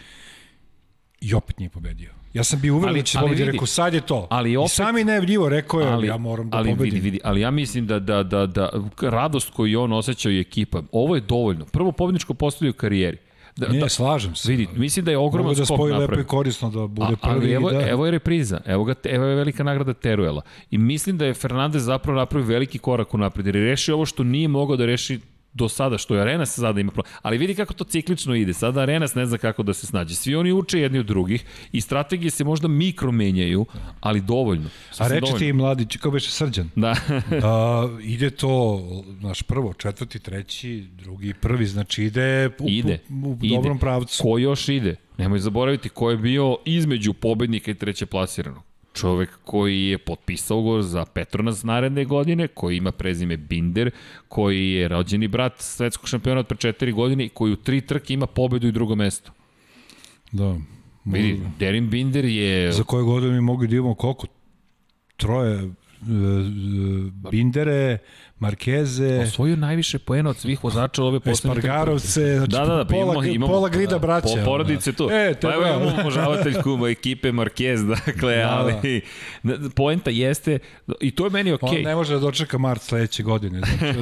[1.21, 2.11] i opet nije pobedio.
[2.33, 4.27] Ja sam bio uveren Ali- da će ali pobedi, vidi, rekao sad je to.
[4.29, 6.93] ali I opet- sam je najavljivo, rekao je, ja moram da ali pobedim.
[6.93, 8.69] vidi, vidi, ali ja mislim da, da, da, da
[9.01, 11.65] radost koju on osjećao i ekipa, ovo je dovoljno.
[11.65, 13.17] Prvo pobedničko postavljaju u karijeri.
[13.57, 14.51] Da, Ne, da, slažem se.
[14.51, 17.39] vidi, mislim da je ogroman Mogu da skok lepo i korisno da bude A, ali
[17.39, 17.51] prvi.
[17.51, 20.41] evo, i da, evo je repriza, evo, ga, evo je velika nagrada Teruela.
[20.71, 24.05] I mislim da je Fernandez zapravo napravio veliki korak u napred, jer je rešio ovo
[24.05, 25.19] što nije mogao da reši
[25.57, 27.13] do sada, što je Arenas sada ima problem.
[27.21, 28.53] Ali vidi kako to ciklično ide.
[28.53, 30.15] Sada Arenas ne zna kako da se snađe.
[30.15, 33.65] Svi oni uče jedni od drugih i strategije se možda mikro menjaju,
[33.99, 34.67] ali dovoljno.
[34.67, 35.39] A Sasvim reči dovoljno.
[35.39, 36.95] ti mladi, kao beše srđan, Da.
[37.41, 38.81] da ide to,
[39.21, 42.99] naš prvo, četvrti, treći, drugi, prvi, znači ide u, ide.
[43.09, 43.55] u, u ide.
[43.55, 44.23] dobrom pravcu.
[44.23, 44.95] Ko još ide?
[45.17, 48.63] Nemoj zaboraviti ko je bio između pobednika i treće plasiranog.
[48.97, 53.91] Čovek koji je potpisao ugovor za Petronas naredne godine, koji ima prezime Binder,
[54.27, 58.13] koji je rođeni brat svetskog šampiona od pre četiri godine i koji u tri trke
[58.13, 59.31] ima pobedu i drugo mesto.
[60.31, 60.55] Da.
[61.05, 62.71] Vidi, Derin Binder je...
[62.71, 64.27] Za koje godine mi mogli da imamo koliko?
[65.17, 65.69] Troje, e, e,
[67.31, 67.97] Bindere,
[68.39, 71.67] Markeze, osvojio najviše poena od svih vozača ove poslednje trke.
[71.67, 74.27] Espargarovce, znači Da, da, da, pa pola, imamo, imamo, pola grida braća.
[74.39, 75.09] Po, porodice tu.
[75.11, 79.01] E, pa evo imamo obožavateljku ekipe Marquez, dakle, Da, ali
[79.43, 79.69] da.
[79.69, 80.59] poenta jeste,
[81.01, 81.69] i to je meni okej.
[81.69, 83.59] On ne može da dočeka mart sledeće godine.
[83.59, 83.97] Znači,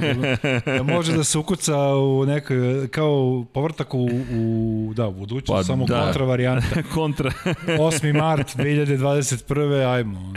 [0.65, 5.59] da, da može da se ukuca u nekoj, kao povrtak u, u, da, u budućnost,
[5.59, 6.01] Pa samo da.
[6.03, 6.83] kontra varijanta.
[6.93, 7.31] kontra.
[7.67, 8.17] 8.
[8.17, 9.93] mart 2021.
[9.95, 10.33] ajmo.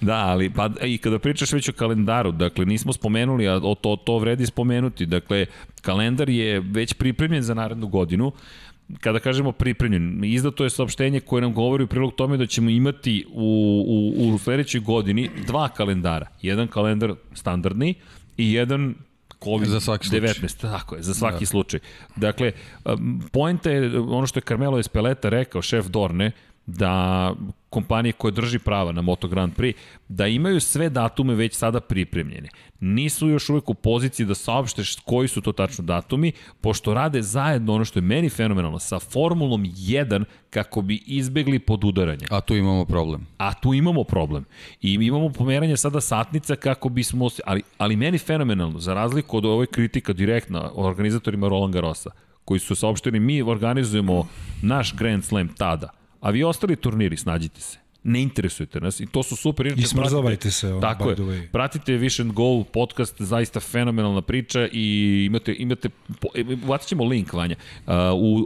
[0.08, 3.96] da, ali pa i kada pričaš već o kalendaru, dakle nismo spomenuli, a o to,
[3.96, 5.46] to vredi spomenuti, dakle
[5.82, 8.32] kalendar je već pripremljen za narednu godinu,
[9.00, 13.26] kada kažemo pripremljen, izdato je saopštenje koje nam govori u prilog tome da ćemo imati
[13.32, 13.84] u,
[14.18, 16.26] u, u sledećoj godini dva kalendara.
[16.42, 17.94] Jedan kalendar standardni
[18.36, 18.94] i jedan
[19.40, 19.66] COVID-19.
[19.66, 20.20] Za svaki slučaj.
[20.20, 21.46] 19, tako je, za svaki da.
[21.46, 21.80] slučaj.
[22.16, 22.52] Dakle,
[22.84, 26.32] um, poenta je ono što je Carmelo Espeleta rekao, šef Dorne,
[26.66, 27.34] da
[27.70, 29.74] kompanije koje drži prava na Moto Grand Prix,
[30.08, 32.48] da imaju sve datume već sada pripremljene.
[32.80, 37.74] Nisu još uvek u poziciji da saopšte koji su to tačno datumi, pošto rade zajedno
[37.74, 42.26] ono što je meni fenomenalno, sa Formulom 1 kako bi izbegli podudaranje.
[42.30, 43.26] A tu imamo problem.
[43.38, 44.44] A tu imamo problem.
[44.82, 47.28] I imamo pomeranje sada satnica kako bismo...
[47.44, 52.10] Ali, ali meni fenomenalno, za razliku od ove kritika direktna organizatorima Roland Garrosa,
[52.44, 54.28] koji su saopšteni, mi organizujemo
[54.62, 57.78] naš Grand Slam tada, a vi ostali turniri, snađite se.
[58.04, 59.66] Ne interesujete nas i to su super.
[59.66, 61.48] Inače, I smrzavajte se, ono, Tako je.
[61.52, 65.88] Pratite Vision Go podcast, zaista fenomenalna priča i imate, imate
[66.34, 67.56] e, bacit ćemo link, Vanja.
[67.86, 67.94] Uh,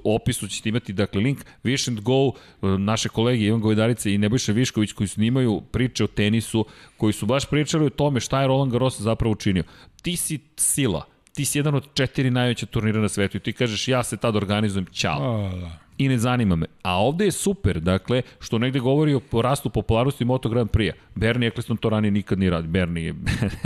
[0.04, 4.52] u opisu ćete imati, dakle, link Vision Go, uh, naše kolege Ivan Govedarice i Nebojša
[4.52, 8.72] Višković koji snimaju priče o tenisu, koji su baš pričali o tome šta je Roland
[8.72, 9.64] Garros zapravo učinio.
[10.02, 13.88] Ti si sila, ti si jedan od četiri najveća turnira na svetu i ti kažeš
[13.88, 15.83] ja se tad organizujem, ćao A, da.
[15.98, 16.66] I ne zanima me.
[16.82, 20.94] A ovde je super, dakle, što negde govori o porastu popularnosti Moto Grand Prix-a.
[21.14, 22.70] Bernie Eccleston to ranije nikad nije radio.
[22.70, 23.14] Bernie, je,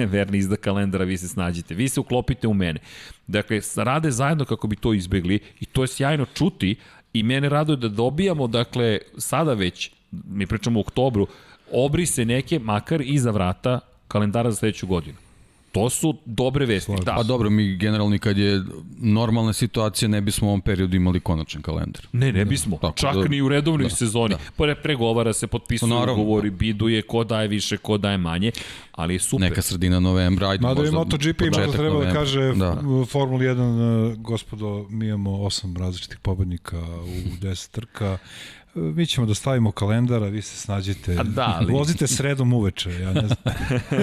[0.12, 1.74] Bernie izda kalendara, vi se snađite.
[1.74, 2.80] Vi se uklopite u mene.
[3.26, 6.76] Dakle, rade zajedno kako bi to izbegli i to je sjajno čuti
[7.12, 11.26] i mene raduje da dobijamo, dakle, sada već, mi pričamo u oktobru,
[11.72, 15.27] obrise neke, makar iza vrata kalendara za sledeću godinu.
[15.72, 16.92] To su dobre vesti.
[17.04, 18.62] Da, Pa dobro, mi generalno kad je
[18.98, 22.06] normalna situacija ne bismo u ovom periodu imali konačan kalendar.
[22.12, 22.78] Ne, ne bismo.
[22.80, 24.34] Tako Čak da- ni u redovnoj da, sezoni.
[24.34, 24.38] da.
[24.56, 28.52] Pre, pregovara se, potpisuju Pa naravno, ugovori, biduje, ko daje više, ko daje manje,
[28.92, 29.48] ali je super.
[29.50, 32.12] Neka sredina novembra, ajde Mada je možda MotoGP možda treba da novembra.
[32.14, 32.54] kaže Da.
[32.54, 33.04] da.
[33.06, 38.18] Formula 1, uh, gospodo, mi imamo osam različitih pobednika u 10 trka.
[38.94, 41.16] Mi ćemo da stavimo kalendar, a vi se snađite.
[41.18, 43.36] A da, ali- Vozite sredom uveče, ja ne znam.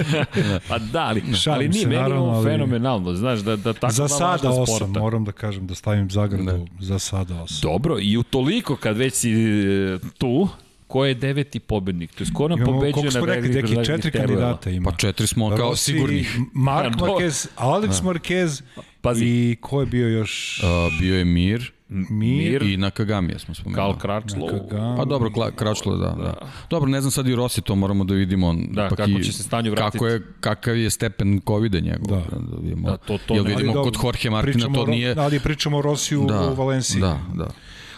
[0.68, 4.08] Pa da, ali, ali nije meni naravno, ovo ali- fenomenalno, znaš, da, da tako za
[4.08, 5.00] sada osam, sporta.
[5.00, 7.58] moram da kažem, da stavim zagradu, za sada osam.
[7.62, 10.48] Dobro, i u toliko kad već si e, tu,
[10.86, 12.14] ko je deveti pobednik?
[12.14, 14.90] To je ko nam pobeđuje koliko smo na rekli, deki, četiri kandidata ima.
[14.90, 16.26] Pa četiri smo kao Rossi, sigurni.
[16.52, 18.62] Mark A, do- Marquez, Alex Marquez
[19.00, 19.24] Pazi.
[19.24, 20.62] i ko je bio još?
[20.62, 23.76] Uh, bio je Mir, Mir, I na Kagamija smo spomenuli.
[23.76, 24.46] Kal Kračlo.
[24.46, 24.96] Nakagami.
[24.96, 26.34] Pa dobro, Kla- Kračlo, da, da.
[26.70, 28.54] Dobro, ne znam sad i Rossi, to moramo da vidimo.
[28.70, 29.92] Da, kako i- će se stanju vratiti.
[29.92, 32.06] Kako je, kakav je stepen COVID-a njegov.
[32.08, 32.22] Da.
[32.30, 32.88] da vidimo.
[32.88, 35.14] Da, to- to Jel vidimo Ali kod Jorge Martina pričamo to nije...
[35.18, 37.00] Ali pričamo o Rosiju Da, u Valenciji.
[37.00, 37.48] da, da.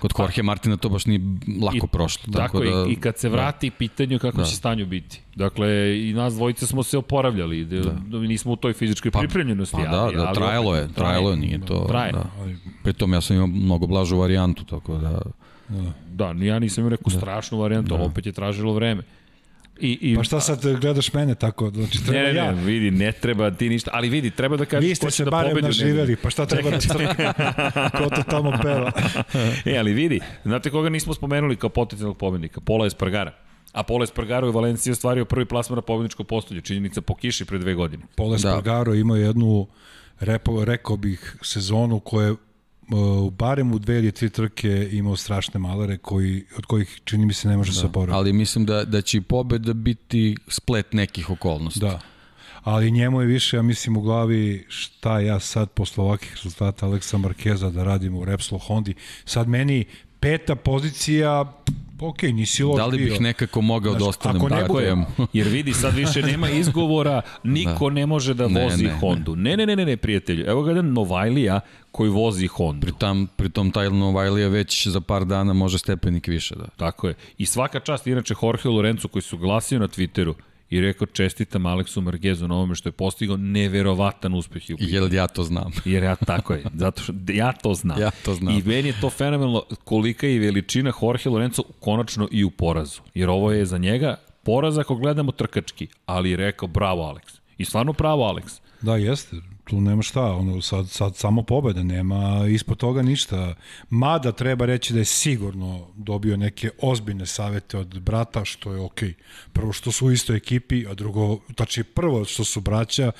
[0.00, 1.20] Kod Jorge Martina to baš nije
[1.62, 2.32] lako prošlo.
[2.32, 4.44] Tako, Tako, da, i, i kad se vrati, pitanje kako Da.
[4.44, 5.20] će stanju biti.
[5.34, 8.18] Dakle, i nas dvojice smo se oporavljali, da, da.
[8.18, 9.76] nismo u toj fizičkoj pripremljenosti.
[9.76, 11.84] Pa da, ali, da, ali trajalo je, trajalo je, nije to...
[11.88, 12.12] Traje.
[12.12, 12.24] Da.
[12.82, 15.20] Pritom ja sam imao mnogo blažu varijantu, tako da...
[16.10, 19.02] Da, ni ja nisam imao neku strašnu varijantu, ali opet je tražilo vreme.
[19.80, 21.70] I, i, Pa šta sad gledaš mene tako?
[21.70, 22.50] Znači, Ne, treba ne, ne, ja.
[22.50, 25.50] vidi, ne treba ti ništa, ali vidi, treba da kažeš Vi ste se da barem
[25.50, 25.64] pobedi.
[25.64, 26.78] u naživeli, pa šta treba da
[27.98, 28.92] Ko to tamo peva?
[29.64, 32.60] E, ali vidi, znate koga nismo spomenuli kao potencijalnog pobednika?
[32.60, 33.32] Pola Espargara.
[33.72, 37.44] A Pola Espargaro je u Valenciji ostvario prvi plasman na pobedničko postolje, činjenica po kiši
[37.44, 38.02] pre dve godine.
[38.16, 38.38] Pole Da.
[38.38, 39.66] Spargaro ima jednu,
[40.20, 42.34] repo, rekao bih, sezonu koja je
[42.90, 47.32] uh, barem u dve ili tri trke imao strašne malare koji, od kojih čini mi
[47.32, 47.80] se ne može da.
[47.80, 48.16] se oporaviti.
[48.16, 51.80] Ali mislim da, da će pobeda biti splet nekih okolnosti.
[51.80, 52.00] Da.
[52.62, 57.18] Ali njemu je više, ja mislim, u glavi šta ja sad posle ovakvih rezultata Aleksa
[57.18, 58.94] Markeza da radim u Repsol Hondi.
[59.24, 59.84] Sad meni
[60.20, 61.52] peta pozicija,
[62.00, 63.20] ok, nisi loš Da li bih bio.
[63.20, 64.96] nekako mogao da Znaš, ostanem ako ne tako bude- je.
[65.32, 68.98] Jer vidi, sad više nema izgovora, niko ne može da Ne, vozi ne, ne.
[68.98, 69.36] Hondu.
[69.36, 70.44] Ne, ne, ne, ne, ne, prijatelju.
[70.46, 71.60] Evo ga jedan Novajlija
[71.90, 72.80] koji vozi Hondu.
[72.80, 76.54] Pri, tam, pri tom taj Novajlija već za par dana može stepenik više.
[76.54, 76.66] Da.
[76.68, 77.14] Tako je.
[77.38, 80.34] I svaka čast, inače, Jorge Lorenzo koji su glasio na Twitteru
[80.70, 85.26] i rekao čestitam Aleksu Margezu na ovome što je postigao neverovatan uspeh i Jer ja
[85.28, 85.72] to znam.
[85.84, 88.00] Jer ja tako je, zato što ja to znam.
[88.00, 88.58] Ja to znam.
[88.58, 93.00] I meni je to fenomenalno kolika je veličina Jorge Lorenzo konačno i u porazu.
[93.14, 97.38] Jer ovo je za njega poraz ako gledamo trkački, ali je rekao bravo Alex.
[97.58, 98.60] I stvarno bravo Alex.
[98.80, 99.36] Da, jeste.
[99.68, 103.54] Tu nema šta, ono, sad, sad samo pobeda, nema ispod toga ništa.
[103.90, 109.14] Mada treba reći da je sigurno dobio neke ozbiljne savete od brata, što je okej.
[109.52, 113.12] Prvo što su u istoj ekipi, a drugo, tači prvo što su braća,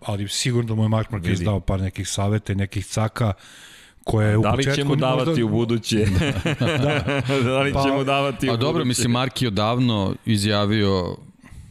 [0.00, 1.44] ali sigurno da mu je Mark Marquez Vidi.
[1.44, 3.32] dao par nekih saveta i nekih caka
[4.04, 4.76] koje je u Da li početku...
[4.76, 5.96] će mu davati možda- u buduće?
[6.58, 7.22] da.
[7.42, 8.88] da li Pa- će mu davati u A dobro, buduće?
[8.88, 11.16] mislim, Marki je odavno izjavio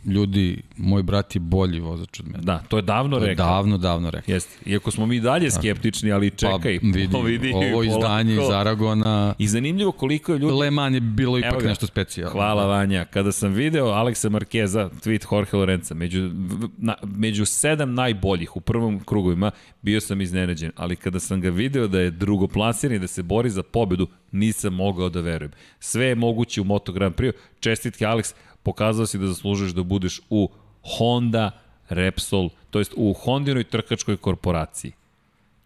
[0.05, 2.43] ljudi, moj brat je bolji vozač od mene.
[2.43, 3.45] Da, to je davno To je rekao.
[3.45, 4.33] davno, davno rekao.
[4.33, 4.69] Jeste.
[4.69, 6.79] Iako smo mi dalje skeptični, ali čekaj.
[7.11, 10.53] pa, vidi, vidi ovo izdanje iz Aragona, I zanimljivo koliko je ljudi...
[10.53, 11.69] Le Mans je bilo Evo ipak ga.
[11.69, 12.31] nešto specijalno.
[12.31, 13.05] Hvala Vanja.
[13.05, 16.29] Kada sam video Aleksa Markeza, tweet Jorge Lorenza, među,
[16.77, 21.87] na, među sedam najboljih u prvom krugovima, bio sam iznenađen, ali kada sam ga video
[21.87, 25.51] da je drugoplasiran i da se bori za pobedu, nisam mogao da verujem.
[25.79, 27.31] Sve je moguće u Moto Grand Prix.
[27.59, 28.33] Čestitke, Aleks,
[28.63, 30.49] pokazao si da zaslužuješ da budeš u
[30.97, 31.51] Honda
[31.89, 34.91] Repsol, to jest u Hondinoj trkačkoj korporaciji.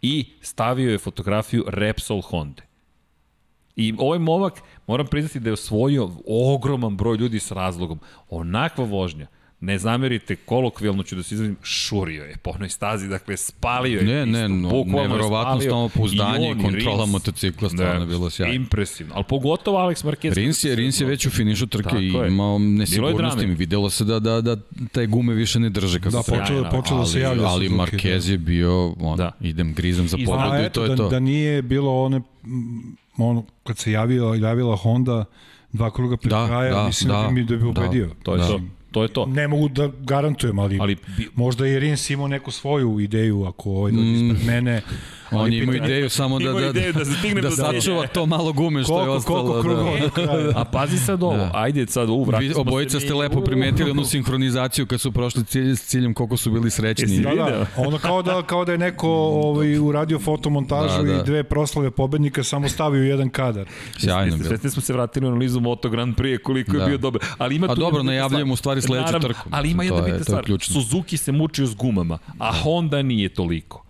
[0.01, 2.61] I stavio je fotografiju Repsol Honda.
[3.75, 7.99] I ovaj momak, moram priznati da je osvojio ogroman broj ljudi s razlogom.
[8.29, 9.27] Onakva vožnja,
[9.59, 14.05] ne zamerite, kolokvijalno ću da se izrazim, šurio je po onoj stazi, dakle spalio je.
[14.05, 14.69] Ne, ne, pistu, no,
[15.43, 15.61] spalio.
[15.63, 17.11] samopouzdanje i on, kontrola Rins.
[17.11, 18.53] motocikla, stvarno je bilo sjajno.
[18.53, 20.33] Impresivno, ali pogotovo Alex Marquez.
[20.33, 23.45] Rins je, Rins je već u finišu trke Tako i imao nesigurnosti.
[23.45, 24.57] Videlo se da, da, da
[24.91, 27.45] te gume više ne drže kako Da, se počelo, Sjajno, počelo da se ali, javlja.
[27.45, 29.23] ali Suzuki, Marquez je bio, on, Da.
[29.39, 29.47] da.
[29.47, 31.09] idem grizom za I- pobedu i to je da, to.
[31.09, 35.25] da nije bilo one, mm, ono, kad se javila, javila Honda
[35.71, 37.67] dva kruga pred Da, kraja, da, mislim da, da, bi mi da bi da.
[37.69, 38.09] ubedio.
[38.23, 38.47] To je Da.
[38.47, 38.61] to.
[38.95, 39.25] To je to.
[39.25, 43.69] Ne mogu da garantujem, ali, Ali bi- možda je Rins imao neku svoju ideju ako
[43.71, 44.81] ovaj dođe ispred mene.
[45.35, 47.51] On ali je imao pitanje- ideju samo da, da, ideju da da cilja.
[47.51, 49.41] sačuva to malo gume što je Koliko, ostalo.
[49.43, 49.99] koliko krugova da.
[49.99, 50.51] do kraja.
[50.55, 51.51] A pazi sad ovo, Da.
[51.53, 55.81] ajde sad, vratili smo obojica ste lepo primetili onu sinhronizaciju kad su prošli cilj, s
[55.81, 57.19] ciljem koliko su bili srećni.
[57.19, 61.13] Da, da, ono kao da, kao da je neko ovaj, uradio fotomontažu Da, da.
[61.13, 63.65] i dve proslave pobednika samo stavio u jedan kadar.
[63.97, 64.47] Sjajno je bilo.
[64.47, 66.85] Svesni smo se vratili u analizu Moto Grand Prix koliko je Da.
[66.85, 67.21] bio dobar.
[67.37, 69.49] Ali ima A tu dobro, najavljujemo u stvari sledeću Naravno, trku.
[69.51, 70.45] Ali ima jedna je- bitna je stvar.
[70.61, 73.84] Suzuki se mučio s gumama, a Honda nije toliko.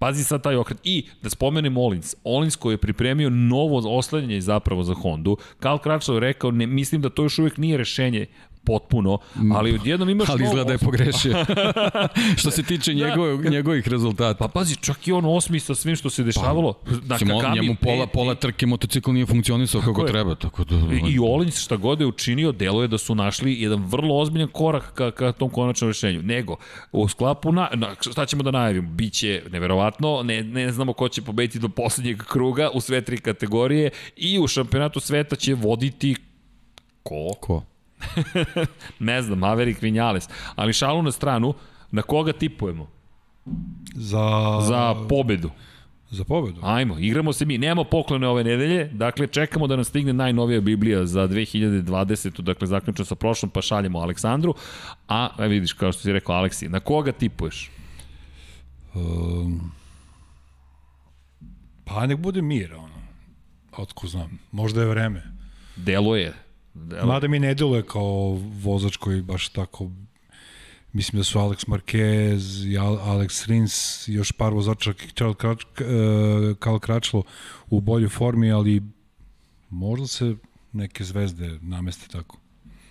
[0.00, 0.78] Pazi sad taj okret.
[0.84, 2.14] I da spomenem Olins.
[2.24, 5.36] Olins koji je pripremio novo oslanjanje zapravo za Hondu.
[5.58, 8.26] Karl Kračov je rekao, ne, mislim da to još uvijek nije rešenje
[8.64, 9.18] potpuno,
[9.54, 11.44] ali odjednom imaš Ali izgleda da je pogrešio.
[12.40, 14.38] Što se tiče njegov, njegovih rezultata.
[14.38, 16.74] Pa pazi, čak i on osmi sa svim što se dešavalo.
[16.86, 20.12] na Mislim, on, Kakami njemu pola, pola trke motocikl nije funkcionisao kako je.
[20.12, 20.34] treba.
[20.34, 24.18] Tako da, I, I Olins šta god je učinio, deluje da su našli jedan vrlo
[24.18, 26.22] ozbiljan korak ka, ka tom konačnom rešenju.
[26.22, 26.56] Nego,
[26.92, 28.90] u sklapu, na, na, šta ćemo da najavimo?
[28.90, 33.90] Biće neverovatno, ne, ne znamo ko će pobediti do poslednjeg kruga u sve tri kategorije
[34.16, 36.16] i u šampionatu sveta će voditi
[37.02, 37.34] ko?
[37.40, 37.62] Ko?
[38.98, 40.28] Ne znam, Maverick Vinales.
[40.56, 41.54] Ali šalu na stranu,
[41.90, 42.90] na koga tipujemo?
[43.94, 45.50] Za, Za pobedu.
[46.10, 46.60] Za pobedu.
[46.62, 51.06] Ajmo, igramo se mi, nemamo poklone ove nedelje, dakle čekamo da nam stigne najnovija Biblija
[51.06, 52.40] za 2020.
[52.40, 54.54] Dakle, zaključno sa prošlom, pa šaljemo Aleksandru.
[55.08, 57.70] A, a vidiš, kao što si rekao, Aleksi, na koga tipuješ?
[58.94, 59.72] Um,
[61.84, 63.00] pa nek bude mir, ono.
[63.76, 64.38] Otko znam.
[64.52, 65.22] Možda je vreme.
[65.76, 66.32] Deluje.
[66.74, 67.06] Deluje.
[67.06, 69.90] Mada mi ne deluje kao vozač koji baš tako
[70.92, 75.64] mislim da su Alex Marquez i Alex Rins još par vozača Karl, Krač,
[76.58, 77.22] Karl Kračlo
[77.70, 78.82] u boljoj formi, ali
[79.70, 80.36] možda se
[80.72, 82.38] neke zvezde nameste tako.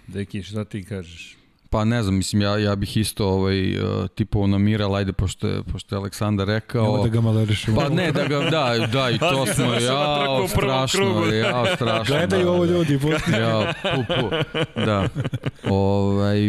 [0.07, 1.38] Deki, šta ti kažeš?
[1.71, 5.63] Pa ne znam, mislim, ja, ja bih isto ovaj, uh, tipovo namirao, ajde, pošto je,
[5.63, 6.85] pošto je Aleksandar rekao...
[6.85, 7.81] Evo da ga malerišemo.
[7.81, 12.15] Pa ne, da ga, da, da, i to smo, ja, strašno, ja, strašno.
[12.15, 12.71] Gledaju da, ovo da.
[12.73, 12.99] ljudi.
[13.39, 14.29] ja, pu, pu,
[14.75, 15.07] da.
[15.69, 16.39] Ovaj,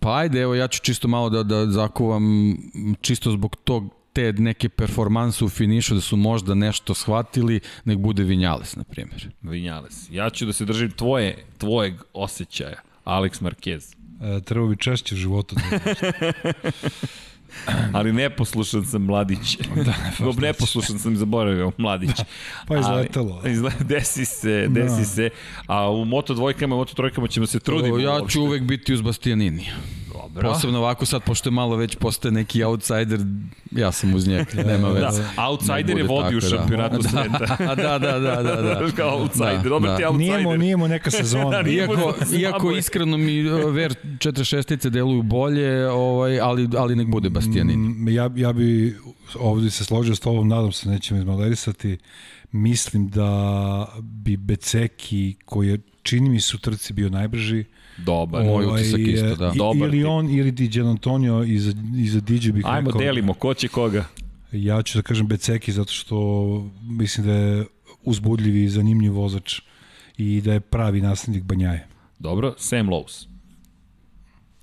[0.00, 2.56] pa ajde, evo, ja ću čisto malo da, da zakuvam,
[3.00, 8.22] čisto zbog tog te neke performanse u finišu da su možda nešto shvatili, nek bude
[8.22, 9.28] Vinjales, na primjer.
[9.42, 10.10] Vinjales.
[10.10, 14.03] Ja ću da se držim tvoje, tvojeg osjećaja, Alex Marquez.
[14.20, 15.56] E, treba bi češće u životu.
[17.92, 19.58] Ali neposlušan sam mladić.
[19.86, 19.94] da,
[20.26, 22.16] ne, neposlušan sam zaboravio mladić.
[22.68, 23.40] pa izletelo.
[23.44, 25.04] Ali, izle, desi se, desi da.
[25.04, 25.30] se.
[25.66, 28.02] A u Moto dvojkama, Moto trojkama ćemo se truditi.
[28.02, 29.66] Ja ću uvek biti uz Bastianini.
[30.34, 30.52] Dobro.
[30.52, 33.20] Posebno ovako sad, pošto je malo već postaje neki outsider,
[33.70, 35.22] ja sam uz njega, nema veze.
[35.22, 36.48] Da, outsider je vodi u da.
[36.48, 37.08] šampionatu da.
[37.08, 37.56] sveta.
[37.82, 38.90] da, da, da, da, da.
[38.96, 39.96] Kao outsider, da, dobro da.
[39.96, 40.36] ti outsider.
[40.36, 41.68] Nijemo, nijemo neka sezona.
[41.68, 47.80] iako, iako iskreno mi uh, Ver 46-ice deluju bolje, ovaj, ali, ali nek bude Bastianin.
[47.80, 48.96] Mm, ja, ja bi
[49.38, 51.98] ovdje se složio s tobom, nadam se nećemo izmalerisati,
[52.52, 57.64] mislim da bi Beceki, koji je čini mi su trci bio najbrži,
[57.96, 58.44] Dobar.
[58.44, 59.52] Moj ovaj, utisak isto, da.
[59.56, 60.08] Dobar ili tip.
[60.08, 63.00] on, ili Di Antonio iza, iza Diđe bih Ajmo, rekao.
[63.00, 64.04] delimo, ko će koga?
[64.52, 67.66] Ja ću da kažem Beceki, zato što mislim da je
[68.02, 69.60] uzbudljiv i zanimljiv vozač
[70.16, 71.86] i da je pravi naslednik Banjaje.
[72.18, 73.26] Dobro, Sam Lowe's.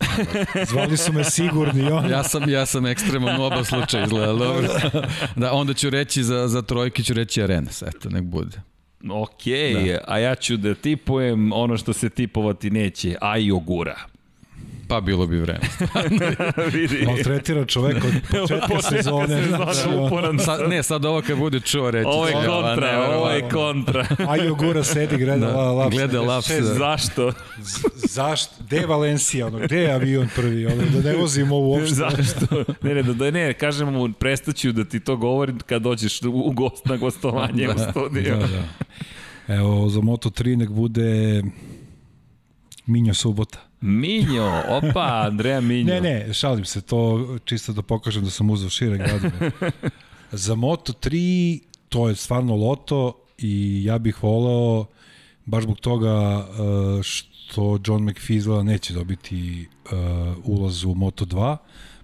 [0.69, 2.10] Zvali su me sigurni on.
[2.10, 4.34] ja sam ja sam ekstreman u oba slučaja izgleda.
[4.34, 4.68] Dobro.
[5.35, 8.61] da onda ću reći za za trojke ću reći Arenas, eto nek bude.
[9.10, 9.44] Ok,
[9.88, 9.98] da.
[10.08, 14.10] a ja ću da tipujem ono što se tipovati neće, a i ogura.
[14.92, 15.60] Pa bilo bi vreme.
[16.74, 17.06] Vidi.
[17.06, 19.48] Maltretira čovek od početka sezone.
[19.48, 19.80] Znači,
[20.45, 22.06] sad, ne, sad ovo kad bude čuo reći.
[22.08, 24.08] Ovo je kontra, ne, ovo je kontra.
[24.30, 25.95] A Jogura sedi, gleda da, laps.
[25.95, 26.50] Gleda laps.
[26.50, 26.61] Da.
[26.61, 27.34] Zašto?
[27.95, 28.53] Zašto?
[28.60, 29.48] Gde je Valencija?
[29.48, 30.66] Ono, gde je avion prvi?
[30.66, 31.95] Ono, da ne vozimo ovo uopšte.
[31.95, 32.64] Zašto?
[32.82, 36.86] Ne, ne, da, ne, kažem mu, prestaću da ti to govorim kad dođeš u gost,
[36.86, 38.36] na gostovanje da, u studiju.
[38.36, 39.56] Da, da.
[39.56, 41.44] Evo, za Moto3 nek bude
[42.86, 43.70] Minjo Subota.
[43.82, 45.93] Minjo, opa, Andreja Minjo.
[45.93, 49.51] Ne, ne, šalim se, to čisto da pokažem da sam uzao šire gradove.
[50.32, 54.85] Za Moto3 to je stvarno loto i ja bih voleo
[55.45, 59.92] baš zbog toga uh, što John McPhee neće dobiti uh,
[60.43, 61.58] ulaz u Moto2,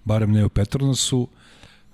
[0.06, 1.27] barem ne u Petronasu,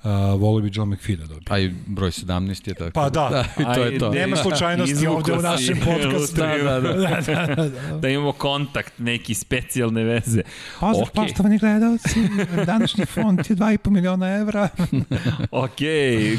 [0.04, 1.46] Uh, volio bi John McPhee da dobije.
[1.50, 2.92] A i broj 17 je tako.
[2.94, 4.10] Pa da, da i to je to.
[4.10, 6.36] Nema slučajnosti ovde u našem podcastu.
[6.36, 6.94] Da, da, da.
[7.28, 7.98] da, da, da.
[7.98, 10.42] da imamo kontakt, neki specijalne veze.
[10.80, 11.16] Pozdrav, okay.
[11.16, 12.20] poštovani gledalci,
[12.66, 14.70] današnji fond je 2,5 miliona evra.
[15.52, 15.80] ok,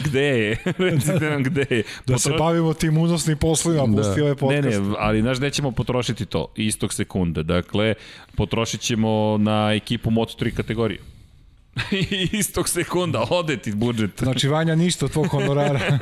[0.05, 0.57] gde je?
[0.79, 1.83] Recite nam gde je.
[2.07, 4.03] Da se bavimo tim unosnim poslovima, da.
[4.03, 4.65] pusti ovaj podcast.
[4.65, 7.43] Ne, ne, ali znaš, nećemo potrošiti to istog sekunda.
[7.43, 7.95] Dakle,
[8.37, 11.14] potrošit ćemo na ekipu Moto3 kategoriju.
[12.41, 14.11] istog sekunda, ode ti budžet.
[14.19, 15.81] Znači, Vanja, ništa od tvog honorara.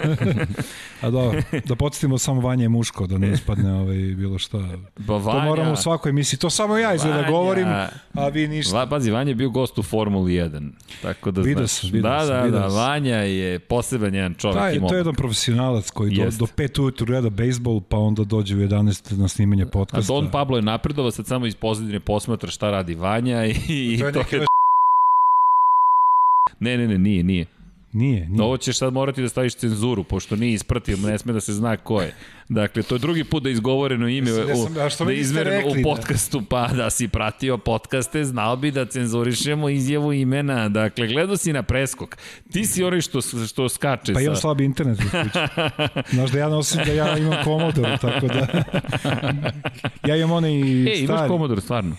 [1.03, 4.59] A dobro, da podsjetimo samo Vanja je muško, da ne ispadne ovaj, bilo šta.
[4.97, 6.39] Ba, Vanja, to moramo u svakoj emisiji.
[6.39, 7.69] To samo ja izgleda govorim,
[8.15, 8.77] a vi ništa.
[8.77, 10.71] Va, pazi, Vanja je bio gost u Formuli 1.
[11.03, 11.83] Tako da vidio znaš.
[11.83, 14.81] Vidio da, da, da, Vanja je poseban jedan čovjek.
[14.81, 18.57] Da, to je jedan profesionalac koji do, do 5 ujutru gleda bejsbol, pa onda dođe
[18.57, 20.13] u 11 na snimanje podcasta.
[20.13, 23.99] A Don Pablo je napredovao, sad samo iz pozadine posmatra šta radi Vanja i, i
[23.99, 24.47] to je, to je
[26.63, 27.47] Ne, ne, ne, nije, nije.
[27.93, 28.43] Nije, nije.
[28.43, 31.77] Ovo ćeš sad morati da staviš cenzuru, pošto nije ispratio, ne sme da se zna
[31.77, 32.15] ko je.
[32.49, 35.69] Dakle, to je drugi put da je izgovoreno ime ja sam, ja u, da izmereno
[35.69, 35.83] u da?
[35.83, 36.47] podcastu, da.
[36.49, 40.69] pa da si pratio podcaste, znao bi da cenzurišemo izjavu imena.
[40.69, 42.17] Dakle, gledao si na preskok.
[42.53, 44.25] Ti si onaj što, što skače pa sa...
[44.25, 45.39] imam slabi internet u kući.
[46.17, 48.47] Znaš da ja nosim da ja imam Commodore, tako da...
[50.09, 50.91] ja imam onaj e, stari...
[50.91, 51.97] E, imaš Commodore, stvarno?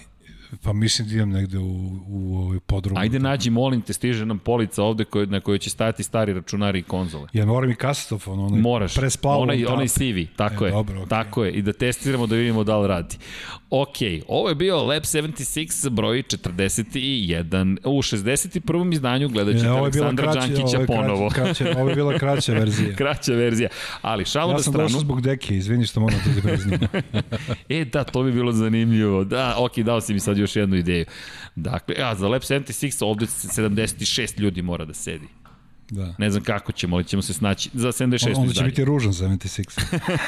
[0.61, 2.99] Pa mislim da idem negde u, u ovaj podrumu.
[2.99, 6.79] Ajde nađi, molim te, stiže nam polica ovde koje, na kojoj će stajati stari računari
[6.79, 7.27] i konzole.
[7.33, 8.93] Ja moram i kasetofon, onaj Moraš.
[9.23, 10.71] Onaj, onaj CV, tako e, je.
[10.71, 11.07] Dobro, okay.
[11.07, 13.17] Tako je, i da testiramo da vidimo da li radi.
[13.75, 17.77] Ok, ovo je bio Lab 76 broj 41.
[17.83, 18.93] U 61.
[18.93, 21.29] izdanju gledat ćete Aleksandra Đankića ponovo.
[21.29, 22.95] kraća, kraća, ovo je bila kraća verzija.
[22.95, 23.69] Kraća verzija.
[24.01, 24.87] Ali šalu Ja sam stranu.
[24.87, 27.03] došao zbog deke, izvini što moram da ti.
[27.79, 29.23] E, da, to bi bilo zanimljivo.
[29.23, 31.05] Da, ok, dao si mi sad još jednu ideju.
[31.55, 35.27] Dakle, a, za Lab 76 ovde 76 ljudi mora da sedi.
[35.93, 36.15] Da.
[36.17, 38.69] Ne znam kako ćemo, ali ćemo se snaći za 76 Onda će izdanje.
[38.69, 39.79] biti ružan 76.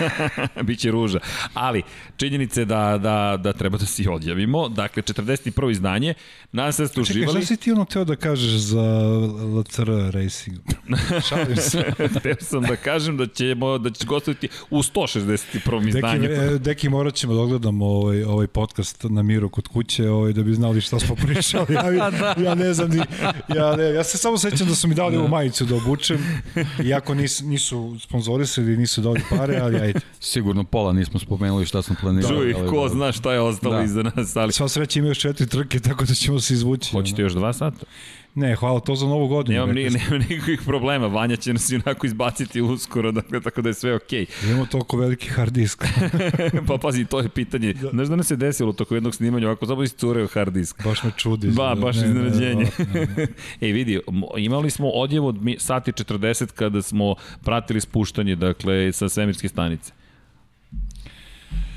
[0.64, 1.20] Biće ruža.
[1.54, 1.82] Ali,
[2.18, 4.70] činjenica je da, da, da treba da si odjavimo.
[4.70, 5.72] Dakle, 41.
[5.72, 6.14] izdanje.
[6.52, 7.38] Nadam se da ste Čekaj, uživali.
[7.38, 8.84] šta si ti ono teo da kažeš za
[9.60, 10.58] LCR Racing?
[11.30, 11.84] Šalim se.
[12.16, 15.36] Hteo sam da kažem da ćemo da će gostoviti u 161.
[15.84, 16.26] Deki, izdanju.
[16.26, 20.44] e, deki morat ćemo da ogledamo ovaj, ovaj podcast na miru kod kuće ovaj, da
[20.44, 21.74] bi znali šta smo pričali.
[21.74, 22.36] Ja, Da.
[22.40, 22.98] ja ne znam ni,
[23.50, 26.42] ja, ne, ja se samo sećam da su mi dali ovu majicu da obučem,
[26.84, 30.00] iako nis, nisu sponzorisali, nisu dali pare, ali ajde.
[30.20, 32.36] Sigurno pola nismo spomenuli šta smo planirali.
[32.36, 33.84] Čuj, ali ko zna šta je ostalo Da.
[33.84, 34.54] iza nas, ali...
[34.54, 36.92] Sva sreća ima još četiri trke, tako da ćemo se izvući.
[36.92, 37.86] Hoćete još dva sata?
[38.36, 39.54] Ne, hvala, to za novu godinu.
[39.56, 40.06] Nemam, ni, rekli ste.
[40.06, 43.96] nemam nikakvih problema, Vanja će nas i onako izbaciti uskoro, dakle, tako da je sve
[43.96, 44.26] okej.
[44.44, 45.84] Imamo toliko veliki hard disk.
[46.68, 47.74] pa pazi, to je pitanje.
[47.74, 47.90] Da.
[47.90, 50.84] Znaš da nam se desilo toko jednog snimanja, ovako samo iscureo hard disk.
[50.84, 51.48] Baš me čudi.
[51.48, 52.66] Ba, baš Ne, ne, iznenađenje.
[52.94, 53.28] ne, ne.
[53.62, 59.10] Ej, vidi, mo- imali smo odjev od sati 40 kada smo pratili spuštanje, dakle, sa
[59.10, 59.92] svemirske stanice.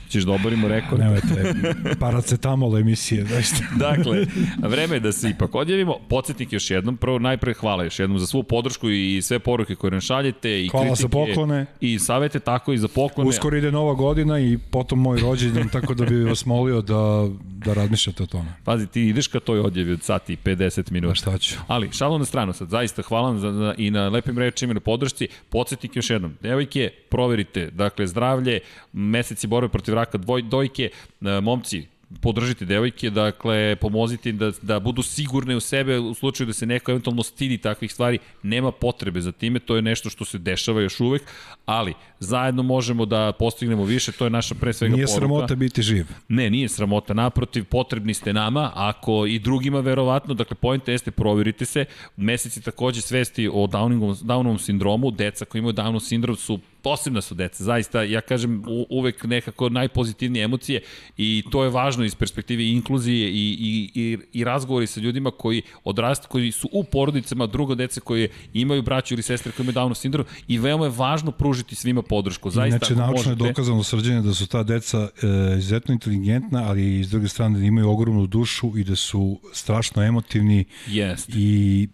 [0.09, 1.01] Ćeš da oborimo rekord?
[1.01, 1.55] Nemojte,
[2.01, 3.65] paracetamol emisije, zaista.
[3.89, 4.27] Dakle,
[4.63, 5.97] vreme je da se ipak odjavimo.
[6.09, 9.91] Podsjetnik još jednom, prvo najpre hvala još jednom za svu podršku i sve poruke koje
[9.91, 11.03] nam šaljete i Hvala kritike.
[11.03, 11.67] za poklone.
[11.81, 13.29] I savete, tako i za poklone.
[13.31, 17.75] Uskoro ide nova godina i potom moj rođendan, tako da bih vas molio da, da
[17.75, 18.55] razmišljate o tome.
[18.65, 21.13] Pazi, ti ideš ka toj odjavi od sati i 50 minuta.
[21.13, 21.55] Pa šta ću?
[21.67, 24.81] Ali, šalu na stranu sad, zaista hvala za, za, i na lepim rečima i na
[24.81, 25.29] podršci.
[25.49, 28.61] Podsjetnik još jednom, devojke, proverite, dakle, zdravlje,
[28.93, 31.83] meseci borbe protiv raka dvoj, dojke, e, momci,
[32.21, 36.67] podržite devojke, dakle, pomozite im da, da budu sigurne u sebe u slučaju da se
[36.67, 40.81] neko eventualno stidi takvih stvari, nema potrebe za time, to je nešto što se dešava
[40.81, 41.23] još uvek,
[41.67, 45.21] ali zajedno možemo da postignemo više, to je naša pre svega Nije poruka.
[45.21, 46.07] sramota biti živ.
[46.29, 51.65] Ne, nije sramota, naprotiv, potrebni ste nama, ako i drugima verovatno, dakle, pojenta jeste, proverite
[51.65, 51.85] se,
[52.17, 57.35] meseci takođe svesti o Downingovom, Downovom sindromu, deca koji imaju Downov sindrom su posebna su
[57.35, 60.81] deca, zaista, ja kažem u, uvek nekako najpozitivnije emocije
[61.17, 65.63] i to je važno iz perspektive inkluzije i, i, i, i razgovori sa ljudima koji
[65.85, 69.95] odrastu, koji su u porodicama, drugo dece koje imaju braću ili sestre koji imaju Downov
[69.95, 72.51] sindrom i veoma je važno pružiti svima podršku.
[72.51, 77.01] Zaista, Inače, naučno je možete- dokazano srđenje da su ta deca e, izuzetno inteligentna, ali
[77.01, 81.31] i s druge strane da imaju ogromnu dušu i da su strašno emotivni Jest.
[81.35, 81.89] i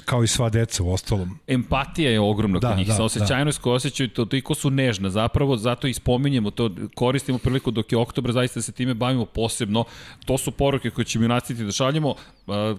[0.00, 1.38] kao i sva deca u ostalom.
[1.46, 5.10] empatija je ogromna Da, kod njih, da, sa osjećajnost koja osjećaju, to, toliko su nežna,
[5.10, 9.84] zapravo zato i spominjemo to, koristimo priliku dok je oktobar, zaista se time bavimo posebno,
[10.24, 12.14] to su poruke koje ćemo nastaviti da šaljemo,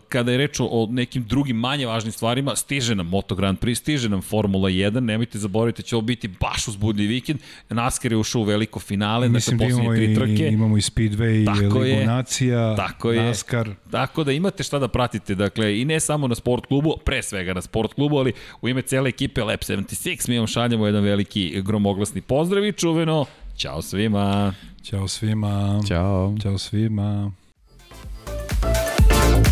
[0.09, 4.09] kada je reč o- nekim drugim manje važnim stvarima, stiže nam Moto Grand Prix, stiže
[4.09, 7.39] nam Formula 1, nemojte zaboraviti, će ovo biti baš uzbudni vikend,
[7.69, 10.47] NASCAR je ušao u veliko finale, Mislim da dakle, imamo poslednje i, tri trke.
[10.47, 12.05] imamo i Speedway, Tako Ligu je.
[12.05, 13.21] Nacija, Tako je.
[13.21, 13.69] NASCAR.
[13.91, 17.53] Tako da imate šta da pratite, dakle, i ne samo na sport klubu, pre svega
[17.53, 18.31] na sport klubu, ali
[18.61, 23.25] u ime cele ekipe Lab 76 mi vam šaljamo jedan veliki gromoglasni pozdrav i čuveno,
[23.57, 24.53] Ćao svima!
[24.83, 25.81] Ćao svima.
[25.87, 26.35] Ćao.
[26.41, 27.31] Ćao svima.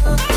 [0.10, 0.37] Oh,